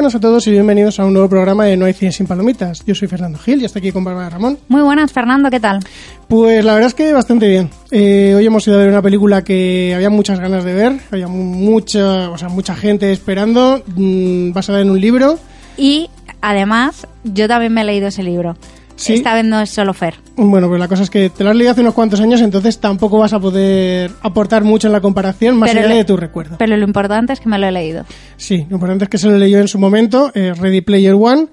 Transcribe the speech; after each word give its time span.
Buenas 0.00 0.14
a 0.14 0.20
todos 0.20 0.46
y 0.46 0.52
bienvenidos 0.52 0.98
a 0.98 1.04
un 1.04 1.12
nuevo 1.12 1.28
programa 1.28 1.66
de 1.66 1.76
No 1.76 1.84
hay 1.84 1.92
cine 1.92 2.10
sin 2.10 2.26
palomitas. 2.26 2.82
Yo 2.86 2.94
soy 2.94 3.06
Fernando 3.06 3.38
Gil 3.38 3.60
y 3.60 3.66
estoy 3.66 3.80
aquí 3.80 3.92
con 3.92 4.02
Bárbara 4.02 4.30
Ramón. 4.30 4.58
Muy 4.68 4.80
buenas, 4.80 5.12
Fernando, 5.12 5.50
¿qué 5.50 5.60
tal? 5.60 5.80
Pues 6.26 6.64
la 6.64 6.72
verdad 6.72 6.86
es 6.86 6.94
que 6.94 7.12
bastante 7.12 7.46
bien. 7.46 7.68
Eh, 7.90 8.32
hoy 8.34 8.46
hemos 8.46 8.66
ido 8.66 8.76
a 8.76 8.78
ver 8.78 8.88
una 8.88 9.02
película 9.02 9.44
que 9.44 9.92
había 9.94 10.08
muchas 10.08 10.40
ganas 10.40 10.64
de 10.64 10.72
ver, 10.72 11.00
había 11.10 11.28
mucha, 11.28 12.30
o 12.30 12.38
sea, 12.38 12.48
mucha 12.48 12.74
gente 12.74 13.12
esperando, 13.12 13.82
mmm, 13.94 14.52
basada 14.52 14.80
en 14.80 14.88
un 14.88 14.98
libro. 14.98 15.38
Y 15.76 16.08
además, 16.40 17.06
yo 17.24 17.46
también 17.46 17.74
me 17.74 17.82
he 17.82 17.84
leído 17.84 18.08
ese 18.08 18.22
libro. 18.22 18.56
¿Sí? 18.96 19.12
Esta 19.12 19.34
vez 19.34 19.44
no 19.44 19.60
es 19.60 19.68
solo 19.68 19.92
Fer. 19.92 20.14
Bueno, 20.42 20.68
pues 20.68 20.80
la 20.80 20.88
cosa 20.88 21.02
es 21.02 21.10
que 21.10 21.28
te 21.28 21.44
lo 21.44 21.50
has 21.50 21.56
leído 21.56 21.72
hace 21.72 21.82
unos 21.82 21.92
cuantos 21.92 22.18
años, 22.20 22.40
entonces 22.40 22.78
tampoco 22.80 23.18
vas 23.18 23.34
a 23.34 23.40
poder 23.40 24.10
aportar 24.22 24.64
mucho 24.64 24.86
en 24.86 24.92
la 24.94 25.02
comparación, 25.02 25.56
más 25.58 25.68
Pero 25.70 25.80
allá 25.80 25.90
lo- 25.90 25.96
de 25.96 26.04
tu 26.04 26.16
recuerdo. 26.16 26.56
Pero 26.58 26.78
lo 26.78 26.84
importante 26.86 27.34
es 27.34 27.40
que 27.40 27.48
me 27.50 27.58
lo 27.58 27.66
he 27.66 27.72
leído. 27.72 28.06
Sí, 28.38 28.64
lo 28.70 28.76
importante 28.76 29.04
es 29.04 29.10
que 29.10 29.18
se 29.18 29.28
lo 29.28 29.36
leyó 29.36 29.58
en 29.58 29.68
su 29.68 29.78
momento, 29.78 30.30
eh, 30.34 30.54
Ready 30.58 30.80
Player 30.80 31.14
One, 31.14 31.48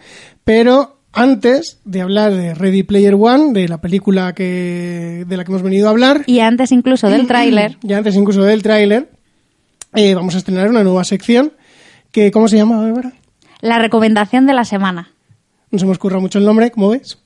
pero 0.46 1.00
antes 1.12 1.80
de 1.84 2.00
hablar 2.02 2.34
de 2.34 2.54
Ready 2.54 2.84
Player 2.84 3.16
One, 3.20 3.52
de 3.52 3.68
la 3.68 3.82
película 3.82 4.34
que, 4.34 5.26
de 5.28 5.36
la 5.38 5.44
que 5.44 5.52
hemos 5.52 5.64
venido 5.64 5.88
a 5.88 5.92
hablar, 5.92 6.24
Y 6.26 6.40
antes 6.40 6.72
incluso 6.72 7.10
del 7.10 7.28
tráiler, 7.28 7.78
ya 7.82 7.98
antes 7.98 8.16
incluso 8.16 8.44
del 8.44 8.64
tráiler, 8.64 9.10
eh, 9.96 10.16
vamos 10.16 10.34
a 10.36 10.38
estrenar 10.38 10.70
una 10.70 10.84
nueva 10.84 11.04
sección 11.04 11.52
que, 12.14 12.32
¿cómo 12.32 12.48
se 12.48 12.56
llama, 12.56 12.78
Bárbara? 12.82 13.12
la 13.60 13.80
recomendación 13.80 14.46
de 14.48 14.54
la 14.54 14.64
semana. 14.64 15.10
No 15.72 15.80
se 15.80 15.86
me 15.86 15.92
ocurra 15.94 16.20
mucho 16.20 16.38
el 16.40 16.46
nombre, 16.46 16.72
como 16.72 16.90
ves. 16.92 17.18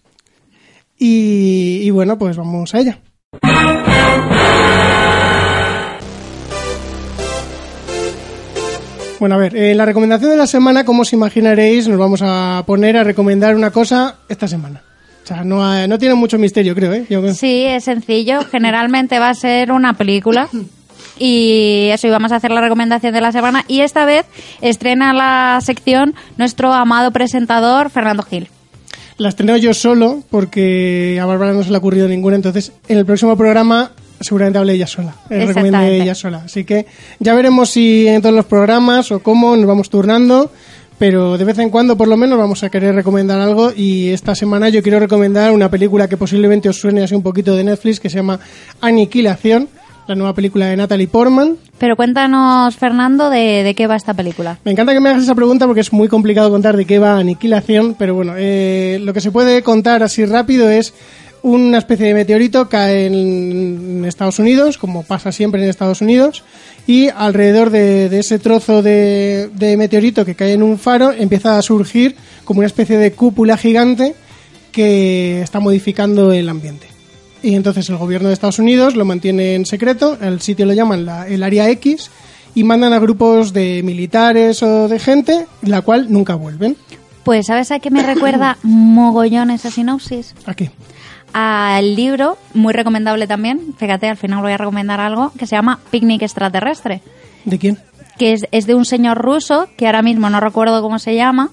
Y, 1.03 1.89
bueno, 1.89 2.15
pues 2.19 2.37
vamos 2.37 2.75
a 2.75 2.79
ella. 2.79 2.99
Bueno, 9.19 9.35
a 9.35 9.37
ver, 9.37 9.55
en 9.55 9.77
la 9.77 9.85
recomendación 9.85 10.31
de 10.31 10.37
la 10.37 10.47
semana, 10.47 10.83
como 10.83 11.03
os 11.03 11.13
imaginaréis, 11.13 11.87
nos 11.87 11.97
vamos 11.99 12.21
a 12.23 12.63
poner 12.65 12.97
a 12.97 13.03
recomendar 13.03 13.55
una 13.55 13.69
cosa 13.69 14.15
esta 14.29 14.47
semana. 14.47 14.81
O 15.23 15.27
sea, 15.27 15.43
no, 15.43 15.63
ha- 15.63 15.85
no 15.87 15.99
tiene 15.99 16.15
mucho 16.15 16.39
misterio, 16.39 16.73
creo, 16.73 16.93
¿eh? 16.93 17.05
Sí, 17.35 17.63
es 17.65 17.83
sencillo. 17.83 18.41
Generalmente 18.51 19.19
va 19.19 19.29
a 19.29 19.33
ser 19.35 19.71
una 19.71 19.93
película. 19.93 20.49
Y 21.19 21.89
eso, 21.91 22.07
y 22.07 22.09
vamos 22.09 22.31
a 22.31 22.37
hacer 22.37 22.49
la 22.51 22.61
recomendación 22.61 23.13
de 23.13 23.21
la 23.21 23.31
semana. 23.31 23.63
Y 23.67 23.81
esta 23.81 24.05
vez 24.05 24.25
estrena 24.61 25.13
la 25.13 25.59
sección 25.61 26.15
nuestro 26.37 26.73
amado 26.73 27.11
presentador, 27.11 27.91
Fernando 27.91 28.23
Gil. 28.23 28.47
La 29.21 29.29
estreno 29.29 29.55
yo 29.55 29.71
solo, 29.75 30.23
porque 30.31 31.19
a 31.21 31.27
Bárbara 31.27 31.53
no 31.53 31.63
se 31.63 31.69
le 31.69 31.75
ha 31.75 31.77
ocurrido 31.77 32.07
ninguna, 32.07 32.35
entonces 32.35 32.71
en 32.87 32.97
el 32.97 33.05
próximo 33.05 33.37
programa 33.37 33.91
seguramente 34.19 34.57
hable 34.57 34.73
ella 34.73 34.87
sola, 34.87 35.13
eh, 35.29 35.45
recomiende 35.45 36.01
ella 36.01 36.15
sola. 36.15 36.41
Así 36.45 36.63
que 36.63 36.87
ya 37.19 37.35
veremos 37.35 37.69
si 37.69 38.07
en 38.07 38.23
todos 38.23 38.33
los 38.33 38.45
programas 38.45 39.11
o 39.11 39.19
cómo 39.19 39.55
nos 39.55 39.67
vamos 39.67 39.91
turnando, 39.91 40.51
pero 40.97 41.37
de 41.37 41.45
vez 41.45 41.59
en 41.59 41.69
cuando 41.69 41.95
por 41.95 42.07
lo 42.07 42.17
menos 42.17 42.39
vamos 42.39 42.63
a 42.63 42.71
querer 42.71 42.95
recomendar 42.95 43.39
algo 43.39 43.71
y 43.71 44.09
esta 44.09 44.33
semana 44.33 44.69
yo 44.69 44.81
quiero 44.81 44.99
recomendar 44.99 45.51
una 45.51 45.69
película 45.69 46.09
que 46.09 46.17
posiblemente 46.17 46.67
os 46.67 46.79
suene 46.79 47.03
así 47.03 47.13
un 47.13 47.21
poquito 47.21 47.55
de 47.55 47.63
Netflix 47.63 47.99
que 47.99 48.09
se 48.09 48.15
llama 48.15 48.39
Aniquilación, 48.81 49.69
la 50.11 50.15
nueva 50.15 50.35
película 50.35 50.67
de 50.67 50.77
Natalie 50.77 51.07
Portman. 51.07 51.57
Pero 51.77 51.95
cuéntanos, 51.95 52.75
Fernando, 52.75 53.29
de, 53.29 53.63
de 53.63 53.73
qué 53.75 53.87
va 53.87 53.95
esta 53.95 54.13
película. 54.13 54.59
Me 54.63 54.71
encanta 54.71 54.93
que 54.93 54.99
me 54.99 55.09
hagas 55.09 55.23
esa 55.23 55.35
pregunta 55.35 55.65
porque 55.65 55.81
es 55.81 55.91
muy 55.93 56.07
complicado 56.07 56.49
contar 56.49 56.77
de 56.77 56.85
qué 56.85 56.99
va 56.99 57.17
Aniquilación, 57.17 57.95
pero 57.97 58.13
bueno, 58.13 58.33
eh, 58.37 58.99
lo 59.01 59.13
que 59.13 59.21
se 59.21 59.31
puede 59.31 59.63
contar 59.63 60.03
así 60.03 60.25
rápido 60.25 60.69
es 60.69 60.93
una 61.43 61.79
especie 61.79 62.07
de 62.07 62.13
meteorito 62.13 62.69
cae 62.69 63.07
en 63.07 64.03
Estados 64.05 64.37
Unidos, 64.37 64.77
como 64.77 65.03
pasa 65.03 65.31
siempre 65.31 65.63
en 65.63 65.69
Estados 65.69 66.01
Unidos, 66.01 66.43
y 66.85 67.07
alrededor 67.09 67.69
de, 67.69 68.09
de 68.09 68.19
ese 68.19 68.37
trozo 68.37 68.83
de, 68.83 69.49
de 69.53 69.77
meteorito 69.77 70.25
que 70.25 70.35
cae 70.35 70.53
en 70.53 70.61
un 70.61 70.77
faro 70.77 71.11
empieza 71.11 71.57
a 71.57 71.61
surgir 71.61 72.15
como 72.43 72.59
una 72.59 72.67
especie 72.67 72.97
de 72.97 73.13
cúpula 73.13 73.57
gigante 73.57 74.13
que 74.71 75.41
está 75.41 75.59
modificando 75.59 76.31
el 76.31 76.47
ambiente. 76.47 76.90
Y 77.43 77.55
entonces 77.55 77.89
el 77.89 77.97
gobierno 77.97 78.27
de 78.27 78.33
Estados 78.33 78.59
Unidos 78.59 78.95
lo 78.95 79.05
mantiene 79.05 79.55
en 79.55 79.65
secreto, 79.65 80.17
el 80.21 80.41
sitio 80.41 80.65
lo 80.65 80.73
llaman 80.73 81.05
la- 81.05 81.27
el 81.27 81.41
Área 81.43 81.69
X, 81.69 82.11
y 82.53 82.63
mandan 82.63 82.93
a 82.93 82.99
grupos 82.99 83.53
de 83.53 83.81
militares 83.83 84.61
o 84.61 84.87
de 84.87 84.99
gente, 84.99 85.47
la 85.61 85.81
cual 85.81 86.11
nunca 86.11 86.35
vuelven. 86.35 86.75
Pues, 87.23 87.47
¿sabes 87.47 87.71
a 87.71 87.79
qué 87.79 87.89
me 87.91 88.03
recuerda 88.03 88.57
mogollón 88.63 89.51
esa 89.51 89.71
sinopsis? 89.71 90.35
Aquí. 90.45 90.69
Al 91.33 91.95
libro, 91.95 92.37
muy 92.53 92.73
recomendable 92.73 93.25
también, 93.25 93.73
fíjate, 93.77 94.09
al 94.09 94.17
final 94.17 94.41
voy 94.41 94.51
a 94.51 94.57
recomendar 94.57 94.99
algo, 94.99 95.31
que 95.37 95.47
se 95.47 95.55
llama 95.55 95.79
Picnic 95.89 96.21
Extraterrestre, 96.23 97.01
¿De 97.45 97.57
quién? 97.57 97.77
que 98.17 98.33
es, 98.33 98.45
es 98.51 98.67
de 98.67 98.75
un 98.75 98.83
señor 98.85 99.17
ruso, 99.17 99.67
que 99.77 99.85
ahora 99.85 100.01
mismo 100.01 100.29
no 100.29 100.41
recuerdo 100.41 100.81
cómo 100.81 100.99
se 100.99 101.15
llama, 101.15 101.49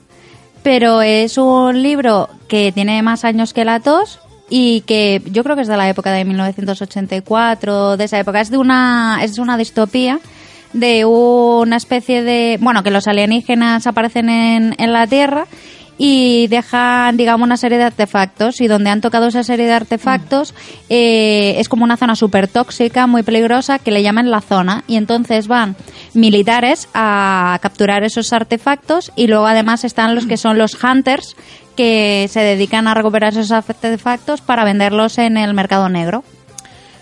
pero 0.65 1.01
es 1.03 1.39
un 1.39 1.81
libro 1.83 2.29
que 2.49 2.73
tiene 2.73 3.01
más 3.03 3.25
años 3.25 3.55
que 3.55 3.65
la 3.65 3.79
tos 3.79 4.19
y 4.51 4.83
que 4.83 5.23
yo 5.31 5.45
creo 5.45 5.57
que 5.57 5.63
es 5.63 5.69
de 5.69 5.77
la 5.77 5.89
época 5.89 6.13
de 6.13 6.25
1984, 6.25 7.97
de 7.97 8.05
esa 8.05 8.19
época. 8.19 8.41
Es 8.41 8.51
de 8.51 8.59
una, 8.59 9.21
es 9.23 9.39
una 9.39 9.57
distopía 9.57 10.21
de 10.73 11.05
una 11.05 11.77
especie 11.77 12.23
de... 12.23 12.59
Bueno, 12.61 12.83
que 12.83 12.91
los 12.91 13.07
alienígenas 13.07 13.87
aparecen 13.87 14.29
en, 14.29 14.75
en 14.79 14.93
la 14.93 15.07
Tierra 15.07 15.47
y 15.99 16.47
dejan, 16.47 17.17
digamos, 17.17 17.45
una 17.45 17.57
serie 17.57 17.77
de 17.77 17.85
artefactos 17.85 18.61
y 18.61 18.69
donde 18.69 18.91
han 18.91 19.01
tocado 19.01 19.27
esa 19.27 19.43
serie 19.43 19.67
de 19.67 19.73
artefactos 19.73 20.55
eh, 20.89 21.57
es 21.59 21.69
como 21.69 21.85
una 21.85 21.97
zona 21.97 22.15
súper 22.15 22.47
tóxica, 22.47 23.09
muy 23.09 23.25
peligrosa, 23.25 23.81
que 23.81 23.91
le 23.91 24.03
llaman 24.03 24.31
la 24.31 24.41
zona 24.41 24.85
y 24.87 24.97
entonces 24.97 25.49
van 25.49 25.75
militares 26.15 26.89
a 26.95 27.59
capturar 27.61 28.05
esos 28.05 28.33
artefactos 28.33 29.13
y 29.17 29.27
luego 29.27 29.47
además 29.47 29.85
están 29.85 30.15
los 30.15 30.27
que 30.27 30.37
son 30.37 30.57
los 30.57 30.83
hunters 30.83 31.37
que 31.77 32.27
se 32.31 32.41
dedican 32.41 32.87
a 32.87 32.95
recuperar 32.95 33.33
esos 33.33 33.51
artefactos 33.51 34.41
para 34.41 34.65
venderlos 34.65 35.19
en 35.19 35.37
el 35.37 35.53
mercado 35.53 35.89
negro. 35.89 36.23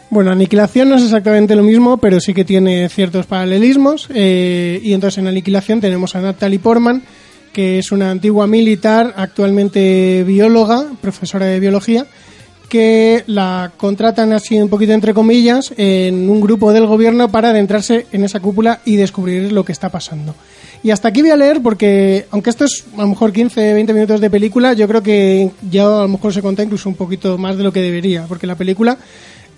Bueno, 0.09 0.31
Aniquilación 0.31 0.89
no 0.89 0.97
es 0.97 1.03
exactamente 1.03 1.57
lo 1.57 1.63
mismo, 1.63 1.99
pero 1.99 2.21
sí 2.21 2.33
que 2.33 2.45
tiene 2.45 2.89
ciertos 2.89 3.27
paralelismos. 3.27 4.09
eh, 4.15 4.81
y 4.83 4.93
entonces 4.93 5.19
en 5.19 5.27
Aniquilación 5.27 5.81
tenemos 5.81 6.15
a 6.15 6.21
Natalie 6.21 6.59
Portman, 6.59 7.03
que 7.57 7.79
es 7.79 7.91
una 7.91 8.11
antigua 8.11 8.47
militar, 8.47 9.15
actualmente 9.17 10.25
bióloga, 10.25 10.89
profesora 11.01 11.47
de 11.47 11.59
biología, 11.59 12.07
que 12.69 13.25
la 13.29 13.73
contratan 13.79 14.35
así 14.35 14.61
un 14.61 14.69
poquito 14.69 14.93
entre 14.93 15.15
comillas 15.15 15.73
en 15.79 16.29
un 16.29 16.43
grupo 16.43 16.75
del 16.75 16.85
gobierno 16.85 17.31
para 17.31 17.49
adentrarse 17.49 18.09
en 18.13 18.25
esa 18.25 18.41
cúpula 18.41 18.81
y 18.85 18.97
descubrir 18.97 19.53
lo 19.53 19.65
que 19.65 19.73
está 19.73 19.89
pasando. 19.89 20.35
Y 20.83 20.91
hasta 20.91 21.09
aquí 21.09 21.23
voy 21.23 21.31
a 21.31 21.37
leer 21.37 21.63
porque, 21.63 22.27
aunque 22.31 22.51
esto 22.51 22.67
es 22.67 22.85
a 22.95 23.01
lo 23.01 23.09
mejor 23.09 23.33
15, 23.33 23.73
20 23.73 23.95
minutos 23.95 24.21
de 24.21 24.29
película, 24.29 24.75
yo 24.75 24.87
creo 24.87 25.03
que 25.03 25.51
ya 25.71 25.85
a 25.87 26.03
lo 26.03 26.09
mejor 26.09 26.35
se 26.35 26.43
cuenta 26.43 26.63
incluso 26.63 26.91
un 26.91 26.95
poquito 26.95 27.39
más 27.39 27.57
de 27.57 27.65
lo 27.65 27.73
que 27.73 27.81
debería, 27.81 28.27
porque 28.29 28.47
la 28.47 28.57
película 28.57 28.99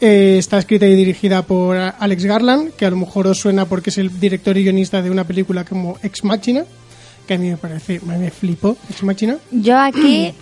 eh, 0.01 0.37
está 0.39 0.59
escrita 0.59 0.87
y 0.87 0.95
dirigida 0.95 1.43
por 1.43 1.77
Alex 1.77 2.25
Garland, 2.25 2.75
que 2.75 2.87
a 2.87 2.91
lo 2.91 2.97
mejor 2.97 3.27
os 3.27 3.41
suena 3.41 3.65
porque 3.65 3.91
es 3.91 3.99
el 3.99 4.21
director 4.21 4.57
y 4.57 4.63
guionista 4.63 5.03
de 5.03 5.11
una 5.11 5.25
película 5.25 5.65
como 5.65 5.99
Ex 6.05 6.23
Machina, 6.23 6.65
que 7.29 7.35
a 7.35 7.39
mí 7.39 7.51
me 7.51 7.57
parece, 7.57 8.01
me, 8.05 8.19
me 8.19 8.31
flipó, 8.33 8.77
Ex 8.91 9.03
Machina. 9.05 9.37
Yo 9.53 9.79
aquí, 9.79 10.33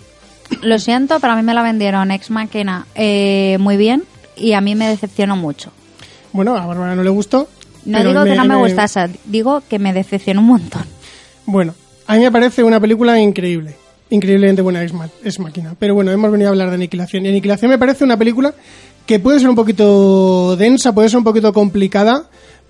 lo 0.63 0.79
siento, 0.79 1.19
pero 1.19 1.33
a 1.33 1.35
mí 1.35 1.43
me 1.43 1.53
la 1.53 1.61
vendieron 1.61 2.09
ex 2.09 2.31
máquina 2.31 2.87
eh, 2.95 3.57
muy 3.59 3.77
bien 3.77 4.03
y 4.35 4.53
a 4.53 4.61
mí 4.61 4.73
me 4.73 4.87
decepcionó 4.87 5.35
mucho. 5.35 5.71
Bueno, 6.33 6.55
a 6.57 6.65
Bárbara 6.65 6.95
no 6.95 7.03
le 7.03 7.09
gustó. 7.11 7.47
No 7.85 8.03
digo 8.03 8.23
que 8.23 8.35
no 8.35 8.45
me 8.45 8.55
gustase, 8.55 9.09
digo 9.25 9.61
que 9.69 9.77
me 9.79 9.93
decepcionó 9.93 10.41
un 10.41 10.47
montón. 10.47 10.83
Bueno, 11.45 11.73
a 12.07 12.15
mí 12.15 12.21
me 12.23 12.31
parece 12.31 12.63
una 12.63 12.79
película 12.79 13.19
increíble. 13.19 13.75
Increíblemente 14.09 14.61
buena 14.61 14.83
es, 14.83 14.93
Ma- 14.93 15.09
es 15.23 15.39
máquina. 15.39 15.75
Pero 15.77 15.93
bueno, 15.95 16.11
hemos 16.11 16.31
venido 16.31 16.49
a 16.49 16.51
hablar 16.51 16.69
de 16.69 16.75
Aniquilación. 16.75 17.25
Y 17.25 17.29
Aniquilación 17.29 17.69
me 17.71 17.77
parece 17.77 18.03
una 18.05 18.17
película 18.17 18.53
que 19.05 19.19
puede 19.19 19.39
ser 19.39 19.49
un 19.49 19.55
poquito 19.55 20.55
densa, 20.57 20.93
puede 20.93 21.09
ser 21.09 21.17
un 21.19 21.23
poquito 21.25 21.51
complicada 21.53 22.25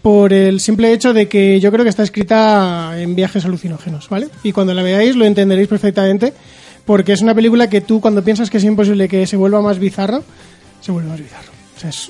por 0.08 0.32
el 0.32 0.62
simple 0.62 0.94
hecho 0.94 1.12
de 1.12 1.28
que 1.28 1.60
yo 1.60 1.70
creo 1.70 1.84
que 1.84 1.90
está 1.90 2.02
escrita 2.02 2.94
en 2.98 3.14
viajes 3.14 3.44
alucinógenos, 3.44 4.08
¿vale? 4.08 4.30
Y 4.42 4.54
cuando 4.54 4.74
la 4.74 4.82
veáis 4.82 5.18
lo 5.18 5.26
entenderéis 5.26 5.68
perfectamente, 5.68 6.32
porque 6.86 7.12
es 7.12 7.22
una 7.22 7.36
película 7.36 7.70
que 7.70 7.82
tú 7.82 8.00
cuando 8.00 8.24
piensas 8.24 8.50
que 8.50 8.56
es 8.56 8.64
imposible 8.64 9.10
que 9.10 9.28
se 9.28 9.36
vuelva 9.36 9.62
más 9.62 9.80
bizarra, 9.80 10.22
se 10.80 10.94
vuelve 10.94 11.10
más 11.10 11.20
bizarro. 11.20 11.52
O 11.76 11.80
sea, 11.82 11.90
es, 11.90 12.10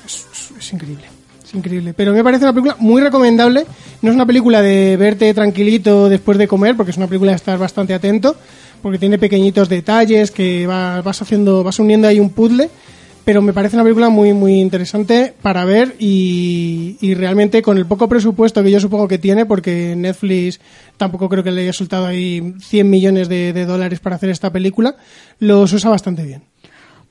increíble. 0.72 1.06
Es 1.44 1.56
increíble. 1.56 1.96
Pero 1.96 2.14
me 2.14 2.24
parece 2.24 2.44
una 2.46 2.54
película 2.54 2.76
muy 2.78 3.02
recomendable. 3.02 3.66
No 4.04 4.12
es 4.12 4.16
una 4.16 4.28
película 4.28 4.62
de 4.62 4.96
verte 4.96 5.34
tranquilito 5.34 6.08
después 6.08 6.38
de 6.38 6.48
comer, 6.48 6.76
porque 6.78 6.92
es 6.92 6.98
una 6.98 7.08
película 7.08 7.32
de 7.32 7.38
estar 7.38 7.58
bastante 7.58 7.96
atento, 7.96 8.36
porque 8.84 9.00
tiene 9.00 9.18
pequeñitos 9.18 9.70
detalles 9.70 10.30
que 10.30 10.68
va- 10.68 11.02
vas 11.02 11.20
haciendo, 11.20 11.64
vas 11.64 11.80
uniendo 11.80 12.08
ahí 12.08 12.20
un 12.20 12.30
puzzle. 12.30 12.70
Pero 13.28 13.42
me 13.42 13.52
parece 13.52 13.76
una 13.76 13.84
película 13.84 14.08
muy, 14.08 14.32
muy 14.32 14.62
interesante 14.62 15.34
para 15.42 15.66
ver 15.66 15.98
y, 16.00 16.96
y 17.02 17.14
realmente 17.14 17.62
con 17.62 17.78
el 17.78 17.86
poco 17.86 18.08
presupuesto 18.08 18.64
que 18.64 18.72
yo 18.72 18.80
supongo 18.80 19.10
que 19.10 19.18
tiene, 19.18 19.46
porque 19.46 19.96
Netflix 19.98 20.62
tampoco 20.96 21.28
creo 21.28 21.44
que 21.44 21.52
le 21.52 21.64
haya 21.64 21.74
soltado 21.74 22.06
ahí 22.06 22.54
100 22.62 22.90
millones 22.90 23.28
de, 23.28 23.52
de 23.52 23.66
dólares 23.66 24.00
para 24.00 24.16
hacer 24.16 24.30
esta 24.30 24.54
película, 24.54 24.96
los 25.40 25.74
usa 25.74 25.90
bastante 25.90 26.24
bien. 26.24 26.44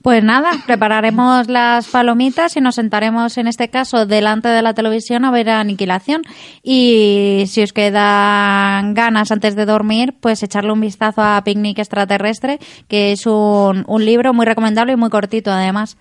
Pues 0.07 0.23
nada, 0.23 0.53
prepararemos 0.67 1.49
las 1.49 1.89
palomitas 1.89 2.57
y 2.57 2.61
nos 2.61 2.77
sentaremos 2.77 3.39
en 3.39 3.49
este 3.49 3.71
caso 3.71 4.07
delante 4.07 4.49
de 4.49 4.63
la 4.63 4.73
televisión 4.73 5.25
a 5.25 5.33
ver 5.33 5.51
Aniquilación. 5.51 6.23
Y 6.63 7.43
si 7.49 7.65
os 7.65 7.73
quedan 7.73 8.95
ganas 8.95 9.33
antes 9.33 9.57
de 9.57 9.67
dormir, 9.67 10.15
pues 10.21 10.45
echarle 10.45 10.71
un 10.71 10.81
vistazo 10.81 11.23
a 11.23 11.43
Picnic 11.43 11.81
Extraterrestre, 11.81 12.61
que 12.87 13.11
es 13.11 13.27
un, 13.27 13.83
un 13.89 14.05
libro 14.05 14.33
muy 14.33 14.47
recomendable 14.47 14.93
y 14.93 14.97
muy 14.97 15.11
cortito 15.11 15.51
además. 15.51 15.97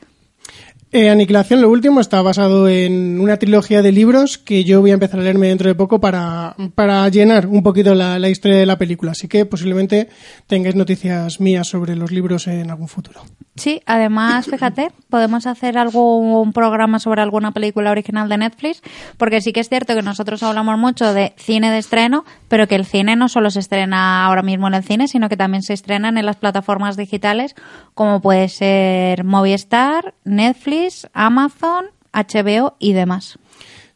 Eh, 0.95 1.09
Aniquilación, 1.09 1.59
lo 1.59 1.69
último, 1.69 1.99
está 1.99 2.21
basado 2.21 2.69
en 2.69 3.19
una 3.19 3.35
trilogía 3.35 3.81
de 3.81 3.91
libros 3.91 4.37
que 4.37 4.63
yo 4.63 4.79
voy 4.79 4.91
a 4.91 4.93
empezar 4.93 5.19
a 5.19 5.23
leerme 5.23 5.49
dentro 5.49 5.67
de 5.67 5.75
poco 5.75 5.99
para, 5.99 6.55
para 6.73 7.09
llenar 7.09 7.47
un 7.47 7.63
poquito 7.63 7.93
la, 7.93 8.17
la 8.17 8.29
historia 8.29 8.59
de 8.59 8.65
la 8.65 8.77
película. 8.77 9.11
Así 9.11 9.27
que 9.27 9.45
posiblemente 9.45 10.07
tengáis 10.47 10.75
noticias 10.75 11.41
mías 11.41 11.67
sobre 11.67 11.97
los 11.97 12.13
libros 12.13 12.47
en 12.47 12.71
algún 12.71 12.87
futuro. 12.87 13.23
Sí, 13.55 13.81
además, 13.85 14.45
fíjate, 14.49 14.91
podemos 15.09 15.47
hacer 15.47 15.77
algún 15.77 16.53
programa 16.53 16.99
sobre 16.99 17.21
alguna 17.21 17.51
película 17.51 17.91
original 17.91 18.29
de 18.29 18.37
Netflix, 18.37 18.81
porque 19.17 19.41
sí 19.41 19.53
que 19.53 19.59
es 19.59 19.69
cierto 19.69 19.95
que 19.95 20.01
nosotros 20.01 20.43
hablamos 20.43 20.77
mucho 20.77 21.13
de 21.13 21.33
cine 21.37 21.71
de 21.71 21.79
estreno, 21.79 22.25
pero 22.47 22.67
que 22.67 22.75
el 22.75 22.85
cine 22.85 23.15
no 23.15 23.29
solo 23.29 23.49
se 23.49 23.59
estrena 23.59 24.25
ahora 24.25 24.43
mismo 24.43 24.67
en 24.67 24.75
el 24.75 24.83
cine, 24.83 25.07
sino 25.07 25.29
que 25.29 25.37
también 25.37 25.61
se 25.61 25.73
estrenan 25.73 26.17
en 26.17 26.25
las 26.25 26.37
plataformas 26.37 26.97
digitales, 26.97 27.55
como 27.93 28.21
puede 28.21 28.49
ser 28.49 29.23
Movistar, 29.23 30.13
Netflix, 30.23 30.84
Amazon, 31.13 31.85
HBO 32.13 32.75
y 32.79 32.93
demás. 32.93 33.37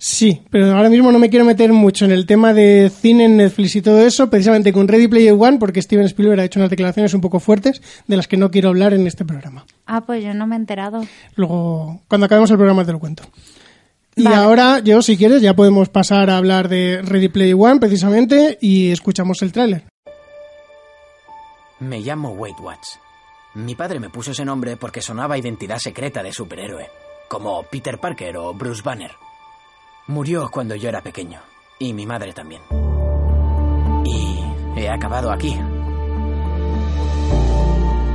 Sí, 0.01 0.43
pero 0.49 0.77
ahora 0.77 0.89
mismo 0.89 1.11
no 1.11 1.19
me 1.19 1.29
quiero 1.29 1.43
meter 1.43 1.73
mucho 1.73 2.05
en 2.05 2.11
el 2.11 2.25
tema 2.25 2.53
de 2.53 2.89
cine 2.89 3.27
Netflix 3.27 3.75
y 3.75 3.81
todo 3.81 3.99
eso, 3.99 4.29
precisamente 4.29 4.71
con 4.71 4.87
Ready 4.87 5.09
Player 5.09 5.33
One, 5.37 5.57
porque 5.57 5.81
Steven 5.81 6.05
Spielberg 6.05 6.39
ha 6.39 6.45
hecho 6.45 6.57
unas 6.57 6.69
declaraciones 6.69 7.13
un 7.13 7.19
poco 7.19 7.41
fuertes 7.41 7.81
de 8.07 8.15
las 8.15 8.25
que 8.29 8.37
no 8.37 8.49
quiero 8.49 8.69
hablar 8.69 8.93
en 8.93 9.05
este 9.07 9.25
programa. 9.25 9.65
Ah, 9.85 9.99
pues 10.05 10.23
yo 10.23 10.33
no 10.33 10.47
me 10.47 10.55
he 10.55 10.59
enterado. 10.59 11.05
Luego, 11.35 12.01
cuando 12.07 12.25
acabemos 12.27 12.49
el 12.49 12.55
programa 12.55 12.85
te 12.85 12.93
lo 12.93 12.99
cuento. 12.99 13.23
Y 14.15 14.23
Vale. 14.23 14.37
ahora, 14.37 14.79
yo, 14.79 15.01
si 15.01 15.17
quieres, 15.17 15.41
ya 15.41 15.53
podemos 15.53 15.89
pasar 15.89 16.29
a 16.29 16.37
hablar 16.37 16.69
de 16.69 17.01
Ready 17.03 17.27
Player 17.27 17.55
One, 17.59 17.81
precisamente, 17.81 18.57
y 18.61 18.91
escuchamos 18.91 19.41
el 19.41 19.51
tráiler. 19.51 19.83
Me 21.81 21.99
llamo 21.99 22.29
Wade 22.31 22.61
Watts. 22.61 22.99
Mi 23.55 23.73
padre 23.73 23.99
me 23.99 24.09
puso 24.09 24.31
ese 24.31 24.45
nombre 24.45 24.77
porque 24.77 25.01
sonaba 25.01 25.37
identidad 25.37 25.79
secreta 25.79 26.21
de 26.21 26.31
superhéroe, 26.31 26.87
como 27.27 27.63
Peter 27.63 27.97
Parker 27.97 28.37
o 28.37 28.53
Bruce 28.53 28.83
Banner. 28.83 29.11
Murió 30.05 30.49
cuando 30.51 30.75
yo 30.75 30.87
era 30.87 31.01
pequeño, 31.01 31.39
y 31.79 31.93
mi 31.93 32.05
madre 32.05 32.31
también. 32.31 32.61
Y 34.05 34.39
he 34.75 34.87
acabado 34.87 35.31
aquí, 35.31 35.53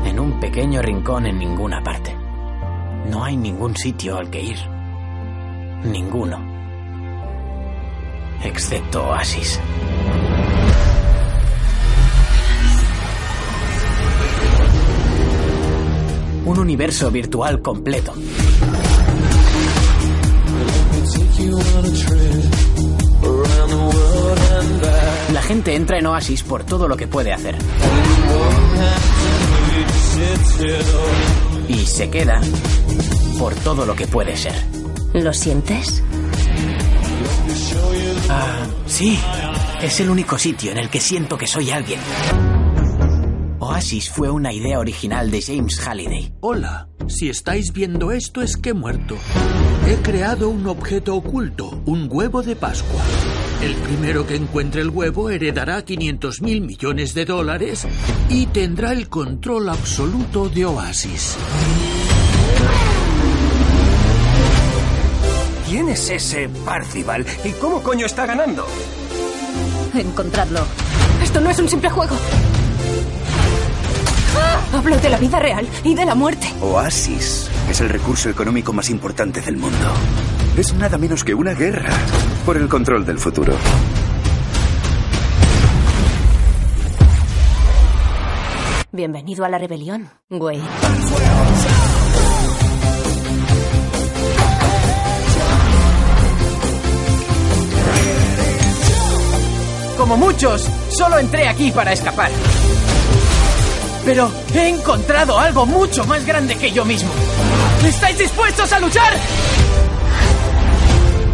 en 0.05 0.21
un 0.21 0.39
pequeño 0.39 0.81
rincón 0.81 1.27
en 1.27 1.39
ninguna 1.39 1.83
parte. 1.83 2.17
No 3.11 3.25
hay 3.25 3.37
ningún 3.37 3.77
sitio 3.77 4.17
al 4.17 4.31
que 4.31 4.41
ir. 4.41 4.59
Ninguno. 5.85 6.39
Excepto 8.45 9.09
Oasis. 9.09 9.61
Un 16.47 16.59
universo 16.59 17.11
virtual 17.11 17.63
completo. 17.63 18.13
La 25.33 25.43
gente 25.43 25.75
entra 25.75 25.99
en 25.99 26.07
Oasis 26.07 26.43
por 26.43 26.65
todo 26.65 26.87
lo 26.87 26.97
que 26.97 27.09
puede 27.09 27.33
hacer. 27.33 27.57
Y 31.69 31.87
se 31.87 32.11
queda 32.11 32.41
por 33.39 33.55
todo 33.57 33.87
lo 33.87 33.97
que 33.97 34.07
puede 34.07 34.37
ser. 34.37 34.55
¿Lo 35.15 35.33
sientes? 35.33 36.03
Ah, 38.29 38.67
sí. 38.87 39.19
Es 39.83 40.01
el 40.01 40.11
único 40.11 40.39
sitio 40.39 40.73
en 40.73 40.79
el 40.79 40.89
que 40.89 41.01
siento 41.01 41.37
que 41.37 41.47
soy 41.47 41.71
alguien. 41.71 42.01
Oasis 43.65 44.11
fue 44.11 44.31
una 44.31 44.53
idea 44.53 44.79
original 44.79 45.31
de 45.31 45.41
James 45.41 45.81
Halliday. 45.81 46.35
Hola, 46.41 46.87
si 47.09 47.31
estáis 47.31 47.73
viendo 47.73 48.13
esto 48.13 48.43
es 48.43 48.59
que 48.59 48.71
he 48.71 48.75
muerto. 48.75 49.17
He 49.89 49.95
creado 50.03 50.51
un 50.51 50.67
objeto 50.67 51.17
oculto, 51.17 51.81
un 51.87 52.07
huevo 52.11 52.43
de 52.43 52.57
Pascua. 52.57 53.01
El 53.63 53.75
primero 53.77 54.27
que 54.27 54.37
encuentre 54.37 54.83
el 54.83 54.91
huevo 54.91 55.31
heredará 55.31 55.83
500 55.83 56.43
mil 56.43 56.61
millones 56.61 57.15
de 57.15 57.25
dólares 57.25 57.87
y 58.29 58.45
tendrá 58.49 58.93
el 58.93 59.09
control 59.09 59.71
absoluto 59.71 60.51
de 60.51 60.67
Oasis. 60.67 61.35
¿Quién 65.67 65.89
es 65.89 66.11
ese 66.11 66.51
Parcival? 66.67 67.25
¿Y 67.43 67.53
cómo 67.53 67.83
coño 67.83 68.05
está 68.05 68.27
ganando? 68.27 68.67
Encontradlo. 69.95 70.67
Esto 71.23 71.41
no 71.41 71.49
es 71.49 71.59
un 71.59 71.69
simple 71.71 71.89
juego. 71.89 72.15
Hablo 74.73 74.97
de 74.97 75.09
la 75.09 75.19
vida 75.19 75.39
real 75.39 75.69
y 75.85 75.95
de 75.95 76.05
la 76.05 76.15
muerte. 76.15 76.47
Oasis 76.61 77.51
es 77.71 77.81
el 77.81 77.89
recurso 77.89 78.29
económico 78.29 78.73
más 78.73 78.91
importante 78.91 79.41
del 79.41 79.57
mundo. 79.57 79.87
Es 80.57 80.75
nada 80.75 80.99
menos 80.99 81.25
que 81.25 81.35
una 81.35 81.55
guerra 81.55 81.93
por 82.45 82.57
el 82.57 82.69
control 82.69 83.05
del 83.05 83.19
futuro. 83.19 83.55
Bienvenido 88.93 89.45
a 89.45 89.49
la 89.49 89.59
rebelión, 89.59 90.09
güey. 90.31 90.61
Como 99.97 100.17
muchos, 100.17 100.69
solo 100.91 101.19
entré 101.19 101.49
aquí 101.49 101.71
para 101.71 101.93
escapar. 101.93 102.31
Pero 104.05 104.31
he 104.55 104.69
encontrado 104.69 105.39
algo 105.39 105.65
mucho 105.67 106.05
más 106.05 106.25
grande 106.27 106.57
que 106.57 106.71
yo 106.71 106.85
mismo. 106.85 107.11
¿Estáis 107.87 108.19
dispuestos 108.19 108.73
a 108.73 108.81
luchar? 108.81 109.13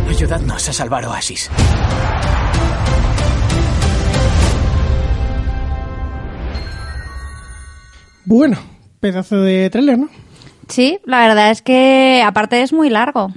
Ayudadnos 0.09 0.69
a 0.69 0.73
salvar 0.73 1.05
Oasis. 1.07 1.51
Bueno, 8.25 8.59
pedazo 9.01 9.41
de 9.43 9.69
tráiler, 9.71 9.99
¿no? 9.99 10.09
Sí, 10.69 10.99
la 11.05 11.27
verdad 11.27 11.51
es 11.51 11.63
que 11.63 12.23
aparte 12.25 12.63
es 12.63 12.73
muy 12.73 12.91
largo. 12.91 13.29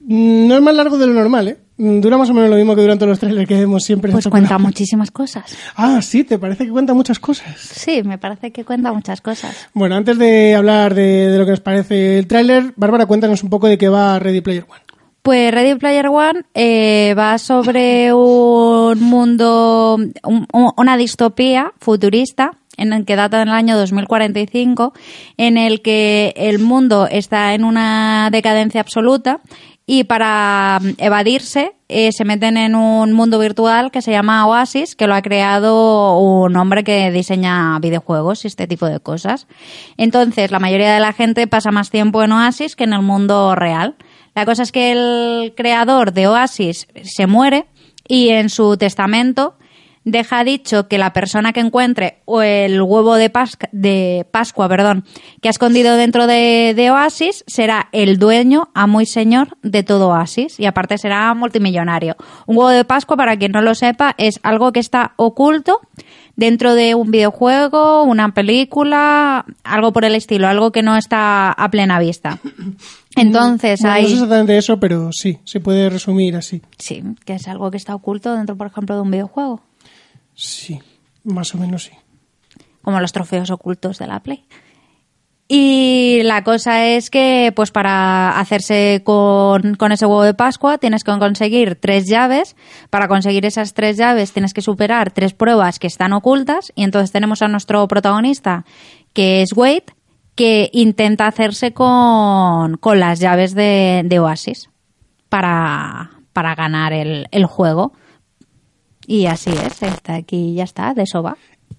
Mm, 0.00 0.46
No 0.48 0.56
es 0.56 0.62
más 0.62 0.74
largo 0.74 0.98
de 0.98 1.06
lo 1.06 1.14
normal, 1.14 1.48
¿eh? 1.48 1.58
Mm, 1.76 2.00
Dura 2.00 2.16
más 2.18 2.30
o 2.30 2.34
menos 2.34 2.50
lo 2.50 2.56
mismo 2.56 2.74
que 2.76 2.82
duran 2.82 2.98
todos 2.98 3.10
los 3.10 3.18
trailers 3.18 3.48
que 3.48 3.54
vemos 3.58 3.82
siempre. 3.82 4.12
Pues 4.12 4.24
cuenta 4.28 4.48
programa. 4.48 4.68
muchísimas 4.68 5.10
cosas. 5.10 5.56
Ah, 5.76 6.00
sí, 6.02 6.22
¿te 6.24 6.38
parece 6.38 6.64
que 6.66 6.70
cuenta 6.70 6.94
muchas 6.94 7.18
cosas? 7.18 7.58
Sí, 7.58 8.02
me 8.04 8.16
parece 8.18 8.52
que 8.52 8.64
cuenta 8.64 8.92
muchas 8.92 9.20
cosas. 9.20 9.68
Bueno, 9.74 9.96
antes 9.96 10.16
de 10.18 10.54
hablar 10.54 10.94
de, 10.94 11.28
de 11.30 11.38
lo 11.38 11.44
que 11.44 11.50
nos 11.52 11.60
parece 11.60 12.18
el 12.18 12.26
tráiler, 12.28 12.72
Bárbara, 12.76 13.06
cuéntanos 13.06 13.42
un 13.42 13.50
poco 13.50 13.66
de 13.66 13.76
qué 13.78 13.88
va 13.88 14.18
Ready 14.20 14.40
Player 14.40 14.64
One. 14.68 14.80
Pues 15.22 15.52
Ready 15.52 15.74
Player 15.76 16.06
One 16.08 16.42
eh, 16.54 17.14
va 17.18 17.38
sobre 17.38 18.12
un 18.14 19.00
mundo, 19.00 19.96
un- 20.22 20.46
un- 20.52 20.72
una 20.76 20.96
distopía 20.96 21.72
futurista 21.80 22.52
en 22.76 22.92
el 22.92 23.04
que 23.04 23.14
data 23.16 23.38
del 23.38 23.50
año 23.50 23.76
2045, 23.76 24.92
en 25.36 25.56
el 25.58 25.80
que 25.80 26.34
el 26.36 26.58
mundo 26.58 27.06
está 27.08 27.54
en 27.54 27.64
una 27.64 28.28
decadencia 28.32 28.80
absoluta 28.80 29.40
y 29.86 30.04
para 30.04 30.78
mm, 30.80 30.88
evadirse 30.98 31.72
eh, 31.88 32.10
se 32.12 32.24
meten 32.24 32.56
en 32.56 32.74
un 32.74 33.12
mundo 33.12 33.38
virtual 33.38 33.90
que 33.90 34.02
se 34.02 34.10
llama 34.10 34.46
Oasis, 34.46 34.96
que 34.96 35.06
lo 35.06 35.14
ha 35.14 35.22
creado 35.22 36.18
un 36.18 36.56
hombre 36.56 36.84
que 36.84 37.10
diseña 37.10 37.78
videojuegos 37.78 38.44
y 38.44 38.48
este 38.48 38.66
tipo 38.66 38.86
de 38.86 39.00
cosas. 39.00 39.46
Entonces, 39.96 40.50
la 40.50 40.58
mayoría 40.58 40.94
de 40.94 41.00
la 41.00 41.12
gente 41.12 41.46
pasa 41.46 41.70
más 41.70 41.90
tiempo 41.90 42.22
en 42.22 42.32
Oasis 42.32 42.76
que 42.76 42.84
en 42.84 42.94
el 42.94 43.02
mundo 43.02 43.54
real. 43.54 43.96
La 44.34 44.46
cosa 44.46 44.62
es 44.62 44.72
que 44.72 44.90
el 44.90 45.54
creador 45.54 46.12
de 46.12 46.26
Oasis 46.26 46.88
se 47.02 47.26
muere 47.26 47.66
y 48.08 48.30
en 48.30 48.48
su 48.48 48.76
testamento 48.76 49.56
deja 50.04 50.44
dicho 50.44 50.88
que 50.88 50.98
la 50.98 51.12
persona 51.12 51.52
que 51.52 51.60
encuentre 51.60 52.18
o 52.24 52.42
el 52.42 52.80
huevo 52.82 53.16
de, 53.16 53.30
Pascua, 53.30 53.68
de 53.72 54.26
Pascua 54.30 54.68
perdón, 54.68 55.04
que 55.40 55.48
ha 55.48 55.50
escondido 55.50 55.96
dentro 55.96 56.26
de, 56.26 56.74
de, 56.76 56.90
Oasis 56.90 57.44
será 57.46 57.88
el 57.92 58.18
dueño, 58.18 58.68
amo 58.74 59.00
y 59.00 59.06
señor 59.06 59.56
de 59.62 59.82
todo 59.82 60.08
Oasis 60.08 60.60
y 60.60 60.66
aparte 60.66 60.98
será 60.98 61.32
multimillonario. 61.34 62.16
Un 62.46 62.56
huevo 62.56 62.70
de 62.70 62.84
Pascua, 62.84 63.16
para 63.16 63.36
quien 63.36 63.52
no 63.52 63.62
lo 63.62 63.74
sepa, 63.74 64.14
es 64.18 64.40
algo 64.42 64.72
que 64.72 64.80
está 64.80 65.14
oculto 65.16 65.80
dentro 66.36 66.74
de 66.74 66.94
un 66.94 67.10
videojuego, 67.10 68.02
una 68.02 68.34
película, 68.34 69.44
algo 69.62 69.92
por 69.92 70.04
el 70.04 70.14
estilo, 70.14 70.48
algo 70.48 70.72
que 70.72 70.82
no 70.82 70.96
está 70.96 71.52
a 71.52 71.70
plena 71.70 71.98
vista. 71.98 72.38
Entonces 73.16 73.84
hay... 73.84 74.02
No 74.02 74.08
es 74.08 74.14
exactamente 74.14 74.58
eso, 74.58 74.80
pero 74.80 75.10
sí, 75.12 75.38
se 75.44 75.60
puede 75.60 75.88
resumir 75.88 76.36
así. 76.36 76.62
Sí, 76.78 77.02
que 77.24 77.34
es 77.34 77.46
algo 77.46 77.70
que 77.70 77.76
está 77.76 77.94
oculto 77.94 78.34
dentro, 78.34 78.56
por 78.56 78.66
ejemplo, 78.66 78.96
de 78.96 79.02
un 79.02 79.10
videojuego. 79.10 79.60
Sí, 80.34 80.80
más 81.22 81.54
o 81.54 81.58
menos 81.58 81.84
sí. 81.84 81.92
Como 82.82 83.00
los 83.00 83.12
trofeos 83.12 83.50
ocultos 83.50 83.98
de 83.98 84.06
la 84.06 84.20
Play. 84.20 84.46
Y 85.46 86.22
la 86.24 86.42
cosa 86.42 86.86
es 86.86 87.10
que, 87.10 87.52
pues 87.54 87.70
para 87.70 88.38
hacerse 88.38 89.02
con, 89.04 89.74
con, 89.74 89.92
ese 89.92 90.06
huevo 90.06 90.22
de 90.22 90.32
Pascua, 90.32 90.78
tienes 90.78 91.04
que 91.04 91.16
conseguir 91.18 91.76
tres 91.76 92.06
llaves. 92.06 92.56
Para 92.88 93.08
conseguir 93.08 93.44
esas 93.44 93.74
tres 93.74 93.98
llaves, 93.98 94.32
tienes 94.32 94.54
que 94.54 94.62
superar 94.62 95.10
tres 95.12 95.34
pruebas 95.34 95.78
que 95.78 95.86
están 95.86 96.14
ocultas. 96.14 96.72
Y 96.74 96.82
entonces 96.82 97.12
tenemos 97.12 97.42
a 97.42 97.48
nuestro 97.48 97.86
protagonista, 97.88 98.64
que 99.12 99.42
es 99.42 99.52
Wade, 99.54 99.84
que 100.34 100.70
intenta 100.72 101.26
hacerse 101.26 101.72
con, 101.72 102.78
con 102.78 102.98
las 102.98 103.20
llaves 103.20 103.54
de, 103.54 104.02
de 104.04 104.18
Oasis 104.18 104.70
para, 105.28 106.10
para 106.32 106.54
ganar 106.54 106.94
el, 106.94 107.28
el 107.30 107.44
juego. 107.44 107.92
Y 109.06 109.26
así 109.26 109.50
es, 109.50 109.82
está 109.82 110.14
aquí 110.14 110.54
ya 110.54 110.64
está, 110.64 110.94
de 110.94 111.02
eso 111.02 111.22
va. 111.22 111.36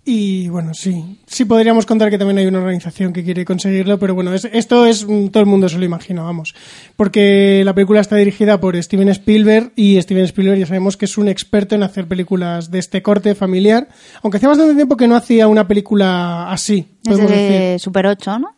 Y 0.07 0.49
bueno, 0.49 0.75
sí, 0.75 1.17
sí 1.25 1.45
podríamos 1.45 1.87
contar 1.87 2.11
que 2.11 2.19
también 2.19 2.37
hay 2.37 2.45
una 2.45 2.59
organización 2.59 3.11
que 3.11 3.23
quiere 3.23 3.43
conseguirlo, 3.43 3.97
pero 3.97 4.13
bueno, 4.13 4.33
es, 4.33 4.45
esto 4.45 4.85
es 4.85 5.07
todo 5.31 5.39
el 5.39 5.47
mundo 5.47 5.67
se 5.67 5.79
lo 5.79 5.85
imagina, 5.85 6.21
vamos, 6.21 6.53
porque 6.95 7.63
la 7.65 7.73
película 7.73 8.01
está 8.01 8.15
dirigida 8.15 8.59
por 8.59 8.81
Steven 8.81 9.09
Spielberg 9.09 9.71
y 9.75 9.99
Steven 9.99 10.25
Spielberg 10.25 10.59
ya 10.59 10.67
sabemos 10.67 10.95
que 10.95 11.05
es 11.05 11.17
un 11.17 11.27
experto 11.27 11.73
en 11.73 11.81
hacer 11.81 12.07
películas 12.07 12.69
de 12.69 12.77
este 12.77 13.01
corte 13.01 13.33
familiar, 13.33 13.87
aunque 14.21 14.37
hacía 14.37 14.49
bastante 14.49 14.75
tiempo 14.75 14.95
que 14.95 15.07
no 15.07 15.15
hacía 15.15 15.47
una 15.47 15.67
película 15.67 16.51
así. 16.51 16.87
Desde 17.01 17.25
decir. 17.25 17.79
Super 17.79 18.05
8, 18.05 18.37
¿no? 18.37 18.55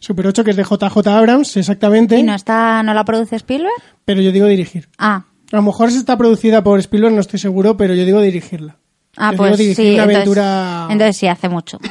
Super 0.00 0.26
8, 0.26 0.42
que 0.42 0.50
es 0.50 0.56
de 0.56 0.64
JJ 0.64 1.06
Abrams, 1.06 1.56
exactamente. 1.56 2.18
¿Y 2.18 2.24
no 2.24 2.34
está, 2.34 2.82
no 2.82 2.94
la 2.94 3.04
produce 3.04 3.36
Spielberg? 3.36 3.80
Pero 4.04 4.22
yo 4.22 4.32
digo 4.32 4.46
dirigir. 4.46 4.88
Ah. 4.98 5.26
A 5.52 5.56
lo 5.56 5.62
mejor 5.62 5.88
está 5.88 6.16
producida 6.16 6.62
por 6.62 6.78
Spielberg, 6.78 7.14
no 7.14 7.20
estoy 7.20 7.38
seguro, 7.38 7.76
pero 7.76 7.94
yo 7.94 8.04
digo 8.04 8.20
dirigirla. 8.20 8.76
Ah, 9.16 9.32
yo 9.32 9.38
pues 9.38 9.58
digo 9.58 9.74
sí. 9.74 9.82
Una 9.82 10.02
entonces, 10.02 10.14
aventura... 10.16 10.86
entonces 10.90 11.16
sí, 11.16 11.26
hace 11.26 11.48
mucho. 11.48 11.78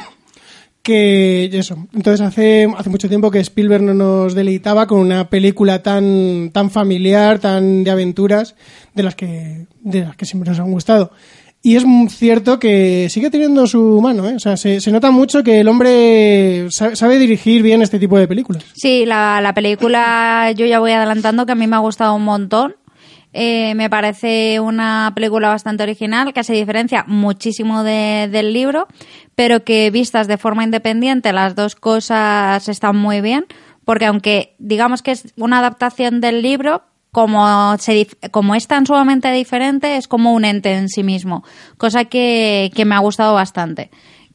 Que 0.82 1.50
eso. 1.52 1.76
Entonces 1.92 2.22
hace, 2.22 2.66
hace 2.74 2.88
mucho 2.88 3.06
tiempo 3.06 3.30
que 3.30 3.38
Spielberg 3.40 3.82
no 3.82 3.92
nos 3.92 4.34
deleitaba 4.34 4.86
con 4.86 5.00
una 5.00 5.28
película 5.28 5.82
tan, 5.82 6.48
tan 6.54 6.70
familiar, 6.70 7.38
tan 7.38 7.84
de 7.84 7.90
aventuras, 7.90 8.54
de 8.94 9.02
las 9.02 9.14
que, 9.14 9.66
de 9.80 10.00
las 10.00 10.16
que 10.16 10.24
siempre 10.24 10.48
nos 10.48 10.58
han 10.58 10.72
gustado. 10.72 11.12
Y 11.62 11.76
es 11.76 11.84
cierto 12.08 12.58
que 12.58 13.08
sigue 13.10 13.28
teniendo 13.28 13.66
su 13.66 14.00
mano, 14.00 14.26
¿eh? 14.26 14.34
O 14.34 14.38
sea, 14.38 14.56
se, 14.56 14.80
se 14.80 14.90
nota 14.90 15.10
mucho 15.10 15.42
que 15.42 15.60
el 15.60 15.68
hombre 15.68 16.70
sabe, 16.70 16.96
sabe, 16.96 17.18
dirigir 17.18 17.62
bien 17.62 17.82
este 17.82 17.98
tipo 17.98 18.18
de 18.18 18.26
películas. 18.26 18.64
Sí, 18.72 19.04
la, 19.04 19.42
la 19.42 19.52
película 19.52 20.50
yo 20.56 20.64
ya 20.64 20.80
voy 20.80 20.92
adelantando 20.92 21.44
que 21.44 21.52
a 21.52 21.56
mí 21.56 21.66
me 21.66 21.76
ha 21.76 21.80
gustado 21.80 22.14
un 22.14 22.24
montón. 22.24 22.76
Eh, 23.32 23.74
me 23.76 23.88
parece 23.88 24.58
una 24.58 25.12
película 25.14 25.48
bastante 25.48 25.84
original 25.84 26.32
que 26.32 26.42
se 26.42 26.52
diferencia 26.52 27.04
muchísimo 27.06 27.84
de, 27.84 28.28
del 28.30 28.52
libro, 28.52 28.88
pero 29.36 29.62
que 29.62 29.90
vistas 29.90 30.26
de 30.26 30.36
forma 30.36 30.64
independiente 30.64 31.32
las 31.32 31.54
dos 31.54 31.76
cosas 31.76 32.68
están 32.68 32.96
muy 32.96 33.20
bien, 33.20 33.46
porque 33.84 34.06
aunque 34.06 34.54
digamos 34.58 35.02
que 35.02 35.12
es 35.12 35.32
una 35.36 35.60
adaptación 35.60 36.20
del 36.20 36.42
libro, 36.42 36.82
como, 37.12 37.76
se, 37.78 38.06
como 38.30 38.54
es 38.54 38.66
tan 38.66 38.86
sumamente 38.86 39.30
diferente, 39.32 39.96
es 39.96 40.08
como 40.08 40.32
un 40.32 40.44
ente 40.44 40.72
en 40.74 40.88
sí 40.88 41.02
mismo, 41.02 41.44
cosa 41.76 42.04
que, 42.04 42.70
que 42.74 42.84
me 42.84 42.94
ha 42.94 43.00
gustado 43.00 43.34
bastante. 43.34 43.90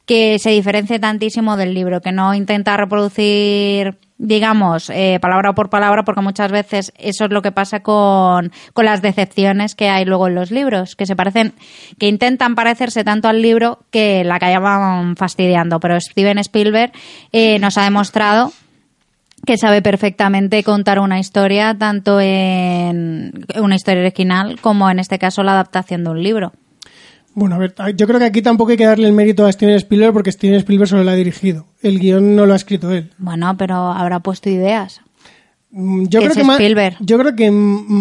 Que 0.06 0.38
se 0.38 0.50
diferencia 0.50 1.00
tantísimo 1.00 1.56
del 1.56 1.74
libro, 1.74 2.00
que 2.00 2.12
no 2.12 2.32
intenta 2.32 2.76
reproducir 2.76 3.98
digamos, 4.18 4.90
eh, 4.90 5.18
palabra 5.20 5.54
por 5.54 5.68
palabra, 5.68 6.04
porque 6.04 6.22
muchas 6.22 6.50
veces 6.50 6.92
eso 6.96 7.26
es 7.26 7.30
lo 7.30 7.42
que 7.42 7.52
pasa 7.52 7.80
con, 7.80 8.50
con, 8.72 8.84
las 8.84 9.02
decepciones 9.02 9.74
que 9.74 9.88
hay 9.88 10.04
luego 10.04 10.28
en 10.28 10.34
los 10.34 10.50
libros, 10.50 10.96
que 10.96 11.06
se 11.06 11.16
parecen, 11.16 11.54
que 11.98 12.08
intentan 12.08 12.54
parecerse 12.54 13.04
tanto 13.04 13.28
al 13.28 13.42
libro 13.42 13.80
que 13.90 14.24
la 14.24 14.36
acaban 14.36 15.16
fastidiando. 15.16 15.80
Pero 15.80 16.00
Steven 16.00 16.38
Spielberg 16.38 16.92
eh, 17.32 17.58
nos 17.58 17.76
ha 17.78 17.84
demostrado 17.84 18.52
que 19.44 19.58
sabe 19.58 19.80
perfectamente 19.80 20.64
contar 20.64 20.98
una 20.98 21.20
historia, 21.20 21.76
tanto 21.78 22.20
en 22.20 23.46
una 23.54 23.76
historia 23.76 24.00
original 24.00 24.58
como 24.60 24.90
en 24.90 24.98
este 24.98 25.18
caso 25.18 25.42
la 25.42 25.52
adaptación 25.52 26.04
de 26.04 26.10
un 26.10 26.22
libro. 26.22 26.52
Bueno, 27.36 27.56
a 27.56 27.58
ver, 27.58 27.74
yo 27.96 28.06
creo 28.06 28.18
que 28.18 28.24
aquí 28.24 28.40
tampoco 28.40 28.70
hay 28.70 28.78
que 28.78 28.86
darle 28.86 29.06
el 29.06 29.12
mérito 29.12 29.44
a 29.44 29.52
Steven 29.52 29.74
Spielberg 29.74 30.14
porque 30.14 30.32
Steven 30.32 30.56
Spielberg 30.56 30.88
solo 30.88 31.04
lo 31.04 31.10
ha 31.10 31.14
dirigido. 31.14 31.66
El 31.82 31.98
guion 31.98 32.34
no 32.34 32.46
lo 32.46 32.54
ha 32.54 32.56
escrito 32.56 32.90
él. 32.90 33.12
Bueno, 33.18 33.54
pero 33.58 33.74
habrá 33.74 34.20
puesto 34.20 34.48
ideas. 34.48 35.02
Yo 35.70 36.20
creo, 36.20 36.32
que 36.32 36.44
más, 36.44 36.58
yo 37.00 37.18
creo 37.18 37.36
que 37.36 37.52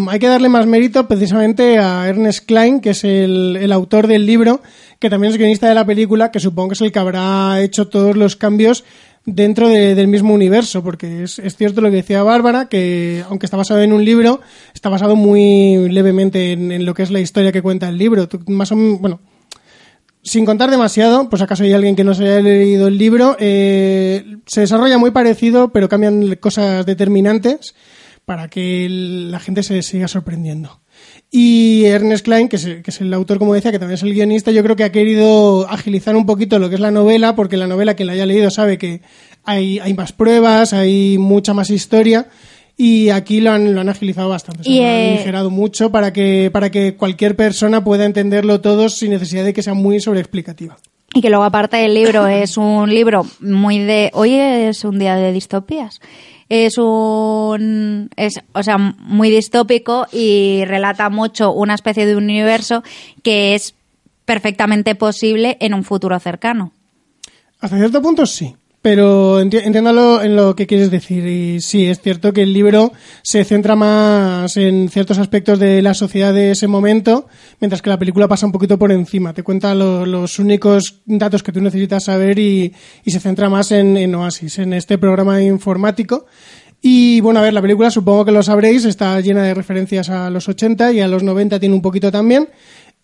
hay 0.09 0.19
que 0.19 0.27
darle 0.29 0.47
más 0.47 0.65
mérito 0.65 1.09
precisamente 1.09 1.79
a 1.79 2.07
Ernest 2.07 2.45
Klein, 2.45 2.79
que 2.79 2.91
es 2.91 3.03
el, 3.03 3.57
el, 3.57 3.73
autor 3.73 4.07
del 4.07 4.25
libro, 4.25 4.61
que 4.99 5.09
también 5.09 5.33
es 5.33 5.37
guionista 5.37 5.67
de 5.67 5.75
la 5.75 5.85
película, 5.85 6.31
que 6.31 6.39
supongo 6.39 6.69
que 6.69 6.75
es 6.75 6.81
el 6.81 6.93
que 6.93 6.99
habrá 6.99 7.59
hecho 7.59 7.89
todos 7.89 8.15
los 8.15 8.37
cambios 8.37 8.85
dentro 9.25 9.69
de, 9.69 9.95
del 9.95 10.07
mismo 10.07 10.33
universo, 10.33 10.83
porque 10.83 11.23
es, 11.23 11.39
es, 11.39 11.55
cierto 11.55 11.81
lo 11.81 11.89
que 11.89 11.97
decía 11.97 12.23
Bárbara, 12.23 12.67
que 12.69 13.23
aunque 13.29 13.45
está 13.45 13.57
basado 13.57 13.81
en 13.81 13.93
un 13.93 14.05
libro, 14.05 14.41
está 14.73 14.89
basado 14.89 15.15
muy 15.15 15.89
levemente 15.89 16.51
en, 16.51 16.85
lo 16.85 16.93
que 16.93 17.03
es 17.03 17.11
la 17.11 17.19
historia 17.19 17.51
que 17.51 17.61
cuenta 17.61 17.89
el 17.89 17.97
libro. 17.97 18.27
Más 18.47 18.71
o 18.71 18.75
menos, 18.75 19.01
bueno, 19.01 19.19
sin 20.23 20.45
contar 20.45 20.69
demasiado, 20.69 21.29
pues 21.29 21.41
acaso 21.41 21.63
hay 21.63 21.73
alguien 21.73 21.95
que 21.95 22.03
no 22.03 22.13
se 22.13 22.23
haya 22.23 22.41
leído 22.41 22.87
el 22.87 22.97
libro, 22.97 23.35
eh, 23.39 24.37
se 24.45 24.61
desarrolla 24.61 24.97
muy 24.97 25.11
parecido, 25.11 25.71
pero 25.71 25.89
cambian 25.89 26.35
cosas 26.35 26.85
determinantes 26.85 27.75
para 28.25 28.47
que 28.47 28.87
la 28.89 29.39
gente 29.39 29.63
se 29.63 29.81
siga 29.81 30.07
sorprendiendo. 30.07 30.81
Y 31.31 31.85
Ernest 31.85 32.23
Klein, 32.23 32.47
que 32.47 32.55
es, 32.55 32.65
que 32.65 32.83
es, 32.85 33.01
el 33.01 33.13
autor, 33.13 33.39
como 33.39 33.53
decía, 33.53 33.71
que 33.71 33.79
también 33.79 33.95
es 33.95 34.03
el 34.03 34.13
guionista, 34.13 34.51
yo 34.51 34.63
creo 34.63 34.75
que 34.75 34.83
ha 34.83 34.91
querido 34.91 35.67
agilizar 35.69 36.15
un 36.15 36.25
poquito 36.25 36.59
lo 36.59 36.69
que 36.69 36.75
es 36.75 36.81
la 36.81 36.91
novela, 36.91 37.35
porque 37.35 37.57
la 37.57 37.67
novela, 37.67 37.95
quien 37.95 38.07
la 38.07 38.13
haya 38.13 38.25
leído 38.25 38.49
sabe 38.49 38.77
que 38.77 39.01
hay, 39.43 39.79
hay 39.79 39.93
más 39.93 40.13
pruebas, 40.13 40.73
hay 40.73 41.17
mucha 41.17 41.53
más 41.53 41.69
historia. 41.69 42.27
Y 42.77 43.09
aquí 43.09 43.39
lo 43.39 43.51
han, 43.51 43.73
lo 43.73 43.81
han 43.81 43.89
agilizado 43.89 44.29
bastante, 44.29 44.63
se 44.63 44.69
y, 44.69 44.79
lo 44.79 44.85
han 44.85 44.89
eh, 44.89 45.13
aligerado 45.13 45.49
mucho 45.49 45.91
para 45.91 46.11
que, 46.11 46.49
para 46.51 46.71
que 46.71 46.95
cualquier 46.95 47.35
persona 47.35 47.83
pueda 47.83 48.03
entenderlo 48.05 48.59
todo 48.59 48.89
sin 48.89 49.11
necesidad 49.11 49.45
de 49.45 49.53
que 49.53 49.63
sea 49.63 49.73
muy 49.73 50.01
sobreexplicativa. 50.01 50.77
Y 51.13 51.21
que 51.21 51.29
luego, 51.29 51.45
aparte 51.45 51.77
del 51.77 51.93
libro, 51.93 52.27
es 52.27 52.57
un 52.57 52.89
libro 52.89 53.25
muy 53.39 53.79
de. 53.79 54.11
Hoy 54.13 54.33
es 54.33 54.83
un 54.83 54.99
día 54.99 55.15
de 55.15 55.31
distopías 55.31 56.01
es 56.49 56.77
un 56.77 58.09
es 58.15 58.41
o 58.53 58.63
sea 58.63 58.77
muy 58.77 59.29
distópico 59.29 60.07
y 60.11 60.63
relata 60.65 61.09
mucho 61.09 61.51
una 61.51 61.73
especie 61.73 62.05
de 62.05 62.15
universo 62.15 62.83
que 63.23 63.55
es 63.55 63.75
perfectamente 64.25 64.95
posible 64.95 65.57
en 65.59 65.73
un 65.73 65.83
futuro 65.83 66.19
cercano. 66.19 66.71
Hasta 67.59 67.77
cierto 67.77 68.01
punto 68.01 68.25
sí, 68.25 68.55
pero 68.85 69.41
enti 69.41 69.57
entiéndalo 69.57 70.21
en 70.21 70.35
lo 70.35 70.55
que 70.55 70.67
quieres 70.67 70.91
decir. 70.91 71.25
Y 71.25 71.59
sí 71.59 71.87
es 71.87 71.99
cierto 72.01 72.31
que 72.33 72.43
el 72.43 72.53
libro 72.53 72.93
se 73.23 73.43
centra 73.43 73.75
más 73.75 74.57
en 74.57 74.89
ciertos 74.89 75.17
aspectos 75.17 75.57
de 75.57 75.81
la 75.81 75.95
sociedad 75.95 76.31
de 76.31 76.51
ese 76.51 76.67
momento, 76.67 77.27
mientras 77.59 77.81
que 77.81 77.89
la 77.89 77.97
película 77.97 78.27
pasa 78.27 78.45
un 78.45 78.51
poquito 78.51 78.77
por 78.77 78.91
encima, 78.91 79.33
te 79.33 79.41
cuenta 79.41 79.73
lo, 79.73 80.05
los 80.05 80.37
únicos 80.37 81.01
datos 81.07 81.41
que 81.41 81.51
tú 81.51 81.61
necesitas 81.61 82.03
saber 82.03 82.37
y, 82.37 82.75
y 83.03 83.09
se 83.09 83.19
centra 83.19 83.49
más 83.49 83.71
en 83.71 84.13
Oasis, 84.13 84.59
en 84.59 84.73
este 84.73 84.99
programa 84.99 85.41
informático. 85.41 86.27
Y 86.87 87.19
bueno, 87.21 87.39
a 87.39 87.41
ver, 87.41 87.53
la 87.53 87.63
película 87.63 87.89
supongo 87.89 88.25
que 88.25 88.31
lo 88.31 88.43
sabréis, 88.43 88.85
está 88.85 89.19
llena 89.19 89.41
de 89.41 89.55
referencias 89.55 90.11
a 90.11 90.29
los 90.29 90.47
80 90.47 90.93
y 90.93 90.99
a 90.99 91.07
los 91.07 91.23
90 91.23 91.59
tiene 91.59 91.73
un 91.73 91.81
poquito 91.81 92.11
también. 92.11 92.49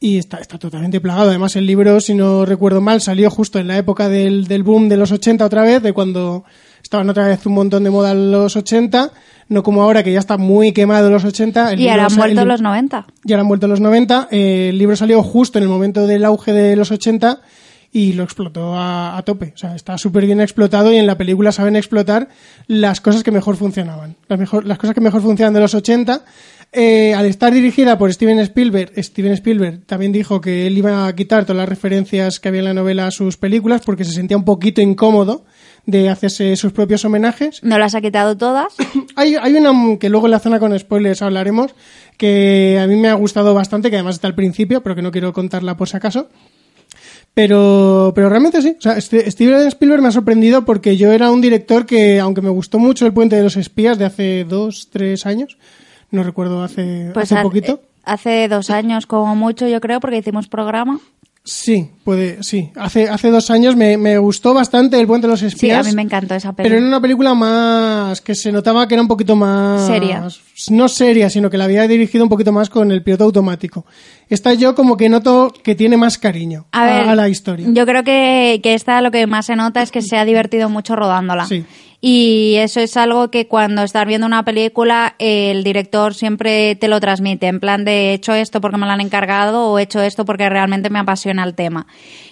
Y 0.04 0.18
está, 0.18 0.40
está 0.40 0.58
totalmente 0.58 1.00
plagado. 1.00 1.30
Además, 1.30 1.56
el 1.56 1.66
libro, 1.68 2.00
si 2.02 2.14
no 2.16 2.44
recuerdo 2.44 2.82
mal, 2.82 3.00
salió 3.02 3.30
justo 3.30 3.60
en 3.60 3.68
la 3.68 3.78
época 3.78 4.10
del, 4.10 4.48
del 4.48 4.64
boom 4.64 4.90
de 4.90 4.98
los 4.98 5.12
80 5.12 5.46
otra 5.46 5.62
vez, 5.64 5.82
de 5.84 5.94
cuando 5.94 6.44
estaban 6.84 7.08
otra 7.10 7.28
vez 7.28 7.46
un 7.46 7.54
montón 7.54 7.84
de 7.84 7.92
moda 7.92 8.14
los 8.16 8.56
80, 8.56 9.12
no 9.50 9.62
como 9.64 9.84
ahora 9.84 10.04
que 10.04 10.12
ya 10.12 10.20
está 10.20 10.38
muy 10.38 10.72
quemado 10.72 11.12
los 11.12 11.24
80. 11.24 11.74
El 11.74 11.80
y 11.82 11.88
ahora 11.88 12.08
han 12.08 12.16
vuelto 12.18 12.42
el- 12.42 12.48
los 12.48 12.62
90. 12.62 13.06
ya 13.24 13.40
han 13.40 13.48
vuelto 13.48 13.68
los 13.68 13.80
90. 13.80 14.28
eh, 14.32 14.70
el 14.70 14.78
libro 14.80 14.96
salió 14.96 15.22
justo 15.22 15.60
en 15.60 15.64
el 15.64 15.70
momento 15.70 16.08
del 16.08 16.26
auge 16.26 16.52
de 16.52 16.76
los 16.76 16.90
80 16.92 17.40
y 17.94 18.14
lo 18.14 18.24
explotó 18.24 18.74
a, 18.76 19.18
a 19.18 19.22
tope. 19.24 19.52
O 19.54 19.58
sea, 19.58 19.76
está 19.76 19.98
súper 19.98 20.26
bien 20.26 20.40
explotado 20.42 20.92
y 20.94 20.96
en 20.98 21.06
la 21.06 21.18
película 21.18 21.52
saben 21.52 21.76
explotar 21.76 22.30
las 22.66 23.02
cosas 23.02 23.22
que 23.22 23.32
mejor 23.32 23.58
funcionaban. 23.58 24.16
Las, 24.30 24.40
mejor, 24.40 24.66
las 24.66 24.78
cosas 24.78 24.96
que 24.96 25.02
mejor 25.02 25.22
funcionan 25.22 25.54
de 25.54 25.60
los 25.60 25.76
80. 25.76 26.24
Eh, 26.74 27.14
al 27.14 27.26
estar 27.26 27.54
dirigida 27.54 27.98
por 27.98 28.14
Steven 28.14 28.40
Spielberg, 28.40 28.94
Steven 29.04 29.34
Spielberg 29.34 29.82
también 29.86 30.14
dijo 30.14 30.40
que 30.40 30.68
él 30.68 30.78
iba 30.78 31.06
a 31.06 31.14
quitar 31.16 31.44
todas 31.44 31.58
las 31.58 31.68
referencias 31.68 32.40
que 32.40 32.48
había 32.48 32.60
en 32.60 32.66
la 32.66 32.74
novela 32.74 33.08
a 33.08 33.12
sus 33.12 33.36
películas 33.36 33.82
porque 33.86 34.06
se 34.06 34.14
sentía 34.14 34.38
un 34.38 34.46
poquito 34.46 34.80
incómodo 34.80 35.44
de 35.86 36.08
hacerse 36.10 36.56
sus 36.56 36.72
propios 36.72 37.04
homenajes. 37.04 37.62
¿No 37.62 37.78
las 37.78 37.94
ha 37.94 38.00
quitado 38.00 38.38
todas? 38.38 38.74
Hay, 39.18 39.36
hay 39.36 39.56
una 39.56 40.00
que 40.00 40.08
luego 40.08 40.28
en 40.28 40.32
la 40.32 40.40
zona 40.40 40.60
con 40.60 40.78
spoilers 40.78 41.22
hablaremos, 41.22 41.76
que 42.18 42.80
a 42.82 42.88
mí 42.88 42.96
me 42.96 43.10
ha 43.10 43.14
gustado 43.16 43.54
bastante, 43.54 43.90
que 43.90 43.98
además 43.98 44.16
está 44.16 44.28
al 44.28 44.36
principio, 44.36 44.82
pero 44.82 44.96
que 44.96 45.02
no 45.02 45.12
quiero 45.12 45.34
contarla 45.34 45.76
por 45.76 45.90
si 45.90 45.98
acaso. 45.98 46.30
Pero, 47.34 48.12
pero 48.16 48.30
realmente 48.30 48.62
sí. 48.62 48.76
O 48.78 48.82
sea, 48.82 49.00
Steven 49.00 49.68
Spielberg 49.68 50.02
me 50.02 50.10
ha 50.10 50.12
sorprendido 50.12 50.66
porque 50.66 50.98
yo 50.98 51.12
era 51.12 51.32
un 51.32 51.42
director 51.42 51.86
que, 51.86 52.20
aunque 52.20 52.42
me 52.42 52.50
gustó 52.50 52.80
mucho 52.80 53.06
El 53.06 53.14
Puente 53.14 53.36
de 53.36 53.44
los 53.44 53.58
Espías 53.58 53.98
de 53.98 54.06
hace 54.06 54.46
dos, 54.46 54.90
tres 54.92 55.26
años, 55.26 55.58
no 56.12 56.24
recuerdo 56.24 56.64
hace, 56.64 57.10
Pues 57.14 57.32
hace 57.32 57.40
ha- 57.40 57.44
poquito. 57.44 57.82
Hace 58.04 58.48
dos 58.48 58.70
años 58.72 59.06
como 59.06 59.36
mucho, 59.36 59.68
yo 59.68 59.80
creo, 59.80 60.00
porque 60.00 60.18
hicimos 60.18 60.48
programa. 60.48 61.00
Sí, 61.44 61.90
puede, 62.04 62.44
sí. 62.44 62.70
Hace, 62.76 63.10
hace 63.10 63.32
dos 63.32 63.50
años 63.50 63.76
me, 63.76 63.98
me 63.98 64.20
gustó 64.20 64.54
bastante 64.54 65.00
El 65.00 65.08
Puente 65.08 65.26
de 65.26 65.32
los 65.32 65.40
Sí, 65.40 65.48
Espías. 65.48 65.84
a 65.86 65.90
mí 65.90 65.96
me 65.96 66.04
encantó 66.04 66.36
esa 66.36 66.50
Pero 66.54 66.66
película. 66.70 66.78
en 66.80 66.88
una 66.88 67.02
película 67.02 67.34
más 67.34 68.22
que 68.22 68.36
se 68.36 68.52
notaba 68.52 68.88
que 68.88 68.94
era 68.94 69.02
un 69.02 69.08
poquito 69.08 69.36
más 69.36 69.88
Seria. 69.88 70.28
no 70.70 70.88
seria, 70.88 71.32
sino 71.32 71.50
que 71.50 71.58
la 71.58 71.64
había 71.64 71.88
dirigido 71.88 72.24
un 72.24 72.30
poquito 72.30 72.52
más 72.52 72.70
con 72.70 72.92
el 72.92 73.02
piloto 73.02 73.24
automático. 73.24 73.86
Esta 74.30 74.54
yo 74.54 74.76
como 74.76 74.98
que 74.98 75.10
noto 75.10 75.52
que 75.64 75.74
tiene 75.74 75.98
más 75.98 76.20
cariño 76.20 76.66
A 76.74 76.86
ver, 76.86 77.10
a 77.10 77.16
la 77.16 77.28
historia. 77.28 77.68
Yo 77.72 77.86
creo 77.88 78.04
que, 78.04 78.60
que 78.62 78.76
esta 78.76 79.02
lo 79.02 79.10
que 79.10 79.26
más 79.26 79.48
se 79.48 79.56
nota 79.56 79.82
es 79.82 79.90
que 79.92 80.04
se 80.04 80.18
ha 80.18 80.26
divertido 80.26 80.70
mucho 80.70 80.96
rodándola. 80.96 81.46
Sí. 81.48 81.66
Y 82.04 82.56
eso 82.56 82.80
es 82.80 82.98
algo 82.98 83.30
que 83.30 83.48
cuando 83.48 83.84
estás 83.84 84.08
viendo 84.08 84.26
una 84.26 84.44
película, 84.44 85.14
el 85.20 85.64
director 85.64 86.16
siempre 86.16 86.76
te 86.76 86.88
lo 86.88 87.00
transmite, 87.00 87.46
en 87.46 87.60
plan 87.60 87.86
de 87.86 88.10
he 88.10 88.14
hecho 88.16 88.34
esto 88.34 88.60
porque 88.60 88.78
me 88.78 88.88
lo 88.88 88.92
han 88.92 89.02
encargado 89.02 89.70
o 89.70 89.78
he 89.78 89.84
hecho 89.84 90.02
esto 90.02 90.26
porque 90.26 90.50
realmente 90.50 90.90
me 90.90 90.98
apasiona 90.98 91.44
el 91.44 91.54
tema. 91.54 91.86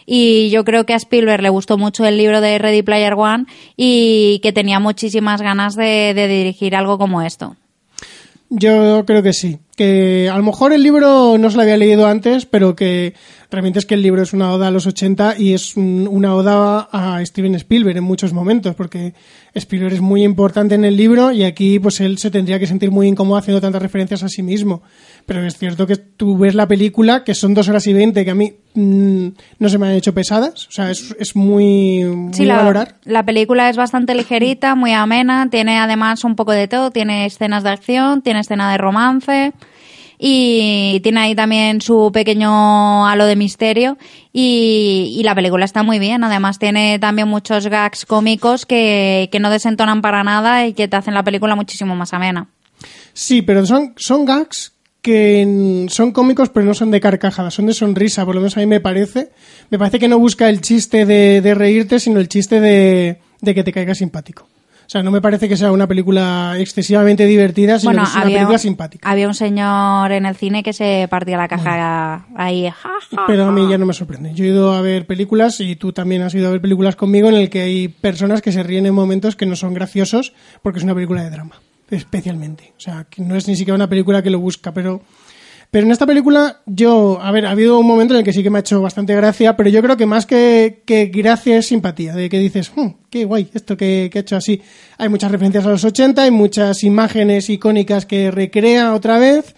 Y 0.07 0.49
yo 0.49 0.65
creo 0.65 0.87
que 0.87 0.95
a 0.95 0.97
Spielberg 0.97 1.43
le 1.43 1.49
gustó 1.49 1.77
mucho 1.77 2.03
el 2.03 2.17
libro 2.17 2.41
de 2.41 2.57
Ready 2.57 2.81
Player 2.81 3.13
One 3.13 3.45
y 3.77 4.39
que 4.41 4.51
tenía 4.51 4.79
muchísimas 4.79 5.39
ganas 5.39 5.75
de, 5.75 6.15
de 6.15 6.27
dirigir 6.27 6.75
algo 6.75 6.97
como 6.97 7.21
esto. 7.21 7.55
Yo 8.49 9.05
creo 9.05 9.21
que 9.21 9.33
sí. 9.33 9.59
Que 9.77 10.29
a 10.31 10.37
lo 10.37 10.43
mejor 10.43 10.73
el 10.73 10.81
libro 10.81 11.37
no 11.37 11.51
se 11.51 11.57
lo 11.57 11.61
había 11.61 11.77
leído 11.77 12.07
antes, 12.07 12.47
pero 12.47 12.75
que 12.75 13.13
realmente 13.51 13.79
es 13.79 13.85
que 13.85 13.95
el 13.95 14.01
libro 14.03 14.21
es 14.21 14.33
una 14.33 14.51
oda 14.51 14.67
a 14.67 14.71
los 14.71 14.85
80 14.85 15.35
y 15.37 15.53
es 15.53 15.75
un- 15.75 16.07
una 16.09 16.35
oda 16.35 16.87
a 16.91 17.23
Steven 17.25 17.55
Spielberg 17.55 17.97
en 17.97 18.03
muchos 18.03 18.31
momentos, 18.31 18.75
porque 18.75 19.13
Spielberg 19.55 19.93
es 19.93 20.01
muy 20.01 20.23
importante 20.23 20.75
en 20.75 20.85
el 20.85 20.95
libro 20.95 21.31
y 21.31 21.43
aquí 21.43 21.79
pues 21.79 21.99
él 22.01 22.17
se 22.19 22.29
tendría 22.29 22.59
que 22.59 22.67
sentir 22.67 22.91
muy 22.91 23.07
incómodo 23.07 23.37
haciendo 23.37 23.59
tantas 23.59 23.81
referencias 23.81 24.21
a 24.23 24.29
sí 24.29 24.43
mismo. 24.43 24.83
Pero 25.25 25.43
es 25.45 25.57
cierto 25.57 25.87
que 25.87 25.95
tú 25.95 26.37
ves 26.37 26.53
la 26.55 26.67
película, 26.67 27.23
que 27.23 27.33
son 27.33 27.53
dos 27.53 27.67
horas 27.69 27.85
y 27.87 27.93
veinte, 27.93 28.23
que 28.23 28.31
a 28.31 28.35
mí 28.35 28.53
mm, 28.75 29.27
no 29.57 29.69
se 29.69 29.77
me 29.79 29.87
han 29.87 29.93
hecho 29.93 30.13
pesadas, 30.13 30.67
o 30.67 30.71
sea, 30.71 30.91
es, 30.91 31.15
es 31.19 31.35
muy, 31.35 32.03
muy 32.03 32.33
Sí, 32.33 32.45
la, 32.45 32.57
valorar. 32.57 32.95
la 33.03 33.23
película 33.25 33.69
es 33.69 33.77
bastante 33.77 34.13
ligerita, 34.13 34.75
muy 34.75 34.93
amena, 34.93 35.49
tiene 35.49 35.79
además 35.79 36.23
un 36.23 36.35
poco 36.35 36.51
de 36.51 36.67
todo, 36.67 36.91
tiene 36.91 37.25
escenas 37.25 37.63
de 37.63 37.71
acción, 37.71 38.21
tiene 38.21 38.41
escena 38.41 38.71
de 38.71 38.77
romance 38.77 39.53
y 40.21 40.99
tiene 41.01 41.21
ahí 41.21 41.35
también 41.35 41.79
su 41.79 42.11
pequeño 42.13 43.07
halo 43.07 43.25
de 43.25 43.37
misterio 43.37 43.97
y, 44.33 45.21
la 45.23 45.33
película 45.33 45.63
está 45.63 45.81
muy 45.83 45.99
bien, 45.99 46.23
además 46.23 46.59
tiene 46.59 46.99
también 46.99 47.27
muchos 47.27 47.67
gags 47.67 48.05
cómicos 48.05 48.65
que, 48.65 49.29
que 49.31 49.39
no 49.39 49.49
desentonan 49.49 50.01
para 50.01 50.23
nada 50.23 50.67
y 50.67 50.73
que 50.73 50.87
te 50.87 50.97
hacen 50.97 51.13
la 51.13 51.23
película 51.23 51.55
muchísimo 51.55 51.95
más 51.95 52.13
amena. 52.13 52.47
Sí, 53.13 53.41
pero 53.41 53.65
son, 53.65 53.93
son 53.95 54.25
gags 54.25 54.73
que 55.01 55.87
son 55.89 56.11
cómicos 56.11 56.49
pero 56.49 56.65
no 56.65 56.73
son 56.73 56.91
de 56.91 56.99
carcajada, 56.99 57.51
son 57.51 57.67
de 57.67 57.73
sonrisa, 57.73 58.25
por 58.25 58.35
lo 58.35 58.41
menos 58.41 58.57
a 58.57 58.59
mí 58.59 58.65
me 58.65 58.81
parece. 58.81 59.31
Me 59.69 59.77
parece 59.77 59.99
que 59.99 60.07
no 60.07 60.19
busca 60.19 60.49
el 60.49 60.61
chiste 60.61 61.05
de, 61.05 61.41
de 61.41 61.55
reírte, 61.55 61.99
sino 61.99 62.19
el 62.19 62.27
chiste 62.27 62.59
de, 62.59 63.19
de 63.39 63.55
que 63.55 63.63
te 63.63 63.71
caiga 63.71 63.95
simpático. 63.95 64.47
O 64.89 64.91
sea, 64.91 65.03
no 65.03 65.11
me 65.11 65.21
parece 65.21 65.47
que 65.47 65.55
sea 65.55 65.71
una 65.71 65.85
película 65.85 66.55
excesivamente 66.57 67.27
divertida, 67.27 67.77
sino 67.77 67.91
Bueno, 67.91 68.05
que 68.05 68.09
es 68.09 68.15
una 68.15 68.25
película 68.25 68.57
simpática. 68.57 69.07
había 69.07 69.27
un 69.27 69.35
señor 69.35 70.11
en 70.11 70.25
el 70.25 70.35
cine 70.35 70.63
que 70.63 70.73
se 70.73 71.05
partía 71.11 71.37
la 71.37 71.47
caja 71.47 72.25
ahí. 72.35 72.67
ja, 72.71 72.89
ja, 73.11 73.23
Pero 73.27 73.45
a 73.45 73.51
mí 73.51 73.67
ya 73.69 73.77
no 73.77 73.85
me 73.85 73.93
sorprende. 73.93 74.33
Yo 74.33 74.45
he 74.45 74.47
ido 74.47 74.73
a 74.73 74.81
ver 74.81 75.05
películas 75.05 75.59
y 75.59 75.75
tú 75.75 75.93
también 75.93 76.23
has 76.23 76.33
ido 76.33 76.47
a 76.47 76.51
ver 76.53 76.61
películas 76.61 76.95
conmigo 76.95 77.29
en 77.29 77.35
el 77.35 77.51
que 77.51 77.61
hay 77.61 77.87
personas 77.87 78.41
que 78.41 78.51
se 78.51 78.63
ríen 78.63 78.87
en 78.87 78.95
momentos 78.95 79.35
que 79.35 79.45
no 79.45 79.55
son 79.55 79.75
graciosos 79.75 80.33
porque 80.63 80.79
es 80.79 80.83
una 80.83 80.95
película 80.95 81.21
de 81.23 81.29
drama, 81.29 81.61
especialmente. 81.91 82.73
O 82.75 82.79
sea, 82.79 83.05
que 83.07 83.21
no 83.21 83.35
es 83.35 83.47
ni 83.47 83.55
siquiera 83.55 83.75
una 83.75 83.89
película 83.89 84.23
que 84.23 84.31
lo 84.31 84.39
busca, 84.39 84.73
pero 84.73 85.03
pero 85.71 85.85
en 85.85 85.91
esta 85.91 86.05
película 86.05 86.61
yo, 86.65 87.19
a 87.21 87.31
ver, 87.31 87.45
ha 87.45 87.51
habido 87.51 87.79
un 87.79 87.85
momento 87.87 88.13
en 88.13 88.19
el 88.19 88.23
que 88.23 88.33
sí 88.33 88.41
que 88.43 88.49
me 88.49 88.57
ha 88.57 88.61
hecho 88.61 88.81
bastante 88.81 89.15
gracia, 89.15 89.55
pero 89.55 89.69
yo 89.69 89.81
creo 89.81 89.97
que 89.97 90.05
más 90.05 90.25
que, 90.25 90.81
que 90.85 91.05
gracia 91.07 91.57
es 91.57 91.67
simpatía, 91.67 92.13
de 92.15 92.27
que 92.29 92.39
dices, 92.39 92.71
"Hmm, 92.75 92.89
qué 93.09 93.25
guay 93.25 93.47
esto 93.53 93.77
que, 93.77 94.09
que 94.11 94.19
ha 94.19 94.21
hecho 94.21 94.35
así. 94.35 94.61
Hay 94.97 95.09
muchas 95.09 95.31
referencias 95.31 95.65
a 95.65 95.69
los 95.69 95.83
80, 95.83 96.23
hay 96.23 96.31
muchas 96.31 96.83
imágenes 96.83 97.49
icónicas 97.49 98.05
que 98.05 98.31
recrea 98.31 98.93
otra 98.93 99.19
vez. 99.19 99.55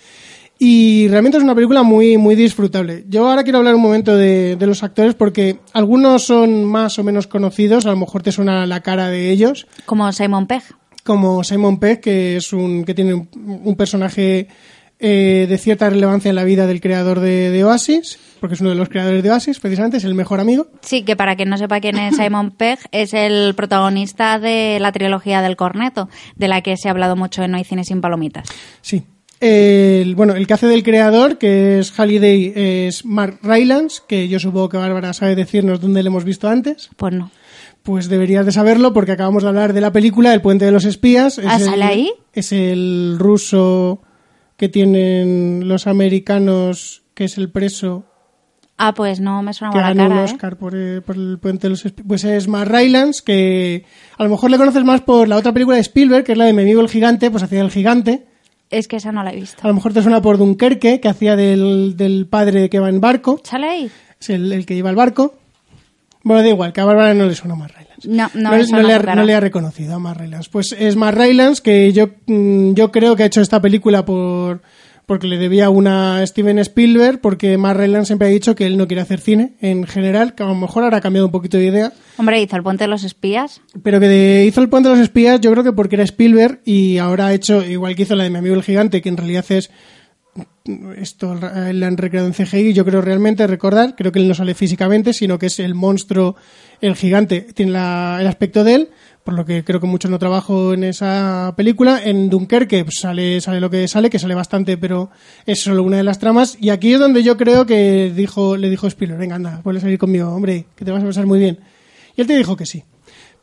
Y 0.63 1.07
realmente 1.07 1.39
es 1.39 1.43
una 1.43 1.55
película 1.55 1.81
muy, 1.81 2.17
muy 2.19 2.35
disfrutable. 2.35 3.03
Yo 3.09 3.27
ahora 3.27 3.43
quiero 3.43 3.57
hablar 3.57 3.73
un 3.73 3.81
momento 3.81 4.15
de, 4.15 4.55
de 4.57 4.67
los 4.67 4.83
actores 4.83 5.15
porque 5.15 5.57
algunos 5.73 6.23
son 6.25 6.65
más 6.65 6.99
o 6.99 7.03
menos 7.03 7.25
conocidos, 7.25 7.87
a 7.87 7.89
lo 7.89 7.97
mejor 7.97 8.21
te 8.21 8.31
suena 8.31 8.67
la 8.67 8.81
cara 8.81 9.07
de 9.07 9.31
ellos, 9.31 9.65
Como 9.87 10.11
Simon 10.11 10.45
Pegg. 10.45 10.61
como 11.03 11.43
Simon 11.43 11.79
Pegg, 11.79 11.99
que 12.01 12.35
es 12.37 12.53
un 12.53 12.83
que 12.83 12.93
tiene 12.93 13.15
un, 13.15 13.27
un 13.63 13.75
personaje 13.75 14.49
eh, 15.01 15.47
de 15.49 15.57
cierta 15.57 15.89
relevancia 15.89 16.29
en 16.29 16.35
la 16.35 16.43
vida 16.43 16.67
del 16.67 16.79
creador 16.79 17.19
de, 17.19 17.49
de 17.49 17.63
Oasis, 17.63 18.19
porque 18.39 18.53
es 18.55 18.61
uno 18.61 18.69
de 18.69 18.75
los 18.75 18.87
creadores 18.89 19.21
de 19.23 19.31
Oasis, 19.31 19.59
precisamente, 19.59 19.97
es 19.97 20.03
el 20.05 20.15
mejor 20.15 20.39
amigo. 20.39 20.67
Sí, 20.81 21.03
que 21.03 21.15
para 21.15 21.35
quien 21.35 21.49
no 21.49 21.57
sepa 21.57 21.79
quién 21.81 21.97
es 21.97 22.15
Simon 22.15 22.51
Pegg, 22.57 22.79
es 22.91 23.13
el 23.13 23.53
protagonista 23.55 24.39
de 24.39 24.77
la 24.79 24.91
trilogía 24.91 25.41
del 25.41 25.55
corneto, 25.55 26.07
de 26.35 26.47
la 26.47 26.61
que 26.61 26.77
se 26.77 26.87
ha 26.87 26.91
hablado 26.91 27.15
mucho 27.15 27.43
en 27.43 27.51
No 27.51 27.57
hay 27.57 27.63
cine 27.63 27.83
sin 27.83 27.99
palomitas. 28.01 28.47
Sí. 28.81 29.03
El, 29.39 30.13
bueno, 30.15 30.35
el 30.35 30.45
que 30.45 30.53
hace 30.53 30.67
del 30.67 30.83
creador, 30.83 31.39
que 31.39 31.79
es 31.79 31.91
Halliday, 31.91 32.53
es 32.55 33.03
Mark 33.05 33.39
Rylance, 33.41 34.01
que 34.07 34.27
yo 34.27 34.39
supongo 34.39 34.69
que 34.69 34.77
Bárbara 34.77 35.13
sabe 35.13 35.35
decirnos 35.35 35.81
dónde 35.81 36.03
le 36.03 36.07
hemos 36.09 36.23
visto 36.25 36.47
antes. 36.47 36.89
Pues 36.95 37.11
no. 37.13 37.31
Pues 37.81 38.07
deberías 38.07 38.45
de 38.45 38.51
saberlo 38.51 38.93
porque 38.93 39.13
acabamos 39.13 39.41
de 39.41 39.49
hablar 39.49 39.73
de 39.73 39.81
la 39.81 39.91
película 39.91 40.31
El 40.35 40.41
puente 40.41 40.65
de 40.65 40.71
los 40.71 40.85
espías. 40.85 41.39
Es 41.39 41.45
¿Ah, 41.47 41.55
el- 41.55 41.63
sale 41.65 41.83
ahí? 41.85 42.11
Es 42.33 42.51
el 42.51 43.15
ruso 43.17 44.03
que 44.61 44.69
tienen 44.69 45.67
los 45.67 45.87
americanos, 45.87 47.01
que 47.15 47.23
es 47.23 47.39
el 47.39 47.49
preso 47.49 48.05
Ah, 48.77 48.93
pues 48.93 49.19
no 49.19 49.41
me 49.41 49.53
suena 49.53 49.73
que 49.73 49.79
ganó 49.79 50.05
un 50.05 50.17
¿eh? 50.19 50.23
Oscar 50.23 50.55
por, 50.57 50.75
eh, 50.75 51.01
por 51.01 51.15
el 51.15 51.39
puente 51.39 51.67
de 51.67 51.69
los. 51.69 51.83
Pues 52.07 52.23
es 52.23 52.47
Mark 52.47 52.71
Rylance, 52.71 53.23
que 53.23 53.85
a 54.17 54.23
lo 54.23 54.29
mejor 54.29 54.49
le 54.49 54.57
conoces 54.57 54.83
más 54.83 55.01
por 55.01 55.27
la 55.27 55.37
otra 55.37 55.51
película 55.51 55.75
de 55.77 55.81
Spielberg, 55.81 56.23
que 56.23 56.31
es 56.31 56.37
la 56.37 56.45
de 56.45 56.53
Mi 56.53 56.61
amigo 56.63 56.81
el 56.81 56.89
gigante, 56.89 57.29
pues 57.29 57.43
hacía 57.43 57.61
el 57.61 57.69
gigante. 57.69 58.25
Es 58.71 58.87
que 58.87 58.95
esa 58.95 59.11
no 59.11 59.23
la 59.23 59.31
he 59.31 59.35
visto. 59.35 59.61
A 59.63 59.67
lo 59.67 59.73
mejor 59.73 59.93
te 59.93 60.01
suena 60.01 60.21
por 60.21 60.37
Dunkerque, 60.37 60.99
que 60.99 61.09
hacía 61.09 61.35
del, 61.35 61.95
del 61.95 62.27
padre 62.27 62.69
que 62.69 62.79
va 62.79 62.89
en 62.89 63.01
barco. 63.01 63.39
¿Sale 63.43 63.67
ahí? 63.67 63.91
Es 64.19 64.29
el, 64.31 64.51
el 64.51 64.65
que 64.65 64.73
lleva 64.75 64.89
el 64.89 64.95
barco. 64.95 65.35
Bueno, 66.23 66.43
da 66.43 66.49
igual, 66.49 66.71
que 66.73 66.81
a 66.81 66.85
Bárbara 66.85 67.13
no 67.13 67.25
le 67.25 67.35
suena 67.35 67.55
más 67.55 67.71
Rylance. 67.71 68.07
No, 68.07 68.29
no, 68.33 68.51
no, 68.51 68.81
le 68.81 68.93
ha, 68.93 69.15
no 69.15 69.23
le 69.23 69.33
ha 69.33 69.39
reconocido 69.39 69.95
a 69.95 69.99
Mark 69.99 70.19
Rylance. 70.19 70.49
Pues 70.51 70.75
es 70.77 70.95
Mark 70.95 71.17
Rylance 71.17 71.61
que 71.63 71.91
yo, 71.93 72.09
mm, 72.27 72.73
yo 72.73 72.91
creo 72.91 73.15
que 73.15 73.23
ha 73.23 73.25
hecho 73.27 73.41
esta 73.41 73.61
película 73.61 74.05
por 74.05 74.61
porque 75.07 75.27
le 75.27 75.37
debía 75.37 75.69
una 75.69 76.19
a 76.19 76.25
Steven 76.27 76.57
Spielberg, 76.59 77.19
porque 77.19 77.57
Mark 77.57 77.77
Rylance 77.79 78.05
siempre 78.07 78.29
ha 78.29 78.31
dicho 78.31 78.55
que 78.55 78.65
él 78.65 78.77
no 78.77 78.87
quiere 78.87 79.01
hacer 79.01 79.19
cine 79.19 79.55
en 79.59 79.85
general, 79.85 80.35
que 80.35 80.43
a 80.43 80.45
lo 80.45 80.55
mejor 80.55 80.83
ahora 80.85 80.97
ha 80.97 81.01
cambiado 81.01 81.25
un 81.25 81.33
poquito 81.33 81.57
de 81.57 81.65
idea, 81.65 81.91
Hombre, 82.17 82.41
hizo 82.41 82.55
el 82.55 82.63
puente 82.63 82.85
de 82.85 82.87
los 82.87 83.03
espías. 83.03 83.59
pero 83.83 83.99
que 83.99 84.07
de- 84.07 84.45
hizo 84.45 84.61
el 84.61 84.69
puente 84.69 84.87
de 84.87 84.95
los 84.95 85.03
espías 85.03 85.41
yo 85.41 85.51
creo 85.51 85.65
que 85.65 85.73
porque 85.73 85.95
era 85.95 86.05
Spielberg 86.05 86.61
y 86.63 86.97
ahora 86.99 87.25
ha 87.27 87.33
hecho, 87.33 87.65
igual 87.65 87.95
que 87.95 88.03
hizo 88.03 88.15
la 88.15 88.23
de 88.23 88.29
mi 88.29 88.37
amigo 88.37 88.55
el 88.55 88.63
gigante, 88.63 89.01
que 89.01 89.09
en 89.09 89.17
realidad 89.17 89.43
es 89.49 89.69
esto 90.97 91.33
la 91.35 91.87
han 91.87 91.97
recreado 91.97 92.27
en 92.27 92.33
CGI, 92.33 92.73
yo 92.73 92.85
creo 92.85 93.01
realmente 93.01 93.47
recordar, 93.47 93.95
creo 93.95 94.11
que 94.11 94.19
él 94.19 94.27
no 94.27 94.33
sale 94.35 94.53
físicamente, 94.53 95.11
sino 95.13 95.39
que 95.39 95.47
es 95.47 95.59
el 95.59 95.73
monstruo, 95.73 96.35
el 96.81 96.95
gigante, 96.95 97.41
tiene 97.53 97.71
la- 97.71 98.17
el 98.21 98.27
aspecto 98.27 98.63
de 98.63 98.75
él, 98.75 98.89
por 99.23 99.33
lo 99.35 99.45
que 99.45 99.63
creo 99.63 99.79
que 99.79 99.87
mucho 99.87 100.07
no 100.09 100.17
trabajo 100.19 100.73
en 100.73 100.83
esa 100.83 101.53
pelíula. 101.57 102.01
En 102.03 102.29
Dunkerque 102.29 102.83
pues, 102.83 102.97
sale, 102.99 103.39
sale 103.41 103.59
lo 103.59 103.69
que 103.69 103.87
sale, 103.87 104.09
que 104.09 104.19
sale 104.19 104.33
bastante, 104.35 104.77
pero 104.77 105.09
es 105.45 105.59
solo 105.61 105.83
una 105.83 105.97
de 105.97 106.03
las 106.03 106.19
tramas. 106.19 106.57
Y 106.59 106.69
aquí 106.69 106.93
es 106.93 106.99
donde 106.99 107.21
yo 107.23 107.37
creo 107.37 107.65
que 107.65 108.11
dijo, 108.15 108.57
le 108.57 108.69
dijo 108.69 108.87
Spielberg, 108.87 109.19
venga, 109.19 109.35
anda, 109.35 109.61
puedes 109.63 109.81
salir 109.81 109.97
conmigo, 109.99 110.29
hombre, 110.29 110.65
que 110.75 110.85
te 110.85 110.91
vas 110.91 111.03
a 111.03 111.05
pasar 111.07 111.25
muy 111.27 111.39
bien. 111.39 111.59
Y 112.15 112.21
él 112.21 112.27
te 112.27 112.35
dijo 112.37 112.55
que 112.55 112.65
sí. 112.65 112.83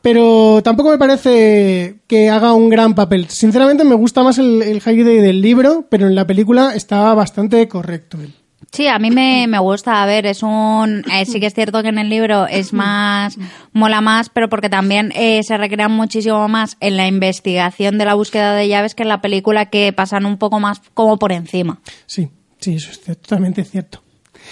Pero 0.02 0.60
tampoco 0.62 0.90
me 0.90 0.98
parece 0.98 1.96
que 2.06 2.30
haga 2.30 2.52
un 2.52 2.68
gran 2.68 2.94
papel. 2.94 3.28
Sinceramente 3.28 3.84
me 3.84 3.94
gusta 3.94 4.22
más 4.22 4.38
el, 4.38 4.62
el 4.62 4.80
Holiday 4.84 5.18
del 5.18 5.42
libro, 5.42 5.86
pero 5.90 6.06
en 6.06 6.14
la 6.14 6.26
película 6.26 6.74
está 6.74 7.12
bastante 7.14 7.66
correcto 7.68 8.18
él. 8.20 8.34
Sí, 8.72 8.86
a 8.86 8.98
mí 8.98 9.10
me, 9.10 9.46
me 9.48 9.58
gusta. 9.58 10.02
A 10.02 10.06
ver, 10.06 10.26
es 10.26 10.42
un. 10.42 11.02
eh, 11.10 11.24
sí 11.24 11.40
que 11.40 11.46
es 11.46 11.54
cierto 11.54 11.82
que 11.82 11.88
en 11.88 11.98
el 11.98 12.10
libro 12.10 12.46
es 12.46 12.72
más. 12.72 13.38
mola 13.72 14.00
más, 14.00 14.28
pero 14.28 14.48
porque 14.48 14.68
también 14.68 15.10
eh, 15.14 15.42
se 15.42 15.56
recrean 15.56 15.90
muchísimo 15.92 16.46
más 16.48 16.76
en 16.80 16.96
la 16.96 17.06
investigación 17.06 17.96
de 17.98 18.04
la 18.04 18.14
búsqueda 18.14 18.54
de 18.54 18.68
llaves 18.68 18.94
que 18.94 19.04
en 19.04 19.08
la 19.08 19.22
película, 19.22 19.66
que 19.66 19.92
pasan 19.92 20.26
un 20.26 20.36
poco 20.36 20.60
más 20.60 20.80
como 20.94 21.18
por 21.18 21.32
encima. 21.32 21.80
Sí, 22.06 22.28
sí, 22.60 22.74
eso 22.74 22.90
es 22.90 23.00
totalmente 23.02 23.64
cierto. 23.64 24.02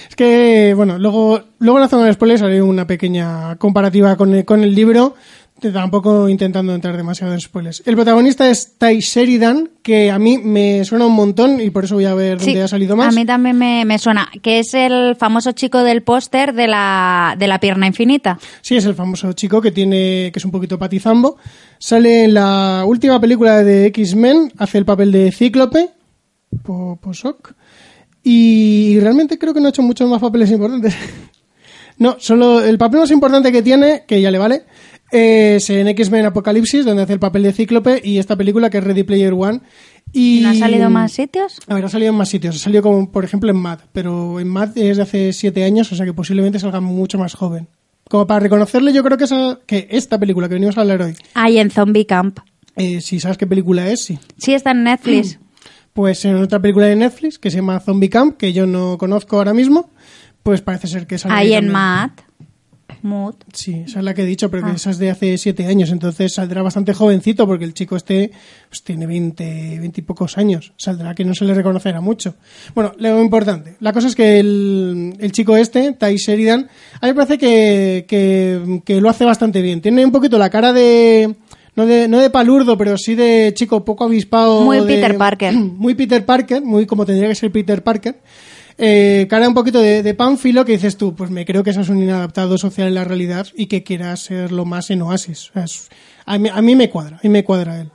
Es 0.08 0.16
que, 0.16 0.74
bueno, 0.74 0.98
luego, 0.98 1.40
luego 1.58 1.78
en 1.78 1.82
la 1.82 1.88
zona 1.88 2.06
de 2.06 2.12
spoilers 2.12 2.42
haré 2.42 2.62
una 2.62 2.86
pequeña 2.86 3.56
comparativa 3.56 4.16
con 4.16 4.34
el, 4.34 4.44
con 4.44 4.62
el 4.62 4.74
libro, 4.74 5.14
tampoco 5.72 6.28
intentando 6.28 6.74
entrar 6.74 6.96
demasiado 6.96 7.32
en 7.32 7.40
spoilers. 7.40 7.82
El 7.86 7.94
protagonista 7.94 8.48
es 8.50 8.74
Ty 8.78 9.00
Sheridan, 9.00 9.70
que 9.82 10.10
a 10.10 10.18
mí 10.18 10.38
me 10.38 10.84
suena 10.84 11.06
un 11.06 11.14
montón 11.14 11.60
y 11.60 11.70
por 11.70 11.84
eso 11.84 11.94
voy 11.94 12.04
a 12.04 12.14
ver 12.14 12.38
dónde 12.38 12.62
ha 12.62 12.68
salido 12.68 12.94
más. 12.96 13.14
A 13.14 13.18
mí 13.18 13.24
también 13.24 13.56
me, 13.56 13.84
me 13.84 13.98
suena, 13.98 14.28
que 14.42 14.58
es 14.58 14.74
el 14.74 15.16
famoso 15.16 15.52
chico 15.52 15.82
del 15.82 16.02
póster 16.02 16.52
de 16.52 16.68
la, 16.68 17.36
de 17.38 17.46
la 17.46 17.58
pierna 17.58 17.86
infinita. 17.86 18.38
Sí, 18.60 18.76
es 18.76 18.84
el 18.84 18.94
famoso 18.94 19.32
chico 19.32 19.62
que 19.62 19.70
tiene, 19.70 20.30
que 20.32 20.38
es 20.38 20.44
un 20.44 20.50
poquito 20.50 20.78
patizambo. 20.78 21.38
Sale 21.78 22.24
en 22.24 22.34
la 22.34 22.84
última 22.86 23.20
película 23.20 23.62
de 23.62 23.86
X-Men, 23.86 24.52
hace 24.58 24.78
el 24.78 24.84
papel 24.84 25.10
de 25.10 25.32
Cíclope, 25.32 25.90
y 28.28 28.98
realmente 28.98 29.38
creo 29.38 29.54
que 29.54 29.60
no 29.60 29.66
ha 29.66 29.70
hecho 29.70 29.82
muchos 29.82 30.10
más 30.10 30.20
papeles 30.20 30.50
importantes. 30.50 30.96
no, 31.98 32.16
solo 32.18 32.60
el 32.60 32.76
papel 32.76 32.98
más 32.98 33.12
importante 33.12 33.52
que 33.52 33.62
tiene, 33.62 34.02
que 34.04 34.20
ya 34.20 34.32
le 34.32 34.38
vale, 34.38 34.64
es 35.12 35.70
en 35.70 35.86
X-Men 35.86 36.26
Apocalipsis, 36.26 36.84
donde 36.84 37.04
hace 37.04 37.12
el 37.12 37.20
papel 37.20 37.44
de 37.44 37.52
Cíclope, 37.52 38.00
y 38.02 38.18
esta 38.18 38.34
película 38.34 38.68
que 38.68 38.78
es 38.78 38.84
Ready 38.84 39.04
Player 39.04 39.32
One. 39.32 39.60
Y 40.12 40.40
¿No 40.42 40.48
ha 40.48 40.54
salido 40.54 40.90
más 40.90 41.12
sitios? 41.12 41.60
A 41.68 41.74
ver, 41.76 41.84
ha 41.84 41.88
salido 41.88 42.10
en 42.10 42.16
más 42.16 42.28
sitios. 42.28 42.56
Ha 42.56 42.58
salido 42.58 42.82
como, 42.82 43.12
por 43.12 43.24
ejemplo, 43.24 43.48
en 43.48 43.58
Mad, 43.58 43.78
pero 43.92 44.40
en 44.40 44.48
Mad 44.48 44.76
es 44.76 44.96
de 44.96 45.04
hace 45.04 45.32
siete 45.32 45.62
años, 45.62 45.92
o 45.92 45.94
sea 45.94 46.04
que 46.04 46.12
posiblemente 46.12 46.58
salga 46.58 46.80
mucho 46.80 47.18
más 47.18 47.34
joven. 47.34 47.68
Como 48.10 48.26
para 48.26 48.40
reconocerle, 48.40 48.92
yo 48.92 49.04
creo 49.04 49.16
que, 49.18 49.24
esa, 49.24 49.60
que 49.66 49.86
esta 49.88 50.18
película 50.18 50.48
que 50.48 50.54
venimos 50.54 50.76
a 50.76 50.80
hablar 50.80 51.00
hoy, 51.00 51.14
Ahí 51.34 51.58
en 51.58 51.70
Zombie 51.70 52.06
Camp. 52.06 52.40
eh, 52.74 53.00
si 53.00 53.20
sabes 53.20 53.38
qué 53.38 53.46
película 53.46 53.88
es, 53.88 54.02
sí. 54.04 54.18
Sí, 54.36 54.52
está 54.52 54.72
en 54.72 54.82
Netflix. 54.82 55.38
Pues 55.96 56.24
en 56.26 56.36
otra 56.36 56.60
película 56.60 56.86
de 56.86 56.94
Netflix 56.94 57.38
que 57.38 57.50
se 57.50 57.56
llama 57.56 57.80
Zombie 57.80 58.10
Camp, 58.10 58.36
que 58.36 58.52
yo 58.52 58.66
no 58.66 58.98
conozco 58.98 59.38
ahora 59.38 59.54
mismo, 59.54 59.90
pues 60.42 60.60
parece 60.60 60.86
ser 60.86 61.06
que 61.06 61.16
sale 61.18 61.34
Ahí 61.34 61.54
en. 61.54 61.68
Matt. 61.70 62.20
Mood. 63.02 63.34
Sí, 63.52 63.82
esa 63.86 64.00
es 64.00 64.04
la 64.04 64.14
que 64.14 64.22
he 64.22 64.26
dicho, 64.26 64.50
pero 64.50 64.64
que 64.64 64.72
Ah. 64.72 64.74
esa 64.74 64.90
es 64.90 64.98
de 64.98 65.10
hace 65.10 65.38
siete 65.38 65.64
años, 65.66 65.90
entonces 65.90 66.34
saldrá 66.34 66.60
bastante 66.62 66.92
jovencito 66.92 67.46
porque 67.46 67.64
el 67.64 67.72
chico 67.72 67.96
este 67.96 68.30
pues, 68.68 68.82
tiene 68.82 69.06
20, 69.06 69.78
20 69.80 70.00
y 70.00 70.04
pocos 70.04 70.36
años. 70.38 70.72
Saldrá 70.76 71.14
que 71.14 71.24
no 71.24 71.34
se 71.34 71.44
le 71.46 71.54
reconocerá 71.54 72.00
mucho. 72.00 72.34
Bueno, 72.74 72.92
lo 72.98 73.20
importante. 73.22 73.76
La 73.80 73.92
cosa 73.92 74.08
es 74.08 74.14
que 74.14 74.38
el, 74.40 75.14
el 75.18 75.32
chico 75.32 75.56
este, 75.56 75.92
Ty 75.92 76.16
Sheridan, 76.16 76.68
a 77.00 77.06
mí 77.06 77.12
me 77.12 77.14
parece 77.14 77.38
que, 77.38 78.04
que, 78.06 78.82
que 78.84 79.00
lo 79.00 79.08
hace 79.08 79.24
bastante 79.24 79.62
bien. 79.62 79.80
Tiene 79.80 80.04
un 80.04 80.12
poquito 80.12 80.36
la 80.36 80.50
cara 80.50 80.72
de... 80.74 81.36
No 81.76 81.84
de, 81.86 82.08
no 82.08 82.18
de 82.18 82.30
palurdo, 82.30 82.76
pero 82.78 82.96
sí 82.98 83.14
de 83.14 83.52
chico 83.54 83.84
poco 83.84 84.04
avispado. 84.04 84.62
Muy 84.62 84.78
de- 84.80 84.86
Peter 84.86 85.16
Parker. 85.18 85.52
Muy 85.54 85.94
Peter 85.94 86.24
Parker, 86.24 86.62
muy 86.62 86.86
como 86.86 87.04
tendría 87.06 87.28
que 87.28 87.34
ser 87.34 87.52
Peter 87.52 87.82
Parker. 87.82 88.16
Eh, 88.78 89.26
cara 89.30 89.48
un 89.48 89.54
poquito 89.54 89.80
de, 89.80 90.02
de 90.02 90.14
pánfilo 90.14 90.64
que 90.64 90.72
dices 90.72 90.96
tú, 90.98 91.14
pues 91.14 91.30
me 91.30 91.44
creo 91.46 91.62
que 91.64 91.70
es 91.70 91.76
un 91.88 92.02
inadaptado 92.02 92.58
social 92.58 92.88
en 92.88 92.94
la 92.94 93.04
realidad 93.04 93.46
y 93.56 93.66
que 93.66 93.82
quiera 93.82 94.14
ser 94.16 94.52
lo 94.52 94.64
más 94.66 94.90
en 94.90 95.02
Oasis. 95.02 95.50
O 95.50 95.52
sea, 95.54 95.64
es- 95.64 95.88
a, 96.26 96.38
mí, 96.38 96.48
a 96.52 96.60
mí 96.60 96.74
me 96.76 96.90
cuadra, 96.90 97.16
a 97.16 97.20
mí 97.22 97.28
me 97.28 97.44
cuadra 97.44 97.80
él. 97.80 97.90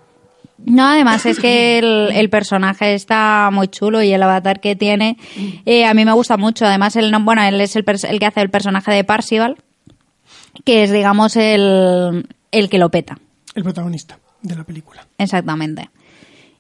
No, 0.64 0.86
además 0.86 1.26
es 1.26 1.40
que 1.40 1.80
el, 1.80 2.10
el 2.14 2.30
personaje 2.30 2.94
está 2.94 3.50
muy 3.52 3.68
chulo 3.68 4.04
y 4.04 4.14
el 4.14 4.22
avatar 4.22 4.60
que 4.60 4.76
tiene 4.76 5.18
eh, 5.66 5.86
a 5.86 5.94
mí 5.96 6.06
me 6.06 6.14
gusta 6.14 6.38
mucho. 6.38 6.66
Además, 6.68 6.96
él, 6.96 7.10
no- 7.10 7.24
bueno, 7.24 7.42
él 7.44 7.60
es 7.62 7.76
el, 7.76 7.84
el 8.10 8.20
que 8.20 8.26
hace 8.28 8.42
el 8.42 8.52
personaje 8.52 8.92
de 8.92 9.04
Parsival, 9.04 9.58
que 10.64 10.84
es, 10.84 10.92
digamos, 10.92 11.36
el, 11.36 12.28
el 12.52 12.70
que 12.70 12.78
lo 12.78 12.90
peta. 12.90 13.18
El 13.54 13.64
protagonista 13.64 14.20
de 14.42 14.56
la 14.56 14.64
película. 14.64 15.06
Exactamente. 15.18 15.90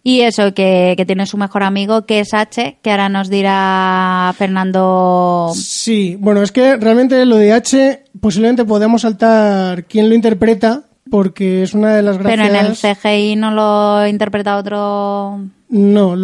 Y 0.03 0.21
eso, 0.21 0.53
que, 0.53 0.95
que 0.97 1.05
tiene 1.05 1.27
su 1.27 1.37
mejor 1.37 1.63
amigo, 1.63 2.05
que 2.05 2.21
es 2.21 2.33
H, 2.33 2.79
que 2.81 2.91
ahora 2.91 3.07
nos 3.07 3.29
dirá 3.29 4.33
Fernando. 4.35 5.51
Sí, 5.55 6.15
bueno, 6.19 6.41
es 6.41 6.51
que 6.51 6.77
realmente 6.77 7.23
lo 7.25 7.37
de 7.37 7.53
H 7.53 8.03
posiblemente 8.19 8.65
podemos 8.65 9.03
saltar 9.03 9.85
quién 9.85 10.09
lo 10.09 10.15
interpreta 10.15 10.83
porque 11.11 11.61
es 11.61 11.73
una 11.73 11.95
de 11.95 12.01
las 12.01 12.17
gracias... 12.17 12.47
Pero 12.47 12.59
en 12.59 12.65
el 12.65 12.75
CGI 12.75 13.35
no 13.35 13.51
lo 13.51 14.07
interpreta 14.07 14.57
otro. 14.57 15.41
No, 15.73 16.15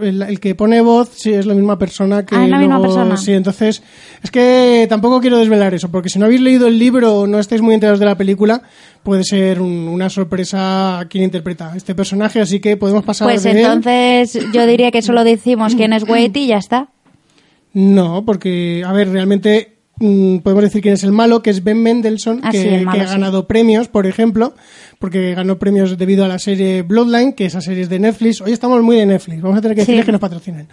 el, 0.00 0.22
el 0.22 0.40
que 0.40 0.54
pone 0.54 0.80
voz 0.80 1.10
sí 1.16 1.30
es 1.30 1.44
la 1.44 1.52
misma 1.52 1.78
persona 1.78 2.24
que 2.24 2.34
Ah, 2.34 2.44
es 2.44 2.50
la 2.50 2.58
misma 2.58 2.80
persona. 2.80 3.18
Sí, 3.18 3.32
entonces 3.32 3.82
es 4.22 4.30
que 4.30 4.86
tampoco 4.88 5.20
quiero 5.20 5.36
desvelar 5.36 5.74
eso, 5.74 5.90
porque 5.90 6.08
si 6.08 6.18
no 6.18 6.24
habéis 6.24 6.40
leído 6.40 6.66
el 6.66 6.78
libro 6.78 7.14
o 7.20 7.26
no 7.26 7.38
estáis 7.38 7.60
muy 7.60 7.74
enterados 7.74 8.00
de 8.00 8.06
la 8.06 8.16
película, 8.16 8.62
puede 9.02 9.22
ser 9.22 9.60
un- 9.60 9.88
una 9.88 10.08
sorpresa 10.08 11.06
quién 11.10 11.24
interpreta 11.24 11.74
este 11.76 11.94
personaje, 11.94 12.40
así 12.40 12.58
que 12.58 12.78
podemos 12.78 13.04
pasar 13.04 13.28
Pues 13.28 13.42
de 13.42 13.50
él. 13.50 13.58
entonces 13.58 14.38
yo 14.54 14.66
diría 14.66 14.90
que 14.90 15.02
solo 15.02 15.24
decimos 15.24 15.74
quién 15.74 15.92
es 15.92 16.02
Waity 16.08 16.40
y 16.44 16.46
ya 16.46 16.56
está. 16.56 16.88
No, 17.74 18.24
porque, 18.24 18.82
a 18.86 18.92
ver, 18.92 19.10
realmente 19.10 19.75
mm, 19.98 20.38
podemos 20.38 20.64
decir 20.64 20.82
quién 20.82 20.94
es 20.94 21.04
el 21.04 21.12
malo, 21.12 21.42
que 21.42 21.50
es 21.50 21.62
Ben 21.64 21.82
Mendelssohn, 21.82 22.40
Ah, 22.42 22.50
que, 22.50 22.62
sí, 22.62 22.68
el 22.68 22.84
malo, 22.84 22.98
que 22.98 23.04
ha 23.04 23.08
sí. 23.08 23.12
ganado 23.14 23.46
premios, 23.46 23.88
por 23.88 24.06
ejemplo, 24.06 24.54
porque 24.98 25.34
ganó 25.34 25.58
premios 25.58 25.96
debido 25.98 26.24
a 26.24 26.28
la 26.28 26.38
serie 26.38 26.82
Bloodline, 26.82 27.32
que 27.32 27.46
esa 27.46 27.60
serie 27.60 27.82
es 27.84 27.88
de 27.88 27.98
Netflix. 27.98 28.40
Hoy 28.40 28.52
estamos 28.52 28.82
muy 28.82 28.96
de 28.96 29.06
Netflix, 29.06 29.40
vamos 29.42 29.58
a 29.58 29.62
tener 29.62 29.74
que 29.76 29.82
Sí. 29.82 29.86
decirles 29.86 30.06
que 30.06 30.12
nos 30.12 30.20
patrocinen. 30.20 30.68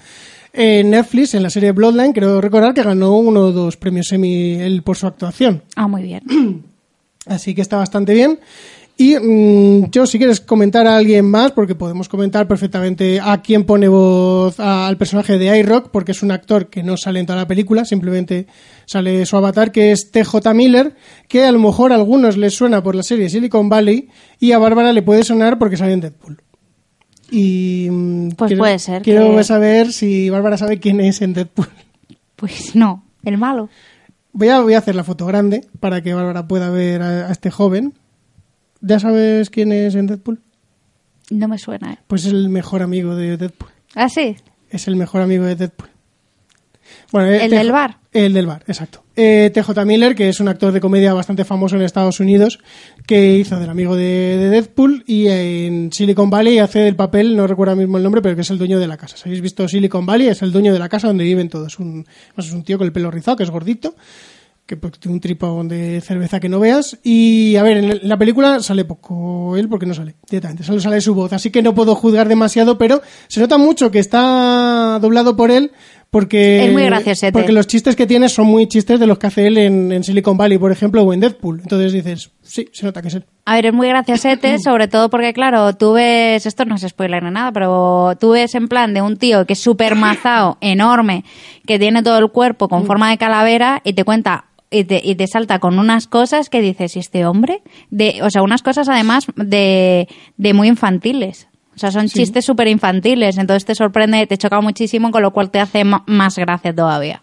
En 0.56 0.92
Netflix, 0.92 1.34
en 1.34 1.42
la 1.44 1.50
serie 1.50 1.72
Bloodline, 1.72 2.14
creo 2.14 2.40
recordar 2.40 2.74
que 2.74 2.84
ganó 2.84 3.18
uno 3.18 3.40
o 3.42 3.52
dos 3.52 3.76
premios 3.78 4.12
Emmy 4.12 4.54
él 4.62 4.84
por 4.84 4.96
su 4.98 5.08
actuación. 5.08 5.64
Ah, 5.76 5.88
muy 5.88 6.04
bien. 6.04 6.22
Así 7.26 7.56
que 7.56 7.62
está 7.62 7.78
bastante 7.78 8.14
bien. 8.14 8.38
Y 8.96 9.16
mm, 9.18 9.90
yo, 9.90 10.06
si 10.06 10.20
quieres 10.20 10.40
comentar 10.40 10.86
a 10.86 10.96
alguien 10.98 11.26
más, 11.26 11.52
porque 11.52 11.74
podemos 11.74 12.08
comentar 12.08 12.48
perfectamente 12.48 13.20
a 13.20 13.42
quién 13.42 13.64
pone 13.66 13.88
voz 13.88 14.60
al 14.60 14.98
personaje 14.98 15.40
de 15.40 15.58
iRock, 15.60 15.90
porque 15.90 16.12
es 16.12 16.22
un 16.22 16.30
actor 16.32 16.70
que 16.70 16.84
no 16.84 16.96
sale 16.96 17.20
en 17.20 17.26
toda 17.26 17.40
la 17.40 17.48
película, 17.48 17.86
simplemente 17.86 18.46
sale 18.86 19.26
su 19.26 19.36
avatar, 19.36 19.72
que 19.72 19.92
es 19.92 20.12
TJ 20.12 20.54
Miller, 20.54 20.96
que 21.28 21.44
a 21.44 21.52
lo 21.52 21.58
mejor 21.60 21.92
a 21.92 21.96
algunos 21.96 22.38
les 22.38 22.54
suena 22.56 22.84
por 22.84 22.94
la 22.96 23.02
serie 23.02 23.30
Silicon 23.30 23.68
Valley, 23.68 24.10
y 24.40 24.52
a 24.52 24.60
Bárbara 24.60 24.94
le 24.94 25.02
puede 25.02 25.24
sonar 25.24 25.58
porque 25.58 25.76
sale 25.78 25.94
en 25.94 26.02
Deadpool. 26.02 26.42
Y 27.32 27.88
mm, 27.90 28.30
Pues 28.38 28.50
quiero- 28.50 28.62
puede 28.62 28.78
ser 28.78 29.02
Quiero 29.02 29.36
que- 29.36 29.44
saber 29.44 29.92
si 29.92 30.30
Bárbara 30.30 30.56
sabe 30.58 30.80
quién 30.80 31.00
es 31.02 31.22
en 31.24 31.34
Deadpool. 31.34 31.68
Pues 32.36 32.76
no, 32.76 33.06
el 33.24 33.38
malo. 33.40 33.70
Voy 34.34 34.50
a, 34.50 34.60
voy 34.62 34.74
a 34.76 34.80
hacer 34.80 34.96
la 34.96 35.04
foto 35.04 35.26
grande 35.26 35.62
para 35.80 36.02
que 36.02 36.14
Bárbara 36.14 36.48
pueda 36.48 36.70
ver 36.70 37.02
a, 37.02 37.28
a 37.28 37.32
este 37.32 37.50
joven. 37.50 37.94
¿Ya 38.86 39.00
sabes 39.00 39.50
quién 39.50 39.72
es 39.72 39.96
en 39.96 40.08
Deadpool? 40.08 40.42
No 41.30 41.48
me 41.48 41.58
suena, 41.58 41.94
¿eh? 41.94 42.00
Pues 42.06 42.26
es 42.26 42.34
el 42.34 42.50
mejor 42.50 42.84
amigo 42.84 43.16
de 43.16 43.38
Deadpool. 43.38 43.70
¿Ah, 43.96 44.10
sí? 44.10 44.36
Es 44.70 44.90
el 44.90 44.98
mejor 44.98 45.22
amigo 45.22 45.46
de 45.46 45.56
Deadpool. 45.56 45.90
Bueno, 47.14 47.30
eh, 47.30 47.46
¿El 47.46 47.52
TJ 47.52 47.58
del 47.58 47.72
bar? 47.72 47.98
El 48.12 48.34
del 48.34 48.46
bar, 48.46 48.64
exacto. 48.68 49.04
Eh, 49.16 49.52
TJ 49.54 49.86
Miller, 49.86 50.16
que 50.16 50.28
es 50.28 50.42
un 50.42 50.50
actor 50.50 50.74
de 50.74 50.82
comedia 50.82 51.14
bastante 51.14 51.46
famoso 51.46 51.78
en 51.78 51.84
Estados 51.84 52.20
Unidos, 52.20 52.60
que 53.08 53.38
hizo 53.38 53.58
del 53.58 53.70
amigo 53.70 53.96
de, 53.96 54.38
de 54.38 54.50
Deadpool 54.50 55.04
y 55.08 55.28
en 55.28 55.94
Silicon 55.94 56.30
Valley 56.30 56.60
hace 56.60 56.80
del 56.80 56.98
papel, 56.98 57.38
no 57.38 57.48
recuerdo 57.48 57.78
mismo 57.78 57.98
el 57.98 58.04
nombre, 58.04 58.22
pero 58.22 58.36
que 58.36 58.42
es 58.42 58.50
el 58.50 58.58
dueño 58.58 58.80
de 58.80 58.88
la 58.88 58.98
casa. 58.98 59.16
Si 59.16 59.30
habéis 59.30 59.42
visto 59.42 59.66
Silicon 59.68 60.06
Valley, 60.06 60.28
es 60.28 60.42
el 60.42 60.52
dueño 60.52 60.74
de 60.74 60.80
la 60.80 60.90
casa 60.90 61.08
donde 61.08 61.24
viven 61.24 61.48
todos. 61.48 61.80
Un, 61.80 62.06
es 62.36 62.52
un 62.52 62.64
tío 62.64 62.78
con 62.78 62.86
el 62.86 62.92
pelo 62.92 63.12
rizado, 63.12 63.38
que 63.38 63.44
es 63.44 63.50
gordito, 63.50 63.96
que 64.66 64.78
pues, 64.78 64.94
tiene 65.00 65.16
un 65.16 65.22
tripón 65.22 65.68
de 65.68 66.02
cerveza 66.02 66.40
que 66.40 66.50
no 66.50 66.60
veas. 66.60 66.98
Y 67.04 67.56
a 67.56 67.64
ver, 67.64 67.78
en 67.78 68.08
la 68.08 68.18
película 68.18 68.62
sale 68.62 68.86
poco 68.86 69.58
él 69.58 69.68
porque 69.68 69.86
no 69.86 69.94
sale 69.94 70.16
directamente, 70.30 70.64
solo 70.64 70.80
sale 70.80 71.02
su 71.02 71.14
voz. 71.14 71.34
Así 71.34 71.52
que 71.52 71.62
no 71.62 71.76
puedo 71.76 71.96
juzgar 71.96 72.28
demasiado, 72.28 72.78
pero 72.78 73.02
se 73.28 73.40
nota 73.40 73.58
mucho 73.58 73.92
que 73.92 74.00
está 74.00 75.00
doblado 75.02 75.36
por 75.36 75.52
él. 75.52 75.72
Porque, 76.14 76.66
Es 76.66 76.72
muy 76.72 76.84
porque 77.32 77.52
los 77.52 77.66
chistes 77.66 77.96
que 77.96 78.06
tiene 78.06 78.30
son 78.30 78.46
muy 78.46 78.68
chistes 78.68 79.00
de 79.00 79.08
los 79.08 79.18
que 79.18 79.26
hace 79.26 79.48
él 79.48 79.58
en, 79.58 79.92
en 79.92 80.04
Silicon 80.04 80.38
Valley, 80.38 80.60
por 80.60 80.72
ejemplo, 80.72 81.02
o 81.02 81.12
en 81.12 81.20
Deadpool. 81.20 81.62
Entonces 81.62 81.92
dices, 81.92 82.30
sí, 82.44 82.70
se 82.72 82.86
nota 82.86 83.02
que 83.02 83.08
es 83.08 83.16
él. 83.16 83.26
A 83.46 83.56
ver, 83.56 83.66
es 83.66 83.74
muy 83.74 83.88
graciosete, 83.88 84.60
sobre 84.64 84.88
todo 84.88 85.10
porque, 85.10 85.34
claro, 85.34 85.76
tú 85.76 85.94
ves, 85.94 86.46
esto 86.46 86.66
no 86.66 86.76
es 86.76 86.84
spoiler 86.88 87.24
ni 87.24 87.32
nada, 87.32 87.52
pero 87.52 88.16
tú 88.20 88.34
ves 88.34 88.54
en 88.54 88.68
plan 88.68 88.94
de 88.94 89.02
un 89.02 89.18
tío 89.18 89.48
que 89.48 89.54
es 89.54 89.60
súper 89.60 89.96
mazao, 89.96 90.58
enorme, 90.62 91.26
que 91.66 91.80
tiene 91.80 92.04
todo 92.04 92.20
el 92.20 92.30
cuerpo 92.30 92.70
con 92.70 92.86
forma 92.86 93.10
de 93.10 93.18
calavera 93.18 93.82
y 93.84 93.94
te 93.94 94.04
cuenta 94.04 94.46
y 94.74 94.84
te, 94.84 95.02
y 95.04 95.16
te 95.16 95.28
salta 95.28 95.60
con 95.60 95.80
unas 95.80 96.08
cosas 96.08 96.50
que 96.50 96.62
dices, 96.62 96.96
¿y 96.96 97.00
este 97.00 97.26
hombre? 97.26 97.62
De, 97.90 98.20
o 98.24 98.30
sea, 98.30 98.42
unas 98.44 98.62
cosas 98.62 98.90
además 98.90 99.26
de, 99.36 100.08
de 100.38 100.54
muy 100.54 100.68
infantiles. 100.68 101.48
O 101.76 101.80
sea, 101.80 101.92
son 101.92 102.08
chistes 102.08 102.46
súper 102.46 102.68
infantiles, 102.68 103.38
entonces 103.38 103.66
te 103.66 103.74
sorprende, 103.74 104.28
te 104.28 104.38
choca 104.38 104.62
muchísimo, 104.62 105.12
con 105.12 105.24
lo 105.24 105.32
cual 105.32 105.50
te 105.50 105.60
hace 105.60 105.84
más 105.84 106.38
gracia 106.38 106.74
todavía. 106.74 107.22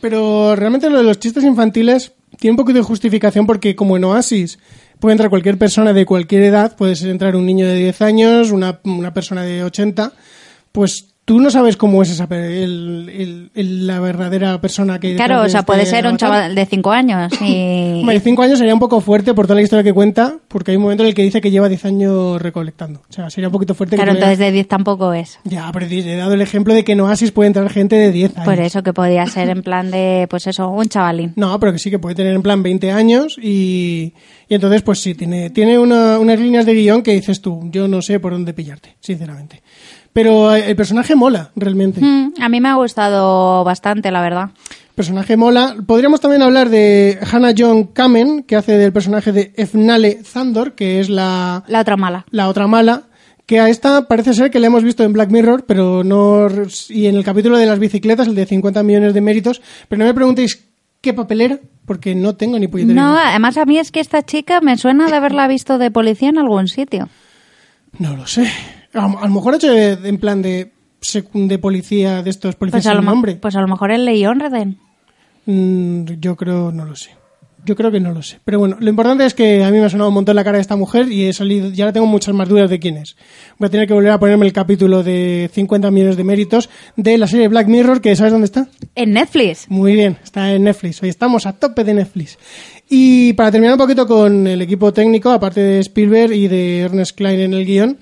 Pero 0.00 0.56
realmente 0.56 0.90
lo 0.90 0.98
de 0.98 1.04
los 1.04 1.20
chistes 1.20 1.44
infantiles 1.44 2.12
tiene 2.38 2.52
un 2.52 2.56
poquito 2.56 2.78
de 2.78 2.84
justificación 2.84 3.46
porque 3.46 3.76
como 3.76 3.96
en 3.96 4.04
Oasis 4.04 4.58
puede 4.98 5.12
entrar 5.12 5.30
cualquier 5.30 5.58
persona 5.58 5.92
de 5.92 6.04
cualquier 6.06 6.42
edad, 6.42 6.76
puede 6.76 6.94
entrar 7.08 7.36
un 7.36 7.46
niño 7.46 7.66
de 7.66 7.76
10 7.76 8.02
años, 8.02 8.50
una, 8.50 8.80
una 8.84 9.14
persona 9.14 9.42
de 9.42 9.62
80, 9.62 10.12
pues 10.72 11.11
tú 11.32 11.40
no 11.40 11.50
sabes 11.50 11.78
cómo 11.78 12.02
es 12.02 12.10
esa 12.10 12.26
pe- 12.28 12.62
el- 12.62 13.08
el- 13.08 13.50
el- 13.54 13.86
la 13.86 14.00
verdadera 14.00 14.60
persona 14.60 15.00
que 15.00 15.16
Claro, 15.16 15.40
o 15.40 15.42
de 15.44 15.48
sea, 15.48 15.60
este 15.60 15.66
puede 15.66 15.86
ser 15.86 16.06
un 16.06 16.18
chaval 16.18 16.54
de 16.54 16.66
5 16.66 16.90
años 16.92 17.32
y... 17.40 18.00
Hombre, 18.00 18.20
5 18.20 18.42
años 18.42 18.58
sería 18.58 18.74
un 18.74 18.80
poco 18.80 19.00
fuerte 19.00 19.32
por 19.32 19.46
toda 19.46 19.54
la 19.56 19.62
historia 19.62 19.82
que 19.82 19.94
cuenta, 19.94 20.36
porque 20.48 20.72
hay 20.72 20.76
un 20.76 20.82
momento 20.82 21.04
en 21.04 21.08
el 21.08 21.14
que 21.14 21.22
dice 21.22 21.40
que 21.40 21.50
lleva 21.50 21.70
10 21.70 21.84
años 21.86 22.42
recolectando. 22.42 23.00
O 23.08 23.12
sea, 23.12 23.30
sería 23.30 23.48
un 23.48 23.52
poquito 23.52 23.74
fuerte. 23.74 23.96
Claro, 23.96 24.12
entonces 24.12 24.38
de 24.38 24.52
10 24.52 24.68
tampoco 24.68 25.12
es. 25.14 25.38
Ya, 25.44 25.70
pero 25.72 25.86
he 25.86 26.16
dado 26.16 26.34
el 26.34 26.42
ejemplo 26.42 26.74
de 26.74 26.84
que 26.84 26.92
en 26.92 27.00
Oasis 27.00 27.32
puede 27.32 27.46
entrar 27.46 27.68
gente 27.70 27.96
de 27.96 28.12
10 28.12 28.36
años. 28.36 28.44
Por 28.44 28.60
eso 28.60 28.82
que 28.82 28.92
podía 28.92 29.26
ser 29.26 29.48
en 29.48 29.62
plan 29.62 29.90
de, 29.90 30.26
pues 30.28 30.46
eso, 30.46 30.68
un 30.68 30.86
chavalín. 30.88 31.32
No, 31.36 31.58
pero 31.58 31.72
que 31.72 31.78
sí 31.78 31.90
que 31.90 31.98
puede 31.98 32.14
tener 32.14 32.34
en 32.34 32.42
plan 32.42 32.62
20 32.62 32.90
años 32.92 33.38
y, 33.40 34.12
y 34.48 34.54
entonces 34.54 34.82
pues 34.82 35.00
sí, 35.00 35.14
tiene, 35.14 35.48
tiene 35.50 35.78
una- 35.78 36.18
unas 36.18 36.38
líneas 36.38 36.66
de 36.66 36.74
guion 36.74 37.02
que 37.02 37.12
dices 37.12 37.40
tú, 37.40 37.60
yo 37.70 37.88
no 37.88 38.02
sé 38.02 38.20
por 38.20 38.32
dónde 38.32 38.52
pillarte, 38.52 38.96
sinceramente. 39.00 39.62
Pero 40.12 40.54
eh, 40.54 40.68
el 40.68 40.76
personaje 40.76 41.14
mola, 41.14 41.50
realmente. 41.56 42.00
Mm, 42.02 42.34
a 42.40 42.48
mí 42.48 42.60
me 42.60 42.68
ha 42.68 42.74
gustado 42.74 43.64
bastante, 43.64 44.10
la 44.10 44.20
verdad. 44.20 44.50
Personaje 44.94 45.36
mola. 45.38 45.74
Podríamos 45.86 46.20
también 46.20 46.42
hablar 46.42 46.68
de 46.68 47.18
Hannah 47.30 47.54
John 47.56 47.84
Kamen, 47.84 48.42
que 48.42 48.56
hace 48.56 48.76
del 48.76 48.92
personaje 48.92 49.32
de 49.32 49.52
Efnale 49.56 50.22
Zandor, 50.22 50.74
que 50.74 51.00
es 51.00 51.08
la, 51.08 51.64
La 51.66 51.80
otra 51.80 51.96
mala. 51.96 52.26
la 52.30 52.48
otra 52.48 52.66
mala. 52.66 53.04
Que 53.46 53.58
a 53.58 53.68
esta 53.70 54.06
parece 54.06 54.34
ser 54.34 54.50
que 54.50 54.60
la 54.60 54.68
hemos 54.68 54.84
visto 54.84 55.02
en 55.02 55.12
Black 55.12 55.30
Mirror, 55.30 55.64
pero 55.66 56.04
no. 56.04 56.46
Y 56.90 57.06
en 57.06 57.16
el 57.16 57.24
capítulo 57.24 57.56
de 57.56 57.66
las 57.66 57.78
bicicletas, 57.78 58.28
el 58.28 58.34
de 58.34 58.46
50 58.46 58.82
millones 58.82 59.14
de 59.14 59.20
méritos. 59.20 59.62
Pero 59.88 59.98
no 60.00 60.04
me 60.04 60.14
preguntéis 60.14 60.68
qué 61.00 61.12
papel 61.12 61.40
era, 61.40 61.58
porque 61.86 62.14
no 62.14 62.36
tengo 62.36 62.58
ni 62.58 62.68
puñetera 62.68 62.94
No, 62.94 63.16
además 63.18 63.56
a 63.56 63.64
mí 63.64 63.78
es 63.78 63.90
que 63.90 63.98
esta 64.00 64.22
chica 64.22 64.60
me 64.60 64.76
suena 64.76 65.08
de 65.08 65.16
haberla 65.16 65.48
visto 65.48 65.78
de 65.78 65.90
policía 65.90 66.28
en 66.28 66.38
algún 66.38 66.68
sitio. 66.68 67.08
No 67.98 68.14
lo 68.16 68.26
sé. 68.26 68.48
A, 68.94 69.04
a 69.06 69.26
lo 69.28 69.34
mejor 69.34 69.54
ha 69.54 69.56
hecho 69.56 69.70
de- 69.72 69.98
en 70.08 70.18
plan 70.18 70.42
de, 70.42 70.70
policía, 71.60 72.22
de 72.22 72.30
estos 72.30 72.54
policías 72.56 72.82
Pues 72.84 72.86
a, 72.90 72.94
lo, 72.94 73.00
sin 73.00 73.04
mo- 73.06 73.10
nombre. 73.12 73.36
pues 73.36 73.56
a 73.56 73.60
lo 73.60 73.68
mejor 73.68 73.90
el 73.90 74.04
León 74.04 74.40
Reden. 74.40 74.78
Mm, 75.46 76.04
yo 76.20 76.36
creo, 76.36 76.72
no 76.72 76.84
lo 76.84 76.94
sé. 76.96 77.10
Yo 77.64 77.76
creo 77.76 77.92
que 77.92 78.00
no 78.00 78.10
lo 78.12 78.22
sé. 78.24 78.40
Pero 78.44 78.58
bueno, 78.58 78.76
lo 78.80 78.90
importante 78.90 79.24
es 79.24 79.34
que 79.34 79.62
a 79.62 79.70
mí 79.70 79.78
me 79.78 79.84
ha 79.84 79.88
sonado 79.88 80.08
un 80.08 80.14
montón 80.14 80.34
la 80.34 80.42
cara 80.42 80.58
de 80.58 80.62
esta 80.62 80.74
mujer 80.74 81.10
y 81.12 81.26
he 81.26 81.32
salido, 81.32 81.70
ya 81.70 81.84
ahora 81.84 81.92
tengo 81.92 82.06
muchas 82.08 82.34
más 82.34 82.48
dudas 82.48 82.68
de 82.68 82.80
quién 82.80 82.96
es. 82.96 83.14
Voy 83.56 83.68
a 83.68 83.70
tener 83.70 83.86
que 83.86 83.94
volver 83.94 84.10
a 84.10 84.18
ponerme 84.18 84.46
el 84.46 84.52
capítulo 84.52 85.04
de 85.04 85.48
50 85.52 85.92
millones 85.92 86.16
de 86.16 86.24
méritos 86.24 86.68
de 86.96 87.18
la 87.18 87.28
serie 87.28 87.46
Black 87.46 87.68
Mirror, 87.68 88.00
que 88.00 88.16
¿sabes 88.16 88.32
dónde 88.32 88.46
está? 88.46 88.66
En 88.96 89.12
Netflix. 89.12 89.66
Muy 89.68 89.94
bien, 89.94 90.18
está 90.24 90.52
en 90.52 90.64
Netflix. 90.64 91.00
Hoy 91.04 91.08
estamos 91.08 91.46
a 91.46 91.52
tope 91.52 91.84
de 91.84 91.94
Netflix. 91.94 92.36
Y 92.90 93.32
para 93.34 93.52
terminar 93.52 93.74
un 93.74 93.80
poquito 93.80 94.08
con 94.08 94.44
el 94.48 94.60
equipo 94.60 94.92
técnico, 94.92 95.30
aparte 95.30 95.60
de 95.60 95.78
Spielberg 95.80 96.32
y 96.32 96.48
de 96.48 96.80
Ernest 96.80 97.16
Klein 97.16 97.38
en 97.38 97.54
el 97.54 97.64
guion, 97.64 97.96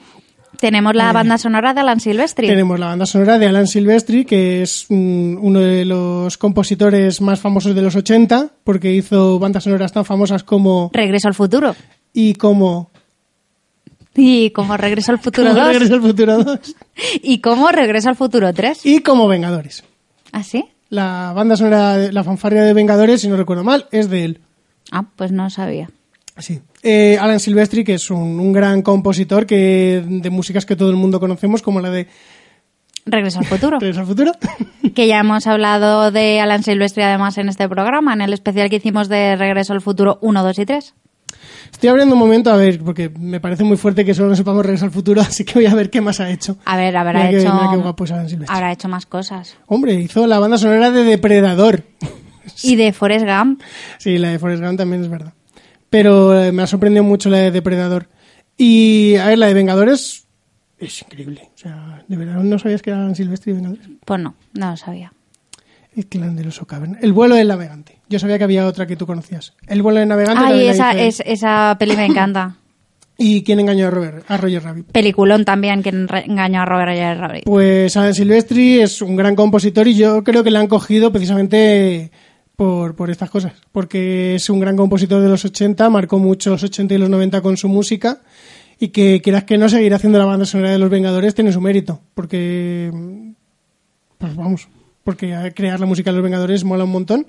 Tenemos 0.60 0.94
la 0.94 1.12
banda 1.12 1.38
sonora 1.38 1.72
de 1.72 1.80
Alan 1.80 2.00
Silvestri. 2.00 2.46
tenemos 2.46 2.78
la 2.78 2.86
banda 2.86 3.06
sonora 3.06 3.38
de 3.38 3.46
Alan 3.46 3.66
Silvestri, 3.66 4.24
que 4.24 4.62
es 4.62 4.86
mm, 4.88 5.38
uno 5.40 5.60
de 5.60 5.84
los 5.86 6.36
compositores 6.36 7.20
más 7.20 7.40
famosos 7.40 7.74
de 7.74 7.82
los 7.82 7.96
80, 7.96 8.50
porque 8.64 8.92
hizo 8.92 9.38
bandas 9.38 9.64
sonoras 9.64 9.92
tan 9.92 10.04
famosas 10.04 10.42
como 10.44 10.90
Regreso 10.92 11.28
al 11.28 11.34
futuro. 11.34 11.74
y 12.12 12.34
como 12.34 12.90
Y 14.14 14.50
como 14.50 14.76
Regreso 14.76 15.12
al 15.12 15.18
futuro 15.22 15.48
como 15.50 15.60
2. 15.64 15.68
Regreso 15.72 15.94
al 15.94 16.00
Futuro 16.02 16.44
2 16.44 16.58
Y 17.22 17.38
como 17.40 17.68
Regreso 17.70 18.08
al 18.10 18.16
futuro 18.16 18.52
3. 18.52 18.84
y 18.84 19.00
como 19.00 19.28
Vengadores. 19.28 19.82
¿Ah, 20.32 20.42
sí? 20.42 20.64
La 20.90 21.32
banda 21.34 21.56
sonora, 21.56 21.96
de- 21.96 22.12
la 22.12 22.22
fanfarria 22.24 22.62
de 22.64 22.74
Vengadores, 22.74 23.20
si 23.22 23.28
no 23.28 23.36
recuerdo 23.36 23.64
mal, 23.64 23.86
es 23.92 24.10
de 24.10 24.24
él. 24.24 24.40
Ah, 24.90 25.04
pues 25.16 25.30
no 25.32 25.48
sabía. 25.48 25.88
Sí. 26.40 26.60
Eh, 26.82 27.18
Alan 27.20 27.40
Silvestri, 27.40 27.84
que 27.84 27.94
es 27.94 28.10
un, 28.10 28.40
un 28.40 28.52
gran 28.52 28.82
compositor 28.82 29.46
que 29.46 30.02
de 30.06 30.30
músicas 30.30 30.64
que 30.66 30.76
todo 30.76 30.90
el 30.90 30.96
mundo 30.96 31.20
conocemos, 31.20 31.62
como 31.62 31.80
la 31.80 31.90
de 31.90 32.06
Regreso 33.06 33.38
al 33.40 33.46
futuro. 33.46 33.78
Regreso 33.80 34.00
al 34.00 34.06
Futuro. 34.06 34.32
que 34.94 35.06
ya 35.06 35.18
hemos 35.20 35.46
hablado 35.46 36.10
de 36.10 36.40
Alan 36.40 36.62
Silvestri 36.62 37.02
además 37.02 37.38
en 37.38 37.48
este 37.48 37.68
programa, 37.68 38.12
en 38.12 38.20
el 38.20 38.32
especial 38.32 38.68
que 38.70 38.76
hicimos 38.76 39.08
de 39.08 39.36
Regreso 39.36 39.72
al 39.72 39.80
futuro 39.80 40.18
1, 40.22 40.42
2 40.42 40.58
y 40.58 40.66
3. 40.66 40.94
Estoy 41.72 41.88
abriendo 41.88 42.14
un 42.14 42.18
momento 42.18 42.50
a 42.50 42.56
ver, 42.56 42.80
porque 42.80 43.08
me 43.08 43.40
parece 43.40 43.62
muy 43.64 43.76
fuerte 43.76 44.04
que 44.04 44.12
solo 44.14 44.28
no 44.30 44.36
sepamos 44.36 44.64
Regreso 44.64 44.84
al 44.84 44.90
Futuro, 44.90 45.20
así 45.26 45.44
que 45.44 45.54
voy 45.54 45.66
a 45.66 45.74
ver 45.74 45.88
qué 45.88 46.00
más 46.00 46.20
ha 46.20 46.30
hecho. 46.30 46.58
A 46.64 46.76
ver, 46.76 46.96
habrá 46.96 47.24
Mira 47.24 47.30
hecho. 47.40 47.54
mira 47.54 47.68
qué 47.70 47.76
guapo 47.76 48.04
es 48.04 48.12
Alan 48.12 48.28
Silvestri. 48.28 48.54
habrá 48.54 48.72
hecho 48.72 48.88
más 48.88 49.06
cosas. 49.06 49.56
Hombre, 49.66 49.94
hizo 49.94 50.26
la 50.26 50.38
banda 50.38 50.58
sonora 50.58 50.90
de 50.90 51.04
Depredador. 51.04 51.84
Y 52.62 52.76
de 52.76 52.92
Forrest 52.92 53.24
Gump. 53.26 53.62
Sí, 53.98 54.18
la 54.18 54.30
de 54.30 54.38
Forrest 54.38 54.62
Gump 54.62 54.76
también 54.78 55.02
es 55.02 55.08
verdad. 55.08 55.32
Pero 55.90 56.40
eh, 56.40 56.52
me 56.52 56.62
ha 56.62 56.66
sorprendido 56.66 57.04
mucho 57.04 57.28
la 57.28 57.38
de 57.38 57.50
Depredador. 57.50 58.08
Y, 58.56 59.16
a 59.16 59.26
ver, 59.26 59.38
la 59.38 59.46
de 59.46 59.54
Vengadores 59.54 60.26
es 60.78 61.02
increíble. 61.02 61.50
O 61.54 61.58
sea, 61.58 62.04
¿de 62.08 62.16
verdad 62.16 62.42
no 62.42 62.58
sabías 62.58 62.80
que 62.80 62.90
eran 62.90 63.14
Silvestre 63.14 63.52
y 63.52 63.54
Vengadores? 63.56 63.86
Pues 64.04 64.20
no, 64.20 64.34
no 64.54 64.70
lo 64.70 64.76
sabía. 64.76 65.12
El 65.94 66.06
clan 66.06 66.36
del 66.36 66.48
oso 66.48 66.66
caverna. 66.66 66.98
El 67.02 67.12
vuelo 67.12 67.34
del 67.34 67.48
navegante. 67.48 67.98
Yo 68.08 68.18
sabía 68.18 68.38
que 68.38 68.44
había 68.44 68.66
otra 68.66 68.86
que 68.86 68.96
tú 68.96 69.06
conocías. 69.06 69.54
El 69.66 69.82
vuelo 69.82 69.98
del 69.98 70.08
navegante. 70.08 70.42
Ay, 70.42 70.68
esa, 70.68 70.92
es, 70.92 71.20
esa 71.26 71.76
peli 71.78 71.96
me 71.96 72.06
encanta. 72.06 72.56
¿Y 73.18 73.42
quién 73.42 73.60
engañó 73.60 73.88
a, 73.88 73.90
Robert, 73.90 74.24
a 74.28 74.38
Roger 74.38 74.62
Rabbit? 74.62 74.86
Peliculón 74.92 75.44
también, 75.44 75.82
que 75.82 75.90
engañó 75.90 76.62
a 76.62 76.64
Robert 76.64 76.88
Roger 76.88 77.18
Rabbit. 77.18 77.44
Pues 77.44 77.94
Alan 77.98 78.14
Silvestri 78.14 78.80
es 78.80 79.02
un 79.02 79.14
gran 79.14 79.36
compositor 79.36 79.86
y 79.88 79.94
yo 79.94 80.24
creo 80.24 80.42
que 80.42 80.50
le 80.50 80.58
han 80.58 80.68
cogido 80.68 81.12
precisamente 81.12 82.10
por, 82.60 82.94
por 82.94 83.08
estas 83.08 83.30
cosas. 83.30 83.54
Porque 83.72 84.34
es 84.34 84.50
un 84.50 84.60
gran 84.60 84.76
compositor 84.76 85.22
de 85.22 85.30
los 85.30 85.46
80, 85.46 85.88
marcó 85.88 86.18
mucho 86.18 86.50
los 86.50 86.62
80 86.62 86.92
y 86.92 86.98
los 86.98 87.08
90 87.08 87.40
con 87.40 87.56
su 87.56 87.70
música 87.70 88.20
y 88.78 88.88
que 88.88 89.22
quieras 89.22 89.44
que 89.44 89.56
no 89.56 89.70
seguir 89.70 89.94
haciendo 89.94 90.18
la 90.18 90.26
banda 90.26 90.44
sonora 90.44 90.70
de 90.70 90.78
los 90.78 90.90
Vengadores 90.90 91.34
tiene 91.34 91.52
su 91.52 91.62
mérito. 91.62 92.02
Porque, 92.12 92.92
pues 94.18 94.36
vamos, 94.36 94.68
porque 95.04 95.54
crear 95.56 95.80
la 95.80 95.86
música 95.86 96.10
de 96.10 96.16
los 96.16 96.22
Vengadores 96.22 96.62
mola 96.62 96.84
un 96.84 96.90
montón. 96.90 97.26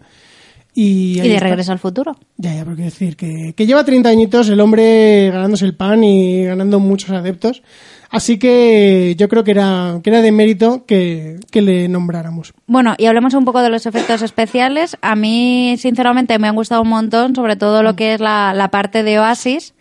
Y, 0.73 1.19
Y 1.19 1.21
de 1.21 1.35
está. 1.35 1.47
Regreso 1.47 1.71
al 1.71 1.79
futuro. 1.79 2.17
Ya, 2.35 2.53
ya, 2.53 2.65
pero 2.65 2.75
quiero 2.75 2.91
decir 2.91 3.15
que, 3.15 3.53
que 3.55 3.65
lleva 3.65 3.85
30 3.85 4.09
añitos 4.09 4.49
el 4.49 4.59
hombre 4.59 5.29
ganándose 5.31 5.63
el 5.63 5.75
pan 5.75 6.03
y 6.03 6.43
ganando 6.43 6.81
muchos 6.81 7.11
adeptos. 7.11 7.63
Así 8.11 8.37
que 8.37 9.15
yo 9.17 9.29
creo 9.29 9.45
que 9.45 9.51
era, 9.51 9.99
que 10.03 10.09
era 10.09 10.21
de 10.21 10.33
mérito 10.33 10.85
que, 10.85 11.39
que 11.49 11.61
le 11.61 11.87
nombráramos. 11.87 12.53
Bueno, 12.67 12.93
y 12.97 13.05
hablemos 13.05 13.33
un 13.33 13.45
poco 13.45 13.61
de 13.61 13.69
los 13.69 13.85
efectos 13.85 14.21
especiales. 14.21 14.97
A 15.01 15.15
mí, 15.15 15.75
sinceramente, 15.77 16.37
me 16.37 16.49
han 16.49 16.55
gustado 16.55 16.81
un 16.81 16.89
montón, 16.89 17.35
sobre 17.35 17.55
todo 17.55 17.83
lo 17.83 17.95
que 17.95 18.13
es 18.13 18.19
la, 18.19 18.53
la 18.53 18.69
parte 18.69 19.03
de 19.03 19.17
Oasis 19.17 19.73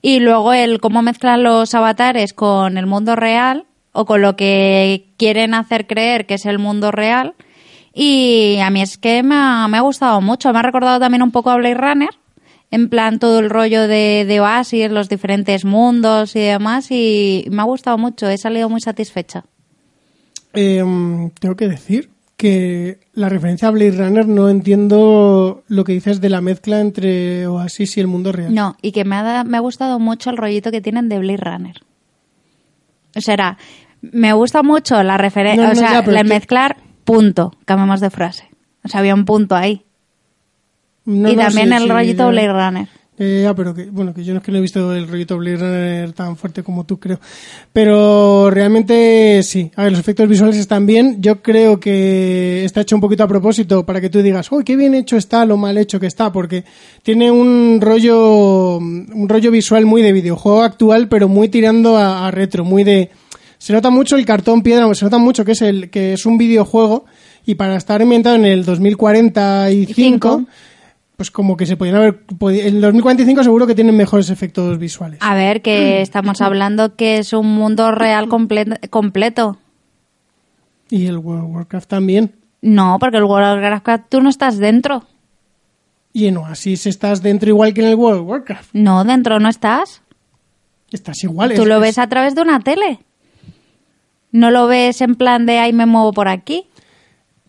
y 0.00 0.20
luego 0.20 0.52
el 0.52 0.80
cómo 0.80 1.02
mezclan 1.02 1.42
los 1.42 1.74
avatares 1.74 2.32
con 2.32 2.78
el 2.78 2.86
mundo 2.86 3.16
real 3.16 3.66
o 3.92 4.04
con 4.04 4.22
lo 4.22 4.36
que 4.36 5.12
quieren 5.16 5.52
hacer 5.52 5.86
creer 5.88 6.26
que 6.26 6.34
es 6.34 6.46
el 6.46 6.60
mundo 6.60 6.92
real. 6.92 7.34
Y 7.94 8.58
a 8.62 8.70
mí 8.70 8.80
es 8.80 8.96
que 8.96 9.22
me 9.22 9.34
ha, 9.34 9.66
me 9.68 9.78
ha 9.78 9.82
gustado 9.82 10.20
mucho. 10.20 10.52
Me 10.52 10.60
ha 10.60 10.62
recordado 10.62 11.00
también 11.00 11.22
un 11.22 11.30
poco 11.30 11.50
a 11.50 11.56
Blade 11.56 11.74
Runner, 11.74 12.10
en 12.72 12.88
plan 12.88 13.18
todo 13.18 13.38
el 13.38 13.50
rollo 13.50 13.86
de, 13.86 14.24
de 14.26 14.40
Oasis, 14.40 14.90
los 14.90 15.10
diferentes 15.10 15.64
mundos 15.66 16.34
y 16.34 16.40
demás. 16.40 16.90
Y 16.90 17.46
me 17.50 17.60
ha 17.60 17.66
gustado 17.66 17.98
mucho. 17.98 18.28
He 18.28 18.38
salido 18.38 18.70
muy 18.70 18.80
satisfecha. 18.80 19.44
Eh, 20.54 20.82
tengo 21.38 21.54
que 21.54 21.68
decir 21.68 22.10
que 22.38 22.98
la 23.12 23.28
referencia 23.28 23.68
a 23.68 23.70
Blade 23.70 23.92
Runner 23.92 24.26
no 24.26 24.48
entiendo 24.48 25.62
lo 25.68 25.84
que 25.84 25.92
dices 25.92 26.22
de 26.22 26.30
la 26.30 26.40
mezcla 26.40 26.80
entre 26.80 27.46
Oasis 27.46 27.98
y 27.98 28.00
el 28.00 28.06
mundo 28.06 28.32
real. 28.32 28.54
No, 28.54 28.76
y 28.80 28.92
que 28.92 29.04
me 29.04 29.16
ha, 29.16 29.44
me 29.44 29.58
ha 29.58 29.60
gustado 29.60 29.98
mucho 29.98 30.30
el 30.30 30.38
rollito 30.38 30.70
que 30.70 30.80
tienen 30.80 31.10
de 31.10 31.18
Blade 31.18 31.36
Runner. 31.36 31.76
O 33.14 33.20
sea, 33.20 33.34
era, 33.34 33.58
me 34.00 34.32
gusta 34.32 34.62
mucho 34.62 35.02
la 35.02 35.18
referencia, 35.18 35.62
No, 35.62 35.68
no, 35.68 35.72
o 35.72 35.74
sea, 35.74 36.02
ya, 36.02 36.20
el 36.20 36.26
mezclar, 36.26 36.78
punto, 37.04 37.52
cambiamos 37.66 38.00
de 38.00 38.08
frase. 38.08 38.48
O 38.82 38.88
sea, 38.88 39.00
había 39.00 39.14
un 39.14 39.26
punto 39.26 39.54
ahí. 39.54 39.84
No, 41.04 41.30
y 41.30 41.36
no, 41.36 41.42
también 41.42 41.68
sí, 41.68 41.74
el 41.74 41.82
sí, 41.82 41.88
rollito. 41.88 42.28
Blade 42.28 42.52
Runner. 42.52 42.88
Eh, 43.18 43.42
ya, 43.42 43.54
pero 43.54 43.74
que, 43.74 43.84
bueno, 43.84 44.14
que 44.14 44.24
yo 44.24 44.32
no 44.32 44.38
es 44.38 44.44
que 44.44 44.50
no 44.50 44.58
he 44.58 44.60
visto 44.62 44.94
el 44.94 45.06
rollito 45.06 45.36
Blade 45.36 45.56
Runner 45.56 46.12
tan 46.12 46.36
fuerte 46.36 46.62
como 46.62 46.84
tú, 46.84 46.98
creo. 46.98 47.20
Pero 47.72 48.50
realmente 48.50 49.42
sí. 49.42 49.70
A 49.76 49.84
ver, 49.84 49.92
los 49.92 50.00
efectos 50.00 50.28
visuales 50.28 50.56
están 50.56 50.86
bien. 50.86 51.20
Yo 51.20 51.42
creo 51.42 51.78
que 51.78 52.64
está 52.64 52.80
hecho 52.80 52.96
un 52.96 53.02
poquito 53.02 53.22
a 53.22 53.28
propósito 53.28 53.84
para 53.84 54.00
que 54.00 54.08
tú 54.08 54.22
digas, 54.22 54.50
uy, 54.50 54.64
qué 54.64 54.76
bien 54.76 54.94
hecho 54.94 55.16
está, 55.16 55.44
lo 55.44 55.56
mal 55.56 55.76
hecho 55.76 56.00
que 56.00 56.06
está, 56.06 56.32
porque 56.32 56.64
tiene 57.02 57.30
un 57.30 57.80
rollo, 57.80 58.78
un 58.78 59.28
rollo 59.28 59.50
visual 59.50 59.84
muy 59.84 60.02
de 60.02 60.12
videojuego 60.12 60.62
actual, 60.62 61.08
pero 61.08 61.28
muy 61.28 61.48
tirando 61.48 61.98
a, 61.98 62.26
a 62.26 62.30
retro, 62.30 62.64
muy 62.64 62.82
de, 62.82 63.10
se 63.62 63.72
nota 63.72 63.90
mucho 63.90 64.16
el 64.16 64.24
cartón 64.24 64.62
piedra, 64.62 64.92
se 64.92 65.04
nota 65.04 65.18
mucho 65.18 65.44
que 65.44 65.52
es 65.52 65.62
el, 65.62 65.88
que 65.90 66.14
es 66.14 66.26
un 66.26 66.36
videojuego 66.36 67.04
y 67.46 67.54
para 67.54 67.76
estar 67.76 68.02
ambientado 68.02 68.34
en 68.34 68.44
el 68.44 68.64
2045, 68.64 69.92
Cinco. 69.94 70.46
Pues 71.22 71.30
como 71.30 71.56
que 71.56 71.66
se 71.66 71.76
podían 71.76 71.94
haber... 71.94 72.24
En 72.50 72.80
2045 72.80 73.44
seguro 73.44 73.64
que 73.68 73.76
tienen 73.76 73.96
mejores 73.96 74.28
efectos 74.28 74.76
visuales. 74.76 75.20
A 75.22 75.36
ver, 75.36 75.62
que 75.62 76.02
estamos 76.02 76.40
hablando 76.40 76.96
que 76.96 77.18
es 77.18 77.32
un 77.32 77.46
mundo 77.46 77.92
real 77.92 78.26
comple- 78.26 78.88
completo. 78.90 79.56
Y 80.90 81.06
el 81.06 81.18
World 81.18 81.44
of 81.44 81.50
Warcraft 81.54 81.88
también. 81.88 82.34
No, 82.60 82.96
porque 82.98 83.18
el 83.18 83.22
World 83.22 83.56
of 83.58 83.62
Warcraft 83.62 84.06
tú 84.08 84.20
no 84.20 84.30
estás 84.30 84.58
dentro. 84.58 85.04
Y 86.12 86.26
en 86.26 86.38
Oasis 86.38 86.86
estás 86.86 87.22
dentro 87.22 87.48
igual 87.50 87.72
que 87.72 87.82
en 87.82 87.86
el 87.90 87.94
World 87.94 88.22
of 88.22 88.26
Warcraft. 88.26 88.70
No, 88.72 89.04
dentro 89.04 89.38
no 89.38 89.48
estás. 89.48 90.02
Estás 90.90 91.22
igual. 91.22 91.54
Tú 91.54 91.62
es- 91.62 91.68
lo 91.68 91.76
es- 91.76 91.82
ves 91.82 91.98
a 91.98 92.08
través 92.08 92.34
de 92.34 92.42
una 92.42 92.58
tele. 92.58 92.98
No 94.32 94.50
lo 94.50 94.66
ves 94.66 95.00
en 95.02 95.14
plan 95.14 95.46
de 95.46 95.60
ahí 95.60 95.72
me 95.72 95.86
muevo 95.86 96.12
por 96.12 96.26
aquí. 96.26 96.66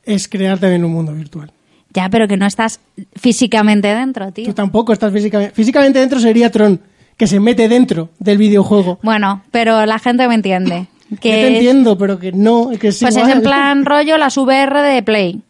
Es 0.04 0.28
crear 0.28 0.60
también 0.60 0.86
un 0.86 0.92
mundo 0.92 1.12
virtual. 1.14 1.52
Ya, 1.94 2.10
pero 2.10 2.28
que 2.28 2.38
no 2.38 2.46
estás 2.46 2.80
físicamente 3.16 3.94
dentro, 3.94 4.32
tío. 4.32 4.46
Tú 4.46 4.54
tampoco 4.54 4.94
estás 4.94 5.14
físicamente... 5.14 5.54
Físicamente 5.54 6.00
dentro 6.00 6.20
sería 6.20 6.50
Tron, 6.52 6.80
que 7.18 7.28
se 7.28 7.40
mete 7.40 7.68
dentro 7.70 8.10
del 8.20 8.38
videojuego. 8.38 9.00
Bueno, 9.04 9.44
pero 9.52 9.86
la 9.86 10.00
gente 10.00 10.28
me 10.28 10.36
entiende. 10.36 10.88
Que 11.22 11.30
Yo 11.30 11.36
te 11.36 11.48
es- 11.48 11.54
entiendo, 11.56 11.98
pero 11.98 12.18
que 12.18 12.32
no, 12.32 12.70
que 12.80 12.88
es 12.88 13.00
Pues 13.00 13.16
es 13.16 13.28
en 13.28 13.44
plan 13.44 13.86
rollo 13.86 14.18
las 14.18 14.36
VR 14.36 14.82
de 14.82 15.04
Play. 15.04 15.42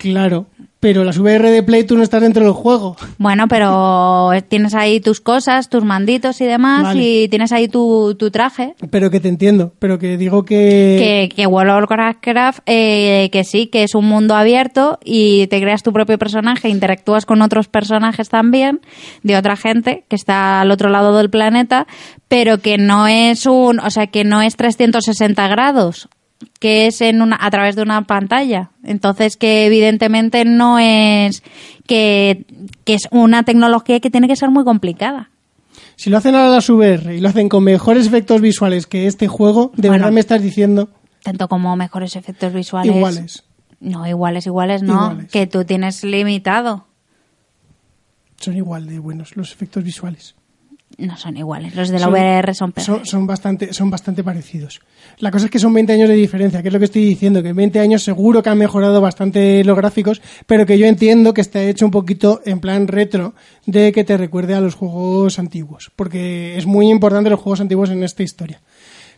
Claro, 0.00 0.46
pero 0.80 1.04
las 1.04 1.18
VR 1.18 1.50
de 1.50 1.62
Play 1.62 1.84
tú 1.84 1.94
no 1.94 2.02
estás 2.02 2.22
dentro 2.22 2.42
del 2.42 2.54
juego. 2.54 2.96
Bueno, 3.18 3.48
pero 3.48 4.30
tienes 4.48 4.74
ahí 4.74 4.98
tus 4.98 5.20
cosas, 5.20 5.68
tus 5.68 5.84
manditos 5.84 6.40
y 6.40 6.46
demás, 6.46 6.84
Vale. 6.84 7.02
y 7.02 7.28
tienes 7.28 7.52
ahí 7.52 7.68
tu, 7.68 8.14
tu 8.18 8.30
traje. 8.30 8.74
Pero 8.90 9.10
que 9.10 9.20
te 9.20 9.28
entiendo, 9.28 9.74
pero 9.78 9.98
que 9.98 10.16
digo 10.16 10.46
que... 10.46 11.28
Que, 11.28 11.36
que 11.36 11.46
World 11.46 11.70
of 11.70 11.90
Warcraft, 11.90 12.60
eh, 12.64 13.28
que 13.30 13.44
sí, 13.44 13.66
que 13.66 13.82
es 13.82 13.94
un 13.94 14.06
mundo 14.06 14.34
abierto 14.34 14.98
y 15.04 15.48
te 15.48 15.60
creas 15.60 15.82
tu 15.82 15.92
propio 15.92 16.16
personaje, 16.16 16.70
interactúas 16.70 17.26
con 17.26 17.42
otros 17.42 17.68
personajes 17.68 18.30
también, 18.30 18.80
de 19.22 19.36
otra 19.36 19.56
gente 19.56 20.06
que 20.08 20.16
está 20.16 20.62
al 20.62 20.70
otro 20.70 20.88
lado 20.88 21.14
del 21.14 21.28
planeta, 21.28 21.86
pero 22.26 22.56
que 22.56 22.78
no 22.78 23.06
es 23.06 23.44
un, 23.44 23.80
o 23.80 23.90
sea, 23.90 24.06
que 24.06 24.24
no 24.24 24.40
es 24.40 24.56
360 24.56 25.46
grados 25.48 26.08
que 26.58 26.86
es 26.86 27.00
en 27.00 27.22
una 27.22 27.36
a 27.40 27.50
través 27.50 27.76
de 27.76 27.82
una 27.82 28.02
pantalla 28.06 28.70
entonces 28.84 29.36
que 29.36 29.66
evidentemente 29.66 30.44
no 30.44 30.78
es 30.78 31.42
que, 31.86 32.44
que 32.84 32.94
es 32.94 33.08
una 33.10 33.42
tecnología 33.42 34.00
que 34.00 34.10
tiene 34.10 34.28
que 34.28 34.36
ser 34.36 34.50
muy 34.50 34.64
complicada 34.64 35.30
Si 35.96 36.08
lo 36.10 36.16
hacen 36.18 36.34
ahora 36.34 36.50
las 36.50 36.68
VR 36.70 37.14
y 37.14 37.20
lo 37.20 37.28
hacen 37.28 37.48
con 37.48 37.64
mejores 37.64 38.06
efectos 38.06 38.40
visuales 38.40 38.86
que 38.86 39.06
este 39.06 39.28
juego, 39.28 39.72
de 39.76 39.88
Bueno. 39.88 40.02
verdad 40.04 40.12
me 40.14 40.20
estás 40.20 40.42
diciendo 40.42 40.88
tanto 41.22 41.48
como 41.48 41.76
mejores 41.76 42.16
efectos 42.16 42.52
visuales 42.52 42.94
iguales. 42.96 43.44
no 43.80 44.06
iguales 44.06 44.46
iguales 44.46 44.82
no 44.82 45.10
Iguales. 45.12 45.30
que 45.30 45.46
tú 45.46 45.64
tienes 45.64 46.02
limitado 46.04 46.86
Son 48.40 48.56
igual 48.56 48.86
de 48.86 48.98
buenos 48.98 49.36
los 49.36 49.52
efectos 49.52 49.84
visuales. 49.84 50.34
No 50.98 51.16
son 51.16 51.36
iguales 51.36 51.74
los 51.74 51.88
de 51.88 51.94
la 51.98 52.04
Son- 52.06 52.12
VR 52.12 52.54
son 52.54 52.74
Son, 52.76 53.06
son 53.06 53.26
bastante, 53.26 53.72
son 53.72 53.90
bastante 53.90 54.22
parecidos. 54.24 54.80
La 55.18 55.30
cosa 55.30 55.46
es 55.46 55.50
que 55.50 55.58
son 55.58 55.72
20 55.72 55.92
años 55.92 56.08
de 56.08 56.14
diferencia, 56.14 56.60
que 56.62 56.68
es 56.68 56.72
lo 56.74 56.78
que 56.80 56.84
estoy 56.86 57.04
diciendo, 57.04 57.42
que 57.42 57.50
en 57.50 57.56
20 57.56 57.78
años 57.80 58.02
seguro 58.02 58.42
que 58.42 58.50
han 58.50 58.58
mejorado 58.58 59.00
bastante 59.00 59.64
los 59.64 59.76
gráficos, 59.76 60.20
pero 60.46 60.66
que 60.66 60.78
yo 60.78 60.86
entiendo 60.86 61.32
que 61.32 61.40
está 61.40 61.62
hecho 61.62 61.84
un 61.86 61.90
poquito 61.90 62.40
en 62.44 62.60
plan 62.60 62.86
retro 62.88 63.34
de 63.66 63.92
que 63.92 64.04
te 64.04 64.16
recuerde 64.16 64.54
a 64.54 64.60
los 64.60 64.74
juegos 64.74 65.38
antiguos, 65.38 65.90
porque 65.96 66.56
es 66.58 66.66
muy 66.66 66.90
importante 66.90 67.30
los 67.30 67.40
juegos 67.40 67.60
antiguos 67.60 67.90
en 67.90 68.02
esta 68.02 68.22
historia. 68.22 68.60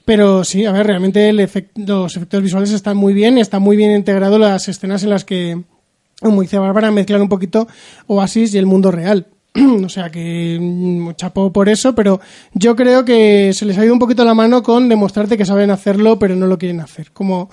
Pero 0.04 0.44
sí, 0.44 0.64
a 0.66 0.72
ver, 0.72 0.86
realmente 0.86 1.28
el 1.28 1.38
efect- 1.40 1.70
los 1.86 2.16
efectos 2.16 2.42
visuales 2.42 2.70
están 2.72 2.96
muy 2.96 3.12
bien 3.14 3.38
y 3.38 3.40
están 3.40 3.62
muy 3.62 3.76
bien 3.76 3.92
integrados 3.92 4.38
las 4.40 4.68
escenas 4.68 5.04
en 5.04 5.10
las 5.10 5.24
que, 5.24 5.62
como 6.20 6.42
dice 6.42 6.58
Bárbara, 6.58 6.90
mezclan 6.90 7.22
un 7.22 7.28
poquito 7.28 7.68
Oasis 8.08 8.52
y 8.54 8.58
el 8.58 8.66
mundo 8.66 8.90
real. 8.90 9.28
o 9.84 9.88
sea 9.88 10.10
que 10.10 10.58
mm, 10.60 11.12
chapó 11.14 11.52
por 11.52 11.68
eso, 11.68 11.94
pero 11.94 12.20
yo 12.54 12.74
creo 12.74 13.04
que 13.04 13.52
se 13.52 13.64
les 13.64 13.76
ha 13.78 13.84
ido 13.84 13.92
un 13.92 13.98
poquito 13.98 14.24
la 14.24 14.34
mano 14.34 14.62
con 14.62 14.88
demostrarte 14.88 15.36
que 15.36 15.44
saben 15.44 15.70
hacerlo, 15.70 16.18
pero 16.18 16.36
no 16.36 16.46
lo 16.46 16.58
quieren 16.58 16.80
hacer. 16.80 17.12
Como 17.12 17.50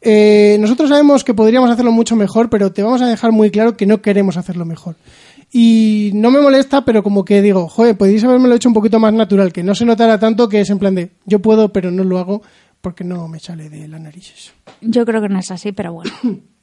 eh, 0.00 0.56
nosotros 0.60 0.88
sabemos 0.88 1.24
que 1.24 1.34
podríamos 1.34 1.70
hacerlo 1.70 1.92
mucho 1.92 2.16
mejor, 2.16 2.50
pero 2.50 2.72
te 2.72 2.82
vamos 2.82 3.02
a 3.02 3.06
dejar 3.06 3.32
muy 3.32 3.50
claro 3.50 3.76
que 3.76 3.86
no 3.86 4.02
queremos 4.02 4.36
hacerlo 4.36 4.64
mejor. 4.64 4.96
Y 5.52 6.10
no 6.14 6.30
me 6.30 6.40
molesta, 6.40 6.84
pero 6.84 7.02
como 7.02 7.24
que 7.24 7.40
digo, 7.40 7.68
joder, 7.68 7.96
podéis 7.96 8.24
haberme 8.24 8.52
hecho 8.54 8.68
un 8.68 8.74
poquito 8.74 8.98
más 8.98 9.12
natural, 9.12 9.52
que 9.52 9.62
no 9.62 9.74
se 9.74 9.84
notara 9.84 10.18
tanto 10.18 10.48
que 10.48 10.60
es 10.60 10.70
en 10.70 10.78
plan 10.78 10.94
de, 10.94 11.10
yo 11.24 11.40
puedo, 11.40 11.72
pero 11.72 11.90
no 11.90 12.02
lo 12.04 12.18
hago 12.18 12.42
porque 12.80 13.04
no 13.04 13.26
me 13.28 13.40
sale 13.40 13.70
de 13.70 13.88
las 13.88 14.00
narices. 14.00 14.52
yo 14.80 15.04
creo 15.04 15.20
que 15.20 15.28
no 15.28 15.38
es 15.38 15.50
así 15.50 15.72
pero 15.72 15.92
bueno 15.92 16.12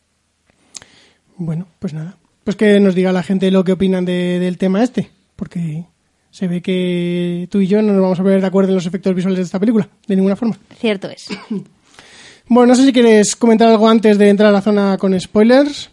Bueno, 1.37 1.67
pues 1.79 1.93
nada. 1.93 2.15
Pues 2.43 2.55
que 2.57 2.79
nos 2.79 2.95
diga 2.95 3.11
la 3.11 3.23
gente 3.23 3.49
lo 3.51 3.63
que 3.63 3.71
opinan 3.73 4.05
de- 4.05 4.39
del 4.39 4.57
tema 4.57 4.83
este, 4.83 5.09
porque 5.35 5.85
se 6.29 6.47
ve 6.47 6.61
que 6.61 7.47
tú 7.49 7.61
y 7.61 7.67
yo 7.67 7.81
no 7.81 7.93
nos 7.93 8.01
vamos 8.01 8.19
a 8.19 8.23
poner 8.23 8.41
de 8.41 8.47
acuerdo 8.47 8.69
en 8.71 8.75
los 8.75 8.85
efectos 8.85 9.15
visuales 9.15 9.37
de 9.37 9.43
esta 9.45 9.59
película, 9.59 9.87
de 10.07 10.15
ninguna 10.15 10.35
forma. 10.35 10.57
cierto 10.79 11.09
es 11.09 11.27
Bueno, 12.47 12.67
no 12.67 12.75
sé 12.75 12.83
si 12.85 12.91
quieres 12.91 13.35
comentar 13.37 13.69
algo 13.69 13.87
antes 13.87 14.17
de 14.17 14.27
entrar 14.29 14.49
a 14.49 14.51
la 14.51 14.61
zona 14.61 14.97
con 14.97 15.17
spoilers. 15.19 15.89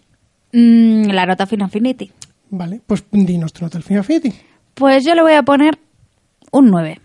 Mm, 0.53 1.05
la 1.11 1.25
nota 1.27 1.47
Final 1.47 1.69
Infinity 1.69 2.11
Vale, 2.51 2.81
pues 2.85 3.05
dinos 3.13 3.53
tu 3.53 3.65
nota 3.65 3.79
al 3.79 3.85
Final 3.85 4.03
Fantasy. 4.03 4.35
pues 4.75 5.05
yo 5.05 5.15
le 5.15 5.23
voy 5.23 5.35
a 5.35 5.45
poner 5.45 5.79
un 6.51 6.69
9 6.71 7.01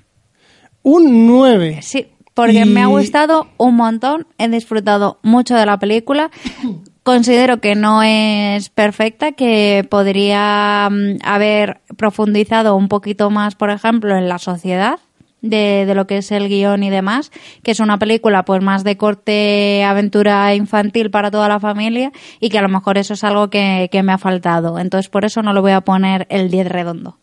Un 0.82 1.28
9. 1.28 1.80
Sí, 1.84 2.08
porque 2.34 2.62
Y- 2.62 2.66
me 2.66 2.82
ha 2.82 2.88
gustado 2.88 3.48
un 3.58 3.76
montón, 3.76 4.26
he 4.40 4.50
disfrutado 4.50 5.20
mucho 5.22 5.54
de 5.56 5.66
la 5.68 5.78
película. 5.78 6.32
Considero 7.06 7.62
que 7.62 7.76
no 7.76 8.02
es 8.02 8.70
perfecta, 8.70 9.34
que 9.34 9.86
podría 9.88 10.90
mm, 10.90 11.20
haber 11.24 11.82
profundizado 11.98 12.76
un 12.76 12.88
poquito 12.88 13.30
más, 13.30 13.54
por 13.54 13.70
ejemplo, 13.70 14.18
en 14.18 14.28
la 14.28 14.40
sociedad 14.40 14.98
de, 15.40 15.86
de 15.86 15.94
lo 15.94 16.08
que 16.08 16.18
es 16.18 16.32
el 16.32 16.50
guion 16.50 16.82
y 16.82 16.90
demás, 16.90 17.32
que 17.62 17.70
es 17.70 17.80
una 17.80 18.00
película 18.00 18.44
pues 18.44 18.64
más 18.64 18.84
de 18.84 18.98
corte 18.98 19.84
aventura 19.84 20.56
infantil 20.56 21.12
para 21.12 21.30
toda 21.30 21.48
la 21.48 21.60
familia 21.60 22.12
y 22.40 22.50
que 22.50 22.58
a 22.58 22.64
lo 22.64 22.70
mejor 22.70 22.98
eso 22.98 23.14
es 23.14 23.24
algo 23.24 23.52
que, 23.52 23.88
que 23.92 24.02
me 24.02 24.12
ha 24.12 24.18
faltado. 24.18 24.80
Entonces 24.80 25.08
por 25.08 25.26
eso 25.26 25.44
no 25.44 25.54
le 25.54 25.60
voy 25.60 25.74
a 25.74 25.82
poner 25.82 26.26
el 26.32 26.50
10 26.50 26.70
redondo. 26.70 27.20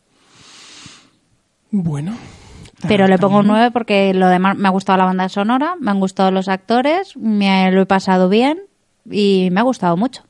Bueno. 1.73 2.17
Pero 2.87 3.09
le 3.09 3.19
pongo 3.19 3.39
un 3.39 3.47
También. 3.47 3.63
9 3.63 3.71
porque 3.73 4.15
lo 4.15 4.29
demás 4.29 4.57
me 4.57 4.69
ha 4.69 4.71
gustado 4.71 4.99
la 4.99 5.07
banda 5.07 5.29
sonora, 5.29 5.75
me 5.81 5.91
han 5.91 5.99
gustado 5.99 6.31
los 6.31 6.47
actores, 6.47 7.17
me 7.17 7.73
lo 7.73 7.83
he 7.83 7.87
pasado 7.87 8.29
bien 8.29 8.61
y 9.11 9.49
me 9.51 9.61
ha 9.61 9.65
gustado 9.65 9.97
mucho. 9.97 10.23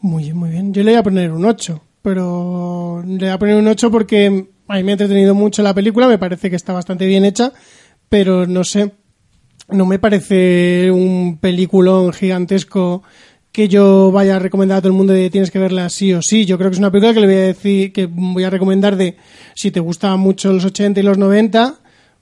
Muy 0.00 0.24
bien, 0.24 0.36
muy 0.36 0.50
bien. 0.50 0.72
Yo 0.72 0.82
le 0.82 0.92
voy 0.92 0.98
a 0.98 1.02
poner 1.02 1.32
un 1.32 1.44
8, 1.44 1.82
pero 2.02 3.02
le 3.06 3.18
voy 3.18 3.28
a 3.28 3.38
poner 3.38 3.56
un 3.56 3.66
8 3.66 3.90
porque 3.90 4.46
a 4.68 4.74
mí 4.76 4.82
me 4.82 4.92
ha 4.92 4.94
entretenido 4.94 5.34
mucho 5.34 5.62
la 5.62 5.74
película, 5.74 6.08
me 6.08 6.18
parece 6.18 6.50
que 6.50 6.56
está 6.56 6.72
bastante 6.72 7.06
bien 7.06 7.24
hecha, 7.24 7.52
pero 8.08 8.46
no 8.46 8.64
sé, 8.64 8.92
no 9.68 9.86
me 9.86 9.98
parece 9.98 10.90
un 10.90 11.38
peliculón 11.40 12.12
gigantesco 12.12 13.02
que 13.52 13.68
yo 13.68 14.12
vaya 14.12 14.36
a 14.36 14.38
recomendar 14.38 14.78
a 14.78 14.80
todo 14.82 14.92
el 14.92 14.98
mundo 14.98 15.14
de 15.14 15.30
tienes 15.30 15.50
que 15.50 15.58
verla 15.58 15.88
sí 15.88 16.12
o 16.12 16.20
sí. 16.20 16.44
Yo 16.44 16.58
creo 16.58 16.68
que 16.68 16.74
es 16.74 16.78
una 16.78 16.90
película 16.90 17.14
que 17.14 17.20
le 17.20 17.26
voy 17.26 17.36
a 17.36 17.40
decir, 17.40 17.92
que 17.92 18.06
voy 18.06 18.44
a 18.44 18.50
recomendar 18.50 18.96
de 18.96 19.16
si 19.54 19.70
te 19.70 19.80
gustan 19.80 20.20
mucho 20.20 20.52
los 20.52 20.64
80 20.66 21.00
y 21.00 21.02
los 21.02 21.16
90, 21.16 21.76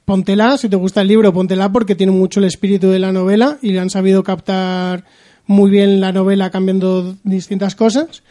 póntela, 0.04 0.56
si 0.58 0.68
te 0.68 0.76
gusta 0.76 1.00
el 1.00 1.08
libro, 1.08 1.32
póntela 1.32 1.72
porque 1.72 1.96
tiene 1.96 2.12
mucho 2.12 2.38
el 2.38 2.46
espíritu 2.46 2.88
de 2.88 3.00
la 3.00 3.10
novela 3.10 3.58
y 3.62 3.72
le 3.72 3.80
han 3.80 3.90
sabido 3.90 4.22
captar 4.22 5.04
muy 5.46 5.70
bien 5.70 6.00
la 6.00 6.12
novela 6.12 6.50
cambiando 6.50 7.14
distintas 7.24 7.74
cosas. 7.74 8.22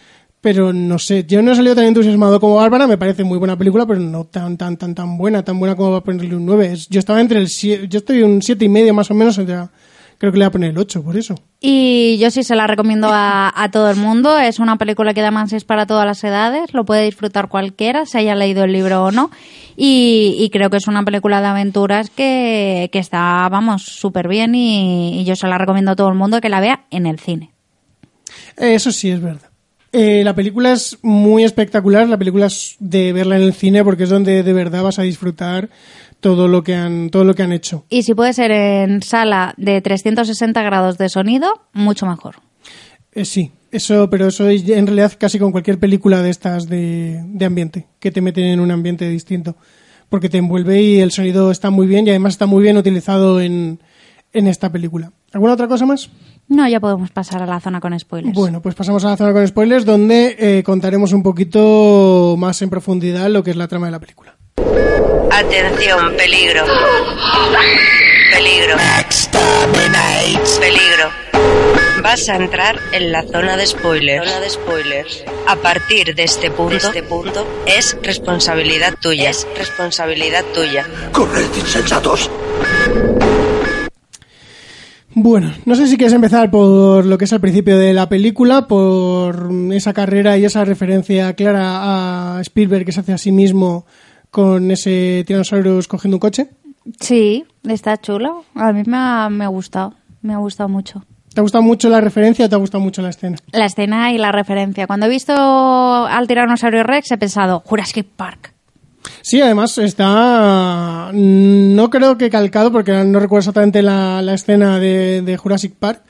Pero 0.41 0.73
no 0.73 0.99
sé, 0.99 1.23
yo 1.25 1.41
no 1.41 1.53
he 1.53 1.55
salido 1.55 1.73
tan 1.73 1.85
entusiasmado 1.85 2.37
como 2.41 2.55
Bárbara, 2.55 2.85
me 2.85 2.97
parece 2.97 3.23
muy 3.23 3.37
buena 3.37 3.57
película, 3.57 3.85
pero 3.85 4.01
no 4.01 4.25
tan, 4.25 4.57
tan, 4.57 4.75
tan, 4.75 4.93
tan 4.93 5.17
buena, 5.17 5.41
tan 5.43 5.57
buena 5.57 5.77
como 5.77 5.91
va 5.91 5.99
a 5.99 6.03
ponerle 6.03 6.35
un 6.35 6.45
9. 6.45 6.73
Es- 6.73 6.89
Yo 6.89 6.99
estaba 6.99 7.21
entre 7.21 7.39
el 7.39 7.47
7, 7.47 7.87
yo 7.87 7.99
estoy 7.99 8.23
un 8.23 8.41
siete 8.41 8.65
y 8.65 8.69
medio 8.69 8.93
más 8.93 9.09
o 9.09 9.13
menos, 9.13 9.35
creo 9.37 9.69
que 10.19 10.25
le 10.25 10.31
voy 10.31 10.43
a 10.43 10.51
poner 10.51 10.71
el 10.71 10.77
8 10.77 11.01
por 11.01 11.15
eso. 11.15 11.33
Y 11.61 12.17
yo 12.17 12.29
sí 12.29 12.43
se 12.43 12.55
la 12.57 12.67
recomiendo 12.67 13.07
a, 13.09 13.53
a 13.55 13.71
todo 13.71 13.89
el 13.89 13.95
mundo. 13.95 14.37
Es 14.37 14.59
una 14.59 14.75
película 14.77 15.13
que 15.13 15.21
además 15.21 15.53
es 15.53 15.63
para 15.63 15.85
todas 15.85 16.05
las 16.05 16.21
edades, 16.25 16.73
lo 16.73 16.83
puede 16.83 17.05
disfrutar 17.05 17.47
cualquiera, 17.47 18.05
se 18.05 18.17
haya 18.17 18.35
leído 18.35 18.65
el 18.65 18.73
libro 18.73 19.01
o 19.05 19.11
no. 19.11 19.31
Y, 19.75 20.35
y 20.39 20.49
creo 20.49 20.69
que 20.69 20.77
es 20.77 20.87
una 20.87 21.03
película 21.03 21.41
de 21.41 21.47
aventuras 21.47 22.09
que, 22.09 22.89
que 22.91 22.99
está, 22.99 23.47
vamos, 23.49 23.83
súper 23.83 24.27
bien 24.27 24.55
y, 24.55 25.21
y 25.21 25.25
yo 25.25 25.35
se 25.35 25.47
la 25.47 25.57
recomiendo 25.57 25.91
a 25.91 25.95
todo 25.95 26.09
el 26.09 26.15
mundo 26.15 26.41
que 26.41 26.49
la 26.49 26.59
vea 26.59 26.85
en 26.91 27.05
el 27.05 27.19
cine. 27.19 27.51
Eso 28.57 28.91
sí 28.91 29.09
es 29.09 29.21
verdad. 29.21 29.49
Eh, 29.91 30.23
la 30.23 30.33
película 30.33 30.71
es 30.71 30.97
muy 31.03 31.43
espectacular, 31.43 32.09
la 32.09 32.17
película 32.17 32.47
es 32.47 32.75
de 32.79 33.13
verla 33.13 33.35
en 33.37 33.43
el 33.43 33.53
cine 33.53 33.83
porque 33.83 34.03
es 34.03 34.09
donde 34.09 34.41
de 34.41 34.53
verdad 34.53 34.81
vas 34.81 34.97
a 34.97 35.03
disfrutar 35.03 35.69
todo 36.19 36.47
lo 36.47 36.63
que 36.63 36.73
han, 36.73 37.11
todo 37.11 37.23
lo 37.25 37.35
que 37.35 37.43
han 37.43 37.51
hecho. 37.51 37.85
Y 37.89 38.01
si 38.01 38.15
puede 38.15 38.33
ser 38.33 38.49
en 38.49 39.03
sala 39.03 39.53
de 39.57 39.81
360 39.81 40.63
grados 40.63 40.97
de 40.97 41.09
sonido, 41.09 41.61
mucho 41.73 42.07
mejor. 42.07 42.37
Eh, 43.11 43.25
sí, 43.25 43.51
eso, 43.73 44.09
pero 44.09 44.27
eso 44.27 44.47
es 44.47 44.67
en 44.69 44.87
realidad 44.87 45.13
casi 45.17 45.39
con 45.39 45.51
cualquier 45.51 45.79
película 45.79 46.21
de 46.21 46.29
estas 46.29 46.67
de, 46.67 47.21
de 47.25 47.45
ambiente, 47.45 47.87
que 47.99 48.11
te 48.11 48.21
meten 48.21 48.45
en 48.45 48.59
un 48.59 48.71
ambiente 48.71 49.07
distinto. 49.09 49.55
Porque 50.09 50.29
te 50.29 50.37
envuelve 50.37 50.81
y 50.81 50.99
el 50.99 51.11
sonido 51.11 51.49
está 51.49 51.71
muy 51.71 51.87
bien 51.87 52.05
y 52.05 52.11
además 52.11 52.33
está 52.33 52.45
muy 52.45 52.61
bien 52.61 52.77
utilizado 52.77 53.41
en, 53.41 53.79
en 54.31 54.47
esta 54.47 54.71
película. 54.71 55.11
¿Alguna 55.31 55.53
otra 55.53 55.67
cosa 55.67 55.85
más? 55.85 56.09
No, 56.47 56.67
ya 56.67 56.79
podemos 56.79 57.09
pasar 57.11 57.41
a 57.41 57.45
la 57.45 57.59
zona 57.59 57.79
con 57.79 57.97
spoilers. 57.97 58.35
Bueno, 58.35 58.61
pues 58.61 58.75
pasamos 58.75 59.03
a 59.05 59.09
la 59.09 59.17
zona 59.17 59.33
con 59.33 59.47
spoilers 59.47 59.85
donde 59.85 60.35
eh, 60.37 60.63
contaremos 60.63 61.13
un 61.13 61.23
poquito 61.23 62.35
más 62.37 62.61
en 62.61 62.69
profundidad 62.69 63.29
lo 63.29 63.43
que 63.43 63.51
es 63.51 63.57
la 63.57 63.67
trama 63.67 63.87
de 63.87 63.91
la 63.91 63.99
película. 63.99 64.37
Atención, 65.31 66.13
peligro. 66.17 66.63
Peligro. 68.33 68.75
Peligro. 70.59 71.22
Vas 72.03 72.27
a 72.27 72.35
entrar 72.35 72.75
en 72.91 73.13
la 73.13 73.23
zona 73.23 73.55
de 73.55 73.65
spoilers. 73.65 74.27
Zona 74.27 74.41
de 74.41 74.49
spoilers. 74.49 75.23
A 75.47 75.55
partir 75.55 76.13
de 76.13 76.23
este 76.23 76.51
punto, 76.51 76.75
este 76.75 77.01
punto 77.01 77.47
es 77.65 77.97
responsabilidad 78.03 78.95
tuya. 79.01 79.29
Es 79.29 79.47
responsabilidad 79.57 80.43
tuya. 80.53 80.85
¡Corred, 81.13 81.47
insensatos! 81.55 82.29
Bueno, 85.15 85.53
no 85.63 85.75
sé 85.75 85.87
si 85.87 85.95
quieres 85.95 86.13
empezar 86.13 86.51
por 86.51 87.05
lo 87.05 87.17
que 87.17 87.23
es 87.23 87.31
el 87.31 87.39
principio 87.39 87.77
de 87.77 87.93
la 87.93 88.09
película, 88.09 88.67
por 88.67 89.49
esa 89.71 89.93
carrera 89.93 90.37
y 90.37 90.43
esa 90.43 90.65
referencia 90.65 91.33
clara 91.35 92.37
a 92.37 92.41
Spielberg 92.41 92.85
que 92.85 92.91
se 92.91 92.99
hace 92.99 93.13
a 93.13 93.17
sí 93.17 93.31
mismo 93.31 93.85
con 94.29 94.71
ese 94.71 95.23
Tyrannosaurus 95.25 95.87
cogiendo 95.87 96.17
un 96.17 96.19
coche. 96.19 96.49
Sí, 96.99 97.45
está 97.63 97.95
chulo. 98.01 98.43
A 98.55 98.73
mí 98.73 98.83
me 98.85 98.97
ha, 98.97 99.29
me 99.29 99.45
ha 99.45 99.47
gustado. 99.47 99.93
Me 100.21 100.33
ha 100.33 100.37
gustado 100.37 100.67
mucho. 100.67 101.05
¿Te 101.33 101.41
ha 101.41 101.41
gustado 101.41 101.63
mucho 101.63 101.89
la 101.89 101.99
referencia 101.99 102.45
o 102.45 102.49
te 102.49 102.55
ha 102.55 102.59
gustado 102.59 102.83
mucho 102.83 103.01
la 103.01 103.09
escena? 103.09 103.37
La 103.51 103.65
escena 103.65 104.11
y 104.11 104.17
la 104.17 104.31
referencia. 104.31 104.85
Cuando 104.85 105.07
he 105.07 105.09
visto 105.09 105.33
al 105.33 106.27
Tiranosaurio 106.27 106.83
Rex 106.83 107.11
he 107.11 107.17
pensado, 107.17 107.61
Jurassic 107.65 108.05
Park. 108.15 108.53
Sí, 109.21 109.41
además 109.41 109.77
está. 109.77 111.09
No 111.13 111.89
creo 111.89 112.17
que 112.17 112.29
calcado, 112.29 112.71
porque 112.71 112.91
no 112.91 113.19
recuerdo 113.19 113.39
exactamente 113.39 113.81
la, 113.81 114.21
la 114.21 114.33
escena 114.33 114.79
de, 114.79 115.21
de, 115.21 115.37
Jurassic 115.37 115.73
Park, 115.73 116.01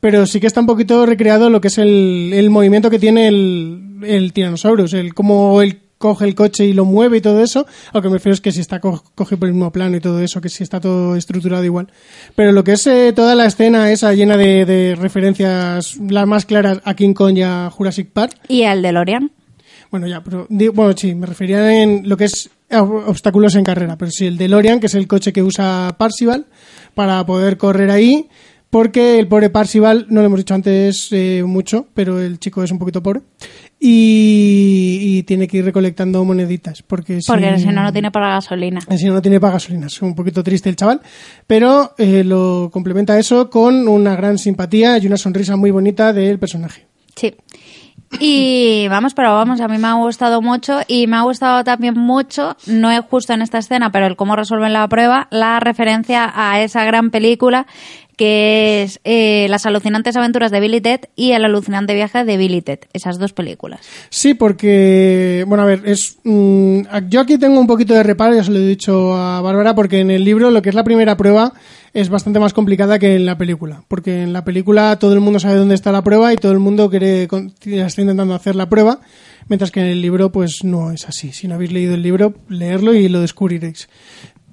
pero 0.00 0.26
sí 0.26 0.40
que 0.40 0.46
está 0.46 0.60
un 0.60 0.66
poquito 0.66 1.06
recreado 1.06 1.48
lo 1.48 1.60
que 1.60 1.68
es 1.68 1.78
el, 1.78 2.32
el 2.34 2.50
movimiento 2.50 2.90
que 2.90 2.98
tiene 2.98 3.28
el, 3.28 4.00
el 4.04 4.32
Tyrannosaurus, 4.32 4.94
el 4.94 5.14
cómo 5.14 5.62
él 5.62 5.81
coge 6.02 6.24
el 6.24 6.34
coche 6.34 6.66
y 6.66 6.72
lo 6.72 6.84
mueve 6.84 7.18
y 7.18 7.20
todo 7.20 7.40
eso. 7.40 7.64
A 7.92 7.98
lo 7.98 8.02
que 8.02 8.08
me 8.08 8.14
refiero 8.14 8.34
es 8.34 8.40
que 8.40 8.50
si 8.50 8.60
está 8.60 8.80
co 8.80 9.04
coge 9.14 9.36
por 9.36 9.46
el 9.46 9.54
mismo 9.54 9.70
plano 9.70 9.96
y 9.96 10.00
todo 10.00 10.18
eso, 10.18 10.40
que 10.40 10.48
si 10.48 10.64
está 10.64 10.80
todo 10.80 11.14
estructurado 11.14 11.64
igual. 11.64 11.86
Pero 12.34 12.50
lo 12.50 12.64
que 12.64 12.72
es 12.72 12.84
eh, 12.88 13.12
toda 13.14 13.36
la 13.36 13.46
escena 13.46 13.92
esa 13.92 14.12
llena 14.12 14.36
de, 14.36 14.64
de 14.66 14.96
referencias, 14.96 15.96
las 15.98 16.26
más 16.26 16.44
claras 16.44 16.80
a 16.84 16.94
King 16.94 17.14
Kong 17.14 17.38
y 17.38 17.42
a 17.42 17.70
Jurassic 17.70 18.10
Park. 18.10 18.34
¿Y 18.48 18.64
al 18.64 18.82
DeLorean? 18.82 19.30
Bueno, 19.92 20.08
ya, 20.08 20.24
pero 20.24 20.46
bueno, 20.48 20.94
sí, 20.96 21.14
me 21.14 21.26
refería 21.26 21.80
en 21.80 22.08
lo 22.08 22.16
que 22.16 22.24
es 22.24 22.50
obstáculos 22.70 23.54
en 23.54 23.62
carrera, 23.62 23.96
pero 23.96 24.10
sí 24.10 24.26
el 24.26 24.38
DeLorean, 24.38 24.80
que 24.80 24.86
es 24.86 24.94
el 24.94 25.06
coche 25.06 25.32
que 25.32 25.42
usa 25.42 25.94
Parsival 25.98 26.46
para 26.94 27.24
poder 27.26 27.58
correr 27.58 27.90
ahí, 27.90 28.28
porque 28.70 29.18
el 29.18 29.28
pobre 29.28 29.50
Parsival, 29.50 30.06
no 30.08 30.20
lo 30.20 30.26
hemos 30.26 30.38
dicho 30.38 30.54
antes 30.54 31.08
eh, 31.12 31.44
mucho, 31.46 31.88
pero 31.94 32.18
el 32.20 32.40
chico 32.40 32.62
es 32.62 32.70
un 32.72 32.78
poquito 32.78 33.02
pobre, 33.02 33.20
y, 33.84 34.98
y 35.00 35.22
tiene 35.24 35.48
que 35.48 35.56
ir 35.56 35.64
recolectando 35.64 36.24
moneditas, 36.24 36.82
porque, 36.82 37.18
porque 37.26 37.58
si, 37.58 37.66
no, 37.66 37.82
no 37.82 37.92
tiene 37.92 38.12
para 38.12 38.28
gasolina. 38.28 38.80
Si 38.96 39.06
no, 39.06 39.14
no 39.14 39.22
tiene 39.22 39.40
para 39.40 39.54
gasolina, 39.54 39.88
es 39.88 40.00
un 40.00 40.14
poquito 40.14 40.44
triste 40.44 40.68
el 40.68 40.76
chaval, 40.76 41.00
pero 41.48 41.92
eh, 41.98 42.22
lo 42.22 42.70
complementa 42.72 43.18
eso 43.18 43.50
con 43.50 43.88
una 43.88 44.14
gran 44.14 44.38
simpatía 44.38 44.98
y 44.98 45.08
una 45.08 45.16
sonrisa 45.16 45.56
muy 45.56 45.72
bonita 45.72 46.12
del 46.12 46.38
personaje. 46.38 46.86
Sí. 47.16 47.34
Y 48.20 48.86
vamos, 48.88 49.14
pero 49.14 49.34
vamos, 49.34 49.60
a 49.60 49.68
mí 49.68 49.78
me 49.78 49.88
ha 49.88 49.94
gustado 49.94 50.42
mucho 50.42 50.80
y 50.86 51.06
me 51.06 51.16
ha 51.16 51.22
gustado 51.22 51.64
también 51.64 51.94
mucho, 51.94 52.56
no 52.66 52.90
es 52.90 53.00
justo 53.00 53.32
en 53.32 53.42
esta 53.42 53.58
escena, 53.58 53.90
pero 53.90 54.06
el 54.06 54.16
cómo 54.16 54.36
resuelven 54.36 54.72
la 54.72 54.86
prueba, 54.86 55.28
la 55.30 55.60
referencia 55.60 56.30
a 56.34 56.60
esa 56.60 56.84
gran 56.84 57.10
película 57.10 57.66
que 58.16 58.82
es 58.82 59.00
eh, 59.04 59.46
Las 59.48 59.66
alucinantes 59.66 60.16
aventuras 60.16 60.50
de 60.50 60.60
Billy 60.60 60.80
Ted 60.80 61.00
y 61.16 61.32
El 61.32 61.44
alucinante 61.44 61.94
viaje 61.94 62.24
de 62.24 62.36
Billy 62.36 62.62
Ted, 62.62 62.80
esas 62.92 63.18
dos 63.18 63.32
películas. 63.32 63.80
Sí, 64.10 64.34
porque, 64.34 65.44
bueno, 65.46 65.64
a 65.64 65.66
ver, 65.66 65.82
es 65.84 66.18
mmm, 66.24 66.80
yo 67.08 67.20
aquí 67.20 67.38
tengo 67.38 67.58
un 67.58 67.66
poquito 67.66 67.94
de 67.94 68.02
reparo, 68.02 68.34
ya 68.34 68.44
se 68.44 68.50
lo 68.50 68.58
he 68.58 68.66
dicho 68.66 69.16
a 69.16 69.40
Bárbara, 69.40 69.74
porque 69.74 70.00
en 70.00 70.10
el 70.10 70.24
libro 70.24 70.50
lo 70.50 70.62
que 70.62 70.68
es 70.68 70.74
la 70.74 70.84
primera 70.84 71.16
prueba 71.16 71.52
es 71.94 72.08
bastante 72.08 72.40
más 72.40 72.54
complicada 72.54 72.98
que 72.98 73.16
en 73.16 73.26
la 73.26 73.36
película, 73.36 73.84
porque 73.88 74.22
en 74.22 74.32
la 74.32 74.44
película 74.44 74.98
todo 74.98 75.12
el 75.12 75.20
mundo 75.20 75.38
sabe 75.38 75.56
dónde 75.56 75.74
está 75.74 75.92
la 75.92 76.02
prueba 76.02 76.32
y 76.32 76.36
todo 76.36 76.52
el 76.52 76.58
mundo 76.58 76.88
quiere, 76.88 77.24
está 77.24 78.00
intentando 78.00 78.34
hacer 78.34 78.56
la 78.56 78.68
prueba, 78.68 79.00
mientras 79.48 79.70
que 79.70 79.80
en 79.80 79.86
el 79.86 80.00
libro 80.00 80.32
pues 80.32 80.64
no 80.64 80.90
es 80.90 81.06
así. 81.06 81.32
Si 81.32 81.48
no 81.48 81.54
habéis 81.54 81.72
leído 81.72 81.94
el 81.94 82.02
libro, 82.02 82.34
leerlo 82.48 82.94
y 82.94 83.08
lo 83.08 83.20
descubriréis. 83.20 83.88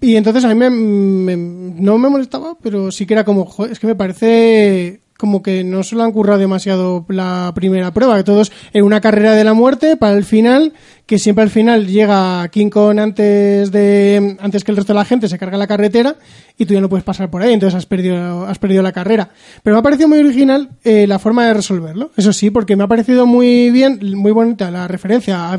Y 0.01 0.15
entonces 0.15 0.45
a 0.45 0.49
mí 0.49 0.55
me, 0.55 0.69
me, 0.69 1.35
no 1.35 1.97
me 1.97 2.09
molestaba, 2.09 2.57
pero 2.61 2.91
sí 2.91 3.05
que 3.05 3.13
era 3.13 3.23
como, 3.23 3.45
joder, 3.45 3.71
es 3.71 3.79
que 3.79 3.87
me 3.87 3.95
parece 3.95 5.01
como 5.19 5.43
que 5.43 5.65
no 5.65 5.83
se 5.83 5.97
lo 5.97 6.03
han 6.03 6.13
currado 6.13 6.39
demasiado 6.39 7.05
la 7.09 7.51
primera 7.53 7.91
prueba, 7.91 8.15
que 8.15 8.23
todos 8.23 8.53
en 8.71 8.85
una 8.85 9.01
carrera 9.01 9.33
de 9.33 9.43
la 9.43 9.53
muerte 9.53 9.97
para 9.97 10.15
el 10.15 10.23
final, 10.23 10.71
que 11.05 11.19
siempre 11.19 11.43
al 11.43 11.49
final 11.49 11.87
llega 11.87 12.47
King 12.47 12.69
Kong 12.69 12.99
antes 12.99 13.69
de 13.69 14.37
antes 14.39 14.63
que 14.63 14.71
el 14.71 14.77
resto 14.77 14.93
de 14.93 14.99
la 14.99 15.03
gente 15.03 15.27
se 15.27 15.37
carga 15.37 15.57
la 15.57 15.67
carretera 15.67 16.15
y 16.57 16.65
tú 16.65 16.73
ya 16.73 16.79
no 16.79 16.87
puedes 16.87 17.03
pasar 17.03 17.29
por 17.29 17.41
ahí, 17.41 17.51
entonces 17.51 17.75
has 17.75 17.85
perdido 17.85 18.45
has 18.45 18.59
perdido 18.59 18.81
la 18.81 18.93
carrera. 18.93 19.29
Pero 19.61 19.75
me 19.75 19.79
ha 19.81 19.83
parecido 19.83 20.07
muy 20.07 20.19
original 20.19 20.69
eh, 20.85 21.05
la 21.05 21.19
forma 21.19 21.45
de 21.47 21.53
resolverlo. 21.53 22.11
Eso 22.15 22.31
sí, 22.31 22.49
porque 22.49 22.77
me 22.77 22.85
ha 22.85 22.87
parecido 22.87 23.25
muy 23.25 23.71
bien, 23.71 23.99
muy 24.15 24.31
bonita 24.31 24.71
la 24.71 24.87
referencia 24.87 25.51
a 25.51 25.57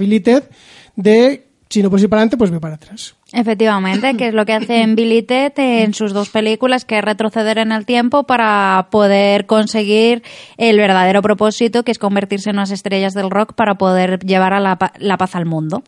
de 0.97 1.51
si 1.69 1.83
no 1.83 1.91
puedes 1.91 2.05
ir 2.05 2.09
para 2.09 2.21
adelante, 2.21 2.39
pues 2.39 2.51
ve 2.51 2.61
para 2.61 2.77
atrás. 2.77 3.15
Efectivamente, 3.33 4.17
que 4.17 4.29
es 4.29 4.35
lo 4.35 4.45
que 4.45 4.55
hace 4.55 4.83
en 4.83 4.97
Billy 4.97 5.23
Ted 5.23 5.53
en 5.57 5.95
sus 5.95 6.13
dos 6.13 6.31
películas, 6.31 6.85
que 6.85 6.99
es 6.99 7.05
retroceder 7.05 7.59
en 7.59 7.71
el 7.71 7.87
tiempo 7.87 8.25
para 8.25 8.89
poder 8.91 9.47
conseguir 9.47 10.23
el 10.57 10.77
verdadero 10.79 11.23
propósito, 11.23 11.85
que 11.85 11.93
es 11.93 11.99
convertirse 11.99 12.51
en 12.51 12.57
unas 12.57 12.73
estrellas 12.73 13.15
del 13.15 13.31
rock 13.31 13.55
para 13.55 13.77
poder 13.77 14.19
llevar 14.25 14.53
a 14.53 14.61
la, 14.61 14.79
la 14.99 15.17
paz 15.17 15.37
al 15.37 15.47
mundo. 15.47 15.85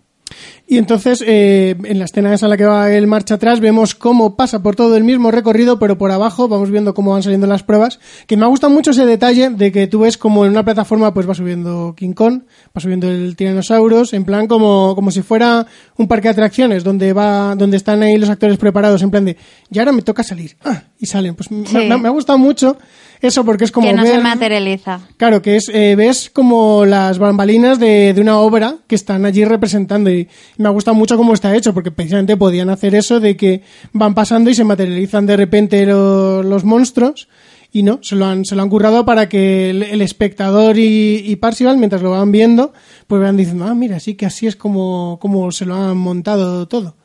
Y 0.67 0.79
entonces, 0.79 1.23
eh, 1.27 1.77
en 1.85 1.99
la 1.99 2.07
escena 2.07 2.33
esa 2.33 2.47
en 2.47 2.51
la 2.51 2.57
que 2.57 2.65
va 2.65 2.91
el 2.91 3.07
marcha 3.07 3.35
atrás, 3.35 3.61
vemos 3.61 3.95
cómo 3.95 4.37
pasa 4.37 4.63
por 4.63 4.75
todo 4.75 4.97
el 4.97 5.05
mismo 5.05 5.31
recorrido, 5.31 5.79
pero 5.79 5.99
por 5.99 6.11
abajo 6.11 6.49
vamos 6.49 6.71
viendo 6.71 6.95
cómo 6.95 7.13
van 7.13 7.23
saliendo 7.23 7.47
las 7.47 7.63
pruebas. 7.63 8.01
Que 8.27 8.37
me 8.37 8.45
ha 8.45 8.49
gustado 8.49 8.73
mucho 8.73 8.93
ese 8.93 9.05
detalle 9.05 9.51
de 9.51 9.71
que 9.71 9.87
tú 9.87 10.01
ves 10.01 10.17
como 10.17 10.47
en 10.47 10.53
una 10.53 10.65
plataforma 10.65 11.13
pues 11.13 11.29
va 11.29 11.35
subiendo 11.35 11.95
King 11.97 12.13
Kong, 12.13 12.43
va 12.77 12.81
subiendo 12.81 13.11
el 13.11 13.37
Tyrannosaurus, 13.37 14.15
en 14.15 14.25
plan 14.25 14.47
como, 14.47 14.95
como 14.95 15.11
si 15.11 15.23
fuera 15.23 15.67
un 15.99 16.09
parque 16.09 16.29
de 16.29 16.33
atracciones 16.33 16.85
donde 16.85 17.13
va, 17.13 17.55
donde 17.55 17.77
están 17.77 18.03
ahí 18.03 18.17
los 18.17 18.31
actores 18.31 18.57
preparados, 18.57 19.03
en 19.03 19.11
plan 19.11 19.25
de, 19.25 19.37
y 19.71 19.79
ahora 19.79 19.93
me 19.93 20.03
toca 20.03 20.23
salir. 20.23 20.57
Ah, 20.65 20.85
y 20.99 21.07
salen. 21.07 21.35
Pues 21.35 21.49
sí. 21.49 21.77
me, 21.77 21.99
me, 21.99 22.09
ha 22.09 22.13
gustado 22.13 22.39
mucho 22.39 22.79
eso 23.23 23.45
porque 23.45 23.65
es 23.65 23.73
como 23.73 23.87
que 23.87 23.95
no 23.95 24.03
ver, 24.03 24.17
se 24.17 24.21
materializa 24.21 25.01
claro 25.17 25.41
que 25.41 25.57
es 25.57 25.71
eh, 25.73 25.95
ves 25.97 26.31
como 26.31 26.85
las 26.85 27.19
bambalinas 27.19 27.79
de, 27.79 28.13
de, 28.13 28.21
una 28.21 28.39
obra 28.39 28.77
que 28.87 28.95
están 28.95 29.25
allí 29.25 29.45
representando 29.45 30.11
y, 30.11 30.29
me 30.59 30.69
ha 30.69 30.71
gustado 30.71 30.95
mucho 30.95 31.17
cómo 31.17 31.33
está 31.33 31.55
hecho 31.57 31.73
porque 31.73 31.91
precisamente 31.91 32.37
podían 32.37 32.69
hacer 32.69 32.95
eso 32.95 33.21
de 33.21 33.37
que 33.37 33.63
van 33.93 34.15
pasando 34.15 34.51
y 34.51 34.55
se 34.55 34.65
materializan 34.65 35.27
de 35.27 35.37
repente 35.37 35.87
lo, 35.87 36.43
los 36.43 36.65
monstruos 36.65 37.29
y 37.73 37.83
no, 37.83 38.01
se 38.03 38.17
lo 38.17 38.27
han, 38.27 38.45
se 38.45 38.55
lo 38.55 38.63
han 38.63 38.69
currado 38.69 39.07
para 39.07 39.31
que 39.31 39.71
el, 39.71 39.83
el 39.83 40.03
espectador 40.03 40.79
y, 40.79 41.23
y, 41.25 41.37
Parcival, 41.37 41.79
mientras 41.79 42.03
lo 42.03 42.11
van 42.11 42.31
viendo, 42.31 42.75
pues 43.07 43.23
van 43.23 43.39
diciendo, 43.39 43.65
ah, 43.65 43.75
mira, 43.75 43.99
sí 43.99 44.15
que 44.15 44.27
así 44.27 44.47
es 44.47 44.57
como, 44.57 45.19
como 45.21 45.51
se 45.53 45.65
lo 45.65 45.75
han 45.75 45.97
montado 45.97 46.69
todo. 46.69 46.97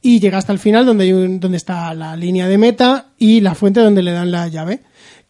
Y 0.00 0.20
llega 0.20 0.38
hasta 0.38 0.52
el 0.52 0.60
final 0.60 0.86
donde, 0.86 1.04
hay 1.04 1.12
un, 1.12 1.40
donde 1.40 1.56
está 1.56 1.92
la 1.94 2.14
línea 2.14 2.46
de 2.46 2.58
meta 2.58 3.08
y 3.18 3.40
la 3.40 3.56
fuente 3.56 3.80
donde 3.80 4.02
le 4.02 4.12
dan 4.12 4.30
la 4.30 4.46
llave 4.46 4.82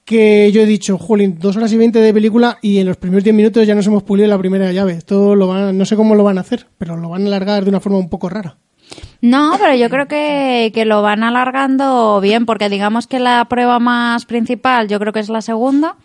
que 0.04 0.52
yo 0.52 0.60
he 0.62 0.66
dicho, 0.66 0.98
jolín, 0.98 1.38
dos 1.38 1.56
horas 1.56 1.72
y 1.72 1.76
veinte 1.76 1.98
de 1.98 2.12
película 2.12 2.58
y 2.60 2.78
en 2.78 2.86
los 2.86 2.96
primeros 2.96 3.24
diez 3.24 3.34
minutos 3.34 3.66
ya 3.66 3.74
nos 3.74 3.86
hemos 3.86 4.02
pulido 4.02 4.28
la 4.28 4.38
primera 4.38 4.70
llave. 4.72 4.92
Esto 4.92 5.34
lo 5.34 5.46
van, 5.48 5.78
no 5.78 5.84
sé 5.84 5.96
cómo 5.96 6.14
lo 6.14 6.24
van 6.24 6.38
a 6.38 6.42
hacer, 6.42 6.66
pero 6.76 6.96
lo 6.96 7.08
van 7.08 7.22
a 7.22 7.26
alargar 7.26 7.64
de 7.64 7.70
una 7.70 7.80
forma 7.80 7.98
un 7.98 8.10
poco 8.10 8.28
rara. 8.28 8.58
No, 9.22 9.56
pero 9.58 9.74
yo 9.74 9.88
creo 9.88 10.06
que, 10.06 10.70
que 10.74 10.84
lo 10.84 11.00
van 11.00 11.22
alargando 11.24 12.20
bien, 12.20 12.44
porque 12.44 12.68
digamos 12.68 13.06
que 13.06 13.18
la 13.18 13.46
prueba 13.46 13.78
más 13.78 14.26
principal 14.26 14.88
yo 14.88 14.98
creo 14.98 15.12
que 15.12 15.20
es 15.20 15.30
la 15.30 15.40
segunda, 15.40 15.96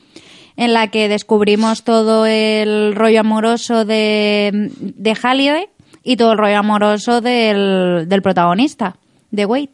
en 0.55 0.73
la 0.73 0.87
que 0.87 1.09
descubrimos 1.09 1.83
todo 1.83 2.25
el 2.25 2.95
rollo 2.95 3.19
amoroso 3.19 3.83
de, 3.83 4.71
de 4.79 5.15
Halliday 5.15 5.67
y 6.03 6.15
todo 6.15 6.31
el 6.31 6.37
rollo 6.37 6.57
amoroso 6.57 7.19
del, 7.19 8.05
del 8.07 8.21
protagonista, 8.21 8.95
de 9.31 9.45
Wade. 9.45 9.73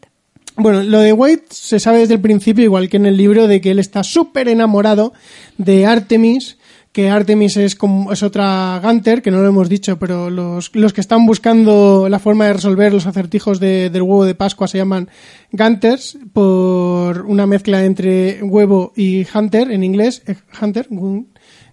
Bueno, 0.58 0.84
lo 0.84 1.00
de 1.00 1.14
Wade 1.14 1.44
se 1.50 1.80
sabe 1.80 2.00
desde 2.00 2.14
el 2.14 2.22
principio, 2.22 2.64
igual 2.64 2.90
que 2.90 2.98
en 2.98 3.06
el 3.06 3.18
libro, 3.18 3.48
de 3.48 3.60
que 3.60 3.72
él 3.72 3.80
está 3.80 4.04
súper 4.04 4.48
enamorado 4.48 5.14
de 5.58 5.86
Artemis, 5.86 6.58
que 6.96 7.10
Artemis 7.10 7.58
es, 7.58 7.76
como, 7.76 8.14
es 8.14 8.24
otra 8.24 8.80
Gunter, 8.82 9.22
que 9.22 9.30
no 9.30 9.42
lo 9.42 9.50
hemos 9.50 9.68
dicho, 9.68 10.00
pero 10.00 10.30
los, 10.30 10.74
los 10.74 10.94
que 10.94 11.02
están 11.02 11.26
buscando 11.26 12.08
la 12.08 12.20
forma 12.20 12.46
de 12.46 12.54
resolver 12.54 12.94
los 12.94 13.06
acertijos 13.06 13.60
de, 13.60 13.90
del 13.90 14.04
huevo 14.04 14.24
de 14.24 14.34
Pascua 14.34 14.70
se 14.70 14.78
llaman 14.78 15.10
Gunters, 15.52 16.18
por 16.32 17.26
una 17.26 17.46
mezcla 17.48 17.84
entre 17.84 18.42
huevo 18.42 18.94
y 18.96 19.28
Hunter 19.36 19.72
en 19.72 19.84
inglés, 19.84 20.24
Hunter, 20.62 20.88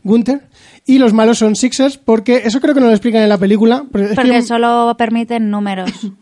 Gunter. 0.03 0.49
Y 0.87 0.99
los 0.99 1.13
malos 1.13 1.39
son 1.39 1.55
Sixers, 1.55 1.99
porque 1.99 2.43
eso 2.45 2.61
creo 2.61 2.75
que 2.75 2.81
no 2.81 2.87
lo 2.87 2.93
explican 2.93 3.23
en 3.23 3.29
la 3.29 3.39
película. 3.39 3.85
Porque 3.93 4.17
que... 4.17 4.43
solo 4.43 4.97
permiten 4.99 5.51
números. 5.51 5.93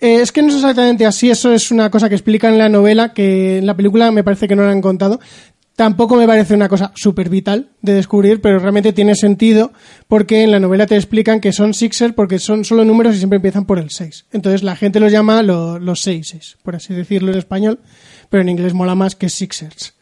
Eh, 0.00 0.20
es 0.22 0.30
que 0.32 0.42
no 0.42 0.48
es 0.48 0.54
exactamente 0.56 1.06
así, 1.06 1.28
eso 1.30 1.52
es 1.52 1.70
una 1.70 1.90
cosa 1.90 2.08
que 2.08 2.14
explican 2.14 2.52
en 2.52 2.58
la 2.58 2.68
novela, 2.68 3.12
que 3.12 3.58
en 3.58 3.66
la 3.66 3.76
película 3.76 4.10
me 4.12 4.22
parece 4.24 4.46
que 4.46 4.54
no 4.56 4.62
la 4.64 4.70
han 4.70 4.80
contado. 4.80 5.18
Tampoco 5.74 6.16
me 6.16 6.26
parece 6.26 6.54
una 6.54 6.68
cosa 6.68 6.90
súper 6.96 7.28
vital 7.28 7.68
de 7.82 7.92
descubrir, 7.94 8.40
pero 8.40 8.58
realmente 8.58 8.92
tiene 8.92 9.14
sentido 9.14 9.72
porque 10.08 10.42
en 10.42 10.50
la 10.50 10.58
novela 10.58 10.86
te 10.86 10.96
explican 10.96 11.40
que 11.40 11.52
son 11.52 11.72
sixers 11.72 12.14
porque 12.14 12.40
son 12.40 12.64
solo 12.64 12.84
números 12.84 13.14
y 13.14 13.18
siempre 13.18 13.36
empiezan 13.36 13.64
por 13.64 13.78
el 13.78 13.90
6. 13.90 14.26
Entonces 14.32 14.64
la 14.64 14.74
gente 14.74 14.98
los 14.98 15.12
llama 15.12 15.40
lo- 15.44 15.78
los 15.78 16.00
seises, 16.00 16.56
por 16.64 16.74
así 16.74 16.94
decirlo 16.94 17.30
en 17.32 17.38
español, 17.38 17.78
pero 18.28 18.40
en 18.42 18.48
inglés 18.48 18.74
mola 18.74 18.96
más 18.96 19.14
que 19.14 19.28
sixers. 19.28 19.94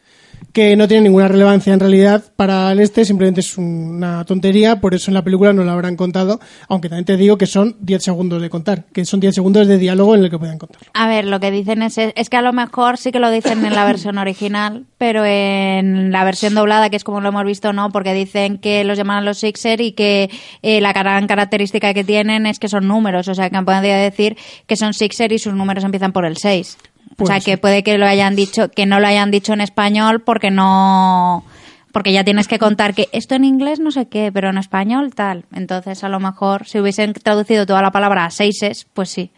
Que 0.53 0.75
no 0.75 0.87
tiene 0.87 1.03
ninguna 1.03 1.27
relevancia 1.27 1.73
en 1.73 1.79
realidad 1.79 2.23
para 2.35 2.71
el 2.71 2.79
este, 2.79 3.05
simplemente 3.05 3.41
es 3.41 3.57
una 3.57 4.25
tontería, 4.25 4.79
por 4.81 4.95
eso 4.95 5.11
en 5.11 5.15
la 5.15 5.23
película 5.23 5.53
no 5.53 5.63
lo 5.63 5.71
habrán 5.71 5.95
contado, 5.95 6.39
aunque 6.67 6.89
también 6.89 7.05
te 7.05 7.17
digo 7.17 7.37
que 7.37 7.45
son 7.45 7.75
10 7.81 8.03
segundos 8.03 8.41
de 8.41 8.49
contar, 8.49 8.85
que 8.85 9.05
son 9.05 9.19
10 9.19 9.35
segundos 9.35 9.67
de 9.67 9.77
diálogo 9.77 10.15
en 10.15 10.23
el 10.23 10.29
que 10.29 10.39
pueden 10.39 10.57
contar. 10.57 10.81
A 10.93 11.07
ver, 11.07 11.25
lo 11.25 11.39
que 11.39 11.51
dicen 11.51 11.83
es, 11.83 11.97
es 11.97 12.29
que 12.29 12.37
a 12.37 12.41
lo 12.41 12.53
mejor 12.53 12.97
sí 12.97 13.11
que 13.11 13.19
lo 13.19 13.29
dicen 13.29 13.65
en 13.65 13.75
la 13.75 13.85
versión 13.85 14.17
original, 14.17 14.85
pero 14.97 15.25
en 15.25 16.11
la 16.11 16.23
versión 16.23 16.55
doblada, 16.55 16.89
que 16.89 16.95
es 16.95 17.03
como 17.03 17.21
lo 17.21 17.29
hemos 17.29 17.45
visto, 17.45 17.73
no, 17.73 17.91
porque 17.91 18.13
dicen 18.13 18.57
que 18.57 18.83
los 18.83 18.97
llaman 18.97 19.17
a 19.17 19.21
los 19.21 19.39
Sixer 19.39 19.81
y 19.81 19.91
que 19.91 20.29
eh, 20.61 20.81
la 20.81 20.93
gran 20.93 21.27
característica 21.27 21.93
que 21.93 22.03
tienen 22.03 22.45
es 22.45 22.59
que 22.59 22.67
son 22.67 22.87
números, 22.87 23.27
o 23.27 23.35
sea, 23.35 23.49
que 23.49 23.61
podría 23.61 23.97
decir 23.97 24.37
que 24.65 24.75
son 24.75 24.93
Sixer 24.93 25.31
y 25.31 25.39
sus 25.39 25.53
números 25.53 25.83
empiezan 25.83 26.11
por 26.13 26.25
el 26.25 26.37
6. 26.37 26.77
O 27.19 27.25
Puede 27.25 27.41
sea, 27.41 27.45
que 27.53 27.57
puede 27.57 27.83
que 27.83 27.97
lo 27.97 28.05
hayan 28.05 28.35
dicho, 28.35 28.69
que 28.69 28.85
no 28.85 28.99
lo 28.99 29.07
hayan 29.07 29.31
dicho 29.31 29.53
en 29.53 29.61
español 29.61 30.21
porque 30.21 30.51
no 30.51 31.43
porque 31.91 32.13
ya 32.13 32.23
tienes 32.23 32.47
que 32.47 32.59
contar 32.59 32.93
que 32.93 33.09
esto 33.11 33.33
en 33.33 33.43
inglés 33.43 33.79
no 33.79 33.89
sé 33.89 34.07
qué, 34.07 34.31
pero 34.31 34.49
en 34.49 34.57
español 34.59 35.15
tal. 35.15 35.45
Entonces, 35.51 36.03
a 36.03 36.09
lo 36.09 36.19
mejor 36.19 36.67
si 36.67 36.79
hubiesen 36.79 37.13
traducido 37.13 37.65
toda 37.65 37.81
la 37.81 37.91
palabra 37.91 38.25
a 38.25 38.29
seises, 38.29 38.85
pues 38.93 39.09
sí. 39.09 39.31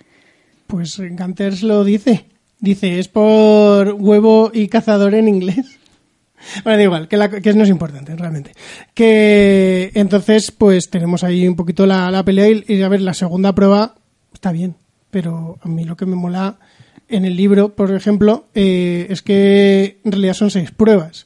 Pues 0.67 0.99
Ganters 0.99 1.63
lo 1.63 1.83
dice. 1.85 2.25
Dice, 2.59 2.99
es 2.99 3.07
por 3.07 3.93
huevo 3.97 4.51
y 4.53 4.67
cazador 4.67 5.13
en 5.15 5.27
inglés. 5.29 5.77
Bueno, 6.63 6.77
da 6.77 6.83
igual, 6.83 7.07
que, 7.09 7.17
la- 7.17 7.29
que 7.29 7.53
no 7.53 7.63
es 7.63 7.69
importante 7.69 8.15
realmente. 8.15 8.53
Que 8.93 9.91
entonces, 9.93 10.51
pues 10.51 10.89
tenemos 10.89 11.25
ahí 11.25 11.45
un 11.45 11.57
poquito 11.57 11.85
la, 11.85 12.09
la 12.11 12.23
pelea 12.23 12.47
y, 12.49 12.63
y, 12.65 12.81
a 12.81 12.87
ver, 12.87 13.01
la 13.01 13.13
segunda 13.13 13.53
prueba 13.53 13.95
está 14.33 14.53
bien, 14.53 14.77
pero 15.11 15.57
a 15.61 15.67
mí 15.67 15.83
lo 15.83 15.97
que 15.97 16.05
me 16.05 16.15
mola 16.15 16.57
en 17.09 17.25
el 17.25 17.35
libro, 17.35 17.75
por 17.75 17.93
ejemplo, 17.93 18.45
eh, 18.53 19.07
es 19.09 19.21
que 19.21 19.99
en 20.03 20.11
realidad 20.11 20.33
son 20.33 20.51
seis 20.51 20.71
pruebas. 20.71 21.25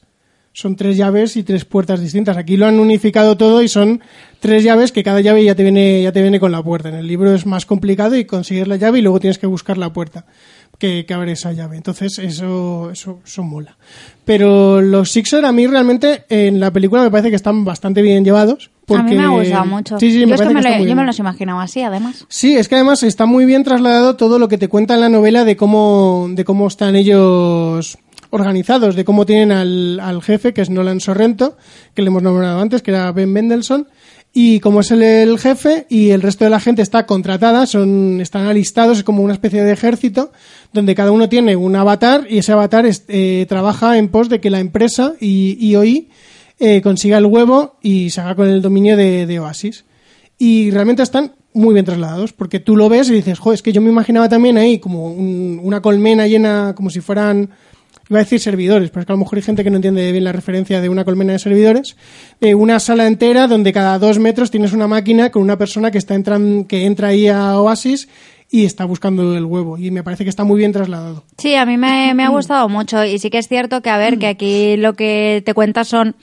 Son 0.52 0.76
tres 0.76 0.96
llaves 0.96 1.36
y 1.36 1.42
tres 1.42 1.64
puertas 1.64 2.00
distintas. 2.00 2.36
Aquí 2.36 2.56
lo 2.56 2.66
han 2.66 2.78
unificado 2.78 3.36
todo 3.36 3.60
y 3.60 3.68
son 3.68 4.00
tres 4.38 4.62
llaves 4.62 4.92
que 4.92 5.02
cada 5.02 5.20
llave 5.20 5.42
ya 5.42 5.56
te 5.56 5.64
viene, 5.64 6.00
ya 6.00 6.12
te 6.12 6.22
viene 6.22 6.38
con 6.38 6.52
la 6.52 6.62
puerta. 6.62 6.90
En 6.90 6.94
el 6.94 7.08
libro 7.08 7.34
es 7.34 7.44
más 7.44 7.66
complicado 7.66 8.14
y 8.14 8.24
consigues 8.24 8.68
la 8.68 8.76
llave 8.76 9.00
y 9.00 9.02
luego 9.02 9.18
tienes 9.18 9.38
que 9.38 9.48
buscar 9.48 9.78
la 9.78 9.92
puerta 9.92 10.26
que, 10.78 11.06
que 11.06 11.14
abre 11.14 11.32
esa 11.32 11.52
llave. 11.52 11.76
Entonces, 11.76 12.20
eso, 12.20 12.90
eso, 12.92 13.20
eso 13.24 13.42
mola. 13.42 13.76
Pero 14.24 14.80
los 14.80 15.10
Sixer 15.10 15.44
a 15.44 15.50
mí 15.50 15.66
realmente 15.66 16.24
en 16.28 16.60
la 16.60 16.72
película 16.72 17.02
me 17.02 17.10
parece 17.10 17.30
que 17.30 17.36
están 17.36 17.64
bastante 17.64 18.00
bien 18.00 18.24
llevados. 18.24 18.70
Porque... 18.86 19.00
A 19.00 19.04
mí 19.04 19.16
me 19.16 19.24
ha 19.24 19.28
gustado 19.28 19.64
mucho. 19.66 19.98
Sí, 19.98 20.10
sí, 20.12 20.20
yo 20.20 20.26
me 20.28 20.34
es 20.34 20.40
que 20.40 20.48
me, 20.50 20.60
que 20.62 20.78
lo- 20.80 20.84
yo 20.84 20.96
me 20.96 21.04
los 21.04 21.18
imaginaba 21.18 21.62
así, 21.62 21.80
además. 21.82 22.26
Sí, 22.28 22.54
es 22.56 22.68
que 22.68 22.74
además 22.74 23.02
está 23.02 23.24
muy 23.26 23.44
bien 23.46 23.64
trasladado 23.64 24.16
todo 24.16 24.38
lo 24.38 24.48
que 24.48 24.58
te 24.58 24.68
cuenta 24.68 24.94
en 24.94 25.00
la 25.00 25.08
novela 25.08 25.44
de 25.44 25.56
cómo, 25.56 26.26
de 26.30 26.44
cómo 26.44 26.66
están 26.66 26.94
ellos 26.96 27.98
organizados, 28.30 28.96
de 28.96 29.04
cómo 29.04 29.26
tienen 29.26 29.52
al, 29.52 30.00
al 30.00 30.20
jefe, 30.22 30.52
que 30.52 30.60
es 30.62 30.70
Nolan 30.70 31.00
Sorrento, 31.00 31.56
que 31.94 32.02
le 32.02 32.08
hemos 32.08 32.22
nombrado 32.22 32.60
antes, 32.60 32.82
que 32.82 32.90
era 32.90 33.10
Ben 33.12 33.32
Mendelssohn, 33.32 33.86
y 34.32 34.58
como 34.58 34.80
es 34.80 34.90
el, 34.90 35.02
el 35.04 35.38
jefe 35.38 35.86
y 35.88 36.10
el 36.10 36.20
resto 36.20 36.42
de 36.44 36.50
la 36.50 36.58
gente 36.58 36.82
está 36.82 37.06
contratada, 37.06 37.66
son, 37.66 38.20
están 38.20 38.46
alistados, 38.46 38.98
es 38.98 39.04
como 39.04 39.22
una 39.22 39.34
especie 39.34 39.62
de 39.62 39.72
ejército, 39.72 40.32
donde 40.72 40.96
cada 40.96 41.12
uno 41.12 41.28
tiene 41.28 41.54
un 41.54 41.76
avatar 41.76 42.26
y 42.28 42.38
ese 42.38 42.50
avatar 42.52 42.84
es- 42.86 43.04
eh, 43.06 43.46
trabaja 43.48 43.96
en 43.96 44.08
pos 44.08 44.28
de 44.28 44.40
que 44.40 44.50
la 44.50 44.58
empresa 44.58 45.12
y 45.20 45.56
IOI 45.68 46.08
eh, 46.58 46.80
consiga 46.82 47.18
el 47.18 47.26
huevo 47.26 47.76
y 47.82 48.10
se 48.10 48.20
haga 48.20 48.34
con 48.34 48.48
el 48.48 48.62
dominio 48.62 48.96
de, 48.96 49.38
Oasis. 49.40 49.84
Y 50.38 50.70
realmente 50.70 51.02
están 51.02 51.32
muy 51.52 51.72
bien 51.74 51.84
trasladados, 51.84 52.32
porque 52.32 52.58
tú 52.60 52.76
lo 52.76 52.88
ves 52.88 53.08
y 53.08 53.14
dices, 53.14 53.38
jo, 53.38 53.52
es 53.52 53.62
que 53.62 53.72
yo 53.72 53.80
me 53.80 53.90
imaginaba 53.90 54.28
también 54.28 54.58
ahí 54.58 54.78
como 54.78 55.12
un- 55.12 55.60
una 55.62 55.80
colmena 55.80 56.26
llena, 56.26 56.74
como 56.74 56.90
si 56.90 57.00
fueran, 57.00 57.50
iba 58.10 58.18
a 58.18 58.22
decir 58.24 58.40
servidores, 58.40 58.90
pero 58.90 59.00
es 59.02 59.06
que 59.06 59.12
a 59.12 59.14
lo 59.14 59.20
mejor 59.20 59.38
hay 59.38 59.42
gente 59.42 59.62
que 59.62 59.70
no 59.70 59.76
entiende 59.76 60.10
bien 60.10 60.24
la 60.24 60.32
referencia 60.32 60.80
de 60.80 60.88
una 60.88 61.04
colmena 61.04 61.32
de 61.32 61.38
servidores, 61.38 61.96
eh, 62.40 62.54
una 62.54 62.80
sala 62.80 63.06
entera 63.06 63.46
donde 63.46 63.72
cada 63.72 63.98
dos 64.00 64.18
metros 64.18 64.50
tienes 64.50 64.72
una 64.72 64.88
máquina 64.88 65.30
con 65.30 65.42
una 65.42 65.56
persona 65.56 65.90
que 65.92 65.98
está 65.98 66.14
entran, 66.16 66.64
que 66.64 66.84
entra 66.86 67.08
ahí 67.08 67.28
a 67.28 67.58
Oasis 67.60 68.08
y 68.56 68.64
está 68.66 68.84
buscando 68.84 69.36
el 69.36 69.44
huevo, 69.44 69.78
y 69.78 69.90
me 69.90 70.04
parece 70.04 70.22
que 70.22 70.30
está 70.30 70.44
muy 70.44 70.58
bien 70.58 70.70
trasladado. 70.72 71.24
Sí, 71.38 71.56
a 71.56 71.66
mí 71.66 71.76
me, 71.76 72.14
me 72.14 72.22
ha 72.22 72.28
gustado 72.28 72.68
mucho 72.68 73.04
y 73.04 73.18
sí 73.18 73.28
que 73.28 73.38
es 73.38 73.48
cierto 73.48 73.80
que, 73.80 73.90
a 73.90 73.98
ver, 73.98 74.16
que 74.18 74.28
aquí 74.28 74.76
lo 74.76 74.92
que 74.92 75.42
te 75.44 75.54
cuenta 75.54 75.82
son 75.82 76.14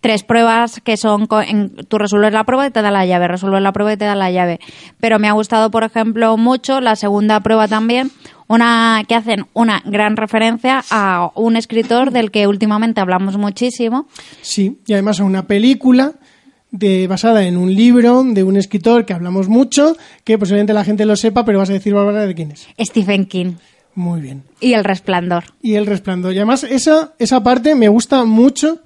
tres 0.00 0.22
pruebas 0.22 0.80
que 0.84 0.98
son, 0.98 1.26
en- 1.46 1.74
tú 1.88 1.96
resuelves 1.96 2.34
la 2.34 2.44
prueba 2.44 2.66
y 2.66 2.70
te 2.70 2.82
da 2.82 2.90
la 2.90 3.06
llave, 3.06 3.26
resuelves 3.26 3.62
la 3.62 3.72
prueba 3.72 3.94
y 3.94 3.96
te 3.96 4.04
da 4.04 4.14
la 4.14 4.30
llave. 4.30 4.60
Pero 5.00 5.18
me 5.18 5.28
ha 5.28 5.32
gustado, 5.32 5.70
por 5.70 5.82
ejemplo, 5.82 6.36
mucho 6.36 6.80
la 6.82 6.94
segunda 6.94 7.40
prueba 7.40 7.66
también, 7.68 8.10
una 8.48 9.02
que 9.08 9.14
hacen 9.14 9.46
una 9.54 9.82
gran 9.86 10.16
referencia 10.18 10.84
a 10.90 11.30
un 11.34 11.56
escritor 11.56 12.10
del 12.12 12.30
que 12.30 12.46
últimamente 12.46 13.00
hablamos 13.00 13.38
muchísimo, 13.38 14.06
Sí, 14.42 14.78
y 14.86 14.92
además 14.92 15.20
a 15.20 15.24
una 15.24 15.46
película 15.46 16.12
de, 16.70 17.06
basada 17.06 17.44
en 17.44 17.56
un 17.56 17.74
libro 17.74 18.22
de 18.24 18.42
un 18.42 18.56
escritor 18.56 19.06
que 19.06 19.12
hablamos 19.12 19.48
mucho, 19.48 19.96
que 20.24 20.38
posiblemente 20.38 20.72
la 20.72 20.84
gente 20.84 21.06
lo 21.06 21.16
sepa, 21.16 21.44
pero 21.44 21.58
vas 21.58 21.70
a 21.70 21.74
decir, 21.74 21.94
Bárbara, 21.94 22.26
de 22.26 22.34
quién 22.34 22.50
es. 22.52 22.66
Stephen 22.78 23.26
King 23.26 23.54
Muy 23.94 24.20
bien. 24.20 24.42
y 24.60 24.74
El 24.74 24.84
Resplandor. 24.84 25.44
Y 25.62 25.74
El 25.74 25.86
Resplandor. 25.86 26.32
Y 26.32 26.36
además 26.36 26.64
esa, 26.64 27.14
esa 27.18 27.42
parte 27.42 27.74
me 27.74 27.88
gusta 27.88 28.24
mucho 28.24 28.80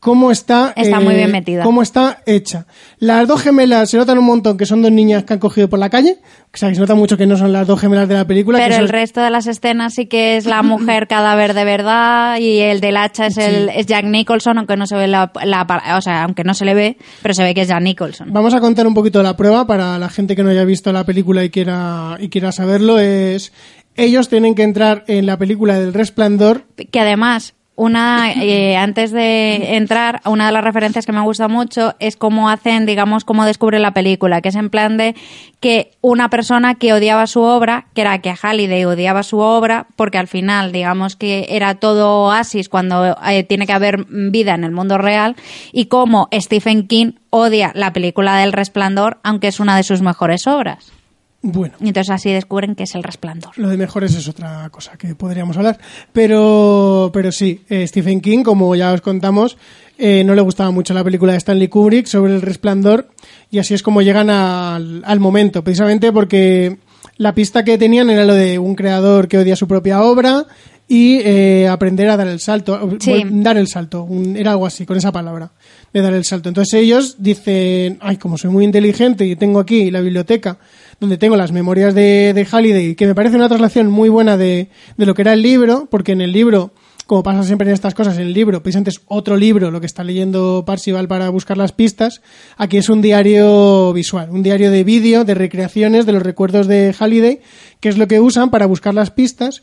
cómo 0.00 0.30
está... 0.30 0.72
eh, 0.76 0.82
Está 0.82 1.00
muy 1.00 1.14
bien 1.14 1.30
metida. 1.32 1.62
Cómo 1.64 1.82
está 1.82 2.22
hecha. 2.26 2.66
Las 2.98 3.26
dos 3.26 3.42
gemelas 3.42 3.90
se 3.90 3.96
notan 3.96 4.18
un 4.18 4.24
montón 4.26 4.56
que 4.56 4.64
son 4.66 4.80
dos 4.82 4.92
niñas 4.92 5.24
que 5.24 5.32
han 5.34 5.38
cogido 5.38 5.68
por 5.68 5.78
la 5.78 5.90
calle. 5.90 6.18
O 6.52 6.56
sea, 6.56 6.68
que 6.68 6.76
se 6.76 6.80
nota 6.80 6.94
mucho 6.94 7.16
que 7.16 7.26
no 7.26 7.36
son 7.36 7.52
las 7.52 7.66
dos 7.66 7.80
gemelas 7.80 8.08
de 8.08 8.14
la 8.14 8.24
película. 8.26 8.58
que 8.58 8.64
Pero 8.64 8.76
son- 8.76 8.84
el 8.84 8.88
resto 8.88 9.20
de 9.20 9.30
las 9.30 9.46
escenas 9.46 9.94
sí 9.94 10.06
que 10.06 10.36
es 10.36 10.46
la 10.46 10.62
mujer 10.62 11.06
cadáver 11.08 11.52
de 11.54 11.64
verdad 11.64 12.38
y 12.38 12.58
el 12.60 12.80
del 12.80 12.96
hacha 12.96 13.26
es, 13.26 13.36
el, 13.38 13.68
es 13.70 13.86
Jack 13.86 14.04
Nicholson, 14.04 14.58
aunque 14.58 14.76
no 14.76 14.86
se 14.86 14.96
ve 14.96 15.06
la, 15.08 15.30
la- 15.44 15.96
o 15.96 16.00
sea, 16.00 16.24
aunque 16.24 16.44
no 16.44 16.54
se 16.54 16.64
le 16.64 16.74
ve, 16.74 16.96
pero 17.22 17.34
se 17.34 17.42
ve 17.42 17.54
que 17.54 17.62
es 17.62 17.68
Jack 17.68 17.82
Nicholson. 17.82 18.32
Vamos 18.32 18.54
a 18.54 18.60
contar 18.60 18.86
un 18.86 18.94
poquito 18.94 19.22
la 19.22 19.36
prueba 19.36 19.66
para 19.66 19.98
la 19.98 20.08
gente 20.08 20.34
que 20.36 20.42
no 20.42 20.50
haya 20.50 20.64
visto 20.64 20.92
la 20.92 21.04
película 21.04 21.44
y 21.44 21.50
quiera, 21.50 22.16
y 22.20 22.28
quiera 22.28 22.52
saberlo. 22.52 22.98
Es 22.98 23.52
ellos 23.96 24.28
tienen 24.28 24.54
que 24.54 24.62
entrar 24.62 25.02
en 25.08 25.26
la 25.26 25.36
película 25.38 25.78
del 25.78 25.92
Resplandor. 25.92 26.64
Que 26.92 27.00
además, 27.00 27.54
una 27.78 28.32
eh, 28.36 28.76
antes 28.76 29.12
de 29.12 29.76
entrar, 29.76 30.20
una 30.26 30.46
de 30.46 30.52
las 30.52 30.64
referencias 30.64 31.06
que 31.06 31.12
me 31.12 31.22
gusta 31.22 31.48
mucho 31.48 31.94
es 32.00 32.16
cómo 32.16 32.50
hacen, 32.50 32.84
digamos, 32.84 33.24
cómo 33.24 33.46
descubre 33.46 33.78
la 33.78 33.94
película, 33.94 34.42
que 34.42 34.50
es 34.50 34.56
en 34.56 34.68
plan 34.68 34.98
de 34.98 35.14
que 35.60 35.92
una 36.00 36.28
persona 36.28 36.74
que 36.74 36.92
odiaba 36.92 37.26
su 37.26 37.40
obra, 37.40 37.86
que 37.94 38.02
era 38.02 38.18
que 38.18 38.34
Halliday 38.34 38.84
odiaba 38.84 39.22
su 39.22 39.38
obra, 39.38 39.86
porque 39.96 40.18
al 40.18 40.28
final, 40.28 40.72
digamos 40.72 41.16
que 41.16 41.46
era 41.50 41.76
todo 41.76 42.26
oasis 42.26 42.68
cuando 42.68 43.16
eh, 43.26 43.44
tiene 43.44 43.66
que 43.66 43.72
haber 43.72 44.04
vida 44.08 44.54
en 44.54 44.64
el 44.64 44.72
mundo 44.72 44.98
real, 44.98 45.36
y 45.72 45.86
cómo 45.86 46.28
Stephen 46.32 46.86
King 46.86 47.12
odia 47.30 47.72
la 47.74 47.92
película 47.92 48.36
del 48.36 48.52
Resplandor, 48.52 49.18
aunque 49.22 49.48
es 49.48 49.60
una 49.60 49.76
de 49.76 49.84
sus 49.84 50.02
mejores 50.02 50.46
obras. 50.46 50.97
Bueno. 51.40 51.74
Y 51.80 51.88
entonces 51.88 52.10
así 52.10 52.32
descubren 52.32 52.74
que 52.74 52.82
es 52.82 52.94
el 52.96 53.02
resplandor. 53.04 53.52
Lo 53.56 53.68
de 53.68 53.76
mejores 53.76 54.14
es 54.14 54.26
otra 54.26 54.68
cosa 54.70 54.96
que 54.98 55.14
podríamos 55.14 55.56
hablar. 55.56 55.78
Pero, 56.12 57.10
pero 57.12 57.30
sí, 57.32 57.62
eh, 57.68 57.86
Stephen 57.86 58.20
King, 58.20 58.42
como 58.42 58.74
ya 58.74 58.92
os 58.92 59.00
contamos, 59.00 59.56
eh, 59.98 60.24
no 60.24 60.34
le 60.34 60.42
gustaba 60.42 60.70
mucho 60.72 60.94
la 60.94 61.04
película 61.04 61.32
de 61.32 61.38
Stanley 61.38 61.68
Kubrick 61.68 62.06
sobre 62.06 62.34
el 62.34 62.42
resplandor 62.42 63.08
y 63.50 63.58
así 63.60 63.74
es 63.74 63.82
como 63.82 64.02
llegan 64.02 64.30
al, 64.30 65.02
al 65.04 65.20
momento, 65.20 65.62
precisamente 65.64 66.12
porque 66.12 66.78
la 67.16 67.34
pista 67.34 67.64
que 67.64 67.78
tenían 67.78 68.10
era 68.10 68.24
lo 68.24 68.34
de 68.34 68.58
un 68.58 68.74
creador 68.74 69.26
que 69.28 69.38
odia 69.38 69.56
su 69.56 69.66
propia 69.68 70.02
obra 70.02 70.44
y 70.90 71.20
eh, 71.22 71.68
aprender 71.68 72.08
a 72.08 72.16
dar 72.16 72.28
el 72.28 72.40
salto, 72.40 72.90
Sí. 73.00 73.22
Dar 73.30 73.56
el 73.58 73.68
salto, 73.68 74.02
un- 74.04 74.36
era 74.36 74.52
algo 74.52 74.66
así, 74.66 74.86
con 74.86 74.96
esa 74.96 75.12
palabra, 75.12 75.50
de 75.92 76.00
dar 76.00 76.14
el 76.14 76.24
salto. 76.24 76.48
Entonces 76.48 76.74
ellos 76.74 77.16
dicen, 77.18 77.98
ay, 78.00 78.16
como 78.16 78.38
soy 78.38 78.50
muy 78.50 78.64
inteligente 78.64 79.24
y 79.26 79.36
tengo 79.36 79.60
aquí 79.60 79.90
la 79.90 80.00
biblioteca 80.00 80.58
donde 81.00 81.18
tengo 81.18 81.36
las 81.36 81.52
memorias 81.52 81.94
de, 81.94 82.32
de 82.34 82.44
Halliday, 82.44 82.94
que 82.94 83.06
me 83.06 83.14
parece 83.14 83.36
una 83.36 83.48
traslación 83.48 83.90
muy 83.90 84.08
buena 84.08 84.36
de, 84.36 84.68
de 84.96 85.06
lo 85.06 85.14
que 85.14 85.22
era 85.22 85.32
el 85.32 85.42
libro, 85.42 85.86
porque 85.90 86.12
en 86.12 86.20
el 86.20 86.32
libro, 86.32 86.72
como 87.06 87.22
pasa 87.22 87.44
siempre 87.44 87.68
en 87.68 87.74
estas 87.74 87.94
cosas, 87.94 88.16
en 88.16 88.24
el 88.24 88.32
libro, 88.32 88.62
precisamente 88.62 88.90
es 88.90 89.00
otro 89.06 89.36
libro 89.36 89.70
lo 89.70 89.80
que 89.80 89.86
está 89.86 90.02
leyendo 90.02 90.64
Parsival 90.66 91.06
para 91.06 91.28
buscar 91.30 91.56
las 91.56 91.72
pistas, 91.72 92.20
aquí 92.56 92.78
es 92.78 92.88
un 92.88 93.00
diario 93.00 93.92
visual, 93.92 94.30
un 94.30 94.42
diario 94.42 94.70
de 94.70 94.84
vídeo, 94.84 95.24
de 95.24 95.34
recreaciones 95.34 96.04
de 96.04 96.12
los 96.12 96.22
recuerdos 96.22 96.66
de 96.66 96.92
Halliday, 96.98 97.40
que 97.80 97.88
es 97.88 97.98
lo 97.98 98.08
que 98.08 98.20
usan 98.20 98.50
para 98.50 98.66
buscar 98.66 98.94
las 98.94 99.10
pistas 99.10 99.62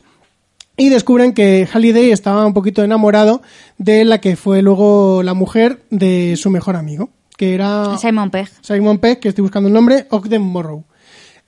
y 0.76 0.90
descubren 0.90 1.32
que 1.32 1.66
Halliday 1.70 2.10
estaba 2.10 2.46
un 2.46 2.54
poquito 2.54 2.82
enamorado 2.82 3.42
de 3.78 4.04
la 4.04 4.20
que 4.20 4.36
fue 4.36 4.62
luego 4.62 5.22
la 5.22 5.34
mujer 5.34 5.82
de 5.90 6.36
su 6.36 6.50
mejor 6.50 6.76
amigo, 6.76 7.10
que 7.36 7.54
era 7.54 7.96
Simon 7.98 8.30
Pegg. 8.30 8.48
Simon 8.60 8.98
Pegg, 8.98 9.20
que 9.20 9.28
estoy 9.28 9.42
buscando 9.42 9.68
el 9.68 9.74
nombre, 9.74 10.06
Ogden 10.10 10.42
Morrow. 10.42 10.84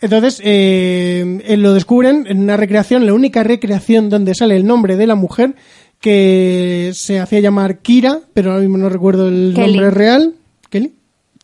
Entonces, 0.00 0.40
eh, 0.44 1.56
lo 1.58 1.74
descubren 1.74 2.26
en 2.28 2.38
una 2.40 2.56
recreación, 2.56 3.04
la 3.06 3.14
única 3.14 3.42
recreación 3.42 4.08
donde 4.10 4.34
sale 4.34 4.56
el 4.56 4.64
nombre 4.66 4.96
de 4.96 5.06
la 5.06 5.14
mujer, 5.16 5.56
que 6.00 6.92
se 6.94 7.18
hacía 7.18 7.40
llamar 7.40 7.78
Kira, 7.78 8.20
pero 8.32 8.50
ahora 8.52 8.62
mismo 8.62 8.78
no 8.78 8.88
recuerdo 8.88 9.28
el 9.28 9.52
Kelly. 9.56 9.72
nombre 9.72 9.90
real. 9.90 10.34
¿Kelly? 10.70 10.94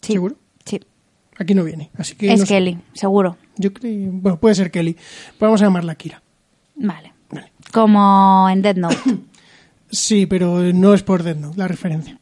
Sí. 0.00 0.12
¿Seguro? 0.12 0.36
Sí. 0.64 0.80
Aquí 1.36 1.54
no 1.54 1.64
viene, 1.64 1.90
así 1.96 2.14
que 2.14 2.32
Es 2.32 2.40
no 2.40 2.46
sé. 2.46 2.54
Kelly, 2.54 2.78
seguro. 2.92 3.36
Yo 3.56 3.72
creo, 3.72 4.10
bueno, 4.12 4.38
puede 4.38 4.54
ser 4.54 4.70
Kelly. 4.70 4.96
Vamos 5.40 5.60
a 5.60 5.64
llamarla 5.64 5.96
Kira. 5.96 6.22
Vale. 6.76 7.12
Como 7.72 8.48
en 8.50 8.62
Dead 8.62 8.76
Note. 8.76 8.96
Sí, 9.90 10.26
pero 10.26 10.60
no 10.72 10.92
es 10.92 11.04
por 11.04 11.22
Death 11.22 11.36
Note 11.36 11.56
la 11.58 11.68
referencia. 11.68 12.18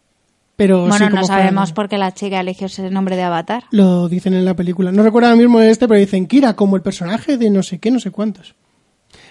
Pero 0.56 0.86
bueno, 0.86 1.08
sí, 1.08 1.14
no 1.14 1.24
sabemos 1.24 1.72
por 1.72 1.88
qué 1.88 1.98
la 1.98 2.12
chica 2.12 2.40
eligió 2.40 2.66
ese 2.66 2.90
nombre 2.90 3.16
de 3.16 3.22
avatar. 3.22 3.64
Lo 3.70 4.08
dicen 4.08 4.34
en 4.34 4.44
la 4.44 4.54
película. 4.54 4.92
No 4.92 5.02
recuerdo 5.02 5.28
ahora 5.28 5.40
mismo 5.40 5.60
de 5.60 5.70
este, 5.70 5.88
pero 5.88 5.98
dicen 5.98 6.26
Kira 6.26 6.54
como 6.54 6.76
el 6.76 6.82
personaje 6.82 7.38
de 7.38 7.50
no 7.50 7.62
sé 7.62 7.78
qué, 7.78 7.90
no 7.90 8.00
sé 8.00 8.10
cuántos. 8.10 8.54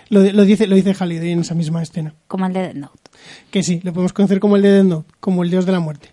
Lo, 0.10 0.22
lo 0.24 0.44
dice 0.44 0.68
lo 0.68 0.76
dice 0.76 0.94
Halliday 0.94 1.32
en 1.32 1.40
esa 1.42 1.56
misma 1.56 1.82
escena. 1.82 2.14
Como 2.28 2.46
el 2.46 2.54
de 2.54 2.62
Dead 2.62 2.76
Note. 2.76 3.12
Que 3.50 3.64
sí, 3.64 3.80
lo 3.84 3.94
podemos 3.94 4.14
conocer 4.14 4.40
como 4.40 4.56
el 4.56 4.62
de 4.62 4.72
Death 4.72 4.86
Note, 4.86 5.14
como 5.20 5.44
el 5.44 5.50
dios 5.50 5.66
de 5.66 5.72
la 5.72 5.80
muerte. 5.80 6.10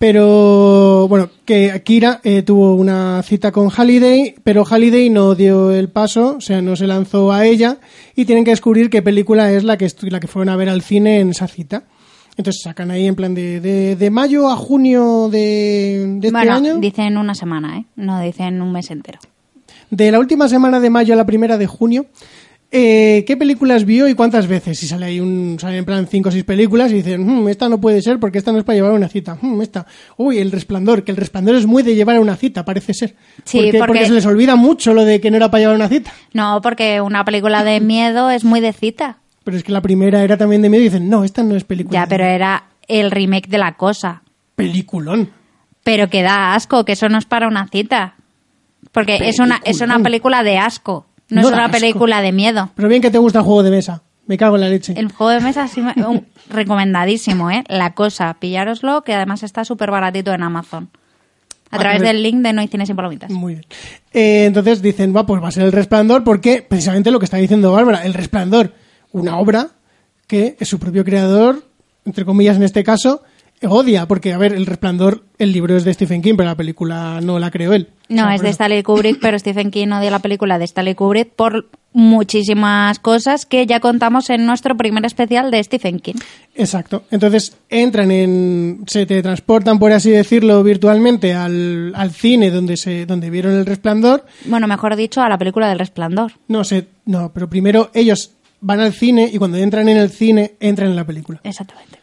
Pero 0.00 1.08
bueno, 1.08 1.28
que 1.44 1.82
Kira 1.84 2.20
eh, 2.24 2.40
tuvo 2.40 2.74
una 2.74 3.22
cita 3.22 3.52
con 3.52 3.68
Halliday, 3.68 4.34
pero 4.42 4.64
Halliday 4.64 5.10
no 5.10 5.34
dio 5.34 5.72
el 5.72 5.90
paso, 5.90 6.36
o 6.38 6.40
sea, 6.40 6.62
no 6.62 6.74
se 6.74 6.86
lanzó 6.86 7.32
a 7.32 7.44
ella 7.44 7.76
y 8.16 8.24
tienen 8.24 8.46
que 8.46 8.50
descubrir 8.52 8.88
qué 8.88 9.02
película 9.02 9.52
es 9.52 9.62
la 9.62 9.76
que, 9.76 9.86
la 10.04 10.18
que 10.18 10.26
fueron 10.26 10.48
a 10.48 10.56
ver 10.56 10.70
al 10.70 10.80
cine 10.80 11.20
en 11.20 11.28
esa 11.28 11.48
cita. 11.48 11.84
Entonces 12.36 12.62
sacan 12.62 12.90
ahí 12.90 13.06
en 13.06 13.14
plan 13.16 13.34
de, 13.34 13.60
de, 13.60 13.96
de 13.96 14.10
mayo 14.10 14.48
a 14.50 14.56
junio 14.56 15.28
de, 15.30 16.16
de 16.20 16.28
este 16.28 16.38
año. 16.48 16.76
dicen 16.78 17.18
una 17.18 17.34
semana, 17.34 17.78
¿eh? 17.78 17.84
No 17.96 18.20
dicen 18.20 18.62
un 18.62 18.72
mes 18.72 18.90
entero. 18.90 19.18
De 19.90 20.10
la 20.10 20.18
última 20.18 20.48
semana 20.48 20.80
de 20.80 20.88
mayo 20.90 21.14
a 21.14 21.16
la 21.16 21.26
primera 21.26 21.58
de 21.58 21.66
junio, 21.66 22.06
eh, 22.72 23.24
¿qué 23.26 23.36
películas 23.36 23.84
vio 23.84 24.06
y 24.08 24.14
cuántas 24.14 24.46
veces? 24.46 24.80
Y 24.84 24.86
sale 24.86 25.06
ahí 25.06 25.18
un, 25.18 25.56
sale 25.60 25.76
en 25.78 25.84
plan 25.84 26.06
cinco 26.06 26.28
o 26.28 26.32
seis 26.32 26.44
películas 26.44 26.92
y 26.92 26.94
dicen, 26.94 27.26
"Hmm, 27.28 27.48
esta 27.48 27.68
no 27.68 27.80
puede 27.80 28.00
ser 28.00 28.20
porque 28.20 28.38
esta 28.38 28.52
no 28.52 28.58
es 28.58 28.64
para 28.64 28.76
llevar 28.76 28.92
a 28.92 28.94
una 28.94 29.08
cita. 29.08 29.36
Hmm, 29.42 29.60
esta, 29.60 29.86
uy, 30.16 30.38
el 30.38 30.52
resplandor, 30.52 31.02
que 31.02 31.10
el 31.10 31.16
resplandor 31.16 31.56
es 31.56 31.66
muy 31.66 31.82
de 31.82 31.96
llevar 31.96 32.14
a 32.16 32.20
una 32.20 32.36
cita, 32.36 32.64
parece 32.64 32.94
ser. 32.94 33.16
Sí, 33.44 33.58
porque, 33.58 33.72
porque- 33.72 33.86
porque 33.88 34.06
se 34.06 34.12
les 34.12 34.24
olvida 34.26 34.54
mucho 34.54 34.94
lo 34.94 35.04
de 35.04 35.20
que 35.20 35.30
no 35.32 35.36
era 35.36 35.50
para 35.50 35.62
llevar 35.62 35.74
a 35.74 35.78
una 35.78 35.88
cita. 35.88 36.12
No, 36.32 36.60
porque 36.62 37.00
una 37.00 37.24
película 37.24 37.64
de 37.64 37.80
miedo 37.80 38.30
es 38.30 38.44
muy 38.44 38.60
de 38.60 38.72
cita. 38.72 39.18
Pero 39.44 39.56
es 39.56 39.64
que 39.64 39.72
la 39.72 39.80
primera 39.80 40.22
era 40.22 40.36
también 40.36 40.62
de 40.62 40.68
miedo 40.68 40.82
y 40.82 40.84
dicen, 40.88 41.08
no, 41.08 41.24
esta 41.24 41.42
no 41.42 41.56
es 41.56 41.64
película. 41.64 42.00
Ya, 42.00 42.06
pero 42.06 42.24
miedo". 42.24 42.34
era 42.36 42.64
el 42.88 43.10
remake 43.10 43.48
de 43.48 43.58
la 43.58 43.74
cosa. 43.76 44.22
Peliculón. 44.56 45.30
Pero 45.82 46.10
que 46.10 46.22
da 46.22 46.54
asco, 46.54 46.84
que 46.84 46.92
eso 46.92 47.08
no 47.08 47.18
es 47.18 47.24
para 47.24 47.48
una 47.48 47.66
cita. 47.68 48.14
Porque 48.92 49.16
es 49.28 49.38
una, 49.38 49.60
es 49.64 49.80
una 49.80 49.98
película 50.00 50.42
de 50.42 50.58
asco, 50.58 51.06
no, 51.28 51.40
No 51.42 51.48
es 51.48 51.52
una 51.54 51.64
asco. 51.66 51.78
película 51.78 52.20
de 52.22 52.32
miedo. 52.32 52.70
Pero 52.74 52.88
bien 52.88 53.00
que 53.00 53.10
te 53.10 53.18
gusta 53.18 53.38
el 53.38 53.44
juego 53.44 53.62
de 53.62 53.70
mesa. 53.70 54.02
Me 54.26 54.36
cago 54.36 54.56
en 54.56 54.60
la 54.60 54.68
leche. 54.68 54.92
El 54.96 55.10
juego 55.10 55.30
de 55.32 55.40
mesa 55.40 55.66
sí 55.68 55.80
me- 55.80 55.94
un- 56.06 56.26
recomendadísimo, 56.50 57.50
¿eh? 57.50 57.64
La 57.68 57.94
cosa, 57.94 58.34
pillároslo, 58.38 59.02
que 59.02 59.14
además 59.14 59.42
está 59.42 59.64
súper 59.64 59.90
baratito 59.90 60.32
en 60.32 60.42
Amazon. 60.42 60.88
A 61.70 61.76
Ah, 61.76 61.78
través 61.78 62.02
del 62.02 62.22
link 62.22 62.42
de 62.42 62.52
No 62.52 62.60
hay 62.60 62.68
cine 62.68 62.84
sin 62.86 62.96
palomitas. 62.96 63.30
Muy 63.30 63.54
bien. 63.54 63.66
Eh, 64.12 64.44
entonces 64.46 64.82
dicen, 64.82 65.14
va, 65.16 65.24
pues 65.26 65.42
va 65.42 65.48
a 65.48 65.52
ser 65.52 65.64
el 65.64 65.72
resplandor, 65.72 66.24
porque 66.24 66.62
precisamente 66.68 67.10
lo 67.10 67.18
que 67.18 67.24
está 67.24 67.36
diciendo 67.38 67.72
Bárbara, 67.72 68.04
el 68.04 68.14
resplandor, 68.14 68.72
una 69.12 69.38
obra 69.38 69.68
que 70.26 70.56
su 70.62 70.78
propio 70.78 71.04
creador, 71.04 71.64
entre 72.04 72.24
comillas 72.24 72.56
en 72.56 72.62
este 72.62 72.84
caso, 72.84 73.22
odia, 73.68 74.06
porque 74.06 74.32
a 74.32 74.38
ver, 74.38 74.52
el 74.54 74.66
resplandor, 74.66 75.24
el 75.38 75.52
libro 75.52 75.76
es 75.76 75.84
de 75.84 75.92
Stephen 75.92 76.22
King, 76.22 76.34
pero 76.36 76.48
la 76.48 76.56
película 76.56 77.20
no 77.20 77.38
la 77.38 77.50
creó 77.50 77.72
él. 77.72 77.88
No, 78.08 78.22
O 78.22 78.26
sea, 78.26 78.34
es 78.36 78.42
de. 78.42 78.48
Stanley 78.50 78.82
Kubrick, 78.82 79.18
pero 79.20 79.38
Stephen 79.38 79.70
King 79.70 79.88
odia 79.88 80.10
la 80.10 80.20
película 80.20 80.58
de 80.58 80.64
Stanley 80.64 80.94
Kubrick 80.94 81.30
por 81.30 81.68
muchísimas 81.92 82.98
cosas 83.00 83.46
que 83.46 83.66
ya 83.66 83.80
contamos 83.80 84.30
en 84.30 84.46
nuestro 84.46 84.76
primer 84.76 85.04
especial 85.04 85.50
de 85.50 85.62
Stephen 85.62 85.98
King. 85.98 86.14
Exacto. 86.54 87.02
Entonces 87.10 87.56
entran 87.68 88.10
en, 88.10 88.84
se 88.86 89.06
teletransportan, 89.06 89.78
por 89.78 89.92
así 89.92 90.10
decirlo, 90.10 90.62
virtualmente 90.62 91.34
al, 91.34 91.92
al 91.94 92.12
cine 92.12 92.50
donde 92.50 92.76
se, 92.76 93.06
donde 93.06 93.28
vieron 93.30 93.52
el 93.52 93.66
resplandor. 93.66 94.24
Bueno, 94.44 94.68
mejor 94.68 94.96
dicho, 94.96 95.20
a 95.20 95.28
la 95.28 95.38
película 95.38 95.68
del 95.68 95.78
Resplandor. 95.78 96.32
No 96.48 96.64
sé, 96.64 96.86
no, 97.04 97.32
pero 97.32 97.50
primero 97.50 97.90
ellos 97.92 98.32
van 98.60 98.80
al 98.80 98.92
cine 98.92 99.28
y 99.32 99.38
cuando 99.38 99.58
entran 99.58 99.88
en 99.88 99.96
el 99.96 100.10
cine 100.10 100.52
entran 100.60 100.90
en 100.90 100.96
la 100.96 101.04
película. 101.04 101.40
Exactamente. 101.44 101.98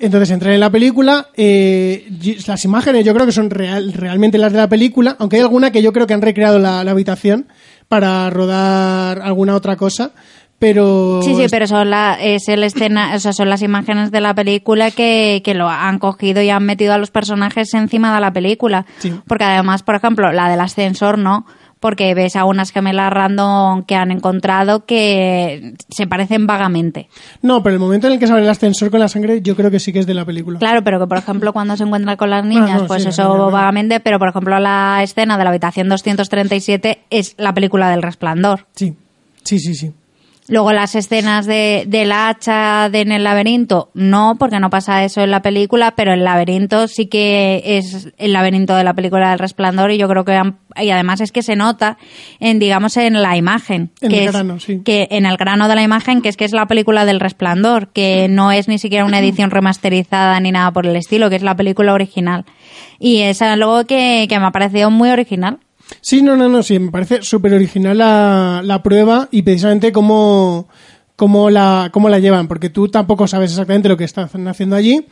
Entonces 0.00 0.30
entran 0.30 0.54
en 0.54 0.60
la 0.60 0.70
película, 0.70 1.28
eh, 1.36 2.08
las 2.46 2.64
imágenes 2.64 3.04
yo 3.04 3.12
creo 3.14 3.26
que 3.26 3.32
son 3.32 3.50
real, 3.50 3.92
realmente 3.92 4.38
las 4.38 4.52
de 4.52 4.58
la 4.58 4.68
película, 4.68 5.16
aunque 5.18 5.36
hay 5.36 5.42
alguna 5.42 5.72
que 5.72 5.82
yo 5.82 5.92
creo 5.92 6.06
que 6.06 6.14
han 6.14 6.22
recreado 6.22 6.60
la, 6.60 6.84
la 6.84 6.92
habitación 6.92 7.48
para 7.88 8.30
rodar 8.30 9.20
alguna 9.22 9.56
otra 9.56 9.74
cosa, 9.74 10.12
pero... 10.60 11.20
Sí, 11.22 11.34
sí, 11.34 11.46
pero 11.50 11.66
son 11.66 11.90
la, 11.90 12.16
es 12.20 12.48
el 12.48 12.64
escena, 12.64 13.12
o 13.14 13.18
sea, 13.18 13.32
son 13.32 13.48
las 13.48 13.62
imágenes 13.62 14.10
de 14.10 14.20
la 14.20 14.34
película 14.34 14.90
que, 14.90 15.40
que 15.44 15.54
lo 15.54 15.68
han 15.68 15.98
cogido 15.98 16.42
y 16.42 16.50
han 16.50 16.64
metido 16.64 16.92
a 16.92 16.98
los 16.98 17.10
personajes 17.10 17.72
encima 17.74 18.14
de 18.14 18.20
la 18.20 18.32
película. 18.32 18.84
Sí. 18.98 19.12
Porque 19.26 19.44
además, 19.44 19.82
por 19.82 19.94
ejemplo, 19.94 20.32
la 20.32 20.48
del 20.48 20.60
ascensor 20.60 21.18
no, 21.18 21.46
porque 21.80 22.14
ves 22.14 22.36
a 22.36 22.44
unas 22.44 22.70
gemelas 22.72 23.12
random 23.12 23.84
que 23.84 23.94
han 23.94 24.10
encontrado 24.10 24.84
que 24.84 25.74
se 25.88 26.06
parecen 26.06 26.46
vagamente. 26.46 27.08
No, 27.42 27.62
pero 27.62 27.74
el 27.74 27.80
momento 27.80 28.06
en 28.06 28.14
el 28.14 28.18
que 28.18 28.26
se 28.26 28.32
abre 28.32 28.44
el 28.44 28.50
ascensor 28.50 28.90
con 28.90 29.00
la 29.00 29.08
sangre 29.08 29.40
yo 29.42 29.56
creo 29.56 29.70
que 29.70 29.80
sí 29.80 29.92
que 29.92 29.98
es 30.00 30.06
de 30.06 30.14
la 30.14 30.24
película. 30.24 30.58
Claro, 30.58 30.82
pero 30.82 30.98
que 30.98 31.06
por 31.06 31.18
ejemplo 31.18 31.52
cuando 31.52 31.76
se 31.76 31.84
encuentra 31.84 32.16
con 32.16 32.30
las 32.30 32.44
niñas, 32.46 32.70
Ah, 32.70 32.78
no, 32.78 32.86
pues 32.86 33.02
sí, 33.02 33.08
eso 33.10 33.36
niña, 33.36 33.50
vagamente, 33.50 34.00
pero 34.00 34.18
por 34.18 34.28
ejemplo 34.28 34.58
la 34.58 35.00
escena 35.02 35.38
de 35.38 35.44
la 35.44 35.50
habitación 35.50 35.88
237 35.88 37.00
es 37.10 37.34
la 37.38 37.52
película 37.54 37.90
del 37.90 38.02
resplandor. 38.02 38.66
Sí, 38.74 38.94
sí, 39.42 39.58
sí, 39.58 39.74
sí. 39.74 39.92
Luego 40.48 40.72
las 40.72 40.94
escenas 40.94 41.46
de, 41.46 41.84
de 41.86 42.04
la 42.06 42.28
hacha 42.28 42.88
de 42.90 43.00
en 43.02 43.12
el 43.12 43.24
laberinto, 43.24 43.90
no, 43.94 44.36
porque 44.38 44.60
no 44.60 44.70
pasa 44.70 45.04
eso 45.04 45.20
en 45.22 45.30
la 45.30 45.42
película, 45.42 45.92
pero 45.94 46.12
el 46.12 46.24
laberinto 46.24 46.88
sí 46.88 47.06
que 47.06 47.62
es 47.64 48.08
el 48.18 48.32
laberinto 48.32 48.74
de 48.74 48.84
la 48.84 48.94
película 48.94 49.30
del 49.30 49.38
resplandor 49.38 49.90
y 49.90 49.98
yo 49.98 50.08
creo 50.08 50.24
que 50.24 50.32
han- 50.32 50.58
y 50.80 50.90
además 50.90 51.20
es 51.20 51.32
que 51.32 51.42
se 51.42 51.54
nota 51.56 51.98
en 52.40 52.58
digamos 52.58 52.96
en 52.96 53.20
la 53.20 53.36
imagen, 53.36 53.90
En 54.00 54.10
que 54.10 54.18
el 54.20 54.24
es- 54.26 54.32
grano, 54.32 54.58
sí. 54.58 54.80
que 54.84 55.08
en 55.10 55.26
el 55.26 55.36
grano 55.36 55.68
de 55.68 55.74
la 55.74 55.82
imagen, 55.82 56.22
que 56.22 56.28
es 56.28 56.36
que 56.36 56.44
es 56.46 56.52
la 56.52 56.66
película 56.66 57.04
del 57.04 57.20
resplandor, 57.20 57.88
que 57.88 58.26
no 58.28 58.50
es 58.52 58.68
ni 58.68 58.78
siquiera 58.78 59.04
una 59.04 59.18
edición 59.18 59.50
remasterizada 59.50 60.38
ni 60.40 60.50
nada 60.52 60.70
por 60.72 60.86
el 60.86 60.96
estilo, 60.96 61.28
que 61.30 61.36
es 61.36 61.42
la 61.42 61.56
película 61.56 61.92
original. 61.92 62.44
Y 62.98 63.18
es 63.20 63.42
algo 63.42 63.84
que, 63.84 64.26
que 64.28 64.38
me 64.40 64.46
ha 64.46 64.50
parecido 64.50 64.90
muy 64.90 65.10
original. 65.10 65.58
Sí, 66.00 66.22
no, 66.22 66.36
no, 66.36 66.48
no, 66.48 66.62
sí, 66.62 66.78
me 66.78 66.90
parece 66.90 67.22
súper 67.22 67.54
original 67.54 67.96
la, 67.98 68.60
la 68.64 68.82
prueba 68.82 69.28
y 69.30 69.42
precisamente 69.42 69.90
cómo, 69.92 70.68
cómo, 71.16 71.50
la, 71.50 71.90
cómo 71.92 72.08
la 72.08 72.18
llevan, 72.18 72.46
porque 72.48 72.70
tú 72.70 72.88
tampoco 72.88 73.26
sabes 73.26 73.50
exactamente 73.50 73.88
lo 73.88 73.96
que 73.96 74.04
están 74.04 74.28
haciendo 74.48 74.76
allí. 74.76 75.06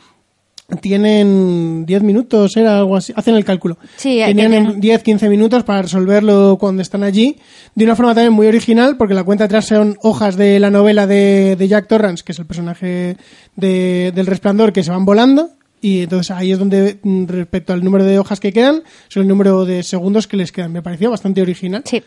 Tienen 0.81 1.85
10 1.85 2.03
minutos, 2.03 2.57
era 2.57 2.79
algo 2.79 2.97
así, 2.97 3.13
hacen 3.15 3.35
el 3.35 3.45
cálculo. 3.45 3.77
Sí, 3.95 4.19
Tenían 4.25 4.51
que 4.51 4.57
en 4.57 4.63
tienen- 4.65 4.81
10, 4.81 5.01
15 5.03 5.29
minutos 5.29 5.63
para 5.63 5.81
resolverlo 5.83 6.57
cuando 6.59 6.81
están 6.81 7.03
allí, 7.03 7.37
de 7.73 7.85
una 7.85 7.95
forma 7.95 8.13
también 8.13 8.33
muy 8.33 8.47
original, 8.47 8.97
porque 8.97 9.13
la 9.13 9.23
cuenta 9.23 9.45
atrás 9.45 9.65
son 9.65 9.97
hojas 10.01 10.35
de 10.35 10.59
la 10.59 10.69
novela 10.69 11.07
de, 11.07 11.55
de 11.57 11.67
Jack 11.69 11.87
Torrance, 11.87 12.21
que 12.21 12.33
es 12.33 12.39
el 12.39 12.45
personaje 12.45 13.15
de- 13.55 14.11
del 14.13 14.25
resplandor, 14.27 14.73
que 14.73 14.83
se 14.83 14.91
van 14.91 15.05
volando, 15.05 15.51
y 15.81 16.01
entonces 16.01 16.31
ahí 16.31 16.51
es 16.51 16.59
donde, 16.59 16.99
mm, 17.03 17.25
respecto 17.25 17.73
al 17.73 17.83
número 17.83 18.03
de 18.03 18.19
hojas 18.19 18.39
que 18.39 18.51
quedan, 18.53 18.83
son 19.07 19.21
el 19.23 19.27
número 19.27 19.65
de 19.65 19.83
segundos 19.83 20.27
que 20.27 20.37
les 20.37 20.51
quedan. 20.51 20.71
Me 20.71 20.81
pareció 20.81 21.09
bastante 21.11 21.41
original. 21.41 21.83
Sí. 21.85 22.01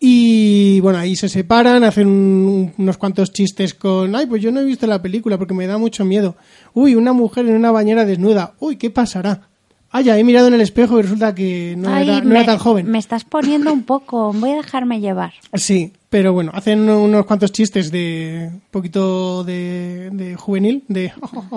Y 0.00 0.80
bueno, 0.80 0.98
ahí 0.98 1.16
se 1.16 1.28
separan, 1.28 1.84
hacen 1.84 2.08
un- 2.08 2.72
unos 2.76 2.98
cuantos 2.98 3.32
chistes 3.32 3.74
con, 3.74 4.14
ay, 4.14 4.26
pues 4.26 4.42
yo 4.42 4.50
no 4.50 4.60
he 4.60 4.64
visto 4.64 4.86
la 4.86 5.00
película 5.00 5.38
porque 5.38 5.54
me 5.54 5.66
da 5.66 5.78
mucho 5.78 6.04
miedo. 6.04 6.36
Uy, 6.74 6.94
una 6.94 7.12
mujer 7.12 7.46
en 7.46 7.54
una 7.56 7.70
bañera 7.70 8.04
desnuda. 8.04 8.54
Uy, 8.58 8.76
¿qué 8.76 8.90
pasará? 8.90 9.48
Ah, 9.90 10.00
ya 10.00 10.18
he 10.18 10.24
mirado 10.24 10.48
en 10.48 10.54
el 10.54 10.60
espejo 10.60 10.98
y 10.98 11.02
resulta 11.02 11.34
que 11.36 11.76
no, 11.78 11.88
Ay, 11.94 12.08
era, 12.08 12.20
no 12.20 12.28
me, 12.30 12.34
era 12.36 12.44
tan 12.46 12.58
joven. 12.58 12.90
me 12.90 12.98
estás 12.98 13.24
poniendo 13.24 13.72
un 13.72 13.84
poco, 13.84 14.32
voy 14.32 14.50
a 14.50 14.56
dejarme 14.56 15.00
llevar. 15.00 15.32
Sí, 15.54 15.92
pero 16.14 16.32
bueno, 16.32 16.52
hacen 16.54 16.78
uno- 16.78 17.02
unos 17.02 17.26
cuantos 17.26 17.50
chistes 17.50 17.90
de 17.90 18.48
un 18.52 18.62
poquito 18.70 19.42
de, 19.42 20.10
de 20.12 20.36
juvenil, 20.36 20.84
de 20.86 21.10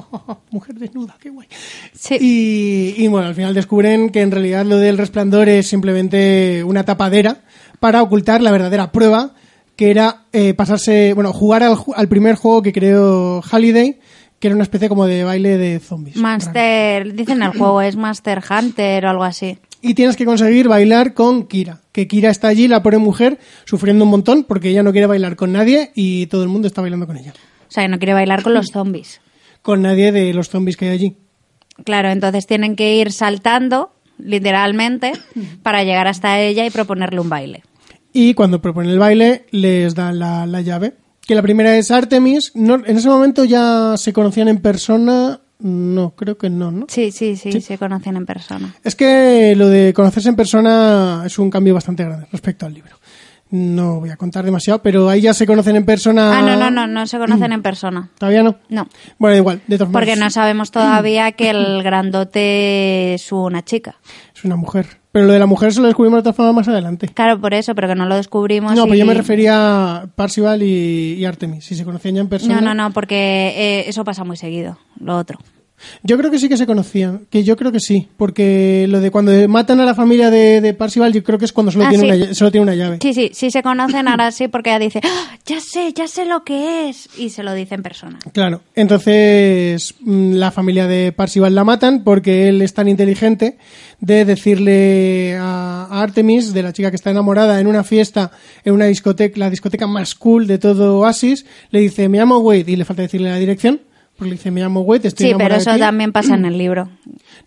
mujer 0.50 0.74
desnuda, 0.80 1.16
qué 1.20 1.30
guay. 1.30 1.48
Y, 2.20 2.96
y 2.98 3.08
bueno, 3.08 3.28
al 3.28 3.36
final 3.36 3.54
descubren 3.54 4.10
que 4.10 4.22
en 4.22 4.32
realidad 4.32 4.66
lo 4.66 4.78
del 4.78 4.98
resplandor 4.98 5.48
es 5.48 5.68
simplemente 5.68 6.64
una 6.64 6.84
tapadera 6.84 7.42
para 7.80 8.02
ocultar 8.02 8.42
la 8.42 8.50
verdadera 8.50 8.92
prueba, 8.92 9.36
que 9.76 9.92
era 9.92 10.24
eh, 10.34 10.56
pasarse, 10.56 11.14
bueno, 11.14 11.34
jugar 11.34 11.62
al, 11.62 11.76
ju- 11.76 11.94
al 11.96 12.08
primer 12.08 12.34
juego 12.34 12.64
que 12.64 12.74
creó 12.74 13.44
Halliday, 13.44 14.00
que 14.40 14.48
era 14.48 14.56
una 14.56 14.64
especie 14.64 14.90
como 14.90 15.06
de 15.06 15.24
baile 15.24 15.58
de 15.60 15.80
zombies. 15.80 16.18
Master, 16.18 17.14
dicen 17.14 17.44
el 17.44 17.52
juego 17.52 17.82
es 17.82 17.96
Master 17.96 18.42
Hunter 18.50 19.06
o 19.06 19.10
algo 19.12 19.24
así. 19.24 19.60
Y 19.88 19.94
tienes 19.94 20.18
que 20.18 20.26
conseguir 20.26 20.68
bailar 20.68 21.14
con 21.14 21.48
Kira. 21.48 21.80
Que 21.94 22.10
Kira 22.10 22.30
está 22.30 22.50
allí, 22.50 22.68
la 22.68 22.84
pobre 22.84 22.98
mujer, 22.98 23.40
sufriendo 23.64 24.04
un 24.04 24.12
montón 24.12 24.44
porque 24.44 24.68
ella 24.68 24.84
no 24.84 24.92
quiere 24.92 25.08
bailar 25.08 25.38
con 25.38 25.54
nadie 25.54 25.92
y 25.96 26.28
todo 26.28 26.44
el 26.44 26.50
mundo 26.50 26.68
está 26.68 26.82
bailando 26.82 27.08
con 27.08 27.18
ella. 27.18 27.34
O 27.34 27.72
sea, 27.72 27.84
que 27.84 27.90
no 27.90 27.98
quiere 27.98 28.14
bailar 28.14 28.44
con 28.44 28.54
los 28.54 28.68
zombies. 28.68 29.22
Con 29.62 29.82
nadie 29.82 30.12
de 30.12 30.34
los 30.34 30.50
zombies 30.50 30.76
que 30.76 30.90
hay 30.90 30.92
allí. 30.92 31.18
Claro, 31.86 32.10
entonces 32.10 32.48
tienen 32.48 32.76
que 32.76 32.96
ir 32.98 33.14
saltando, 33.14 33.94
literalmente, 34.18 35.14
para 35.64 35.84
llegar 35.86 36.08
hasta 36.08 36.38
ella 36.38 36.66
y 36.66 36.70
proponerle 36.70 37.22
un 37.22 37.30
baile. 37.30 37.64
Y 38.12 38.34
cuando 38.34 38.62
proponen 38.62 38.92
el 38.92 39.00
baile, 39.00 39.46
les 39.52 39.96
dan 39.96 40.20
la, 40.20 40.46
la 40.46 40.60
llave, 40.60 40.96
Que 41.26 41.36
la 41.36 41.42
primera 41.42 41.78
es 41.78 41.92
Artemis. 41.92 42.52
No, 42.56 42.76
en 42.76 42.98
ese 42.98 43.08
momento 43.08 43.46
ya 43.46 43.96
se 43.96 44.12
conocían 44.12 44.50
en 44.50 44.58
persona. 44.58 45.40
No, 45.60 46.12
creo 46.12 46.38
que 46.38 46.50
no, 46.50 46.72
¿no? 46.72 46.86
Sí, 46.88 47.12
sí, 47.12 47.36
sí, 47.36 47.62
se 47.62 47.78
conocían 47.78 48.16
en 48.16 48.26
persona. 48.26 48.76
Es 48.84 48.96
que 48.96 49.56
lo 49.56 49.68
de 49.68 49.92
conocerse 49.94 50.30
en 50.30 50.36
persona 50.36 51.24
es 51.26 51.40
un 51.40 51.50
cambio 51.50 51.74
bastante 51.74 52.04
grande 52.04 52.28
respecto 52.32 52.66
al 52.66 52.74
libro. 52.74 52.96
No 53.50 54.02
voy 54.02 54.10
a 54.10 54.18
contar 54.18 54.44
demasiado, 54.44 54.82
pero 54.82 55.10
ahí 55.10 55.22
ya 55.22 55.34
se 55.34 55.48
conocen 55.48 55.78
en 55.78 55.86
persona. 55.86 56.38
Ah, 56.38 56.42
no, 56.42 56.58
no, 56.58 56.70
no, 56.70 56.86
no 56.86 57.08
se 57.08 57.18
conocen 57.18 57.54
en 57.54 57.62
persona. 57.62 58.10
¿Todavía 58.20 58.44
no? 58.44 58.58
No. 58.68 58.88
Bueno, 59.18 59.38
igual, 59.38 59.62
de 59.68 59.78
todas 59.78 59.94
Porque 59.94 60.12
maneras, 60.12 60.20
no 60.20 60.30
sabemos 60.32 60.70
todavía 60.70 61.32
que 61.32 61.50
el 61.50 61.82
grandote 61.82 63.14
es 63.14 63.32
una 63.32 63.64
chica. 63.64 63.96
Es 64.36 64.44
una 64.44 64.58
mujer. 64.58 65.00
Pero 65.18 65.26
lo 65.26 65.34
de 65.34 65.40
la 65.40 65.48
mujer 65.48 65.74
se 65.74 65.82
lo 65.82 65.88
descubrimos 65.88 66.18
de 66.18 66.20
otra 66.30 66.34
forma 66.34 66.54
más 66.54 66.68
adelante. 66.68 67.08
Claro, 67.08 67.42
por 67.42 67.56
eso, 67.56 67.74
pero 67.74 67.88
que 67.88 67.96
no 67.96 68.06
lo 68.06 68.14
descubrimos. 68.16 68.76
No, 68.76 68.84
y- 68.86 68.88
pues 68.90 69.00
yo 69.00 69.06
me 69.08 69.16
refería 69.16 69.96
a 70.04 70.08
Parcival 70.14 70.62
y, 70.62 71.16
y 71.16 71.26
Artemis. 71.26 71.66
Si 71.66 71.74
se 71.74 71.84
conocían 71.84 72.14
ya 72.14 72.22
en 72.22 72.28
persona. 72.28 72.62
No, 72.62 72.62
no, 72.62 72.74
no, 72.76 72.94
porque 72.94 73.16
eh, 73.56 73.86
eso 73.90 74.04
pasa 74.04 74.24
muy 74.24 74.38
seguido, 74.38 74.78
lo 75.00 75.18
otro. 75.18 75.40
Yo 76.04 76.18
creo 76.18 76.32
que 76.32 76.40
sí 76.40 76.50
que 76.50 76.58
se 76.58 76.66
conocían, 76.66 77.28
que 77.30 77.44
yo 77.44 77.56
creo 77.56 77.72
que 77.72 77.80
sí, 77.80 78.08
porque 78.18 78.86
lo 78.90 79.00
de 79.00 79.12
cuando 79.12 79.32
matan 79.48 79.80
a 79.80 79.86
la 79.86 79.94
familia 79.94 80.30
de, 80.32 80.60
de 80.62 80.74
Parcival, 80.74 81.14
yo 81.14 81.24
creo 81.24 81.38
que 81.38 81.46
es 81.46 81.54
cuando 81.54 81.72
solo, 81.72 81.86
Ah, 81.86 81.90
tiene, 81.90 82.04
sí. 82.16 82.22
una, 82.24 82.34
solo 82.34 82.52
tiene 82.52 82.64
una 82.64 82.76
llave. 82.76 82.98
Sí, 83.02 83.14
sí, 83.14 83.30
sí 83.34 83.52
se 83.52 83.62
conocen 83.62 84.08
ahora 84.08 84.32
sí, 84.32 84.48
porque 84.48 84.72
ella 84.72 84.80
dice, 84.80 85.02
"Ah, 85.04 85.38
ya 85.46 85.60
sé, 85.62 85.94
ya 85.94 86.08
sé 86.08 86.26
lo 86.26 86.44
que 86.44 86.90
es, 86.90 87.08
y 87.18 87.30
se 87.30 87.44
lo 87.44 87.54
dice 87.54 87.76
en 87.76 87.84
persona. 87.84 88.18
Claro, 88.34 88.62
entonces 88.76 89.96
mm, 90.00 90.34
la 90.34 90.52
familia 90.52 90.88
de 90.88 91.12
Parcival 91.12 91.54
la 91.56 91.64
matan 91.64 92.04
porque 92.04 92.50
él 92.50 92.62
es 92.62 92.74
tan 92.74 92.88
inteligente 92.88 93.58
de 94.00 94.26
decirle 94.26 95.36
a, 95.40 95.88
a 95.90 96.02
Artemis, 96.02 96.54
de 96.54 96.64
la 96.64 96.74
chica 96.74 96.90
que 96.90 96.96
está 96.96 97.12
enamorada, 97.12 97.60
en 97.60 97.68
una 97.68 97.84
fiesta, 97.84 98.32
en 98.66 98.74
una 98.74 98.86
discoteca, 98.86 99.40
la 99.40 99.50
discoteca 99.50 99.88
más 99.88 100.16
cool 100.16 100.48
de 100.48 100.58
todo 100.58 101.00
Oasis, 101.00 101.46
le 101.72 101.80
dice, 101.82 102.10
me 102.10 102.18
llamo 102.18 102.38
Wade, 102.40 102.72
y 102.72 102.76
le 102.76 102.86
falta 102.86 103.02
decirle 103.04 103.30
la 103.30 103.38
dirección, 103.38 103.82
porque 104.18 104.30
le 104.32 104.36
dice, 104.38 104.52
me 104.52 104.62
llamo 104.62 104.82
Wade, 104.82 105.08
estoy 105.10 105.28
Sí, 105.28 105.34
pero 105.34 105.46
enamorada 105.46 105.56
de 105.58 105.62
eso 105.62 105.74
ti". 105.74 105.80
también 105.80 106.12
pasa 106.12 106.36
en 106.36 106.46
el 106.46 106.58
libro. 106.58 106.90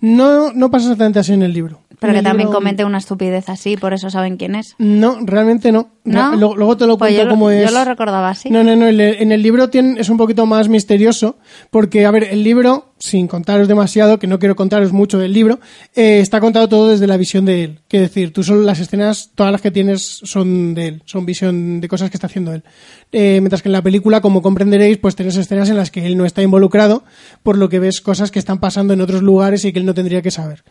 No, 0.00 0.52
no 0.52 0.70
pasa 0.70 0.86
exactamente 0.86 1.18
así 1.18 1.32
en 1.32 1.42
el 1.42 1.52
libro. 1.52 1.80
Pero 2.00 2.14
que 2.14 2.22
también 2.22 2.50
comente 2.50 2.84
una 2.84 2.98
estupidez 2.98 3.48
así, 3.48 3.76
por 3.76 3.92
eso 3.92 4.08
saben 4.10 4.36
quién 4.38 4.54
es. 4.54 4.74
No, 4.78 5.18
realmente 5.22 5.70
no. 5.70 5.90
¿No? 6.02 6.34
Luego, 6.34 6.56
luego 6.56 6.76
te 6.78 6.86
lo 6.86 6.96
Pues 6.96 7.14
cuento 7.14 7.28
cómo 7.30 7.50
es. 7.50 7.70
yo 7.70 7.78
lo 7.78 7.84
recordaba 7.84 8.30
así. 8.30 8.48
No, 8.48 8.64
no, 8.64 8.74
no. 8.74 8.86
En 8.88 8.98
el, 8.98 9.22
en 9.22 9.32
el 9.32 9.42
libro 9.42 9.68
tiene, 9.68 10.00
es 10.00 10.08
un 10.08 10.16
poquito 10.16 10.46
más 10.46 10.68
misterioso. 10.70 11.36
Porque, 11.70 12.06
a 12.06 12.10
ver, 12.10 12.24
el 12.24 12.42
libro, 12.42 12.94
sin 12.98 13.28
contaros 13.28 13.68
demasiado, 13.68 14.18
que 14.18 14.26
no 14.26 14.38
quiero 14.38 14.56
contaros 14.56 14.92
mucho 14.94 15.18
del 15.18 15.34
libro, 15.34 15.60
eh, 15.94 16.20
está 16.20 16.40
contado 16.40 16.68
todo 16.70 16.88
desde 16.88 17.06
la 17.06 17.18
visión 17.18 17.44
de 17.44 17.64
él. 17.64 17.80
Quiero 17.86 18.06
decir, 18.06 18.32
tú 18.32 18.42
solo 18.42 18.62
las 18.62 18.80
escenas, 18.80 19.30
todas 19.34 19.52
las 19.52 19.60
que 19.60 19.70
tienes 19.70 20.00
son 20.24 20.74
de 20.74 20.86
él. 20.88 21.02
Son 21.04 21.26
visión 21.26 21.82
de 21.82 21.88
cosas 21.88 22.08
que 22.10 22.16
está 22.16 22.28
haciendo 22.28 22.54
él. 22.54 22.64
Eh, 23.12 23.38
mientras 23.40 23.60
que 23.60 23.68
en 23.68 23.74
la 23.74 23.82
película, 23.82 24.22
como 24.22 24.40
comprenderéis, 24.40 24.96
pues 24.96 25.16
tenés 25.16 25.36
escenas 25.36 25.68
en 25.68 25.76
las 25.76 25.90
que 25.90 26.06
él 26.06 26.16
no 26.16 26.24
está 26.24 26.40
involucrado, 26.40 27.04
por 27.42 27.58
lo 27.58 27.68
que 27.68 27.78
ves 27.78 28.00
cosas 28.00 28.30
que 28.30 28.38
están 28.38 28.58
pasando 28.58 28.94
en 28.94 29.02
otros 29.02 29.20
lugares 29.22 29.66
y 29.66 29.72
que 29.72 29.80
él 29.80 29.84
no 29.86 29.92
tendría 29.94 30.22
que 30.22 30.30
saber. 30.30 30.64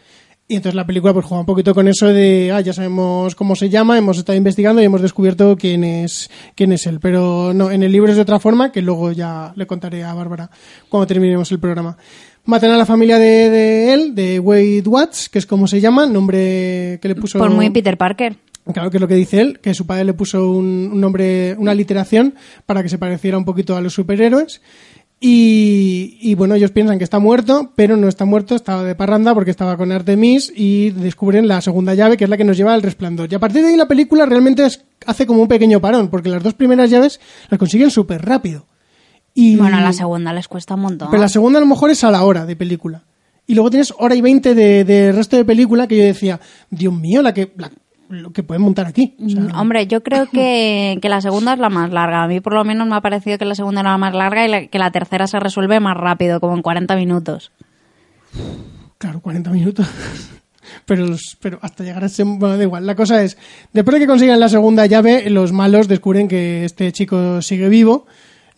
Y 0.51 0.55
entonces 0.55 0.73
la 0.73 0.87
película 0.87 1.13
pues 1.13 1.27
juega 1.27 1.41
un 1.41 1.45
poquito 1.45 1.75
con 1.75 1.87
eso 1.87 2.07
de, 2.07 2.51
ah, 2.51 2.59
ya 2.59 2.73
sabemos 2.73 3.35
cómo 3.35 3.55
se 3.55 3.69
llama, 3.69 3.99
hemos 3.99 4.17
estado 4.17 4.35
investigando 4.35 4.81
y 4.81 4.85
hemos 4.85 4.99
descubierto 4.99 5.55
quién 5.55 5.83
es, 5.83 6.31
quién 6.55 6.71
es 6.71 6.87
él. 6.87 6.99
Pero 6.99 7.53
no, 7.53 7.69
en 7.69 7.83
el 7.83 7.91
libro 7.91 8.09
es 8.09 8.15
de 8.15 8.23
otra 8.23 8.39
forma, 8.39 8.71
que 8.71 8.81
luego 8.81 9.11
ya 9.11 9.53
le 9.55 9.67
contaré 9.67 10.03
a 10.03 10.15
Bárbara 10.15 10.49
cuando 10.89 11.05
terminemos 11.05 11.51
el 11.51 11.59
programa. 11.59 11.95
Matan 12.45 12.71
a 12.71 12.77
la 12.77 12.87
familia 12.87 13.19
de, 13.19 13.51
de 13.51 13.93
él, 13.93 14.15
de 14.15 14.39
Wade 14.39 14.81
Watts, 14.87 15.29
que 15.29 15.37
es 15.37 15.45
como 15.45 15.67
se 15.67 15.81
llama, 15.81 16.07
nombre 16.07 16.97
que 16.99 17.07
le 17.09 17.13
puso... 17.13 17.37
Por 17.37 17.51
muy 17.51 17.69
Peter 17.69 17.95
Parker. 17.95 18.35
Claro 18.73 18.89
que 18.89 18.97
es 18.97 19.01
lo 19.01 19.07
que 19.07 19.15
dice 19.15 19.41
él, 19.41 19.59
que 19.59 19.75
su 19.75 19.85
padre 19.85 20.03
le 20.03 20.13
puso 20.15 20.49
un, 20.49 20.89
un 20.93 20.99
nombre, 20.99 21.55
una 21.59 21.75
literación 21.75 22.33
para 22.65 22.81
que 22.81 22.89
se 22.89 22.97
pareciera 22.97 23.37
un 23.37 23.45
poquito 23.45 23.75
a 23.75 23.81
los 23.81 23.93
superhéroes. 23.93 24.61
Y, 25.21 26.17
y 26.21 26.35
bueno, 26.35 26.55
ellos 26.55 26.71
piensan 26.71 26.97
que 26.97 27.03
está 27.03 27.19
muerto, 27.19 27.73
pero 27.75 27.97
no 27.97 28.07
está 28.07 28.23
muerto, 28.23 28.55
estaba 28.55 28.83
de 28.83 28.95
parranda 28.95 29.33
porque 29.33 29.51
estaba 29.51 29.75
con 29.75 29.91
Artemis 29.91 30.51
y 30.55 30.91
descubren 30.91 31.47
la 31.47 31.59
segunda 31.59 31.93
llave, 31.93 32.15
que 32.15 32.23
es 32.23 32.29
la 32.29 32.37
que 32.37 32.45
nos 32.45 32.55
lleva 32.55 32.73
al 32.73 32.81
resplandor. 32.81 33.29
Y 33.31 33.35
a 33.35 33.39
partir 33.39 33.61
de 33.61 33.69
ahí 33.69 33.75
la 33.75 33.87
película 33.87 34.25
realmente 34.25 34.65
es- 34.65 34.85
hace 35.05 35.25
como 35.25 35.41
un 35.41 35.49
pequeño 35.49 35.81
parón, 35.81 36.07
porque 36.09 36.29
las 36.29 36.41
dos 36.41 36.53
primeras 36.53 36.89
llaves 36.89 37.19
las 37.49 37.57
consiguen 37.59 37.91
súper 37.91 38.23
rápido. 38.25 38.65
Y, 39.33 39.57
Bueno, 39.57 39.77
a 39.77 39.81
la 39.81 39.93
segunda 39.93 40.31
les 40.33 40.47
cuesta 40.47 40.75
un 40.75 40.81
montón. 40.81 41.09
pero 41.11 41.21
la 41.21 41.29
segunda 41.29 41.59
a 41.59 41.61
lo 41.61 41.67
mejor 41.67 41.89
es 41.91 42.03
a 42.05 42.11
la 42.11 42.23
hora 42.23 42.45
de 42.45 42.55
película. 42.55 43.03
Y 43.45 43.55
luego 43.55 43.69
tienes 43.71 43.93
hora 43.97 44.15
y 44.15 44.21
veinte 44.21 44.55
de, 44.55 44.85
de 44.85 45.11
resto 45.11 45.35
de 45.35 45.43
película 45.43 45.87
que 45.87 45.97
yo 45.97 46.03
decía, 46.03 46.39
Dios 46.69 46.93
mío, 46.93 47.21
la 47.21 47.33
que, 47.33 47.51
la- 47.57 47.71
lo 48.09 48.31
que 48.31 48.43
pueden 48.43 48.61
montar 48.63 48.85
aquí. 48.87 49.15
O 49.23 49.29
sea, 49.29 49.41
Mm, 49.41 49.55
Hombre, 49.55 49.87
yo 49.87 50.01
creo 50.03 50.25
que, 50.27 50.97
que 51.01 51.09
la 51.09 51.21
segunda 51.21 51.53
es 51.53 51.59
la 51.59 51.69
más 51.69 51.91
larga. 51.91 52.23
A 52.23 52.27
mí 52.27 52.41
por 52.41 52.53
lo 52.53 52.63
menos 52.65 52.87
me 52.87 52.95
ha 52.95 53.01
parecido 53.01 53.37
que 53.37 53.45
la 53.45 53.55
segunda 53.55 53.81
era 53.81 53.91
la 53.91 53.97
más 53.97 54.13
larga 54.15 54.45
y 54.45 54.49
la- 54.49 54.67
que 54.67 54.79
la 54.79 54.91
tercera 54.91 55.27
se 55.27 55.39
resuelve 55.39 55.79
más 55.79 55.95
rápido, 55.95 56.39
como 56.39 56.55
en 56.55 56.61
40 56.61 56.95
minutos. 56.95 57.51
Claro, 58.97 59.21
40 59.21 59.49
minutos. 59.51 59.87
Pero, 60.85 61.05
los- 61.05 61.35
pero 61.41 61.57
hasta 61.63 61.83
llegar 61.83 62.03
a 62.03 62.07
ese... 62.07 62.23
Bueno, 62.23 62.55
da 62.57 62.63
igual. 62.63 62.85
La 62.85 62.95
cosa 62.95 63.23
es, 63.23 63.37
después 63.73 63.93
de 63.95 64.01
que 64.01 64.07
consigan 64.07 64.39
la 64.39 64.49
segunda 64.49 64.85
llave, 64.85 65.27
los 65.29 65.51
malos 65.51 65.87
descubren 65.87 66.27
que 66.27 66.63
este 66.65 66.91
chico 66.91 67.41
sigue 67.41 67.69
vivo, 67.69 68.05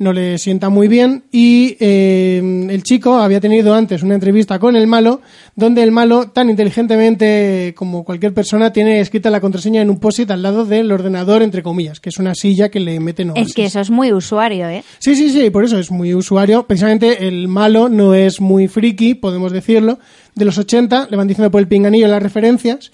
no 0.01 0.13
le 0.13 0.37
sienta 0.37 0.69
muy 0.69 0.87
bien 0.87 1.23
y 1.31 1.77
eh, 1.79 2.67
el 2.69 2.83
chico 2.83 3.15
había 3.19 3.39
tenido 3.39 3.73
antes 3.75 4.01
una 4.03 4.15
entrevista 4.15 4.57
con 4.59 4.75
el 4.75 4.87
malo, 4.87 5.21
donde 5.55 5.83
el 5.83 5.91
malo, 5.91 6.29
tan 6.29 6.49
inteligentemente 6.49 7.73
como 7.77 8.03
cualquier 8.03 8.33
persona, 8.33 8.73
tiene 8.73 8.99
escrita 8.99 9.29
la 9.29 9.39
contraseña 9.39 9.81
en 9.81 9.89
un 9.89 9.99
post-it 9.99 10.29
al 10.31 10.41
lado 10.41 10.65
del 10.65 10.91
ordenador, 10.91 11.41
entre 11.43 11.63
comillas, 11.63 11.99
que 11.99 12.09
es 12.09 12.17
una 12.17 12.33
silla 12.35 12.69
que 12.69 12.79
le 12.79 12.99
meten 12.99 13.29
Es 13.29 13.35
Oasis. 13.37 13.53
que 13.53 13.65
eso 13.65 13.79
es 13.79 13.89
muy 13.89 14.11
usuario, 14.11 14.67
¿eh? 14.67 14.83
Sí, 14.99 15.15
sí, 15.15 15.29
sí, 15.29 15.49
por 15.49 15.63
eso 15.63 15.77
es 15.77 15.91
muy 15.91 16.13
usuario. 16.13 16.63
Precisamente 16.65 17.27
el 17.27 17.47
malo 17.47 17.87
no 17.87 18.13
es 18.13 18.41
muy 18.41 18.67
friki, 18.67 19.15
podemos 19.15 19.51
decirlo. 19.51 19.99
De 20.35 20.45
los 20.45 20.57
80 20.57 21.07
le 21.11 21.17
van 21.17 21.27
diciendo 21.27 21.51
por 21.51 21.61
el 21.61 21.67
pinganillo 21.67 22.07
las 22.07 22.23
referencias 22.23 22.91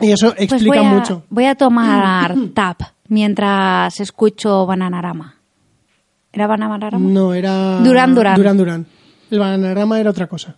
y 0.00 0.12
eso 0.12 0.34
Pues 0.36 0.52
explica 0.52 0.80
voy 0.80 0.86
a, 0.86 0.92
mucho. 0.94 1.24
Voy 1.30 1.44
a 1.46 1.54
tomar 1.56 2.34
tap 2.54 2.80
mientras 3.08 3.98
escucho 4.00 4.66
Bananarama. 4.66 5.37
¿Era 6.38 6.46
Bananarama? 6.46 7.10
No, 7.10 7.34
era... 7.34 7.80
Duran 7.80 8.14
Duran. 8.14 8.36
Duran 8.36 8.56
Duran. 8.56 8.86
El 9.28 9.40
bananarama 9.40 9.98
era 9.98 10.10
otra 10.10 10.28
cosa. 10.28 10.56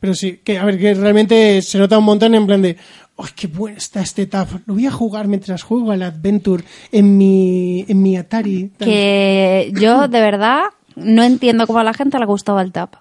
Pero 0.00 0.14
sí, 0.14 0.40
que 0.44 0.58
a 0.58 0.64
ver, 0.66 0.78
que 0.78 0.92
realmente 0.92 1.62
se 1.62 1.78
nota 1.78 1.98
un 1.98 2.04
montón 2.04 2.34
en 2.34 2.46
plan 2.46 2.60
de, 2.60 2.76
¡ay, 3.16 3.30
qué 3.34 3.46
bueno 3.46 3.78
está 3.78 4.02
este 4.02 4.26
tap! 4.26 4.48
Lo 4.66 4.74
voy 4.74 4.86
a 4.86 4.90
jugar 4.90 5.28
mientras 5.28 5.62
juego 5.62 5.92
al 5.92 6.02
Adventure 6.02 6.62
en 6.92 7.16
mi, 7.16 7.86
en 7.88 8.02
mi 8.02 8.18
Atari. 8.18 8.70
Tal. 8.76 8.86
Que 8.86 9.72
yo, 9.74 10.08
de 10.08 10.20
verdad, 10.20 10.64
no 10.94 11.22
entiendo 11.22 11.66
cómo 11.66 11.78
a 11.78 11.84
la 11.84 11.94
gente 11.94 12.18
le 12.18 12.26
gustaba 12.26 12.60
el 12.60 12.72
tap. 12.72 12.96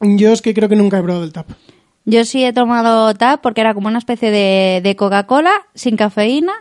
Yo 0.00 0.32
es 0.32 0.42
que 0.42 0.54
creo 0.54 0.68
que 0.68 0.76
nunca 0.76 0.98
he 0.98 1.02
probado 1.02 1.24
el 1.24 1.32
tap. 1.32 1.50
Yo 2.04 2.24
sí 2.24 2.44
he 2.44 2.52
tomado 2.52 3.12
tap 3.14 3.40
porque 3.40 3.62
era 3.62 3.74
como 3.74 3.88
una 3.88 3.98
especie 3.98 4.30
de, 4.30 4.80
de 4.80 4.96
Coca-Cola 4.96 5.52
sin 5.74 5.96
cafeína. 5.96 6.52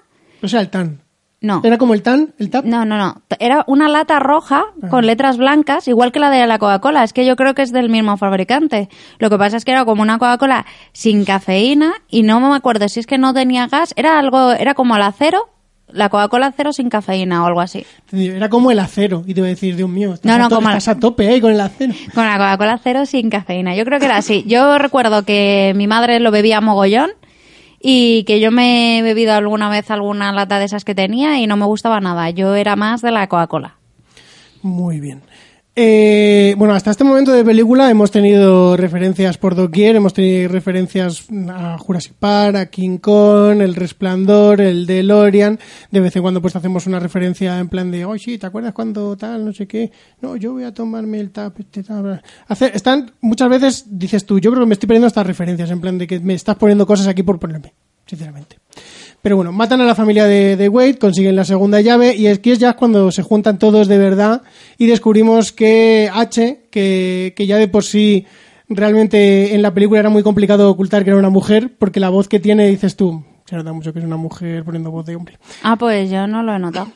O 0.42 0.48
sea, 0.48 0.62
el 0.62 0.70
tan. 0.70 1.01
No. 1.42 1.62
¿Era 1.64 1.80
como 1.80 1.96
el 1.96 2.04
tan? 2.04 2.34
¿El 2.38 2.52
tap? 2.52 2.66
No, 2.66 2.86
no, 2.86 2.98
no. 3.00 3.22
Era 3.40 3.64
una 3.68 3.90
lata 3.90 4.20
roja 4.20 4.66
Ah. 4.84 4.88
con 4.90 5.08
letras 5.08 5.38
blancas, 5.38 5.88
igual 5.88 6.12
que 6.12 6.20
la 6.20 6.30
de 6.30 6.46
la 6.46 6.60
Coca-Cola. 6.60 7.04
Es 7.04 7.14
que 7.14 7.26
yo 7.26 7.36
creo 7.36 7.56
que 7.56 7.64
es 7.64 7.72
del 7.72 7.90
mismo 7.90 8.16
fabricante. 8.18 8.90
Lo 9.18 9.30
que 9.32 9.38
pasa 9.40 9.58
es 9.58 9.66
que 9.66 9.72
era 9.72 9.84
como 9.84 10.04
una 10.04 10.20
Coca-Cola 10.20 10.68
sin 10.94 11.26
cafeína 11.26 11.94
y 12.10 12.22
no 12.22 12.40
me 12.40 12.56
acuerdo 12.56 12.88
si 12.90 13.00
es 13.00 13.08
que 13.08 13.18
no 13.18 13.34
tenía 13.34 13.66
gas. 13.68 13.94
Era 13.98 14.20
algo, 14.20 14.52
era 14.52 14.76
como 14.76 14.96
la 15.00 15.12
cero, 15.12 15.50
la 15.88 16.10
Coca-Cola 16.10 16.54
cero 16.56 16.74
sin 16.74 16.90
cafeína 16.90 17.44
o 17.44 17.48
algo 17.48 17.60
así. 17.62 17.86
Era 18.12 18.48
como 18.50 18.70
el 18.70 18.78
acero. 18.78 19.24
Y 19.26 19.34
te 19.34 19.40
iba 19.40 19.48
a 19.48 19.50
decir, 19.50 19.76
Dios 19.76 19.90
mío, 19.90 20.14
estás, 20.14 20.32
No, 20.32 20.38
no, 20.38 20.46
a, 20.46 20.50
to- 20.50 20.56
como- 20.58 20.70
estás 20.70 20.88
a 20.90 21.00
tope 21.00 21.28
ahí 21.28 21.42
con 21.42 21.52
el 21.52 21.60
acero. 21.60 21.94
Con 22.14 22.24
la 22.24 22.34
Coca-Cola 22.38 22.80
cero 22.84 23.06
sin 23.08 23.32
cafeína. 23.32 23.76
Yo 23.76 23.84
creo 23.84 24.00
que 24.00 24.06
era 24.06 24.18
así. 24.18 24.44
Yo 24.46 24.78
recuerdo 24.78 25.26
que 25.26 25.74
mi 25.76 25.88
madre 25.88 26.20
lo 26.20 26.30
bebía 26.30 26.62
mogollón 26.62 27.10
y 27.82 28.24
que 28.26 28.40
yo 28.40 28.52
me 28.52 29.00
he 29.00 29.02
bebido 29.02 29.34
alguna 29.34 29.70
vez 29.70 29.90
alguna 29.90 30.32
lata 30.32 30.60
de 30.60 30.66
esas 30.66 30.86
que 30.86 30.96
tenía 30.96 31.40
y 31.40 31.48
no 31.48 31.58
me 31.58 31.66
gustaba 31.66 32.00
nada. 32.00 32.30
Yo 32.30 32.56
era 32.56 32.76
más 32.76 33.02
de 33.02 33.12
la 33.12 33.28
Coca-Cola. 33.28 33.76
Muy 34.62 35.00
bien. 35.00 35.22
Eh, 35.74 36.54
bueno, 36.58 36.74
hasta 36.74 36.92
este 36.92 37.06
momento 37.06 37.32
de 37.32 37.46
película 37.46 37.90
hemos 37.90 38.12
tenido 38.12 38.76
referencias 38.76 39.38
por 39.38 39.56
doquier, 39.56 39.96
hemos 39.96 40.14
tenido 40.14 40.50
referencias 40.50 41.28
a 41.50 41.78
Jurassic 41.78 42.14
Park, 42.14 42.58
a 42.58 42.66
King 42.66 42.98
Kong, 42.98 43.62
El 43.62 43.76
Resplandor, 43.76 44.60
el 44.60 44.86
DeLorean. 44.86 45.60
De 45.90 46.02
vez 46.02 46.14
en 46.18 46.24
cuando 46.24 46.42
pues 46.42 46.58
hacemos 46.58 46.88
una 46.88 47.00
referencia 47.00 47.58
en 47.58 47.70
plan 47.70 47.90
de, 47.90 48.04
oh 48.04 48.18
sí, 48.18 48.38
¿te 48.38 48.48
acuerdas 48.48 48.74
cuando 48.74 49.16
tal, 49.16 49.46
no 49.46 49.54
sé 49.54 49.66
qué? 49.66 49.92
No, 50.20 50.36
yo 50.36 50.52
voy 50.52 50.66
a 50.66 50.74
tomarme 50.74 51.22
el 51.22 51.32
tap, 51.32 51.58
tal. 51.88 52.22
Hacer, 52.50 52.76
están, 52.76 53.12
muchas 53.22 53.50
veces 53.50 53.86
dices 53.88 54.26
tú, 54.26 54.40
yo 54.40 54.52
creo 54.52 54.64
que 54.64 54.68
me 54.68 54.74
estoy 54.74 54.88
perdiendo 54.88 55.08
estas 55.08 55.26
referencias, 55.26 55.72
en 55.72 55.80
plan 55.80 55.98
de 55.98 56.06
que 56.06 56.20
me 56.20 56.34
estás 56.34 56.58
poniendo 56.58 56.86
cosas 56.86 57.08
aquí 57.08 57.24
por 57.24 57.40
ponerme, 57.40 57.74
sinceramente. 58.06 58.61
Pero 59.22 59.36
bueno, 59.36 59.52
matan 59.52 59.82
a 59.82 59.86
la 59.86 59.94
familia 59.94 60.26
de, 60.26 60.58
de 60.58 60.70
Wade, 60.70 60.98
consiguen 60.98 61.36
la 61.36 61.46
segunda 61.46 61.80
llave 61.80 62.16
y 62.16 62.28
aquí 62.28 62.52
es 62.52 62.60
ya 62.60 62.74
cuando 62.74 63.12
se 63.12 63.22
juntan 63.22 63.60
todos 63.60 63.88
de 63.88 63.98
verdad 63.98 64.42
y 64.78 64.88
descubrimos 64.88 65.52
que 65.52 66.10
H, 66.12 66.68
que, 66.72 67.34
que 67.36 67.46
ya 67.46 67.58
de 67.58 67.68
por 67.68 67.84
sí 67.84 68.26
realmente 68.68 69.54
en 69.54 69.62
la 69.62 69.74
película 69.74 70.00
era 70.00 70.10
muy 70.10 70.24
complicado 70.24 70.70
ocultar 70.70 71.04
que 71.04 71.12
era 71.12 71.20
una 71.20 71.30
mujer, 71.30 71.76
porque 71.78 72.00
la 72.00 72.10
voz 72.10 72.28
que 72.28 72.40
tiene 72.40 72.68
dices 72.68 72.96
tú, 72.96 73.24
se 73.46 73.56
nota 73.56 73.74
mucho 73.74 73.94
que 73.94 74.00
es 74.00 74.06
una 74.06 74.18
mujer 74.18 74.64
poniendo 74.64 74.90
voz 74.90 75.06
de 75.06 75.16
hombre. 75.16 75.38
Ah, 75.62 75.76
pues 75.78 76.10
yo 76.10 76.26
no 76.26 76.42
lo 76.42 76.56
he 76.56 76.60
notado. 76.60 76.88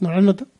¿No 0.00 0.10
lo 0.10 0.16
has 0.16 0.24
notado? 0.24 0.50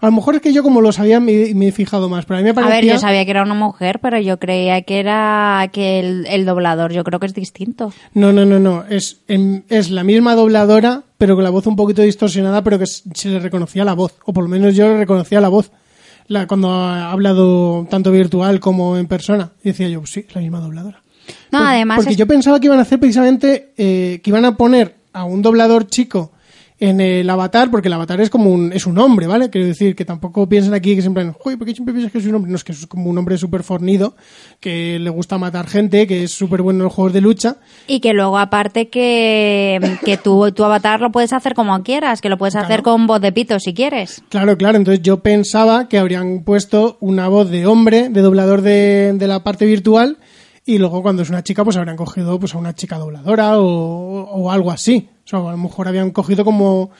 A 0.00 0.06
lo 0.06 0.12
mejor 0.12 0.34
es 0.36 0.40
que 0.42 0.52
yo 0.52 0.62
como 0.62 0.80
lo 0.80 0.92
sabía 0.92 1.20
me, 1.20 1.54
me 1.54 1.68
he 1.68 1.72
fijado 1.72 2.08
más, 2.08 2.24
pero 2.26 2.38
a 2.38 2.40
mí 2.40 2.44
me 2.44 2.50
A 2.50 2.54
parecía... 2.54 2.74
ver, 2.76 2.84
yo 2.84 2.98
sabía 2.98 3.24
que 3.24 3.30
era 3.30 3.42
una 3.42 3.54
mujer, 3.54 3.98
pero 4.00 4.18
yo 4.20 4.38
creía 4.38 4.82
que 4.82 5.00
era 5.00 5.68
que 5.72 6.00
el, 6.00 6.26
el 6.26 6.44
doblador, 6.44 6.92
yo 6.92 7.02
creo 7.04 7.18
que 7.20 7.26
es 7.26 7.34
distinto. 7.34 7.92
No, 8.14 8.32
no, 8.32 8.44
no, 8.44 8.58
no. 8.58 8.84
Es, 8.88 9.20
em, 9.28 9.62
es 9.68 9.90
la 9.90 10.04
misma 10.04 10.34
dobladora, 10.34 11.02
pero 11.18 11.34
con 11.34 11.44
la 11.44 11.50
voz 11.50 11.66
un 11.66 11.76
poquito 11.76 12.02
distorsionada, 12.02 12.62
pero 12.62 12.78
que 12.78 12.86
se 12.86 13.28
le 13.28 13.38
reconocía 13.40 13.84
la 13.84 13.94
voz. 13.94 14.14
O 14.24 14.32
por 14.32 14.44
lo 14.44 14.50
menos 14.50 14.74
yo 14.76 14.86
le 14.88 14.98
reconocía 14.98 15.40
la 15.40 15.48
voz. 15.48 15.70
La, 16.28 16.46
cuando 16.46 16.70
ha 16.72 17.10
hablado 17.12 17.86
tanto 17.88 18.10
virtual 18.10 18.58
como 18.60 18.96
en 18.98 19.06
persona. 19.06 19.52
Y 19.62 19.68
decía 19.68 19.88
yo, 19.88 20.04
sí, 20.06 20.24
es 20.28 20.34
la 20.34 20.40
misma 20.40 20.60
dobladora. 20.60 21.00
No, 21.52 21.58
Por- 21.60 21.68
además 21.68 21.96
Porque 21.96 22.10
es- 22.12 22.16
yo 22.16 22.26
pensaba 22.26 22.58
que 22.60 22.66
iban 22.66 22.78
a 22.78 22.82
hacer 22.82 22.98
precisamente, 23.00 23.72
eh, 23.76 24.20
que 24.22 24.30
iban 24.30 24.44
a 24.44 24.56
poner 24.56 24.96
a 25.12 25.24
un 25.24 25.40
doblador 25.42 25.86
chico 25.86 26.32
en 26.78 27.00
el 27.00 27.28
avatar, 27.30 27.70
porque 27.70 27.88
el 27.88 27.94
avatar 27.94 28.20
es 28.20 28.28
como 28.28 28.50
un, 28.50 28.72
es 28.72 28.86
un 28.86 28.98
hombre, 28.98 29.26
¿vale? 29.26 29.48
Quiero 29.48 29.66
decir 29.66 29.96
que 29.96 30.04
tampoco 30.04 30.46
piensen 30.48 30.74
aquí 30.74 30.94
que 30.94 31.00
siempre, 31.00 31.32
uy, 31.44 31.56
¿por 31.56 31.66
qué 31.66 31.74
siempre 31.74 31.94
piensas 31.94 32.12
que 32.12 32.18
es 32.18 32.26
un 32.26 32.34
hombre? 32.34 32.50
No, 32.50 32.56
es 32.56 32.64
que 32.64 32.72
es 32.72 32.86
como 32.86 33.08
un 33.08 33.16
hombre 33.16 33.38
súper 33.38 33.62
fornido, 33.62 34.14
que 34.60 34.98
le 34.98 35.08
gusta 35.10 35.38
matar 35.38 35.66
gente, 35.68 36.06
que 36.06 36.24
es 36.24 36.32
súper 36.32 36.60
bueno 36.60 36.80
en 36.80 36.84
los 36.84 36.92
juegos 36.92 37.14
de 37.14 37.22
lucha. 37.22 37.56
Y 37.86 38.00
que 38.00 38.12
luego, 38.12 38.38
aparte, 38.38 38.88
que, 38.88 39.98
que 40.04 40.18
tu, 40.18 40.52
tu 40.52 40.64
avatar 40.64 41.00
lo 41.00 41.10
puedes 41.10 41.32
hacer 41.32 41.54
como 41.54 41.82
quieras, 41.82 42.20
que 42.20 42.28
lo 42.28 42.36
puedes 42.36 42.56
hacer 42.56 42.82
con 42.82 43.06
voz 43.06 43.20
de 43.20 43.32
pito 43.32 43.58
si 43.58 43.72
quieres. 43.72 44.22
Claro, 44.28 44.58
claro. 44.58 44.76
Entonces 44.76 45.02
yo 45.02 45.20
pensaba 45.20 45.88
que 45.88 45.98
habrían 45.98 46.42
puesto 46.44 46.98
una 47.00 47.28
voz 47.28 47.50
de 47.50 47.66
hombre, 47.66 48.10
de 48.10 48.20
doblador 48.20 48.60
de, 48.60 49.14
de 49.14 49.26
la 49.26 49.42
parte 49.42 49.64
virtual, 49.64 50.18
y 50.66 50.78
luego 50.78 51.00
cuando 51.00 51.22
es 51.22 51.30
una 51.30 51.44
chica, 51.44 51.62
pues 51.64 51.76
habrían 51.76 51.96
cogido 51.96 52.38
pues 52.40 52.54
a 52.54 52.58
una 52.58 52.74
chica 52.74 52.98
dobladora 52.98 53.58
o, 53.60 53.64
o 53.64 54.50
algo 54.50 54.72
así. 54.72 55.08
O 55.24 55.28
sea, 55.28 55.38
a 55.38 55.52
lo 55.52 55.56
mejor 55.56 55.86
habían 55.86 56.10
cogido 56.10 56.44
como, 56.44 56.90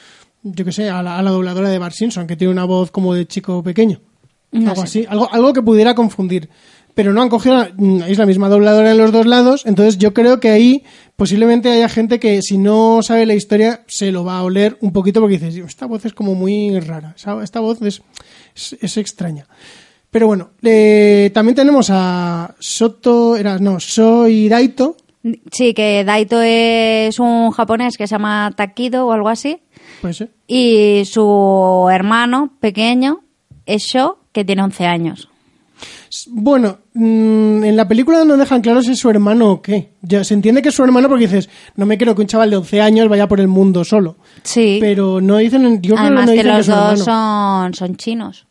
yo 0.45 0.65
qué 0.65 0.71
sé, 0.71 0.89
a 0.89 1.03
la, 1.03 1.19
a 1.19 1.23
la 1.23 1.33
dobladora 1.33 1.69
de 1.69 1.79
Bart 1.79 1.95
Simpson, 1.95 2.29
que 2.29 2.37
tiene 2.37 2.53
una 2.53 2.65
voz 2.65 2.93
como 2.93 3.13
de 3.13 3.27
chico 3.27 3.65
pequeño. 3.65 4.01
No 4.53 4.71
algo 4.71 4.83
sé. 4.83 5.01
así. 5.01 5.07
Algo, 5.09 5.29
algo 5.33 5.53
que 5.53 5.63
pudiera 5.63 5.97
confundir. 5.97 6.49
Pero 6.95 7.13
no 7.13 7.21
han 7.21 7.29
cogido, 7.29 7.67
mm, 7.77 8.03
es 8.03 8.19
la 8.19 8.25
misma 8.25 8.49
dobladora 8.49 8.93
en 8.93 8.99
los 8.99 9.11
dos 9.11 9.27
lados, 9.27 9.67
entonces 9.67 9.99
yo 9.99 10.15
creo 10.15 10.39
que 10.39 10.49
ahí 10.49 10.85
posiblemente 11.17 11.71
haya 11.71 11.89
gente 11.89 12.21
que 12.21 12.41
si 12.43 12.59
no 12.59 13.03
sabe 13.03 13.27
la 13.27 13.35
historia 13.35 13.83
se 13.89 14.13
lo 14.13 14.25
va 14.25 14.39
a 14.39 14.45
oler 14.45 14.79
un 14.81 14.93
poquito 14.93 15.21
porque 15.21 15.39
dices, 15.39 15.57
esta 15.57 15.87
voz 15.87 16.07
es 16.07 16.15
como 16.15 16.35
muy 16.35 16.79
rara, 16.81 17.15
esta 17.17 17.61
voz 17.61 17.83
es, 17.83 18.01
es, 18.55 18.77
es 18.81 18.97
extraña. 18.97 19.47
Pero 20.11 20.27
bueno, 20.27 20.51
eh, 20.63 21.31
también 21.35 21.55
tenemos 21.55 21.89
a 21.91 22.55
Soto, 22.59 23.37
era, 23.37 23.59
no, 23.59 23.81
Soy 23.81 24.49
Daito, 24.49 24.97
Sí, 25.51 25.75
que 25.75 26.05
Daito 26.05 26.41
es 26.41 27.19
un 27.19 27.51
japonés 27.51 27.97
que 27.97 28.07
se 28.07 28.13
llama 28.13 28.53
Takido 28.55 29.07
o 29.07 29.13
algo 29.13 29.29
así. 29.29 29.59
pues 30.01 30.21
eh, 30.21 30.31
Y 30.47 31.05
su 31.05 31.89
hermano 31.91 32.53
pequeño 32.61 33.23
es 33.65 33.83
Sho, 33.83 34.19
que 34.33 34.45
tiene 34.45 34.63
11 34.63 34.87
años. 34.87 35.29
Bueno, 36.29 36.79
mm, 36.95 37.65
en 37.65 37.77
la 37.77 37.89
película 37.89 38.25
no 38.25 38.37
dejan 38.37 38.63
claro 38.63 38.83
si 38.83 38.93
es 38.93 38.99
su 38.99 39.11
hermano 39.11 39.51
o 39.51 39.63
qué. 39.63 39.91
Ya 40.03 40.23
se 40.23 40.35
entiende 40.35 40.63
que 40.63 40.69
es 40.69 40.75
su 40.75 40.85
hermano 40.85 41.09
porque 41.09 41.27
dices, 41.27 41.51
no 41.75 41.85
me 41.85 41.99
creo 41.99 42.15
que 42.15 42.23
un 42.23 42.29
chaval 42.29 42.51
de 42.51 42.57
11 42.57 42.81
años 42.81 43.09
vaya 43.09 43.27
por 43.27 43.41
el 43.41 43.49
mundo 43.49 43.85
solo. 43.85 44.17
Sí. 44.43 44.79
Pero 44.81 45.21
no 45.21 45.39
dicen, 45.39 45.83
yo 45.83 45.97
creo 45.97 46.07
que 46.07 46.11
no 46.11 46.21
Además 46.21 46.27
que 46.27 46.33
dicen 46.37 46.51
que 46.51 46.57
los 46.59 46.67
dos 46.67 47.05
son, 47.05 47.75
son 47.75 47.97
chinos. 47.97 48.47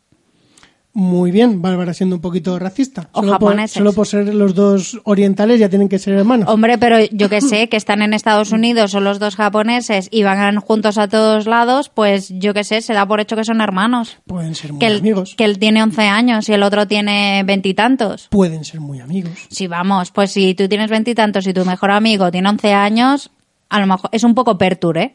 Muy 0.98 1.30
bien, 1.30 1.60
Bárbara 1.60 1.92
siendo 1.92 2.16
un 2.16 2.22
poquito 2.22 2.58
racista. 2.58 3.10
O 3.12 3.20
solo, 3.20 3.32
por, 3.32 3.50
japoneses. 3.50 3.72
solo 3.72 3.92
por 3.92 4.06
ser 4.06 4.34
los 4.34 4.54
dos 4.54 4.98
orientales 5.04 5.60
ya 5.60 5.68
tienen 5.68 5.90
que 5.90 5.98
ser 5.98 6.14
hermanos. 6.14 6.48
Hombre, 6.48 6.78
pero 6.78 6.96
yo 7.12 7.28
que 7.28 7.40
sé, 7.42 7.68
que 7.68 7.76
están 7.76 8.00
en 8.00 8.14
Estados 8.14 8.50
Unidos, 8.50 8.92
son 8.92 9.04
los 9.04 9.18
dos 9.18 9.36
japoneses 9.36 10.08
y 10.10 10.22
van 10.22 10.58
juntos 10.58 10.96
a 10.96 11.06
todos 11.06 11.44
lados, 11.46 11.90
pues 11.90 12.30
yo 12.30 12.54
que 12.54 12.64
sé, 12.64 12.80
se 12.80 12.94
da 12.94 13.04
por 13.06 13.20
hecho 13.20 13.36
que 13.36 13.44
son 13.44 13.60
hermanos. 13.60 14.16
Pueden 14.26 14.54
ser 14.54 14.72
muy 14.72 14.78
Que 14.80 14.86
amigos. 14.86 15.34
que 15.36 15.44
él 15.44 15.58
tiene 15.58 15.82
11 15.82 16.00
años 16.04 16.48
y 16.48 16.54
el 16.54 16.62
otro 16.62 16.86
tiene 16.86 17.42
veintitantos. 17.44 18.28
Pueden 18.30 18.64
ser 18.64 18.80
muy 18.80 19.00
amigos. 19.00 19.32
Sí, 19.50 19.66
vamos, 19.66 20.10
pues 20.12 20.32
si 20.32 20.54
tú 20.54 20.66
tienes 20.66 20.88
veintitantos 20.88 21.46
y 21.46 21.52
tu 21.52 21.66
mejor 21.66 21.90
amigo 21.90 22.30
tiene 22.30 22.48
11 22.48 22.72
años, 22.72 23.30
a 23.68 23.80
lo 23.80 23.86
mejor 23.86 24.08
es 24.12 24.24
un 24.24 24.34
poco 24.34 24.56
pertur, 24.56 24.96
¿eh? 24.96 25.14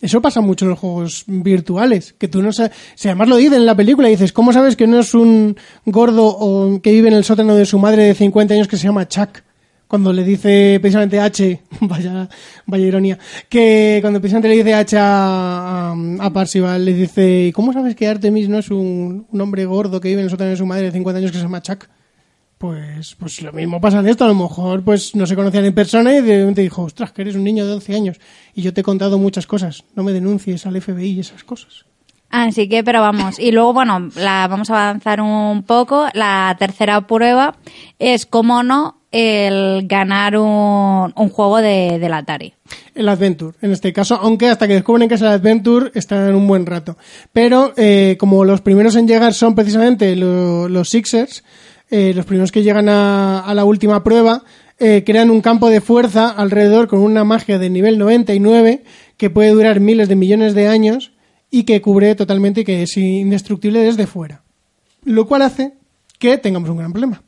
Eso 0.00 0.22
pasa 0.22 0.40
mucho 0.40 0.64
en 0.64 0.70
los 0.70 0.78
juegos 0.78 1.24
virtuales, 1.26 2.14
que 2.16 2.28
tú 2.28 2.40
no 2.40 2.52
sabes, 2.52 2.70
si 2.94 3.08
además 3.08 3.28
lo 3.28 3.36
dicen 3.36 3.54
en 3.54 3.66
la 3.66 3.74
película, 3.74 4.06
dices, 4.06 4.32
¿cómo 4.32 4.52
sabes 4.52 4.76
que 4.76 4.86
no 4.86 5.00
es 5.00 5.12
un 5.12 5.56
gordo 5.86 6.24
o 6.26 6.80
que 6.80 6.92
vive 6.92 7.08
en 7.08 7.14
el 7.14 7.24
sótano 7.24 7.56
de 7.56 7.66
su 7.66 7.80
madre 7.80 8.04
de 8.04 8.14
50 8.14 8.54
años 8.54 8.68
que 8.68 8.76
se 8.76 8.84
llama 8.84 9.08
Chuck? 9.08 9.42
Cuando 9.88 10.12
le 10.12 10.22
dice 10.22 10.78
precisamente 10.80 11.18
H, 11.18 11.62
vaya, 11.80 12.28
vaya 12.66 12.86
ironía, 12.86 13.18
que 13.48 13.98
cuando 14.00 14.20
precisamente 14.20 14.48
le 14.48 14.56
dice 14.56 14.74
H 14.74 14.96
a, 15.00 15.94
a, 16.20 16.32
Parcival, 16.32 16.84
le 16.84 16.94
dice, 16.94 17.46
¿y 17.46 17.52
cómo 17.52 17.72
sabes 17.72 17.96
que 17.96 18.06
Artemis 18.06 18.48
no 18.48 18.58
es 18.58 18.70
un, 18.70 19.26
un 19.28 19.40
hombre 19.40 19.64
gordo 19.64 20.00
que 20.00 20.08
vive 20.10 20.20
en 20.20 20.26
el 20.26 20.30
sótano 20.30 20.50
de 20.50 20.56
su 20.56 20.66
madre 20.66 20.84
de 20.84 20.92
50 20.92 21.18
años 21.18 21.32
que 21.32 21.38
se 21.38 21.42
llama 21.42 21.60
Chuck? 21.60 21.88
Pues, 22.58 23.14
pues 23.18 23.40
lo 23.42 23.52
mismo 23.52 23.80
pasa 23.80 24.00
en 24.00 24.08
esto, 24.08 24.24
a 24.24 24.28
lo 24.28 24.34
mejor 24.34 24.82
pues 24.82 25.14
no 25.14 25.26
se 25.26 25.36
conocían 25.36 25.64
en 25.64 25.74
persona 25.74 26.12
y 26.16 26.20
de 26.22 26.38
repente 26.40 26.62
dijo, 26.62 26.82
ostras, 26.82 27.12
que 27.12 27.22
eres 27.22 27.36
un 27.36 27.44
niño 27.44 27.64
de 27.64 27.72
11 27.74 27.94
años 27.94 28.16
y 28.52 28.62
yo 28.62 28.74
te 28.74 28.80
he 28.80 28.84
contado 28.84 29.16
muchas 29.16 29.46
cosas, 29.46 29.84
no 29.94 30.02
me 30.02 30.12
denuncies 30.12 30.66
al 30.66 30.80
FBI 30.80 31.10
y 31.12 31.20
esas 31.20 31.44
cosas. 31.44 31.84
Así 32.30 32.68
que, 32.68 32.82
pero 32.84 33.00
vamos. 33.00 33.38
Y 33.38 33.52
luego, 33.52 33.72
bueno, 33.72 34.10
la 34.16 34.46
vamos 34.48 34.68
a 34.70 34.90
avanzar 34.90 35.22
un 35.22 35.62
poco. 35.62 36.08
La 36.12 36.54
tercera 36.58 37.06
prueba 37.06 37.56
es, 37.98 38.26
cómo 38.26 38.62
no, 38.62 39.00
el 39.12 39.86
ganar 39.86 40.36
un, 40.36 41.14
un 41.16 41.28
juego 41.30 41.56
de, 41.62 41.98
del 41.98 42.12
Atari. 42.12 42.52
El 42.94 43.08
Adventure, 43.08 43.56
en 43.62 43.70
este 43.72 43.94
caso, 43.94 44.16
aunque 44.20 44.50
hasta 44.50 44.66
que 44.68 44.74
descubren 44.74 45.08
que 45.08 45.14
es 45.14 45.22
el 45.22 45.28
Adventure 45.28 45.90
están 45.94 46.34
un 46.34 46.46
buen 46.46 46.66
rato. 46.66 46.98
Pero 47.32 47.72
eh, 47.78 48.16
como 48.20 48.44
los 48.44 48.60
primeros 48.60 48.96
en 48.96 49.08
llegar 49.08 49.32
son 49.32 49.54
precisamente 49.54 50.14
lo- 50.14 50.68
los 50.68 50.90
Sixers, 50.90 51.42
eh, 51.90 52.12
los 52.14 52.26
primeros 52.26 52.52
que 52.52 52.62
llegan 52.62 52.88
a, 52.88 53.52
la 53.54 53.64
última 53.64 54.04
prueba, 54.04 54.44
eh, 54.78 55.02
crean 55.04 55.30
un 55.30 55.40
campo 55.40 55.70
de 55.70 55.80
fuerza 55.80 56.28
alrededor 56.28 56.88
con 56.88 57.00
una 57.00 57.24
magia 57.24 57.58
de 57.58 57.70
nivel 57.70 57.98
99 57.98 58.84
que 59.16 59.30
puede 59.30 59.50
durar 59.50 59.80
miles 59.80 60.08
de 60.08 60.16
millones 60.16 60.54
de 60.54 60.68
años 60.68 61.12
y 61.50 61.64
que 61.64 61.80
cubre 61.80 62.14
totalmente 62.14 62.60
y 62.60 62.64
que 62.64 62.82
es 62.82 62.96
indestructible 62.96 63.80
desde 63.80 64.06
fuera. 64.06 64.42
Lo 65.04 65.26
cual 65.26 65.42
hace 65.42 65.74
que 66.18 66.36
tengamos 66.36 66.68
un 66.70 66.76
gran 66.76 66.92
problema. 66.92 67.22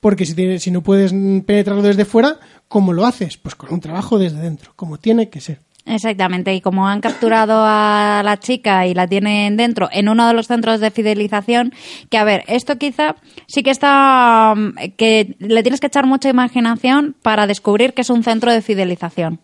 Porque 0.00 0.26
si, 0.26 0.58
si 0.58 0.70
no 0.70 0.82
puedes 0.82 1.12
penetrarlo 1.12 1.82
desde 1.82 2.04
fuera, 2.04 2.38
¿cómo 2.68 2.92
lo 2.92 3.06
haces? 3.06 3.36
Pues 3.36 3.54
con 3.54 3.72
un 3.72 3.80
trabajo 3.80 4.18
desde 4.18 4.40
dentro, 4.40 4.72
como 4.76 4.98
tiene 4.98 5.28
que 5.28 5.40
ser. 5.40 5.60
Exactamente, 5.86 6.54
y 6.54 6.62
como 6.62 6.88
han 6.88 7.02
capturado 7.02 7.62
a 7.62 8.22
la 8.24 8.38
chica 8.38 8.86
y 8.86 8.94
la 8.94 9.06
tienen 9.06 9.58
dentro 9.58 9.90
en 9.92 10.08
uno 10.08 10.26
de 10.26 10.32
los 10.32 10.46
centros 10.46 10.80
de 10.80 10.90
fidelización, 10.90 11.72
que 12.08 12.16
a 12.16 12.24
ver, 12.24 12.42
esto 12.46 12.78
quizá 12.78 13.16
sí 13.46 13.62
que 13.62 13.70
está, 13.70 14.54
mm, 14.56 14.94
que 14.96 15.36
le 15.38 15.62
tienes 15.62 15.80
que 15.80 15.88
echar 15.88 16.06
mucha 16.06 16.30
imaginación 16.30 17.14
para 17.20 17.46
descubrir 17.46 17.92
que 17.92 18.00
es 18.00 18.08
un 18.08 18.22
centro 18.22 18.50
de 18.50 18.62
fidelización. 18.62 19.40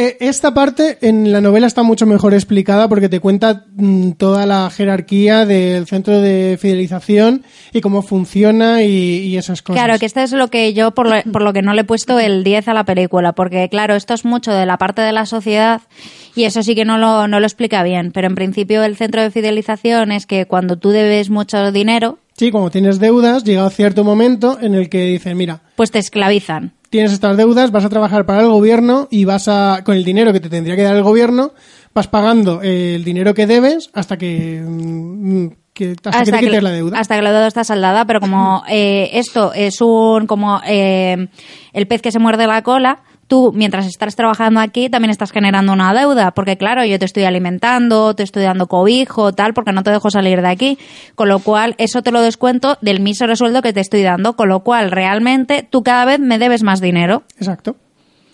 Eh, 0.00 0.16
Esta 0.20 0.54
parte 0.54 0.96
en 1.00 1.32
la 1.32 1.40
novela 1.40 1.66
está 1.66 1.82
mucho 1.82 2.06
mejor 2.06 2.32
explicada 2.32 2.88
porque 2.88 3.08
te 3.08 3.18
cuenta 3.18 3.64
mm, 3.74 4.12
toda 4.12 4.46
la 4.46 4.70
jerarquía 4.70 5.44
del 5.44 5.88
centro 5.88 6.20
de 6.20 6.56
fidelización 6.56 7.42
y 7.72 7.80
cómo 7.80 8.02
funciona 8.02 8.84
y, 8.84 9.36
esas 9.36 9.60
cosas. 9.60 9.82
Claro, 9.82 9.98
que 9.98 10.06
esto 10.06 10.20
es 10.20 10.30
lo 10.30 10.50
que 10.50 10.72
yo, 10.72 10.92
por 10.92 11.08
lo, 11.08 11.20
por 11.32 11.42
lo 11.42 11.52
que 11.52 11.62
no 11.62 11.74
le 11.74 11.80
he 11.80 11.84
puesto 11.84 12.20
el 12.20 12.44
10 12.44 12.68
a 12.68 12.74
la 12.74 12.84
película, 12.84 13.32
porque 13.32 13.68
claro, 13.68 13.96
esto 13.96 14.14
es 14.14 14.24
mucho 14.24 14.52
de 14.52 14.66
la 14.66 14.78
parte 14.78 15.02
de 15.02 15.10
la 15.10 15.26
sociedad 15.26 15.82
y 16.36 16.44
eso 16.44 16.62
sí 16.62 16.76
que 16.76 16.84
no 16.84 16.98
lo, 16.98 17.26
no 17.26 17.40
lo 17.40 17.46
explica 17.46 17.82
bien, 17.82 18.12
pero 18.12 18.28
en 18.28 18.36
principio 18.36 18.84
el 18.84 18.96
centro 18.96 19.20
de 19.20 19.32
fidelización 19.32 20.12
es 20.12 20.26
que 20.26 20.46
cuando 20.46 20.78
tú 20.78 20.90
debes 20.90 21.28
mucho 21.28 21.72
dinero, 21.72 22.20
Sí, 22.38 22.50
cuando 22.50 22.70
tienes 22.70 22.98
deudas, 23.00 23.42
llega 23.44 23.66
a 23.66 23.70
cierto 23.70 24.04
momento 24.04 24.58
en 24.60 24.74
el 24.74 24.88
que 24.88 25.02
dicen, 25.04 25.36
mira, 25.36 25.60
pues 25.76 25.90
te 25.90 25.98
esclavizan. 25.98 26.72
tienes 26.88 27.12
estas 27.12 27.36
deudas, 27.36 27.70
vas 27.72 27.84
a 27.84 27.88
trabajar 27.88 28.24
para 28.26 28.42
el 28.42 28.48
gobierno 28.48 29.08
y 29.10 29.24
vas 29.24 29.48
a, 29.48 29.82
con 29.84 29.96
el 29.96 30.04
dinero 30.04 30.32
que 30.32 30.40
te 30.40 30.48
tendría 30.48 30.76
que 30.76 30.82
dar 30.84 30.94
el 30.96 31.02
gobierno, 31.02 31.52
vas 31.94 32.06
pagando 32.06 32.62
eh, 32.62 32.94
el 32.94 33.02
dinero 33.04 33.34
que 33.34 33.46
debes 33.48 33.90
hasta 33.92 34.16
que, 34.16 34.62
mm, 34.64 35.48
que- 35.72 35.96
hasta 36.04 36.22
que 36.24 36.30
te 36.32 36.38
quites 36.38 36.62
la 36.62 36.70
deuda. 36.70 36.98
hasta 36.98 37.16
que 37.16 37.22
la 37.22 37.32
deuda 37.32 37.46
está 37.48 37.64
saldada, 37.64 38.04
pero 38.04 38.20
como 38.20 38.62
eh, 38.68 39.10
esto 39.14 39.52
es 39.52 39.80
un 39.80 40.26
como 40.26 40.60
eh, 40.66 41.28
el 41.72 41.86
pez 41.88 42.02
que 42.02 42.12
se 42.12 42.18
muerde 42.20 42.46
la 42.46 42.62
cola, 42.62 43.00
tú 43.28 43.52
mientras 43.54 43.86
estás 43.86 44.16
trabajando 44.16 44.58
aquí 44.58 44.88
también 44.88 45.10
estás 45.10 45.30
generando 45.30 45.72
una 45.72 45.94
deuda, 45.94 46.32
porque 46.32 46.56
claro, 46.56 46.84
yo 46.84 46.98
te 46.98 47.04
estoy 47.04 47.24
alimentando, 47.24 48.14
te 48.14 48.24
estoy 48.24 48.42
dando 48.42 48.66
cobijo, 48.66 49.32
tal, 49.32 49.54
porque 49.54 49.72
no 49.72 49.82
te 49.82 49.90
dejo 49.90 50.10
salir 50.10 50.40
de 50.42 50.48
aquí, 50.48 50.78
con 51.14 51.28
lo 51.28 51.38
cual 51.38 51.74
eso 51.78 52.02
te 52.02 52.10
lo 52.10 52.20
descuento 52.20 52.78
del 52.80 53.00
mísero 53.00 53.36
sueldo 53.36 53.62
que 53.62 53.72
te 53.72 53.80
estoy 53.80 54.02
dando, 54.02 54.34
con 54.34 54.48
lo 54.48 54.60
cual 54.60 54.90
realmente 54.90 55.66
tú 55.68 55.82
cada 55.82 56.04
vez 56.04 56.18
me 56.18 56.38
debes 56.38 56.62
más 56.62 56.80
dinero. 56.80 57.22
Exacto. 57.36 57.76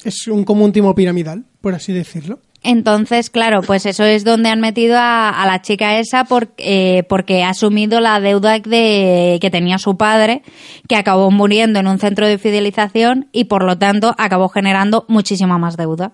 Es 0.04 0.28
un 0.28 0.44
como 0.44 0.64
un 0.64 0.72
timo 0.72 0.94
piramidal, 0.94 1.44
por 1.60 1.74
así 1.74 1.92
decirlo. 1.92 2.38
Entonces, 2.64 3.28
claro, 3.28 3.60
pues 3.60 3.84
eso 3.84 4.04
es 4.04 4.24
donde 4.24 4.48
han 4.48 4.58
metido 4.58 4.96
a, 4.98 5.44
la 5.46 5.60
chica 5.60 5.98
esa 5.98 6.26
eh, 6.56 7.02
porque 7.10 7.44
ha 7.44 7.50
asumido 7.50 8.00
la 8.00 8.18
deuda 8.20 8.58
de, 8.58 9.38
que 9.42 9.50
tenía 9.50 9.76
su 9.76 9.98
padre, 9.98 10.42
que 10.88 10.96
acabó 10.96 11.30
muriendo 11.30 11.78
en 11.78 11.86
un 11.86 11.98
centro 11.98 12.26
de 12.26 12.38
fidelización 12.38 13.28
y 13.32 13.44
por 13.44 13.64
lo 13.64 13.76
tanto 13.76 14.14
acabó 14.16 14.48
generando 14.48 15.04
muchísima 15.08 15.58
más 15.58 15.76
deuda. 15.76 16.12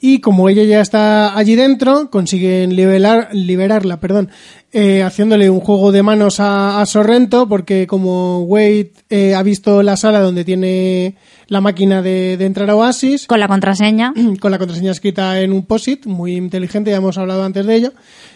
Y 0.00 0.20
como 0.20 0.48
ella 0.48 0.62
ya 0.64 0.80
está 0.80 1.36
allí 1.36 1.56
dentro, 1.56 2.10
consiguen 2.10 2.76
liberar, 2.76 3.28
liberarla, 3.32 3.98
perdón, 3.98 4.30
eh, 4.72 5.02
haciéndole 5.02 5.50
un 5.50 5.60
juego 5.60 5.92
de 5.92 6.02
manos 6.02 6.40
a, 6.40 6.80
a 6.80 6.86
Sorrento, 6.86 7.48
porque 7.48 7.86
como 7.86 8.40
Wade 8.40 8.92
eh, 9.10 9.34
ha 9.34 9.42
visto 9.42 9.82
la 9.82 9.96
sala 9.96 10.20
donde 10.20 10.44
tiene 10.44 11.16
la 11.48 11.60
máquina 11.60 12.02
de, 12.02 12.36
de 12.36 12.44
entrar 12.46 12.70
a 12.70 12.76
Oasis, 12.76 13.26
Con 13.26 13.40
la 13.40 13.48
contraseña. 13.48 14.12
con 14.40 14.50
la 14.50 14.58
contraseña 14.58 14.92
escrita 14.92 15.40
en 15.40 15.52
un 15.52 15.64
POSIT, 15.64 16.06
muy 16.06 16.36
inteligente, 16.36 16.90
ya 16.90 16.98
hemos 16.98 17.18
hablado 17.18 17.42
antes 17.42 17.66
de 17.66 17.74
ello, 17.74 17.92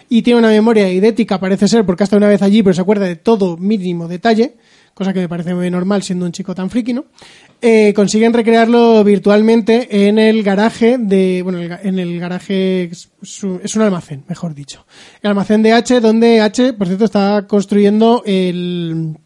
y 0.09 0.23
tiene 0.23 0.41
una 0.41 0.49
memoria 0.49 0.91
idética, 0.91 1.39
parece 1.39 1.69
ser, 1.69 1.87
porque 1.87 2.03
ha 2.03 2.05
estado 2.05 2.19
una 2.19 2.29
vez 2.29 2.43
allí, 2.43 2.63
pero 2.63 2.75
se 2.75 2.81
acuerda 2.81 3.07
de 3.07 3.17
todo 3.17 3.57
mínimo 3.57 4.09
detalle, 4.09 4.55
cosa 4.95 5.13
que 5.13 5.21
me 5.21 5.29
parece 5.29 5.55
muy 5.55 5.71
normal 5.71 6.03
siendo 6.03 6.27
un 6.27 6.33
chico 6.33 6.55
tan 6.55 6.69
friki, 6.71 6.93
¿no? 6.93 7.07
Eh, 7.61 7.93
consiguen 7.95 8.33
recrearlo 8.33 9.03
virtualmente 9.05 10.09
en 10.09 10.19
el 10.19 10.43
garaje 10.43 10.99
de, 10.99 11.43
bueno, 11.43 11.61
en 11.61 11.99
el 11.99 12.19
garaje, 12.19 12.85
es, 12.85 13.11
es 13.23 13.43
un- 13.45 13.61
es 13.63 13.75
un 13.77 13.83
almacén, 13.83 14.25
mejor 14.29 14.55
dicho. 14.55 14.85
El 15.23 15.31
almacén 15.31 15.63
de 15.63 15.73
H, 15.73 16.01
donde 16.01 16.41
H, 16.41 16.73
por 16.73 16.87
cierto, 16.89 17.05
está 17.05 17.47
construyendo 17.47 18.23
el, 18.27 19.17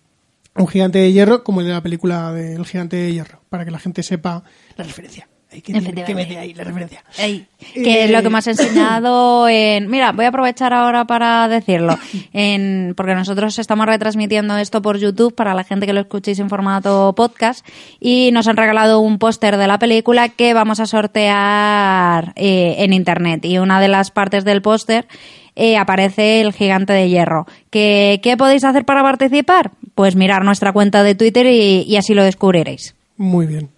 un 0.54 0.68
gigante 0.68 0.98
de 0.98 1.12
hierro, 1.12 1.42
como 1.44 1.60
el 1.62 1.66
de 1.66 1.72
la 1.72 1.82
película 1.82 2.32
del 2.32 2.64
gigante 2.66 2.96
de 2.96 3.12
hierro, 3.12 3.40
para 3.48 3.64
que 3.64 3.70
la 3.70 3.78
gente 3.78 4.02
sepa 4.02 4.44
la 4.76 4.84
referencia. 4.84 5.28
Hay 5.56 5.62
que, 5.62 6.36
ahí 6.38 6.52
la 6.52 6.64
referencia. 6.64 7.02
Ey, 7.16 7.46
que 7.72 8.04
es 8.04 8.10
lo 8.10 8.22
que 8.22 8.28
me 8.28 8.36
has 8.36 8.46
enseñado 8.46 9.48
en... 9.48 9.88
Mira, 9.88 10.12
voy 10.12 10.26
a 10.26 10.28
aprovechar 10.28 10.74
ahora 10.74 11.06
para 11.06 11.48
decirlo, 11.48 11.98
en, 12.34 12.92
porque 12.94 13.14
nosotros 13.14 13.58
estamos 13.58 13.86
retransmitiendo 13.86 14.58
esto 14.58 14.82
por 14.82 14.98
YouTube 14.98 15.34
para 15.34 15.54
la 15.54 15.64
gente 15.64 15.86
que 15.86 15.94
lo 15.94 16.00
escuchéis 16.00 16.40
en 16.40 16.50
formato 16.50 17.14
podcast 17.16 17.66
y 18.00 18.32
nos 18.32 18.48
han 18.48 18.58
regalado 18.58 19.00
un 19.00 19.18
póster 19.18 19.56
de 19.56 19.66
la 19.66 19.78
película 19.78 20.28
que 20.28 20.52
vamos 20.52 20.78
a 20.78 20.84
sortear 20.84 22.34
eh, 22.36 22.74
en 22.80 22.92
Internet 22.92 23.42
y 23.46 23.56
una 23.56 23.80
de 23.80 23.88
las 23.88 24.10
partes 24.10 24.44
del 24.44 24.60
póster 24.60 25.08
eh, 25.54 25.78
aparece 25.78 26.42
el 26.42 26.52
gigante 26.52 26.92
de 26.92 27.08
hierro. 27.08 27.46
¿Qué, 27.70 28.20
¿Qué 28.22 28.36
podéis 28.36 28.64
hacer 28.64 28.84
para 28.84 29.02
participar? 29.02 29.70
Pues 29.94 30.16
mirar 30.16 30.44
nuestra 30.44 30.74
cuenta 30.74 31.02
de 31.02 31.14
Twitter 31.14 31.46
y, 31.46 31.80
y 31.88 31.96
así 31.96 32.12
lo 32.12 32.24
descubriréis. 32.24 32.94
Muy 33.16 33.46
bien. 33.46 33.70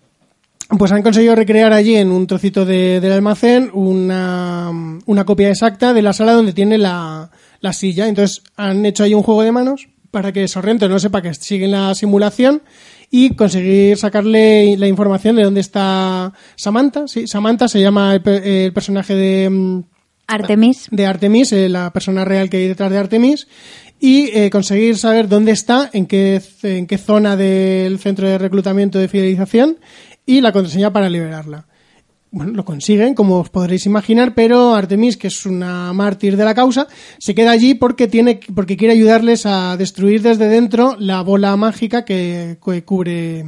Pues 0.77 0.93
han 0.93 1.03
conseguido 1.03 1.35
recrear 1.35 1.73
allí 1.73 1.97
en 1.97 2.11
un 2.11 2.27
trocito 2.27 2.67
de- 2.67 3.01
del 3.01 3.13
almacén 3.13 3.71
una, 3.73 4.71
una 5.07 5.25
copia 5.25 5.49
exacta 5.49 5.95
de 5.95 6.03
la 6.03 6.13
sala 6.13 6.35
donde 6.35 6.53
tiene 6.53 6.77
la, 6.77 7.31
la 7.61 7.73
silla. 7.73 8.07
Entonces 8.07 8.43
han 8.57 8.85
hecho 8.85 9.03
ahí 9.05 9.15
un 9.15 9.23
juego 9.23 9.43
de 9.43 9.53
manos 9.53 9.89
para 10.11 10.31
que 10.33 10.47
Sorrento 10.47 10.87
no 10.89 10.99
sepa 10.99 11.23
que 11.23 11.33
sigue 11.33 11.65
en 11.65 11.71
la 11.73 11.95
simulación 11.95 12.63
y 13.11 13.35
conseguir 13.35 13.97
sacarle 13.97 14.77
la 14.77 14.87
información 14.89 15.37
de 15.37 15.45
dónde 15.45 15.61
está 15.61 16.35
Samantha. 16.57 17.09
Sí, 17.09 17.27
Samantha 17.27 17.67
se 17.69 17.81
llama 17.81 18.15
el, 18.15 18.29
el 18.29 18.73
personaje 18.75 19.15
de... 19.15 19.49
mm, 19.49 19.85
Artemis. 20.27 20.89
De 20.91 21.07
Artemis, 21.07 21.53
eh, 21.55 21.71
la 21.71 21.91
persona 21.95 22.27
real 22.27 22.51
que 22.51 22.59
hay 22.59 22.69
detrás 22.69 22.91
de 22.91 22.99
Artemis. 22.99 23.49
Y 24.01 24.29
eh, 24.37 24.51
conseguir 24.51 24.99
saber 24.99 25.29
dónde 25.29 25.53
está, 25.53 25.89
en 25.95 26.05
qué, 26.07 26.43
en 26.63 26.87
qué 26.87 26.99
zona 26.99 27.37
del 27.37 27.99
centro 27.99 28.29
de 28.29 28.37
reclutamiento 28.37 28.99
de 28.99 29.09
fidelización 29.09 29.79
y 30.29 30.43
la 30.43 30.53
contraseña 30.53 30.93
para 30.93 31.09
liberarla. 31.09 31.67
Bueno, 32.31 32.53
lo 32.53 32.65
consiguen, 32.67 33.15
como 33.15 33.39
os 33.39 33.49
podréis 33.49 33.87
imaginar, 33.87 34.35
pero 34.35 34.75
Artemis, 34.75 35.17
que 35.17 35.29
es 35.29 35.47
una 35.47 35.95
mártir 35.95 36.37
de 36.37 36.45
la 36.45 36.55
causa, 36.55 36.87
se 37.19 37.35
queda 37.35 37.53
allí 37.53 37.73
porque 37.73 38.07
tiene, 38.07 38.39
porque 38.55 38.77
quiere 38.77 38.93
ayudarles 38.93 39.47
a 39.47 39.79
destruir 39.79 40.21
desde 40.21 40.49
dentro 40.49 40.97
la 40.99 41.23
bola 41.23 41.57
mágica 41.57 42.05
que, 42.05 42.59
que 42.63 42.85
cubre, 42.85 43.47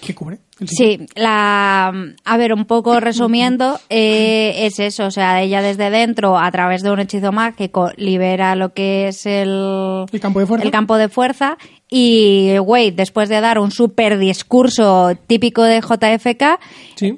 que 0.00 0.14
cubre. 0.14 0.38
Sí, 0.66 1.06
la, 1.14 1.92
a 2.24 2.36
ver, 2.36 2.52
un 2.52 2.66
poco 2.66 3.00
resumiendo, 3.00 3.80
eh, 3.88 4.66
es 4.66 4.78
eso, 4.78 5.06
o 5.06 5.10
sea, 5.10 5.40
ella 5.40 5.62
desde 5.62 5.90
dentro, 5.90 6.38
a 6.38 6.50
través 6.50 6.82
de 6.82 6.90
un 6.90 7.00
hechizo 7.00 7.32
mágico, 7.32 7.90
libera 7.96 8.54
lo 8.56 8.74
que 8.74 9.08
es 9.08 9.24
el, 9.24 10.04
El 10.12 10.20
campo 10.20 10.40
de 10.40 10.46
fuerza. 10.46 10.64
el 10.64 10.70
campo 10.70 10.96
de 10.96 11.08
fuerza 11.08 11.56
y 11.88 12.58
Wade, 12.58 12.92
después 12.92 13.28
de 13.28 13.40
dar 13.40 13.58
un 13.58 13.70
super 13.70 14.18
discurso 14.18 15.12
típico 15.26 15.62
de 15.62 15.80
JFK, 15.80 16.60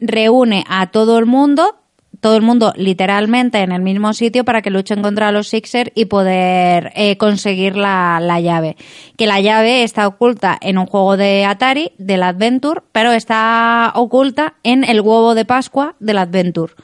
reúne 0.01 0.65
a 0.69 0.91
todo 0.91 1.19
el 1.19 1.27
mundo, 1.27 1.75
todo 2.23 2.37
el 2.37 2.43
mundo 2.43 2.73
literalmente 2.77 3.59
en 3.59 3.73
el 3.73 3.83
mismo 3.83 4.13
sitio 4.13 4.45
para 4.45 4.63
que 4.63 4.71
luchen 4.71 5.03
contra 5.03 5.33
los 5.33 5.49
Sixers 5.49 5.91
y 5.97 6.05
poder 6.05 6.93
eh, 6.95 7.17
conseguir 7.17 7.77
la, 7.77 8.21
la 8.23 8.39
llave. 8.39 8.77
Que 9.17 9.27
la 9.27 9.41
llave 9.41 9.83
está 9.83 10.07
oculta 10.07 10.57
en 10.61 10.79
un 10.79 10.87
juego 10.87 11.17
de 11.17 11.45
Atari, 11.45 11.91
del 11.99 12.23
Adventure, 12.23 12.83
pero 12.93 13.11
está 13.11 13.91
oculta 13.97 14.55
en 14.63 14.85
el 14.85 15.01
huevo 15.01 15.35
de 15.35 15.45
Pascua 15.45 15.97
del 15.99 16.19
Adventure, 16.19 16.75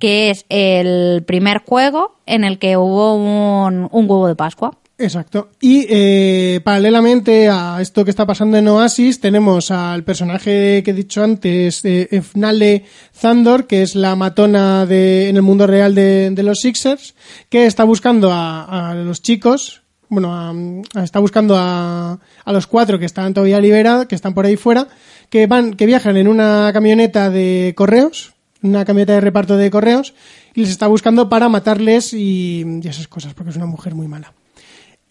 que 0.00 0.30
es 0.30 0.44
el 0.48 1.22
primer 1.22 1.62
juego 1.64 2.16
en 2.26 2.42
el 2.42 2.58
que 2.58 2.76
hubo 2.76 3.14
un, 3.14 3.88
un 3.92 4.10
huevo 4.10 4.26
de 4.26 4.34
Pascua. 4.34 4.79
Exacto. 5.02 5.48
Y 5.62 5.86
eh, 5.88 6.60
paralelamente 6.62 7.48
a 7.48 7.78
esto 7.80 8.04
que 8.04 8.10
está 8.10 8.26
pasando 8.26 8.58
en 8.58 8.68
Oasis, 8.68 9.18
tenemos 9.18 9.70
al 9.70 10.04
personaje 10.04 10.82
que 10.84 10.90
he 10.90 10.94
dicho 10.94 11.24
antes, 11.24 11.82
eh, 11.86 12.06
Efnale 12.10 12.84
Thandor, 13.18 13.66
que 13.66 13.80
es 13.80 13.94
la 13.94 14.14
matona 14.14 14.84
de, 14.84 15.30
en 15.30 15.36
el 15.36 15.42
mundo 15.42 15.66
real 15.66 15.94
de, 15.94 16.28
de 16.30 16.42
los 16.42 16.58
Sixers, 16.60 17.14
que 17.48 17.64
está 17.64 17.84
buscando 17.84 18.30
a, 18.30 18.90
a 18.90 18.94
los 18.94 19.22
chicos, 19.22 19.80
bueno, 20.10 20.34
a- 20.34 20.50
a- 21.00 21.02
está 21.02 21.18
buscando 21.18 21.56
a, 21.56 22.18
a 22.44 22.52
los 22.52 22.66
cuatro 22.66 22.98
que 22.98 23.06
están 23.06 23.32
todavía 23.32 23.58
liberados, 23.58 24.04
que 24.04 24.14
están 24.16 24.34
por 24.34 24.44
ahí 24.44 24.56
fuera, 24.56 24.86
que 25.30 25.46
van, 25.46 25.72
que 25.72 25.86
viajan 25.86 26.18
en 26.18 26.28
una 26.28 26.68
camioneta 26.74 27.30
de 27.30 27.72
correos, 27.74 28.34
una 28.62 28.84
camioneta 28.84 29.14
de 29.14 29.22
reparto 29.22 29.56
de 29.56 29.70
correos, 29.70 30.12
y 30.52 30.60
les 30.60 30.68
está 30.70 30.88
buscando 30.88 31.30
para 31.30 31.48
matarles 31.48 32.12
y, 32.12 32.66
y 32.82 32.86
esas 32.86 33.08
cosas, 33.08 33.32
porque 33.32 33.48
es 33.48 33.56
una 33.56 33.64
mujer 33.64 33.94
muy 33.94 34.06
mala. 34.06 34.34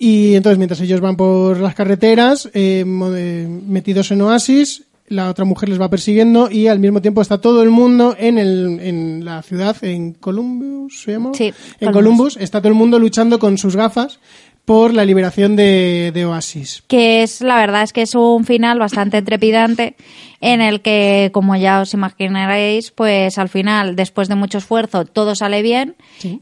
Y 0.01 0.35
entonces, 0.35 0.57
mientras 0.57 0.79
ellos 0.81 1.01
van 1.01 1.17
por 1.17 1.59
las 1.59 1.75
carreteras, 1.75 2.45
eh, 2.53 2.85
eh, 2.85 3.47
metidos 3.67 4.11
en 4.11 4.21
oasis, 4.21 4.83
la 5.09 5.29
otra 5.29 5.43
mujer 5.43 5.67
les 5.69 5.81
va 5.81 5.89
persiguiendo 5.89 6.49
y 6.49 6.67
al 6.67 6.79
mismo 6.79 7.01
tiempo 7.01 7.21
está 7.21 7.41
todo 7.41 7.61
el 7.63 7.69
mundo 7.69 8.15
en, 8.17 8.37
el, 8.37 8.79
en 8.81 9.25
la 9.25 9.41
ciudad, 9.41 9.75
en 9.83 10.13
Columbus, 10.13 11.01
¿se 11.01 11.11
llama? 11.13 11.31
Sí, 11.33 11.45
En 11.79 11.91
Columbus. 11.91 11.93
Columbus, 11.93 12.37
está 12.37 12.59
todo 12.61 12.69
el 12.69 12.75
mundo 12.75 12.97
luchando 12.99 13.39
con 13.39 13.57
sus 13.57 13.75
gafas 13.75 14.19
por 14.65 14.93
la 14.93 15.03
liberación 15.03 15.55
de, 15.55 16.11
de 16.13 16.25
Oasis. 16.27 16.83
que 16.87 17.23
es 17.23 17.41
la 17.41 17.57
verdad 17.57 17.81
es 17.81 17.91
que 17.91 18.03
es 18.03 18.13
un 18.13 18.45
final 18.45 18.77
bastante 18.77 19.23
trepidante 19.23 19.95
en 20.41 20.61
el 20.61 20.81
que 20.81 21.31
como 21.33 21.55
ya 21.55 21.81
os 21.81 21.95
imaginaréis 21.95 22.91
pues 22.91 23.39
al 23.39 23.49
final 23.49 23.95
después 23.95 24.27
de 24.27 24.35
mucho 24.35 24.59
esfuerzo 24.59 25.05
todo 25.05 25.33
sale 25.33 25.63
bien 25.63 25.95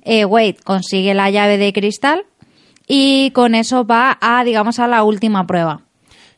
Eh, 0.03 0.25
Wade 0.25 0.57
consigue 0.63 1.13
la 1.13 1.29
llave 1.31 1.57
de 1.57 1.71
cristal 1.71 2.25
y 2.87 3.31
con 3.31 3.53
eso 3.55 3.85
va 3.85 4.17
a 4.21 4.43
digamos 4.43 4.79
a 4.79 4.87
la 4.87 5.03
última 5.03 5.45
prueba 5.45 5.81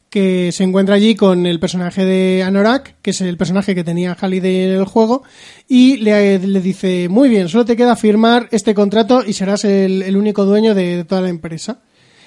que 0.10 0.52
se 0.52 0.64
encuentra 0.64 0.96
allí 0.96 1.14
con 1.14 1.46
el 1.46 1.60
personaje 1.60 2.04
de 2.04 2.42
Anorak, 2.42 2.96
que 3.04 3.12
es 3.12 3.22
el 3.22 3.38
personaje 3.38 3.76
que 3.76 3.84
tenía 3.84 4.16
Halliday 4.20 4.64
en 4.64 4.72
el 4.72 4.86
juego, 4.86 5.22
y 5.68 5.98
le, 5.98 6.40
le 6.40 6.62
dice, 6.62 7.08
muy 7.10 7.30
bien, 7.30 7.48
solo 7.48 7.64
te 7.66 7.76
queda 7.78 7.96
firmar 7.96 8.48
este 8.52 8.74
contrato 8.74 9.22
y 9.24 9.34
serás 9.34 9.66
el, 9.66 10.02
el 10.02 10.18
único 10.18 10.46
dueño 10.46 10.74
de, 10.74 10.98
de 10.98 11.04
toda 11.04 11.22
la 11.22 11.30
empresa. 11.30 11.82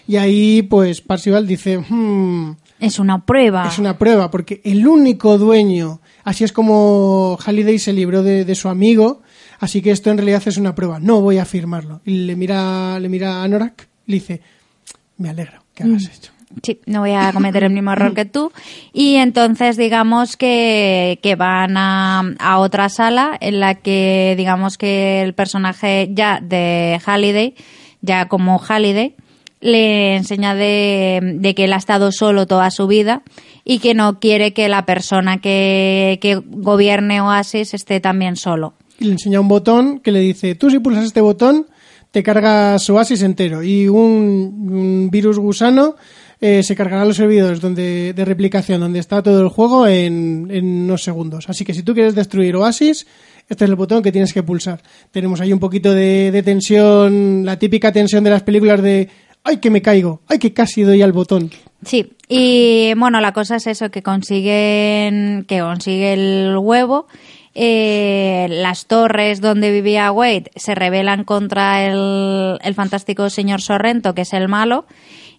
Y 0.07 0.14
ahí, 0.14 0.62
pues, 0.62 1.01
Parcival 1.01 1.45
dice, 1.47 1.79
"Hmm, 1.79 2.53
es 2.79 2.99
una 3.01 3.25
prueba 3.27 3.66
es 3.66 3.79
una 3.81 3.99
prueba, 3.99 4.31
porque 4.31 4.61
el 4.64 4.87
único 4.87 5.37
dueño, 5.39 6.01
así 6.23 6.45
es 6.45 6.53
como 6.53 7.37
Halliday 7.45 7.81
se 7.81 7.93
libró 7.93 8.23
de, 8.23 8.45
de 8.45 8.55
su 8.55 8.68
amigo, 8.68 9.23
así 9.59 9.83
que 9.83 9.91
esto 9.91 10.11
en 10.11 10.18
realidad 10.18 10.43
es 10.47 10.57
una 10.57 10.75
prueba, 10.77 11.01
no 11.01 11.20
voy 11.20 11.39
a 11.39 11.45
firmarlo. 11.45 12.01
Y 12.05 12.27
le 12.27 12.37
mira, 12.37 12.99
le 13.01 13.09
mira 13.09 13.41
a 13.41 13.45
Anorak, 13.45 13.89
le 14.13 14.21
dice, 14.21 14.41
me 15.17 15.31
alegro 15.31 15.65
que 15.75 15.83
hagas 15.85 16.05
esto. 16.05 16.29
Sí, 16.63 16.81
no 16.85 17.01
voy 17.01 17.13
a 17.13 17.33
cometer 17.33 17.65
el 17.65 17.73
mismo 17.73 17.93
error 17.93 18.13
que 18.13 18.27
tú. 18.27 18.53
Y 18.93 19.15
entonces, 19.17 19.79
digamos 19.79 20.37
que, 20.37 21.19
que 21.23 21.35
van 21.35 21.79
a, 21.79 22.21
a 22.39 22.59
otra 22.59 22.91
sala 22.91 23.39
en 23.41 23.59
la 23.59 23.77
que, 23.77 24.35
digamos 24.37 24.77
que 24.77 25.23
el 25.23 25.33
personaje 25.33 26.11
ya 26.13 26.41
de 26.43 27.01
Halliday, 27.05 27.55
ya 28.03 28.29
como 28.29 28.59
Halliday, 28.59 29.15
le 29.63 30.17
enseña 30.17 30.55
de, 30.55 31.37
de 31.37 31.55
que 31.55 31.65
él 31.65 31.73
ha 31.73 31.77
estado 31.77 32.13
solo 32.13 32.47
toda 32.47 32.71
su 32.71 32.87
vida 32.87 33.23
y 33.65 33.79
que 33.79 33.95
no 33.95 34.21
quiere 34.21 34.53
que 34.53 34.69
la 34.69 34.85
persona 34.85 35.39
que, 35.39 36.19
que 36.21 36.35
gobierne 36.35 37.23
Oasis 37.23 37.73
esté 37.73 38.01
también 38.01 38.37
solo. 38.37 38.75
y 38.99 39.07
le 39.07 39.13
enseña 39.13 39.41
un 39.41 39.49
botón 39.49 40.01
que 40.01 40.13
le 40.13 40.21
dice, 40.21 40.55
tú 40.55 40.69
si 40.69 40.81
pulsas 40.81 41.05
este 41.05 41.21
botón, 41.21 41.67
te 42.13 42.23
cargas 42.23 42.89
Oasis 42.89 43.23
entero 43.23 43.63
y 43.63 43.89
un, 43.89 44.69
un 44.71 45.11
virus 45.11 45.39
gusano 45.39 45.97
eh, 46.41 46.63
se 46.63 46.77
cargará 46.77 47.05
los 47.05 47.17
servidores 47.17 47.61
donde, 47.61 48.13
de 48.13 48.25
replicación 48.25 48.81
donde 48.81 48.99
está 48.99 49.23
todo 49.23 49.41
el 49.41 49.49
juego 49.49 49.87
en, 49.87 50.49
en 50.51 50.85
unos 50.85 51.03
segundos. 51.03 51.49
Así 51.49 51.65
que 51.65 51.73
si 51.73 51.83
tú 51.83 51.95
quieres 51.95 52.15
destruir 52.15 52.57
Oasis, 52.57 53.07
este 53.49 53.65
es 53.65 53.71
el 53.71 53.77
botón 53.77 54.03
que 54.03 54.13
tienes 54.13 54.33
que 54.33 54.43
pulsar. 54.43 54.83
Tenemos 55.11 55.41
ahí 55.41 55.53
un 55.53 55.61
poquito 55.61 55.95
de, 55.95 56.31
de 56.31 56.43
tensión, 56.43 57.45
la 57.45 57.59
típica 57.59 57.93
tensión 57.93 58.25
de 58.25 58.31
las 58.31 58.43
películas 58.43 58.83
de 58.83 59.09
¡ay 59.45 59.59
que 59.59 59.71
me 59.71 59.83
caigo! 59.83 60.21
¡ay 60.29 60.39
que 60.39 60.53
casi 60.53 60.83
doy 60.83 61.01
al 61.01 61.13
botón! 61.13 61.51
Sí, 61.85 62.13
y 62.29 62.93
bueno, 62.97 63.21
la 63.21 63.33
cosa 63.33 63.57
es 63.57 63.67
eso, 63.67 63.91
que 63.91 64.03
consiguen, 64.03 65.45
que 65.49 65.61
consigue 65.61 66.13
el 66.13 66.57
huevo. 66.59 67.07
Eh, 67.55 68.47
las 68.51 68.87
torres 68.87 69.41
donde 69.43 69.71
vivía 69.71 70.11
Wade 70.11 70.51
se 70.57 70.75
rebelan 70.75 71.25
contra 71.25 71.85
el, 71.85 72.59
el 72.63 72.75
fantástico 72.75 73.29
señor 73.29 73.61
Sorrento, 73.61 74.15
que 74.15 74.23
es 74.23 74.33
el 74.33 74.49
malo, 74.49 74.87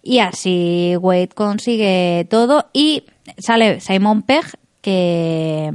y 0.02 0.20
así 0.20 0.94
Wade 1.00 1.30
consigue 1.34 2.26
todo 2.30 2.66
y 2.72 3.04
sale 3.38 3.80
Simon 3.80 4.22
Pegg, 4.22 4.44
que 4.80 5.72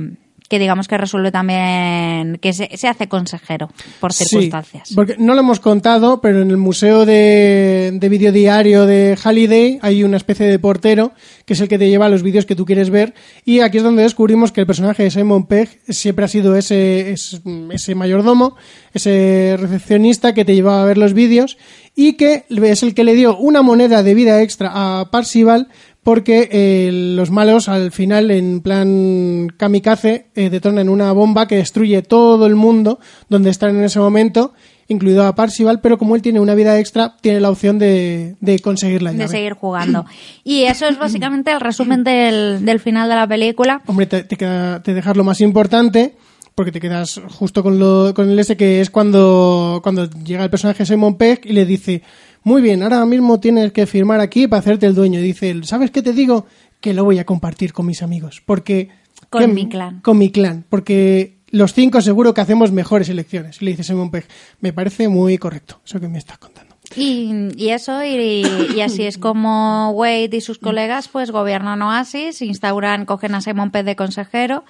que 0.50 0.60
digamos 0.60 0.88
que 0.88 0.98
resuelve 0.98 1.32
también, 1.32 2.40
que 2.42 2.54
se, 2.54 2.76
se 2.76 2.88
hace 2.88 3.08
consejero 3.08 3.70
por 4.00 4.12
circunstancias. 4.12 4.90
Sí, 4.90 4.96
porque 4.96 5.16
no 5.18 5.36
lo 5.36 5.42
hemos 5.42 5.60
contado, 5.60 6.20
pero 6.22 6.42
en 6.42 6.50
el 6.50 6.58
Museo 6.58 7.06
de, 7.06 7.92
de 7.94 8.10
Videodiario 8.10 8.86
de 8.86 9.16
Halliday 9.16 9.80
hay 9.82 10.04
una 10.04 10.18
especie 10.18 10.48
de 10.48 10.58
portero 10.58 11.14
que 11.46 11.54
es 11.54 11.62
el 11.62 11.68
que 11.68 11.78
te 11.78 11.88
lleva 11.88 12.10
los 12.10 12.24
vídeos 12.24 12.46
que 12.46 12.56
tú 12.56 12.66
quieres 12.66 12.90
ver 12.90 13.14
y 13.46 13.60
aquí 13.60 13.78
es 13.78 13.84
donde 13.84 14.02
descubrimos 14.02 14.52
que 14.52 14.62
el 14.62 14.68
personaje 14.68 15.04
de 15.04 15.12
Simon 15.12 15.46
Pegg 15.46 15.70
siempre 15.88 16.26
ha 16.26 16.28
sido 16.28 16.56
ese, 16.56 17.12
ese, 17.12 17.42
ese 17.72 17.96
mayordomo, 17.96 18.56
ese 18.94 19.56
recepcionista 19.60 20.34
que 20.34 20.46
te 20.46 20.56
llevaba 20.56 20.82
a 20.82 20.86
ver 20.86 20.98
los 20.98 21.14
vídeos 21.14 21.58
y 21.96 22.14
que 22.14 22.46
es 22.50 22.84
el 22.84 22.94
que 22.96 23.04
le 23.04 23.14
dio 23.14 23.38
una 23.38 23.62
moneda 23.62 24.04
de 24.04 24.14
vida 24.14 24.42
extra 24.42 24.72
a 24.74 25.12
Parsival 25.12 25.68
porque 26.04 26.50
eh, 26.52 26.90
los 26.92 27.32
malos 27.32 27.70
al 27.70 27.92
final 27.92 28.32
en 28.32 28.62
plan 28.62 29.48
kamikaze 29.58 30.28
eh, 30.36 30.50
detonan 30.50 30.90
una 30.90 31.12
bomba 31.12 31.48
que 31.48 31.58
destruye 31.58 32.02
todo 32.02 32.46
el 32.46 32.56
mundo 32.56 33.00
donde 33.28 33.50
están 33.50 33.78
en 33.78 33.84
ese 33.84 34.00
momento 34.00 34.54
incluido 34.90 35.26
a 35.26 35.36
Parsival, 35.36 35.82
pero 35.82 35.98
como 35.98 36.16
él 36.16 36.22
tiene 36.22 36.40
una 36.40 36.56
vida 36.56 36.80
extra, 36.80 37.16
tiene 37.22 37.40
la 37.40 37.52
opción 37.52 37.78
de, 37.78 38.36
de 38.42 38.60
conseguir 38.60 39.04
la 39.04 39.12
llave. 39.12 39.26
De 39.26 39.30
seguir 39.30 39.54
jugando. 39.54 40.06
Y 40.44 40.64
eso 40.64 40.88
es 40.88 40.98
básicamente 40.98 41.52
el 41.52 41.62
resumen 41.62 42.04
del, 42.04 42.66
del 42.66 42.80
final 42.80 43.08
de 43.08 43.16
la 43.16 43.28
película. 43.28 43.84
Hombre, 43.86 44.08
te, 44.08 44.24
te, 44.24 44.36
queda, 44.36 44.82
te 44.82 44.96
dejas 44.96 45.16
lo 45.16 45.24
más 45.24 45.42
importante, 45.42 46.16
porque 46.56 46.72
te 46.72 46.82
quedas 46.82 47.22
justo 47.30 47.62
con, 47.62 47.78
lo, 47.78 48.14
con 48.16 48.32
el 48.32 48.40
ese 48.40 48.58
que 48.58 48.82
es 48.82 48.90
cuando, 48.90 49.80
cuando 49.84 50.10
llega 50.10 50.44
el 50.44 50.50
personaje 50.50 50.86
Simon 50.86 51.18
Pegg 51.18 51.42
y 51.46 51.54
le 51.54 51.66
dice, 51.66 52.02
muy 52.44 52.62
bien, 52.62 52.82
ahora 52.84 53.06
mismo 53.06 53.40
tienes 53.40 53.72
que 53.72 53.86
firmar 53.86 54.20
aquí 54.22 54.48
para 54.48 54.60
hacerte 54.60 54.86
el 54.86 54.96
dueño. 54.96 55.20
Dice 55.22 55.50
él, 55.50 55.66
¿sabes 55.66 55.92
qué 55.92 56.02
te 56.02 56.14
digo? 56.14 56.46
Que 56.82 56.94
lo 56.94 57.04
voy 57.04 57.20
a 57.20 57.26
compartir 57.26 57.74
con 57.74 57.86
mis 57.86 58.02
amigos, 58.04 58.42
porque... 58.46 58.90
Con 59.30 59.42
que- 59.42 59.48
mi 59.48 59.68
clan. 59.70 60.00
Con 60.02 60.18
mi 60.18 60.32
clan, 60.32 60.66
porque 60.70 61.38
los 61.52 61.74
cinco 61.74 62.02
seguro 62.02 62.34
que 62.34 62.42
hacemos 62.42 62.72
mejores 62.72 63.10
elecciones. 63.10 63.62
Le 63.62 63.72
dice 63.72 63.84
Simon 63.84 64.12
Pegg, 64.12 64.26
me 64.62 64.72
parece 64.74 65.10
muy 65.10 65.38
correcto 65.38 65.82
eso 65.86 66.00
que 66.00 66.08
me 66.08 66.18
estás 66.18 66.38
contando. 66.38 66.69
Y, 66.96 67.70
eso, 67.70 68.04
y, 68.04 68.44
y 68.76 68.82
así 68.82 69.06
es 69.06 69.20
como 69.20 69.92
Wade 69.92 70.30
y 70.32 70.42
sus 70.42 70.58
colegas 70.58 71.08
pues 71.08 71.30
gobiernan 71.30 71.82
Oasis, 71.84 72.42
instauran, 72.42 73.06
cogen 73.06 73.36
a 73.36 73.42
Simon 73.42 73.70
Pegg 73.70 73.86
de 73.86 73.96
consejero 73.96 74.64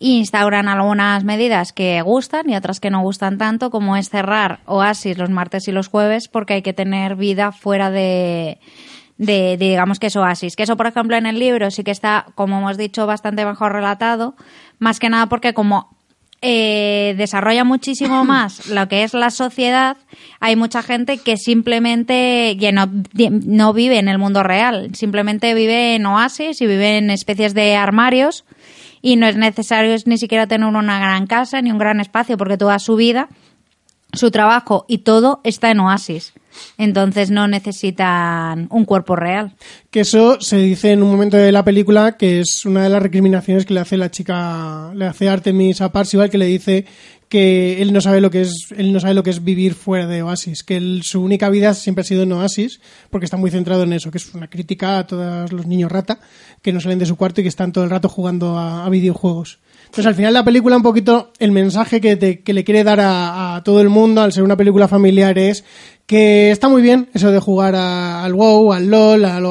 e 0.00 0.08
instauran 0.08 0.68
algunas 0.68 1.24
medidas 1.24 1.74
que 1.74 2.00
gustan 2.00 2.48
y 2.48 2.56
otras 2.56 2.80
que 2.80 2.88
no 2.88 3.02
gustan 3.02 3.36
tanto, 3.36 3.70
como 3.70 3.96
es 3.96 4.08
cerrar 4.08 4.60
Oasis 4.64 5.18
los 5.18 5.28
martes 5.28 5.68
y 5.68 5.72
los 5.72 5.88
jueves 5.88 6.28
porque 6.28 6.54
hay 6.54 6.62
que 6.62 6.72
tener 6.72 7.14
vida 7.14 7.52
fuera 7.52 7.90
de, 7.90 8.58
de, 9.18 9.58
de, 9.58 9.68
digamos 9.68 9.98
que 9.98 10.06
es 10.06 10.16
Oasis. 10.16 10.56
Que 10.56 10.62
eso, 10.62 10.78
por 10.78 10.86
ejemplo, 10.86 11.16
en 11.16 11.26
el 11.26 11.38
libro 11.38 11.70
sí 11.70 11.84
que 11.84 11.90
está, 11.90 12.26
como 12.34 12.56
hemos 12.58 12.78
dicho, 12.78 13.06
bastante 13.06 13.44
mejor 13.44 13.72
relatado, 13.72 14.34
más 14.78 14.98
que 14.98 15.10
nada 15.10 15.26
porque 15.26 15.52
como 15.52 15.95
eh, 16.42 17.14
desarrolla 17.16 17.64
muchísimo 17.64 18.24
más 18.26 18.68
lo 18.68 18.88
que 18.88 19.02
es 19.02 19.14
la 19.14 19.30
sociedad, 19.30 19.96
hay 20.40 20.56
mucha 20.56 20.82
gente 20.82 21.18
que 21.18 21.36
simplemente 21.36 22.56
que 22.58 22.72
no, 22.72 22.90
no 23.14 23.72
vive 23.72 23.98
en 23.98 24.08
el 24.08 24.18
mundo 24.18 24.42
real, 24.42 24.94
simplemente 24.94 25.54
vive 25.54 25.94
en 25.94 26.06
oasis 26.06 26.60
y 26.60 26.66
vive 26.66 26.98
en 26.98 27.10
especies 27.10 27.54
de 27.54 27.76
armarios 27.76 28.44
y 29.02 29.16
no 29.16 29.26
es 29.26 29.36
necesario 29.36 29.96
ni 30.06 30.18
siquiera 30.18 30.46
tener 30.46 30.66
una 30.66 30.98
gran 30.98 31.26
casa 31.26 31.60
ni 31.62 31.70
un 31.70 31.78
gran 31.78 32.00
espacio 32.00 32.36
porque 32.36 32.58
toda 32.58 32.78
su 32.78 32.96
vida, 32.96 33.28
su 34.12 34.30
trabajo 34.30 34.84
y 34.88 34.98
todo 34.98 35.40
está 35.44 35.70
en 35.70 35.80
oasis. 35.80 36.32
Entonces 36.78 37.30
no 37.30 37.46
necesitan 37.48 38.68
un 38.70 38.84
cuerpo 38.84 39.16
real. 39.16 39.54
Que 39.90 40.00
eso 40.00 40.40
se 40.40 40.58
dice 40.58 40.92
en 40.92 41.02
un 41.02 41.10
momento 41.10 41.36
de 41.36 41.52
la 41.52 41.64
película 41.64 42.16
que 42.16 42.40
es 42.40 42.64
una 42.66 42.82
de 42.82 42.88
las 42.90 43.02
recriminaciones 43.02 43.64
que 43.64 43.74
le 43.74 43.80
hace 43.80 43.96
la 43.96 44.10
chica, 44.10 44.92
le 44.94 45.06
hace 45.06 45.28
Artemis 45.28 45.80
a 45.80 45.92
Parsival, 45.92 46.30
que 46.30 46.38
le 46.38 46.46
dice 46.46 46.84
que 47.28 47.82
él 47.82 47.92
no 47.92 48.00
sabe 48.00 48.20
lo 48.20 48.30
que 48.30 48.42
es, 48.42 48.68
él 48.76 48.92
no 48.92 49.00
sabe 49.00 49.14
lo 49.14 49.24
que 49.24 49.30
es 49.30 49.42
vivir 49.42 49.74
fuera 49.74 50.06
de 50.06 50.22
Oasis, 50.22 50.62
que 50.62 50.76
él- 50.76 51.00
su 51.02 51.20
única 51.20 51.48
vida 51.50 51.74
siempre 51.74 52.02
ha 52.02 52.04
sido 52.04 52.22
en 52.22 52.30
Oasis, 52.32 52.80
porque 53.10 53.24
está 53.24 53.36
muy 53.36 53.50
centrado 53.50 53.82
en 53.82 53.92
eso, 53.92 54.12
que 54.12 54.18
es 54.18 54.32
una 54.32 54.48
crítica 54.48 54.98
a 54.98 55.06
todos 55.08 55.52
los 55.52 55.66
niños 55.66 55.90
rata 55.90 56.20
que 56.62 56.72
no 56.72 56.80
salen 56.80 57.00
de 57.00 57.06
su 57.06 57.16
cuarto 57.16 57.40
y 57.40 57.44
que 57.44 57.48
están 57.48 57.72
todo 57.72 57.82
el 57.82 57.90
rato 57.90 58.08
jugando 58.08 58.56
a, 58.56 58.88
videojuegos. 58.90 59.58
Entonces, 59.86 60.06
al 60.06 60.14
final 60.14 60.34
la 60.34 60.44
película, 60.44 60.76
un 60.76 60.82
poquito, 60.84 61.32
el 61.40 61.50
mensaje 61.50 62.00
que, 62.00 62.14
te- 62.16 62.40
que 62.42 62.52
le 62.52 62.62
quiere 62.64 62.84
dar 62.84 63.00
a 63.02 63.60
todo 63.64 63.80
el 63.80 63.88
mundo, 63.88 64.20
al 64.20 64.32
ser 64.32 64.42
una 64.44 64.56
película 64.56 64.86
familiar, 64.86 65.36
es 65.38 65.64
que 66.06 66.50
está 66.50 66.68
muy 66.68 66.82
bien 66.82 67.08
eso 67.14 67.30
de 67.32 67.40
jugar 67.40 67.74
a- 67.74 68.24
al 68.24 68.34
WoW, 68.34 68.72
al 68.72 68.86
LOL, 68.86 69.24
al 69.24 69.44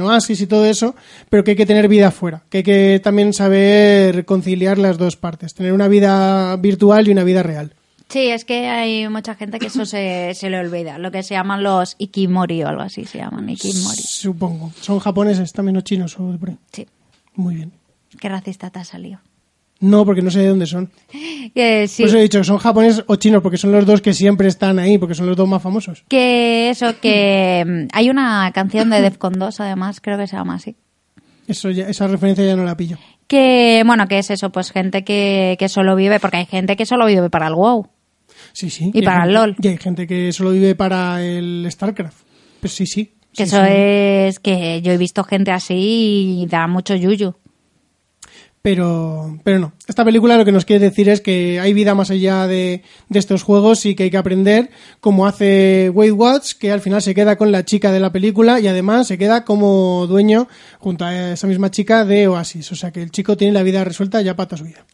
Oasis 0.00 0.40
y 0.40 0.46
todo 0.46 0.66
eso, 0.66 0.94
pero 1.30 1.42
que 1.44 1.52
hay 1.52 1.56
que 1.56 1.66
tener 1.66 1.88
vida 1.88 2.08
afuera, 2.08 2.42
que 2.50 2.58
hay 2.58 2.62
que 2.64 3.00
también 3.02 3.32
saber 3.32 4.24
conciliar 4.24 4.78
las 4.78 4.98
dos 4.98 5.16
partes, 5.16 5.54
tener 5.54 5.72
una 5.72 5.88
vida 5.88 6.54
virtual 6.56 7.08
y 7.08 7.12
una 7.12 7.24
vida 7.24 7.42
real. 7.42 7.74
Sí, 8.08 8.28
es 8.28 8.44
que 8.44 8.68
hay 8.68 9.08
mucha 9.08 9.34
gente 9.36 9.58
que 9.58 9.68
eso 9.68 9.86
se, 9.86 10.32
se 10.34 10.50
le 10.50 10.58
olvida. 10.58 10.98
Lo 10.98 11.10
que 11.10 11.22
se 11.22 11.32
llaman 11.32 11.62
los 11.62 11.94
ikimori 11.96 12.62
o 12.62 12.68
algo 12.68 12.82
así 12.82 13.06
se 13.06 13.16
llaman, 13.16 13.48
ikimori. 13.48 14.02
Supongo. 14.02 14.70
¿Son 14.82 14.98
japoneses 14.98 15.50
también 15.54 15.78
o 15.78 15.80
chinos 15.80 16.20
o 16.20 16.30
de 16.30 16.36
por 16.36 16.50
ahí? 16.50 16.58
Sí. 16.72 16.86
Muy 17.36 17.54
bien. 17.54 17.72
Qué 18.20 18.28
racista 18.28 18.68
te 18.68 18.80
ha 18.80 18.84
salido. 18.84 19.20
No, 19.82 20.04
porque 20.06 20.22
no 20.22 20.30
sé 20.30 20.38
de 20.40 20.48
dónde 20.48 20.66
son. 20.66 20.90
Que 21.54 21.86
sí. 21.88 22.02
Por 22.02 22.08
eso 22.08 22.18
he 22.18 22.22
dicho 22.22 22.38
que 22.38 22.44
son 22.44 22.56
japoneses 22.58 23.04
o 23.08 23.16
chinos, 23.16 23.42
porque 23.42 23.58
son 23.58 23.72
los 23.72 23.84
dos 23.84 24.00
que 24.00 24.14
siempre 24.14 24.48
están 24.48 24.78
ahí, 24.78 24.96
porque 24.96 25.14
son 25.14 25.26
los 25.26 25.36
dos 25.36 25.46
más 25.48 25.60
famosos. 25.60 26.04
Que 26.08 26.70
eso, 26.70 26.98
que 27.00 27.62
mm, 27.66 27.88
hay 27.92 28.08
una 28.08 28.50
canción 28.54 28.88
de 28.90 29.02
Defcon 29.02 29.34
2, 29.34 29.60
además, 29.60 30.00
creo 30.00 30.16
que 30.16 30.26
se 30.26 30.36
llama 30.36 30.54
así. 30.54 30.76
Eso 31.46 31.68
ya- 31.70 31.88
esa 31.88 32.06
referencia 32.06 32.44
ya 32.46 32.56
no 32.56 32.64
la 32.64 32.76
pillo. 32.76 32.96
Que, 33.26 33.82
bueno, 33.84 34.06
que 34.08 34.18
es 34.18 34.30
eso, 34.30 34.50
pues 34.50 34.70
gente 34.70 35.04
que, 35.04 35.56
que 35.58 35.68
solo 35.68 35.94
vive, 35.96 36.20
porque 36.20 36.38
hay 36.38 36.46
gente 36.46 36.76
que 36.76 36.86
solo 36.86 37.04
vive 37.06 37.28
para 37.28 37.48
el 37.48 37.54
WoW. 37.54 37.88
Sí, 38.52 38.70
sí. 38.70 38.90
Y 38.94 39.02
para 39.02 39.24
el 39.24 39.34
LOL. 39.34 39.56
Y 39.60 39.68
hay 39.68 39.78
gente 39.78 40.06
que 40.06 40.32
solo 40.32 40.50
vive 40.52 40.74
para 40.74 41.22
el 41.22 41.66
StarCraft. 41.70 42.16
Pues 42.60 42.72
sí, 42.72 42.86
sí. 42.86 43.14
Que 43.34 43.46
Sí, 43.46 43.54
eso 43.54 43.56
sí. 43.64 43.70
es 43.72 44.38
que 44.40 44.82
yo 44.82 44.92
he 44.92 44.98
visto 44.98 45.24
gente 45.24 45.50
así 45.52 46.42
y 46.42 46.46
da 46.46 46.66
mucho 46.66 46.94
yuyu. 46.94 47.34
Pero, 48.62 49.40
pero 49.42 49.58
no. 49.58 49.72
Esta 49.88 50.04
película 50.04 50.36
lo 50.36 50.44
que 50.44 50.52
nos 50.52 50.64
quiere 50.64 50.84
decir 50.84 51.08
es 51.08 51.20
que 51.20 51.58
hay 51.58 51.72
vida 51.72 51.96
más 51.96 52.10
allá 52.12 52.46
de, 52.46 52.82
de 53.08 53.18
estos 53.18 53.42
juegos 53.42 53.84
y 53.86 53.96
que 53.96 54.04
hay 54.04 54.10
que 54.10 54.16
aprender, 54.16 54.70
como 55.00 55.26
hace 55.26 55.90
Wade 55.92 56.12
Watts, 56.12 56.54
que 56.54 56.70
al 56.70 56.80
final 56.80 57.02
se 57.02 57.12
queda 57.12 57.36
con 57.36 57.50
la 57.50 57.64
chica 57.64 57.90
de 57.90 57.98
la 57.98 58.12
película 58.12 58.60
y 58.60 58.68
además 58.68 59.08
se 59.08 59.18
queda 59.18 59.44
como 59.44 60.06
dueño 60.06 60.46
junto 60.78 61.04
a 61.04 61.32
esa 61.32 61.48
misma 61.48 61.72
chica 61.72 62.04
de 62.04 62.28
Oasis. 62.28 62.70
O 62.70 62.76
sea 62.76 62.92
que 62.92 63.02
el 63.02 63.10
chico 63.10 63.36
tiene 63.36 63.52
la 63.52 63.64
vida 63.64 63.82
resuelta 63.82 64.22
ya 64.22 64.36
para 64.36 64.50
toda 64.50 64.58
su 64.58 64.64
vida. 64.64 64.86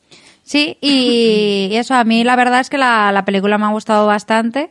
Sí, 0.45 0.79
y, 0.81 1.69
y 1.71 1.77
eso 1.77 1.95
a 1.95 2.05
mí 2.05 2.25
la 2.25 2.37
verdad 2.37 2.61
es 2.61 2.71
que 2.71 2.79
la, 2.79 3.13
la 3.13 3.27
película 3.27 3.59
me 3.59 3.67
ha 3.67 3.71
gustado 3.71 4.07
bastante 4.07 4.71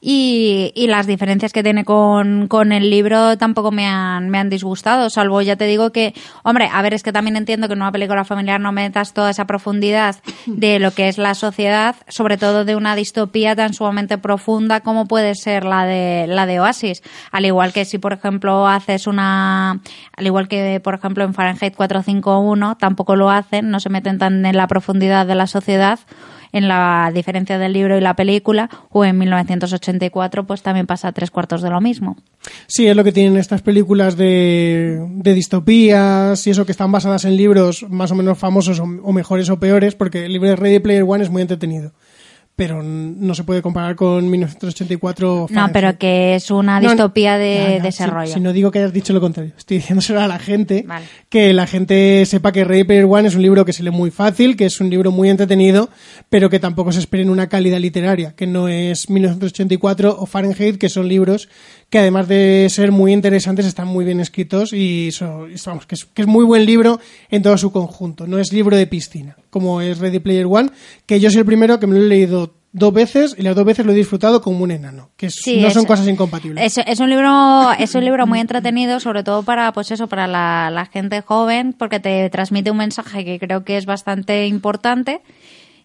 y, 0.00 0.72
y 0.76 0.86
las 0.86 1.08
diferencias 1.08 1.52
que 1.52 1.64
tiene 1.64 1.84
con, 1.84 2.46
con 2.46 2.70
el 2.70 2.88
libro 2.88 3.36
tampoco 3.36 3.72
me 3.72 3.86
han, 3.86 4.30
me 4.30 4.38
han 4.38 4.48
disgustado, 4.48 5.10
salvo 5.10 5.42
ya 5.42 5.56
te 5.56 5.64
digo 5.66 5.90
que, 5.90 6.14
hombre, 6.44 6.70
a 6.72 6.80
ver, 6.82 6.94
es 6.94 7.02
que 7.02 7.12
también 7.12 7.36
entiendo 7.36 7.66
que 7.66 7.74
en 7.74 7.82
una 7.82 7.90
película 7.90 8.24
familiar 8.24 8.60
no 8.60 8.70
metas 8.70 9.12
toda 9.12 9.30
esa 9.30 9.46
profundidad 9.46 10.16
de 10.46 10.78
lo 10.78 10.92
que 10.92 11.08
es 11.08 11.18
la 11.18 11.34
sociedad, 11.34 11.96
sobre 12.06 12.36
todo 12.36 12.64
de 12.64 12.76
una 12.76 12.94
distopía 12.94 13.56
tan 13.56 13.74
sumamente 13.74 14.18
profunda 14.18 14.80
como 14.80 15.06
puede 15.06 15.34
ser 15.34 15.64
la 15.64 15.84
de, 15.84 16.26
la 16.28 16.46
de 16.46 16.60
Oasis. 16.60 17.02
Al 17.32 17.44
igual 17.46 17.72
que 17.72 17.84
si, 17.84 17.98
por 17.98 18.12
ejemplo, 18.12 18.68
haces 18.68 19.08
una, 19.08 19.80
al 20.16 20.26
igual 20.26 20.46
que, 20.46 20.80
por 20.80 20.94
ejemplo, 20.94 21.24
en 21.24 21.34
Fahrenheit 21.34 21.74
451, 21.74 22.76
tampoco 22.76 23.16
lo 23.16 23.30
hacen, 23.30 23.70
no 23.70 23.80
se 23.80 23.90
meten 23.90 24.18
tan 24.18 24.46
en 24.46 24.56
la 24.56 24.68
profundidad 24.68 25.26
de 25.26 25.34
la 25.34 25.48
sociedad, 25.48 25.98
en 26.52 26.68
la 26.68 27.10
diferencia 27.14 27.58
del 27.58 27.72
libro 27.72 27.96
y 27.96 28.00
la 28.00 28.14
película, 28.14 28.68
o 28.90 29.04
en 29.04 29.18
1984, 29.18 30.46
pues 30.46 30.62
también 30.62 30.86
pasa 30.86 31.12
tres 31.12 31.30
cuartos 31.30 31.62
de 31.62 31.70
lo 31.70 31.80
mismo. 31.80 32.16
Sí, 32.66 32.86
es 32.86 32.96
lo 32.96 33.04
que 33.04 33.12
tienen 33.12 33.36
estas 33.36 33.62
películas 33.62 34.16
de, 34.16 35.06
de 35.10 35.34
distopías 35.34 36.46
y 36.46 36.50
eso 36.50 36.66
que 36.66 36.72
están 36.72 36.92
basadas 36.92 37.24
en 37.24 37.36
libros 37.36 37.86
más 37.88 38.10
o 38.10 38.14
menos 38.14 38.38
famosos 38.38 38.80
o, 38.80 38.84
o 38.84 39.12
mejores 39.12 39.50
o 39.50 39.58
peores, 39.58 39.94
porque 39.94 40.24
el 40.24 40.32
libro 40.32 40.48
de 40.48 40.56
Ready 40.56 40.78
Player 40.78 41.04
One 41.06 41.24
es 41.24 41.30
muy 41.30 41.42
entretenido. 41.42 41.92
Pero 42.58 42.82
no 42.82 43.36
se 43.36 43.44
puede 43.44 43.62
comparar 43.62 43.94
con 43.94 44.28
1984 44.28 45.32
o 45.32 45.40
No, 45.42 45.46
Fahrenheit. 45.46 45.72
pero 45.72 45.96
que 45.96 46.34
es 46.34 46.50
una 46.50 46.80
No, 46.80 46.88
distopía 46.88 47.38
de 47.38 47.78
desarrollo. 47.80 48.26
Si, 48.26 48.34
si 48.34 48.40
no 48.40 48.52
digo 48.52 48.72
que 48.72 48.80
hayas 48.80 48.92
dicho 48.92 49.12
lo 49.12 49.20
contrario, 49.20 49.52
estoy 49.56 49.76
diciéndoselo 49.76 50.20
a 50.20 50.26
la 50.26 50.40
gente, 50.40 50.82
Vale. 50.84 51.06
que 51.28 51.52
la 51.52 51.68
gente 51.68 52.26
sepa 52.26 52.50
que 52.50 52.64
Ready 52.64 52.82
Player 52.82 53.04
One 53.08 53.28
es 53.28 53.36
un 53.36 53.42
libro 53.42 53.64
que 53.64 53.72
se 53.72 53.84
lee 53.84 53.92
muy 53.92 54.10
fácil, 54.10 54.56
que 54.56 54.66
es 54.66 54.80
un 54.80 54.90
libro 54.90 55.12
muy 55.12 55.30
entretenido, 55.30 55.88
pero 56.28 56.50
que 56.50 56.58
tampoco 56.58 56.90
se 56.90 56.98
esperen 56.98 57.30
una 57.30 57.48
calidad 57.48 57.78
literaria, 57.78 58.34
que 58.34 58.48
no 58.48 58.66
es 58.66 59.08
1984 59.08 60.16
o 60.18 60.26
Fahrenheit, 60.26 60.78
que 60.78 60.88
son 60.88 61.06
libros 61.06 61.48
que 61.90 61.98
además 61.98 62.28
de 62.28 62.66
ser 62.70 62.92
muy 62.92 63.12
interesantes, 63.12 63.66
están 63.66 63.88
muy 63.88 64.04
bien 64.04 64.20
escritos 64.20 64.72
y 64.72 65.08
eso, 65.08 65.46
vamos, 65.66 65.86
que, 65.86 65.94
es, 65.94 66.04
que 66.04 66.22
es 66.22 66.28
muy 66.28 66.44
buen 66.44 66.66
libro 66.66 67.00
en 67.30 67.42
todo 67.42 67.56
su 67.56 67.72
conjunto. 67.72 68.26
No 68.26 68.38
es 68.38 68.52
libro 68.52 68.76
de 68.76 68.86
piscina, 68.86 69.36
como 69.50 69.80
es 69.80 69.98
Ready 69.98 70.18
Player 70.18 70.46
One, 70.46 70.70
que 71.06 71.18
yo 71.18 71.30
soy 71.30 71.40
el 71.40 71.46
primero 71.46 71.80
que 71.80 71.86
me 71.86 71.98
lo 71.98 72.04
he 72.04 72.08
leído 72.08 72.54
dos 72.72 72.92
veces 72.92 73.34
y 73.38 73.42
las 73.42 73.56
dos 73.56 73.64
veces 73.64 73.86
lo 73.86 73.92
he 73.92 73.94
disfrutado 73.94 74.42
como 74.42 74.62
un 74.62 74.70
enano, 74.70 75.10
que 75.16 75.28
no 75.60 75.70
son 75.70 75.86
cosas 75.86 76.06
incompatibles. 76.06 76.76
Es, 76.76 76.86
es, 76.86 77.00
un 77.00 77.08
libro 77.08 77.72
es 77.78 77.94
un 77.94 78.04
libro 78.04 78.26
muy 78.26 78.40
entretenido, 78.40 79.00
sobre 79.00 79.24
todo 79.24 79.42
para 79.42 79.72
pues 79.72 79.90
eso 79.90 80.06
para 80.06 80.26
la, 80.26 80.70
la 80.70 80.84
gente 80.84 81.22
joven, 81.22 81.72
porque 81.72 82.00
te 82.00 82.28
transmite 82.28 82.70
un 82.70 82.76
mensaje 82.76 83.24
que 83.24 83.38
creo 83.38 83.64
que 83.64 83.78
es 83.78 83.86
bastante 83.86 84.46
importante 84.46 85.22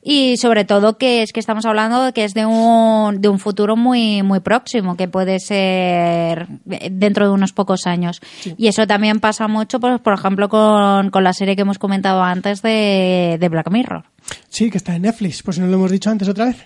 y 0.04 0.38
sobre 0.38 0.66
todo 0.66 0.98
que 0.98 1.22
es 1.22 1.32
que 1.32 1.40
estamos 1.40 1.66
hablando 1.66 2.04
de 2.04 2.14
que 2.14 2.26
es 2.26 2.34
de 2.34 2.46
un, 2.46 3.22
de 3.22 3.30
un 3.30 3.40
futuro 3.40 3.76
muy, 3.76 4.22
muy 4.22 4.42
próximo, 4.42 4.98
que 4.98 5.08
puede 5.08 5.40
ser 5.40 6.48
dentro 6.66 7.28
de 7.28 7.34
unos 7.34 7.54
pocos 7.54 7.88
años. 7.88 8.20
Y 8.58 8.68
eso 8.68 8.86
también 8.86 9.20
pasa 9.20 9.48
mucho, 9.48 9.80
pues, 9.80 10.00
por 10.02 10.14
ejemplo, 10.14 10.50
con, 10.50 11.10
con 11.10 11.24
la 11.24 11.34
serie 11.34 11.56
que 11.56 11.62
hemos 11.62 11.80
comentado 11.80 12.22
antes 12.22 12.62
de, 12.62 13.38
de 13.40 13.50
Black 13.50 13.72
Mirror. 13.72 14.04
Sí, 14.50 14.70
que 14.70 14.78
está 14.78 14.96
en 14.96 15.04
Netflix, 15.04 15.42
pues 15.42 15.56
si 15.56 15.62
no 15.62 15.68
lo 15.68 15.76
hemos 15.76 15.92
dicho 15.92 16.10
antes 16.10 16.28
otra 16.28 16.46
vez. 16.46 16.66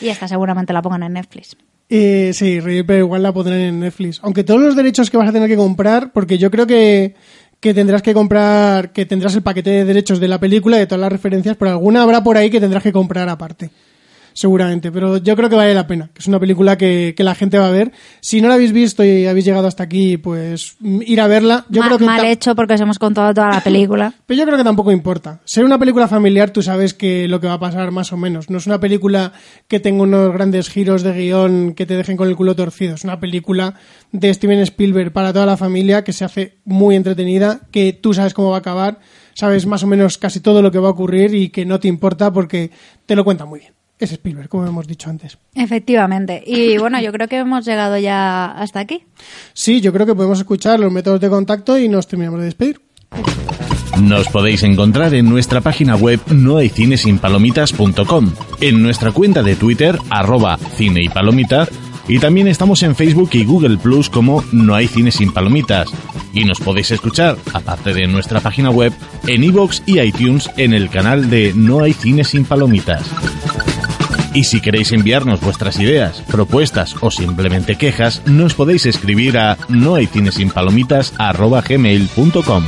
Y 0.00 0.08
esta 0.08 0.28
seguramente 0.28 0.72
la 0.72 0.80
pongan 0.80 1.02
en 1.02 1.14
Netflix. 1.14 1.56
Eh, 1.90 2.32
sí, 2.34 2.60
pero 2.86 2.98
igual 2.98 3.22
la 3.22 3.32
pondrán 3.32 3.60
en 3.60 3.80
Netflix. 3.80 4.20
Aunque 4.22 4.44
todos 4.44 4.60
los 4.60 4.76
derechos 4.76 5.10
que 5.10 5.16
vas 5.16 5.28
a 5.28 5.32
tener 5.32 5.48
que 5.48 5.56
comprar, 5.56 6.12
porque 6.12 6.36
yo 6.38 6.50
creo 6.50 6.66
que 6.66 7.14
que 7.60 7.74
tendrás 7.74 8.02
que 8.02 8.14
comprar, 8.14 8.92
que 8.92 9.06
tendrás 9.06 9.34
el 9.34 9.42
paquete 9.42 9.70
de 9.70 9.84
derechos 9.84 10.20
de 10.20 10.28
la 10.28 10.38
película, 10.38 10.76
de 10.76 10.86
todas 10.86 11.00
las 11.00 11.12
referencias, 11.12 11.56
pero 11.56 11.72
alguna 11.72 12.02
habrá 12.02 12.22
por 12.22 12.36
ahí 12.36 12.50
que 12.50 12.60
tendrás 12.60 12.82
que 12.82 12.92
comprar 12.92 13.28
aparte 13.28 13.70
seguramente, 14.38 14.92
pero 14.92 15.16
yo 15.16 15.34
creo 15.34 15.48
que 15.48 15.56
vale 15.56 15.74
la 15.74 15.88
pena, 15.88 16.10
que 16.14 16.20
es 16.20 16.28
una 16.28 16.38
película 16.38 16.78
que, 16.78 17.12
la 17.18 17.34
gente 17.34 17.58
va 17.58 17.66
a 17.66 17.72
ver. 17.72 17.90
Si 18.20 18.40
no 18.40 18.46
la 18.46 18.54
habéis 18.54 18.70
visto 18.70 19.02
y 19.02 19.26
habéis 19.26 19.44
llegado 19.44 19.66
hasta 19.66 19.82
aquí, 19.82 20.16
pues 20.16 20.76
ir 20.80 21.20
a 21.20 21.26
verla. 21.26 21.66
Yo 21.68 21.82
creo 21.82 21.98
que 21.98 22.04
mal 22.04 22.24
hecho 22.24 22.54
porque 22.54 22.74
os 22.74 22.80
hemos 22.80 23.00
contado 23.00 23.34
toda 23.34 23.50
la 23.50 23.64
película. 23.64 24.14
pero 24.26 24.38
yo 24.38 24.44
creo 24.46 24.56
que 24.56 24.62
tampoco 24.62 24.92
importa. 24.92 25.40
Ser 25.44 25.64
una 25.64 25.76
película 25.76 26.06
familiar, 26.06 26.50
tú 26.50 26.62
sabes 26.62 26.94
que 26.94 27.26
lo 27.26 27.40
que 27.40 27.48
va 27.48 27.54
a 27.54 27.58
pasar 27.58 27.90
más 27.90 28.12
o 28.12 28.16
menos. 28.16 28.48
No 28.48 28.58
es 28.58 28.66
una 28.68 28.78
película 28.78 29.32
que 29.66 29.80
tenga 29.80 30.04
unos 30.04 30.32
grandes 30.32 30.70
giros 30.70 31.02
de 31.02 31.14
guion 31.14 31.74
que 31.74 31.84
te 31.84 31.96
dejen 31.96 32.16
con 32.16 32.28
el 32.28 32.36
culo 32.36 32.54
torcido. 32.54 32.94
Es 32.94 33.02
una 33.02 33.18
película 33.18 33.74
de 34.12 34.32
Steven 34.32 34.60
Spielberg 34.60 35.12
para 35.12 35.32
toda 35.32 35.46
la 35.46 35.56
familia 35.56 36.04
que 36.04 36.12
se 36.12 36.24
hace 36.24 36.58
muy 36.64 36.94
entretenida, 36.94 37.62
que 37.72 37.92
tú 37.92 38.14
sabes 38.14 38.34
cómo 38.34 38.50
va 38.50 38.58
a 38.58 38.60
acabar, 38.60 39.00
sabes 39.34 39.66
más 39.66 39.82
o 39.82 39.88
menos 39.88 40.16
casi 40.16 40.38
todo 40.38 40.62
lo 40.62 40.70
que 40.70 40.78
va 40.78 40.86
a 40.86 40.92
ocurrir 40.92 41.34
y 41.34 41.48
que 41.48 41.66
no 41.66 41.80
te 41.80 41.88
importa 41.88 42.32
porque 42.32 42.70
te 43.04 43.16
lo 43.16 43.24
cuenta 43.24 43.44
muy 43.44 43.58
bien 43.58 43.77
es 44.04 44.12
Spielberg, 44.12 44.48
como 44.48 44.66
hemos 44.66 44.86
dicho 44.86 45.10
antes. 45.10 45.38
Efectivamente. 45.54 46.42
Y 46.46 46.78
bueno, 46.82 47.00
yo 47.00 47.12
creo 47.12 47.28
que 47.28 47.38
hemos 47.38 47.64
llegado 47.64 47.98
ya 47.98 48.46
hasta 48.46 48.80
aquí. 48.80 49.04
Sí, 49.52 49.80
yo 49.80 49.92
creo 49.92 50.06
que 50.06 50.14
podemos 50.14 50.38
escuchar 50.38 50.80
los 50.80 50.92
métodos 50.92 51.20
de 51.20 51.28
contacto 51.28 51.78
y 51.78 51.88
nos 51.88 52.06
terminamos 52.06 52.40
de 52.40 52.46
despedir. 52.46 52.80
Nos 54.02 54.28
podéis 54.28 54.62
encontrar 54.62 55.12
en 55.14 55.28
nuestra 55.28 55.60
página 55.60 55.96
web 55.96 56.20
nohaycinesinpalomitas.com, 56.28 58.32
en 58.60 58.82
nuestra 58.82 59.10
cuenta 59.10 59.42
de 59.42 59.56
Twitter, 59.56 59.98
arroba 60.08 60.56
cine 60.76 61.02
y 61.02 61.08
palomitas, 61.08 61.68
y 62.08 62.18
también 62.18 62.48
estamos 62.48 62.82
en 62.82 62.96
Facebook 62.96 63.28
y 63.32 63.44
Google 63.44 63.76
Plus 63.76 64.08
como 64.08 64.42
No 64.50 64.74
hay 64.74 64.88
cine 64.88 65.10
sin 65.10 65.30
palomitas. 65.30 65.90
Y 66.32 66.44
nos 66.44 66.58
podéis 66.58 66.90
escuchar, 66.90 67.36
aparte 67.52 67.92
de 67.92 68.06
nuestra 68.06 68.40
página 68.40 68.70
web, 68.70 68.94
en 69.26 69.44
iVoox 69.44 69.82
y 69.84 70.00
iTunes 70.00 70.48
en 70.56 70.72
el 70.72 70.88
canal 70.88 71.28
de 71.28 71.52
No 71.54 71.82
hay 71.82 71.92
cine 71.92 72.24
sin 72.24 72.46
palomitas. 72.46 73.04
Y 74.38 74.44
si 74.44 74.60
queréis 74.60 74.92
enviarnos 74.92 75.40
vuestras 75.40 75.80
ideas, 75.80 76.22
propuestas 76.30 76.94
o 77.00 77.10
simplemente 77.10 77.74
quejas, 77.74 78.22
nos 78.24 78.54
podéis 78.54 78.86
escribir 78.86 79.36
a 79.36 79.58
nohaycinesinpalomitas.gmail.com 79.68 82.64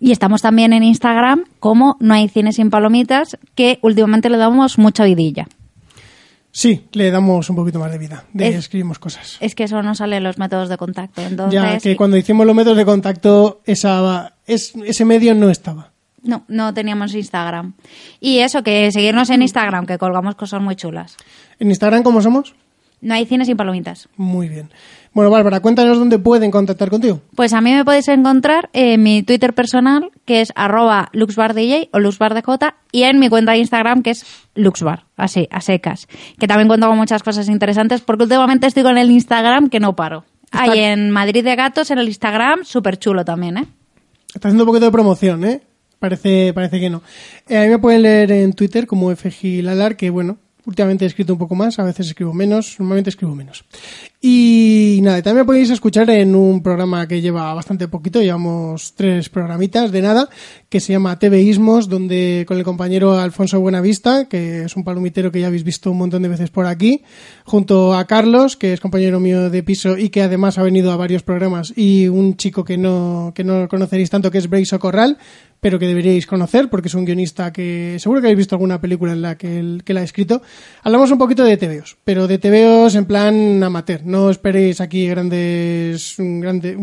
Y 0.00 0.10
estamos 0.10 0.42
también 0.42 0.72
en 0.72 0.82
Instagram 0.82 1.44
como 1.60 1.96
No 2.00 2.14
hay 2.14 2.28
cine 2.28 2.52
sin 2.52 2.70
palomitas, 2.70 3.38
que 3.54 3.78
últimamente 3.82 4.30
le 4.30 4.36
damos 4.36 4.78
mucha 4.78 5.04
vidilla. 5.04 5.46
Sí, 6.50 6.86
le 6.90 7.12
damos 7.12 7.48
un 7.50 7.54
poquito 7.54 7.78
más 7.78 7.92
de 7.92 7.98
vida, 7.98 8.24
de 8.32 8.48
escribimos 8.48 8.98
cosas. 8.98 9.36
Es 9.38 9.54
que 9.54 9.62
eso 9.62 9.80
no 9.84 9.94
sale 9.94 10.16
en 10.16 10.24
los 10.24 10.38
métodos 10.38 10.68
de 10.68 10.76
contacto. 10.76 11.22
Entonces, 11.22 11.54
ya 11.54 11.78
que 11.78 11.94
cuando 11.94 12.16
hicimos 12.16 12.44
los 12.44 12.56
métodos 12.56 12.78
de 12.78 12.84
contacto, 12.84 13.60
esa, 13.64 14.34
ese 14.44 15.04
medio 15.04 15.36
no 15.36 15.50
estaba. 15.50 15.92
No, 16.28 16.44
no 16.46 16.74
teníamos 16.74 17.14
Instagram. 17.14 17.72
Y 18.20 18.40
eso, 18.40 18.62
que 18.62 18.92
seguirnos 18.92 19.30
en 19.30 19.40
Instagram, 19.40 19.86
que 19.86 19.96
colgamos 19.96 20.34
cosas 20.34 20.60
muy 20.60 20.76
chulas. 20.76 21.16
¿En 21.58 21.68
Instagram 21.68 22.02
cómo 22.02 22.20
somos? 22.20 22.54
No 23.00 23.14
hay 23.14 23.24
cines 23.24 23.46
sin 23.46 23.56
palomitas. 23.56 24.10
Muy 24.18 24.50
bien. 24.50 24.68
Bueno, 25.14 25.30
Bárbara, 25.30 25.60
cuéntanos 25.60 25.98
dónde 25.98 26.18
pueden 26.18 26.50
contactar 26.50 26.90
contigo. 26.90 27.22
Pues 27.34 27.54
a 27.54 27.62
mí 27.62 27.72
me 27.72 27.82
podéis 27.82 28.08
encontrar 28.08 28.68
en 28.74 29.02
mi 29.02 29.22
Twitter 29.22 29.54
personal, 29.54 30.10
que 30.26 30.42
es 30.42 30.52
arroba 30.54 31.08
luxbardj 31.14 31.88
o 31.92 31.98
luxbardj, 31.98 32.44
y 32.92 33.04
en 33.04 33.18
mi 33.18 33.30
cuenta 33.30 33.52
de 33.52 33.58
Instagram, 33.58 34.02
que 34.02 34.10
es 34.10 34.26
luxbar, 34.54 35.06
así, 35.16 35.48
a 35.50 35.62
secas. 35.62 36.08
Que 36.38 36.46
también 36.46 36.68
cuento 36.68 36.88
con 36.88 36.98
muchas 36.98 37.22
cosas 37.22 37.48
interesantes, 37.48 38.02
porque 38.02 38.24
últimamente 38.24 38.66
estoy 38.66 38.82
con 38.82 38.98
el 38.98 39.10
Instagram 39.10 39.70
que 39.70 39.80
no 39.80 39.96
paro. 39.96 40.26
Hay 40.50 40.78
en 40.78 41.10
Madrid 41.10 41.42
de 41.42 41.56
Gatos, 41.56 41.90
en 41.90 41.98
el 41.98 42.08
Instagram, 42.08 42.64
súper 42.64 42.98
chulo 42.98 43.24
también, 43.24 43.56
¿eh? 43.56 43.64
Está 44.34 44.48
haciendo 44.48 44.64
un 44.64 44.68
poquito 44.68 44.84
de 44.84 44.92
promoción, 44.92 45.42
¿eh? 45.46 45.62
Parece, 45.98 46.52
parece 46.54 46.78
que 46.80 46.90
no. 46.90 47.02
Eh, 47.48 47.58
a 47.58 47.62
mí 47.62 47.68
me 47.68 47.78
pueden 47.78 48.02
leer 48.02 48.30
en 48.30 48.52
Twitter 48.52 48.86
como 48.86 49.14
FGLalar, 49.14 49.96
que 49.96 50.10
bueno, 50.10 50.38
últimamente 50.64 51.04
he 51.04 51.08
escrito 51.08 51.32
un 51.32 51.38
poco 51.38 51.54
más, 51.54 51.78
a 51.78 51.84
veces 51.84 52.08
escribo 52.08 52.32
menos, 52.32 52.76
normalmente 52.78 53.10
escribo 53.10 53.34
menos. 53.34 53.64
Y 54.20 54.98
nada, 55.02 55.22
también 55.22 55.46
podéis 55.46 55.70
escuchar 55.70 56.10
en 56.10 56.34
un 56.34 56.60
programa 56.60 57.06
que 57.06 57.20
lleva 57.20 57.54
bastante 57.54 57.86
poquito, 57.86 58.20
llevamos 58.20 58.94
tres 58.96 59.28
programitas 59.28 59.92
de 59.92 60.02
nada, 60.02 60.28
que 60.68 60.80
se 60.80 60.92
llama 60.92 61.20
TVismos, 61.20 61.88
donde 61.88 62.44
con 62.48 62.58
el 62.58 62.64
compañero 62.64 63.16
Alfonso 63.16 63.60
Buenavista, 63.60 64.24
que 64.24 64.64
es 64.64 64.74
un 64.74 64.82
palomitero 64.82 65.30
que 65.30 65.40
ya 65.40 65.46
habéis 65.46 65.62
visto 65.62 65.92
un 65.92 65.98
montón 65.98 66.22
de 66.22 66.28
veces 66.30 66.50
por 66.50 66.66
aquí, 66.66 67.04
junto 67.44 67.94
a 67.94 68.06
Carlos, 68.06 68.56
que 68.56 68.72
es 68.72 68.80
compañero 68.80 69.20
mío 69.20 69.50
de 69.50 69.62
piso 69.62 69.96
y 69.96 70.08
que 70.08 70.22
además 70.22 70.58
ha 70.58 70.64
venido 70.64 70.90
a 70.90 70.96
varios 70.96 71.22
programas, 71.22 71.72
y 71.76 72.08
un 72.08 72.36
chico 72.36 72.64
que 72.64 72.76
no, 72.76 73.30
que 73.36 73.44
no 73.44 73.68
conoceréis 73.68 74.10
tanto, 74.10 74.32
que 74.32 74.38
es 74.38 74.50
Breiso 74.50 74.80
Corral, 74.80 75.16
pero 75.60 75.78
que 75.78 75.86
deberíais 75.86 76.26
conocer 76.26 76.68
porque 76.70 76.88
es 76.88 76.94
un 76.94 77.04
guionista 77.04 77.52
que 77.52 77.96
seguro 77.98 78.20
que 78.20 78.28
habéis 78.28 78.38
visto 78.38 78.54
alguna 78.54 78.80
película 78.80 79.12
en 79.12 79.22
la 79.22 79.36
que, 79.36 79.58
él, 79.58 79.82
que 79.84 79.94
la 79.94 80.00
ha 80.00 80.04
escrito. 80.04 80.42
Hablamos 80.82 81.10
un 81.10 81.18
poquito 81.18 81.44
de 81.44 81.56
TVOs, 81.56 81.98
pero 82.04 82.26
de 82.28 82.38
TVOs 82.38 82.94
en 82.94 83.06
plan 83.06 83.62
amateur. 83.62 84.04
No 84.08 84.30
esperéis 84.30 84.80
aquí 84.80 85.06
grandes, 85.06 86.14
grandes 86.16 86.76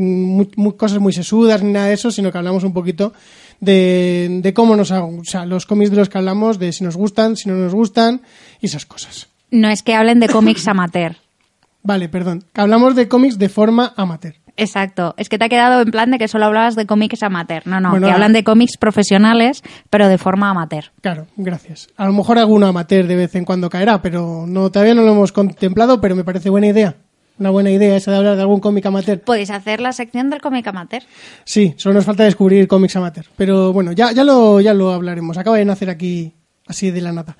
cosas 0.77 0.99
muy 0.99 1.11
sesudas 1.11 1.63
ni 1.63 1.71
nada 1.71 1.87
de 1.87 1.95
eso, 1.95 2.11
sino 2.11 2.31
que 2.31 2.37
hablamos 2.37 2.63
un 2.63 2.71
poquito 2.71 3.13
de, 3.59 4.41
de 4.43 4.53
cómo 4.53 4.75
nos, 4.75 4.91
o 4.91 5.23
sea, 5.23 5.43
los 5.43 5.65
cómics 5.65 5.89
de 5.89 5.97
los 5.97 6.07
que 6.07 6.19
hablamos, 6.19 6.59
de 6.59 6.71
si 6.71 6.83
nos 6.83 6.95
gustan, 6.95 7.35
si 7.35 7.49
no 7.49 7.55
nos 7.55 7.73
gustan 7.73 8.21
y 8.61 8.67
esas 8.67 8.85
cosas. 8.85 9.27
No 9.49 9.69
es 9.69 9.81
que 9.81 9.95
hablen 9.95 10.19
de 10.19 10.29
cómics 10.29 10.67
amateur. 10.67 11.15
Vale, 11.81 12.09
perdón. 12.09 12.43
Hablamos 12.53 12.95
de 12.95 13.07
cómics 13.07 13.39
de 13.39 13.49
forma 13.49 13.95
amateur. 13.97 14.35
Exacto. 14.55 15.15
Es 15.17 15.27
que 15.27 15.39
te 15.39 15.45
ha 15.45 15.49
quedado 15.49 15.81
en 15.81 15.89
plan 15.89 16.11
de 16.11 16.19
que 16.19 16.27
solo 16.27 16.45
hablabas 16.45 16.75
de 16.75 16.85
cómics 16.85 17.23
amateur. 17.23 17.65
No, 17.65 17.79
no, 17.79 17.99
que 17.99 18.11
hablan 18.11 18.33
de 18.33 18.43
cómics 18.43 18.77
profesionales, 18.77 19.63
pero 19.89 20.07
de 20.07 20.19
forma 20.19 20.51
amateur. 20.51 20.91
Claro, 21.01 21.25
gracias. 21.37 21.87
A 21.97 22.05
lo 22.05 22.13
mejor 22.13 22.37
alguno 22.37 22.67
amateur 22.67 23.07
de 23.07 23.15
vez 23.15 23.35
en 23.35 23.45
cuando 23.45 23.69
caerá, 23.69 24.01
pero 24.03 24.45
no 24.47 24.71
todavía 24.71 24.93
no 24.93 25.01
lo 25.01 25.11
hemos 25.11 25.31
contemplado, 25.31 25.99
pero 25.99 26.15
me 26.15 26.23
parece 26.23 26.51
buena 26.51 26.67
idea. 26.67 26.95
Una 27.37 27.49
buena 27.49 27.69
idea 27.69 27.95
esa 27.97 28.11
de 28.11 28.17
hablar 28.17 28.35
de 28.35 28.41
algún 28.41 28.59
cómic 28.59 28.85
amateur. 28.85 29.19
Podéis 29.19 29.49
hacer 29.49 29.81
la 29.81 29.91
sección 29.91 30.29
del 30.29 30.41
cómic 30.41 30.65
amateur. 30.67 31.03
Sí, 31.43 31.73
solo 31.77 31.95
nos 31.95 32.05
falta 32.05 32.23
descubrir 32.23 32.67
cómics 32.67 32.95
amateur. 32.95 33.25
Pero 33.35 33.73
bueno, 33.73 33.91
ya, 33.91 34.11
ya, 34.13 34.23
lo, 34.23 34.61
ya 34.61 34.73
lo 34.73 34.91
hablaremos. 34.91 35.37
Acaba 35.37 35.57
de 35.57 35.65
nacer 35.65 35.89
aquí 35.89 36.33
así 36.67 36.91
de 36.91 37.01
la 37.01 37.11
nada. 37.11 37.37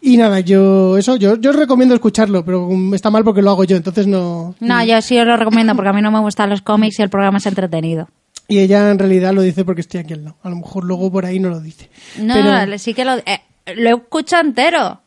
Y 0.00 0.16
nada, 0.16 0.40
yo 0.40 0.96
eso, 0.96 1.16
yo, 1.16 1.36
yo 1.36 1.50
os 1.50 1.56
recomiendo 1.56 1.94
escucharlo, 1.94 2.44
pero 2.44 2.68
está 2.94 3.10
mal 3.10 3.24
porque 3.24 3.42
lo 3.42 3.50
hago 3.50 3.64
yo, 3.64 3.76
entonces 3.76 4.06
no... 4.06 4.54
No, 4.60 4.84
yo 4.84 5.00
sí 5.00 5.18
os 5.18 5.26
lo 5.26 5.36
recomiendo 5.36 5.74
porque 5.74 5.90
a 5.90 5.92
mí 5.92 6.02
no 6.02 6.10
me 6.10 6.20
gustan 6.20 6.50
los 6.50 6.62
cómics 6.62 6.98
y 6.98 7.02
el 7.02 7.10
programa 7.10 7.38
es 7.38 7.46
entretenido. 7.46 8.08
Y 8.48 8.58
ella 8.58 8.90
en 8.90 8.98
realidad 8.98 9.32
lo 9.32 9.42
dice 9.42 9.64
porque 9.64 9.80
estoy 9.80 10.00
aquí 10.00 10.12
al 10.12 10.24
lado. 10.24 10.36
A 10.42 10.50
lo 10.50 10.56
mejor 10.56 10.84
luego 10.84 11.10
por 11.10 11.24
ahí 11.24 11.38
no 11.38 11.48
lo 11.48 11.60
dice. 11.60 11.88
No, 12.18 12.34
sí 12.78 12.94
que 12.94 13.04
lo... 13.04 13.16
Eh, 13.16 13.40
lo 13.76 13.96
escucho 13.96 14.38
entero. 14.38 15.00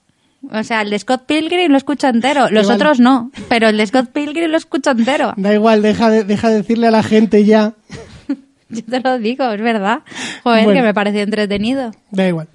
O 0.52 0.64
sea, 0.64 0.82
el 0.82 0.90
de 0.90 1.00
Scott 1.00 1.26
Pilgrim 1.26 1.72
lo 1.72 1.78
escucho 1.78 2.08
entero. 2.08 2.50
Los 2.50 2.70
otros 2.70 3.00
no, 3.00 3.32
pero 3.50 3.70
el 3.70 3.78
de 3.78 3.88
Scott 3.88 4.12
Pilgrim 4.12 4.50
lo 4.50 4.58
escucho 4.58 4.92
entero. 4.92 5.34
Da 5.38 5.54
igual, 5.54 5.82
deja 5.82 6.10
de, 6.10 6.24
deja 6.24 6.50
de 6.50 6.58
decirle 6.58 6.88
a 6.88 6.92
la 6.92 7.04
gente 7.04 7.44
ya. 7.46 7.74
Yo 8.70 8.84
te 8.84 9.00
lo 9.00 9.18
digo, 9.18 9.50
es 9.52 9.62
verdad. 9.62 10.00
Joder, 10.44 10.74
que 10.74 10.82
me 10.82 10.94
parece 10.94 11.22
entretenido. 11.22 11.92
Da 12.12 12.28
igual. 12.28 12.48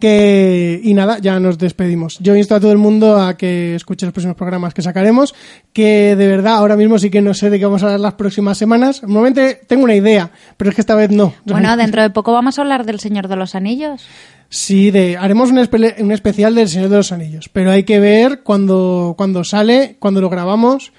Que, 0.00 0.80
y 0.82 0.94
nada, 0.94 1.18
ya 1.18 1.38
nos 1.38 1.58
despedimos. 1.58 2.18
Yo 2.20 2.34
insto 2.34 2.54
a 2.54 2.60
todo 2.60 2.72
el 2.72 2.78
mundo 2.78 3.20
a 3.20 3.36
que 3.36 3.74
escuche 3.74 4.06
los 4.06 4.14
próximos 4.14 4.34
programas 4.34 4.72
que 4.72 4.80
sacaremos, 4.80 5.34
que 5.74 6.16
de 6.16 6.26
verdad 6.26 6.54
ahora 6.54 6.74
mismo 6.74 6.98
sí 6.98 7.10
que 7.10 7.20
no 7.20 7.34
sé 7.34 7.50
de 7.50 7.58
qué 7.58 7.66
vamos 7.66 7.82
a 7.82 7.86
hablar 7.86 8.00
las 8.00 8.14
próximas 8.14 8.56
semanas. 8.56 9.02
Normalmente 9.02 9.60
tengo 9.66 9.84
una 9.84 9.94
idea, 9.94 10.30
pero 10.56 10.70
es 10.70 10.74
que 10.74 10.80
esta 10.80 10.94
vez 10.94 11.10
no. 11.10 11.34
Bueno, 11.44 11.76
dentro 11.76 12.00
de 12.00 12.08
poco 12.08 12.32
vamos 12.32 12.58
a 12.58 12.62
hablar 12.62 12.86
del 12.86 12.98
Señor 12.98 13.28
de 13.28 13.36
los 13.36 13.54
Anillos. 13.54 14.06
Sí, 14.48 14.90
de, 14.90 15.18
haremos 15.18 15.50
un, 15.50 15.58
un 15.58 16.12
especial 16.12 16.54
del 16.54 16.68
Señor 16.68 16.88
de 16.88 16.96
los 16.96 17.12
Anillos, 17.12 17.50
pero 17.52 17.70
hay 17.70 17.84
que 17.84 18.00
ver 18.00 18.42
cuando, 18.42 19.14
cuando 19.18 19.44
sale, 19.44 19.96
cuando 19.98 20.22
lo 20.22 20.30
grabamos 20.30 20.92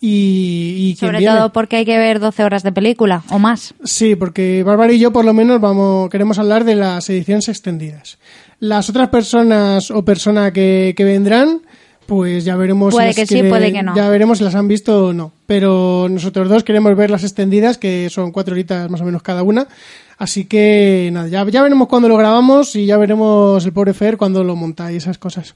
y, 0.00 0.96
Sobre 0.98 1.18
viene. 1.18 1.34
todo 1.34 1.52
porque 1.52 1.76
hay 1.76 1.84
que 1.84 1.98
ver 1.98 2.20
12 2.20 2.44
horas 2.44 2.62
de 2.62 2.72
película 2.72 3.22
o 3.30 3.38
más. 3.38 3.74
Sí, 3.84 4.14
porque 4.14 4.62
Bárbara 4.62 4.92
y 4.92 4.98
yo 4.98 5.12
por 5.12 5.24
lo 5.24 5.34
menos 5.34 5.60
vamos 5.60 6.08
queremos 6.10 6.38
hablar 6.38 6.64
de 6.64 6.76
las 6.76 7.08
ediciones 7.10 7.48
extendidas. 7.48 8.18
Las 8.60 8.88
otras 8.90 9.08
personas 9.08 9.90
o 9.90 10.04
persona 10.04 10.52
que, 10.52 10.94
que 10.96 11.04
vendrán, 11.04 11.62
pues 12.06 12.44
ya 12.44 12.56
veremos 12.56 12.94
Puede 12.94 13.08
las 13.08 13.16
que 13.16 13.26
sí, 13.26 13.42
puede 13.42 13.70
que 13.70 13.82
no. 13.82 13.94
Ya 13.94 14.08
veremos 14.08 14.38
si 14.38 14.44
las 14.44 14.54
han 14.54 14.66
visto 14.66 15.08
o 15.08 15.12
no. 15.12 15.32
Pero 15.46 16.08
nosotros 16.08 16.48
dos 16.48 16.64
queremos 16.64 16.96
ver 16.96 17.10
las 17.10 17.22
extendidas, 17.22 17.76
que 17.76 18.08
son 18.08 18.32
cuatro 18.32 18.54
horitas 18.54 18.88
más 18.90 19.02
o 19.02 19.04
menos 19.04 19.22
cada 19.22 19.42
una. 19.42 19.68
Así 20.16 20.46
que 20.46 21.10
nada, 21.12 21.28
ya, 21.28 21.46
ya 21.48 21.62
veremos 21.62 21.86
cuándo 21.86 22.08
lo 22.08 22.16
grabamos 22.16 22.74
y 22.76 22.86
ya 22.86 22.96
veremos 22.96 23.64
el 23.64 23.72
pobre 23.72 23.94
Fer 23.94 24.16
cuando 24.16 24.42
lo 24.42 24.56
monta 24.56 24.90
y 24.90 24.96
esas 24.96 25.18
cosas. 25.18 25.54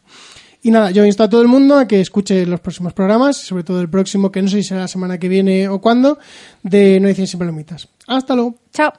Y 0.63 0.71
nada, 0.71 0.93
yo 0.93 1.05
insto 1.05 1.25
a 1.25 1.29
todo 1.29 1.43
el 1.43 1.49
mundo 1.49 1.77
a 1.77 1.89
que 1.89 2.01
escuche 2.01 2.47
los 2.47 2.61
próximos 2.61 2.93
programas, 2.93 3.37
sobre 3.37 3.65
todo 3.65 3.81
el 3.81 3.91
próximo, 3.91 4.31
que 4.31 4.41
no 4.43 4.49
sé 4.49 4.59
si 4.59 4.69
será 4.69 4.83
la 4.83 4.89
semana 4.89 5.19
que 5.19 5.29
viene 5.29 5.69
o 5.69 5.81
cuándo, 5.81 6.19
de 6.63 7.01
No 7.01 7.09
hay 7.09 7.15
cien 7.15 7.27
sin 7.27 7.39
palomitas. 7.39 7.89
Hasta 8.07 8.35
luego. 8.35 8.55
Chao. 8.73 8.93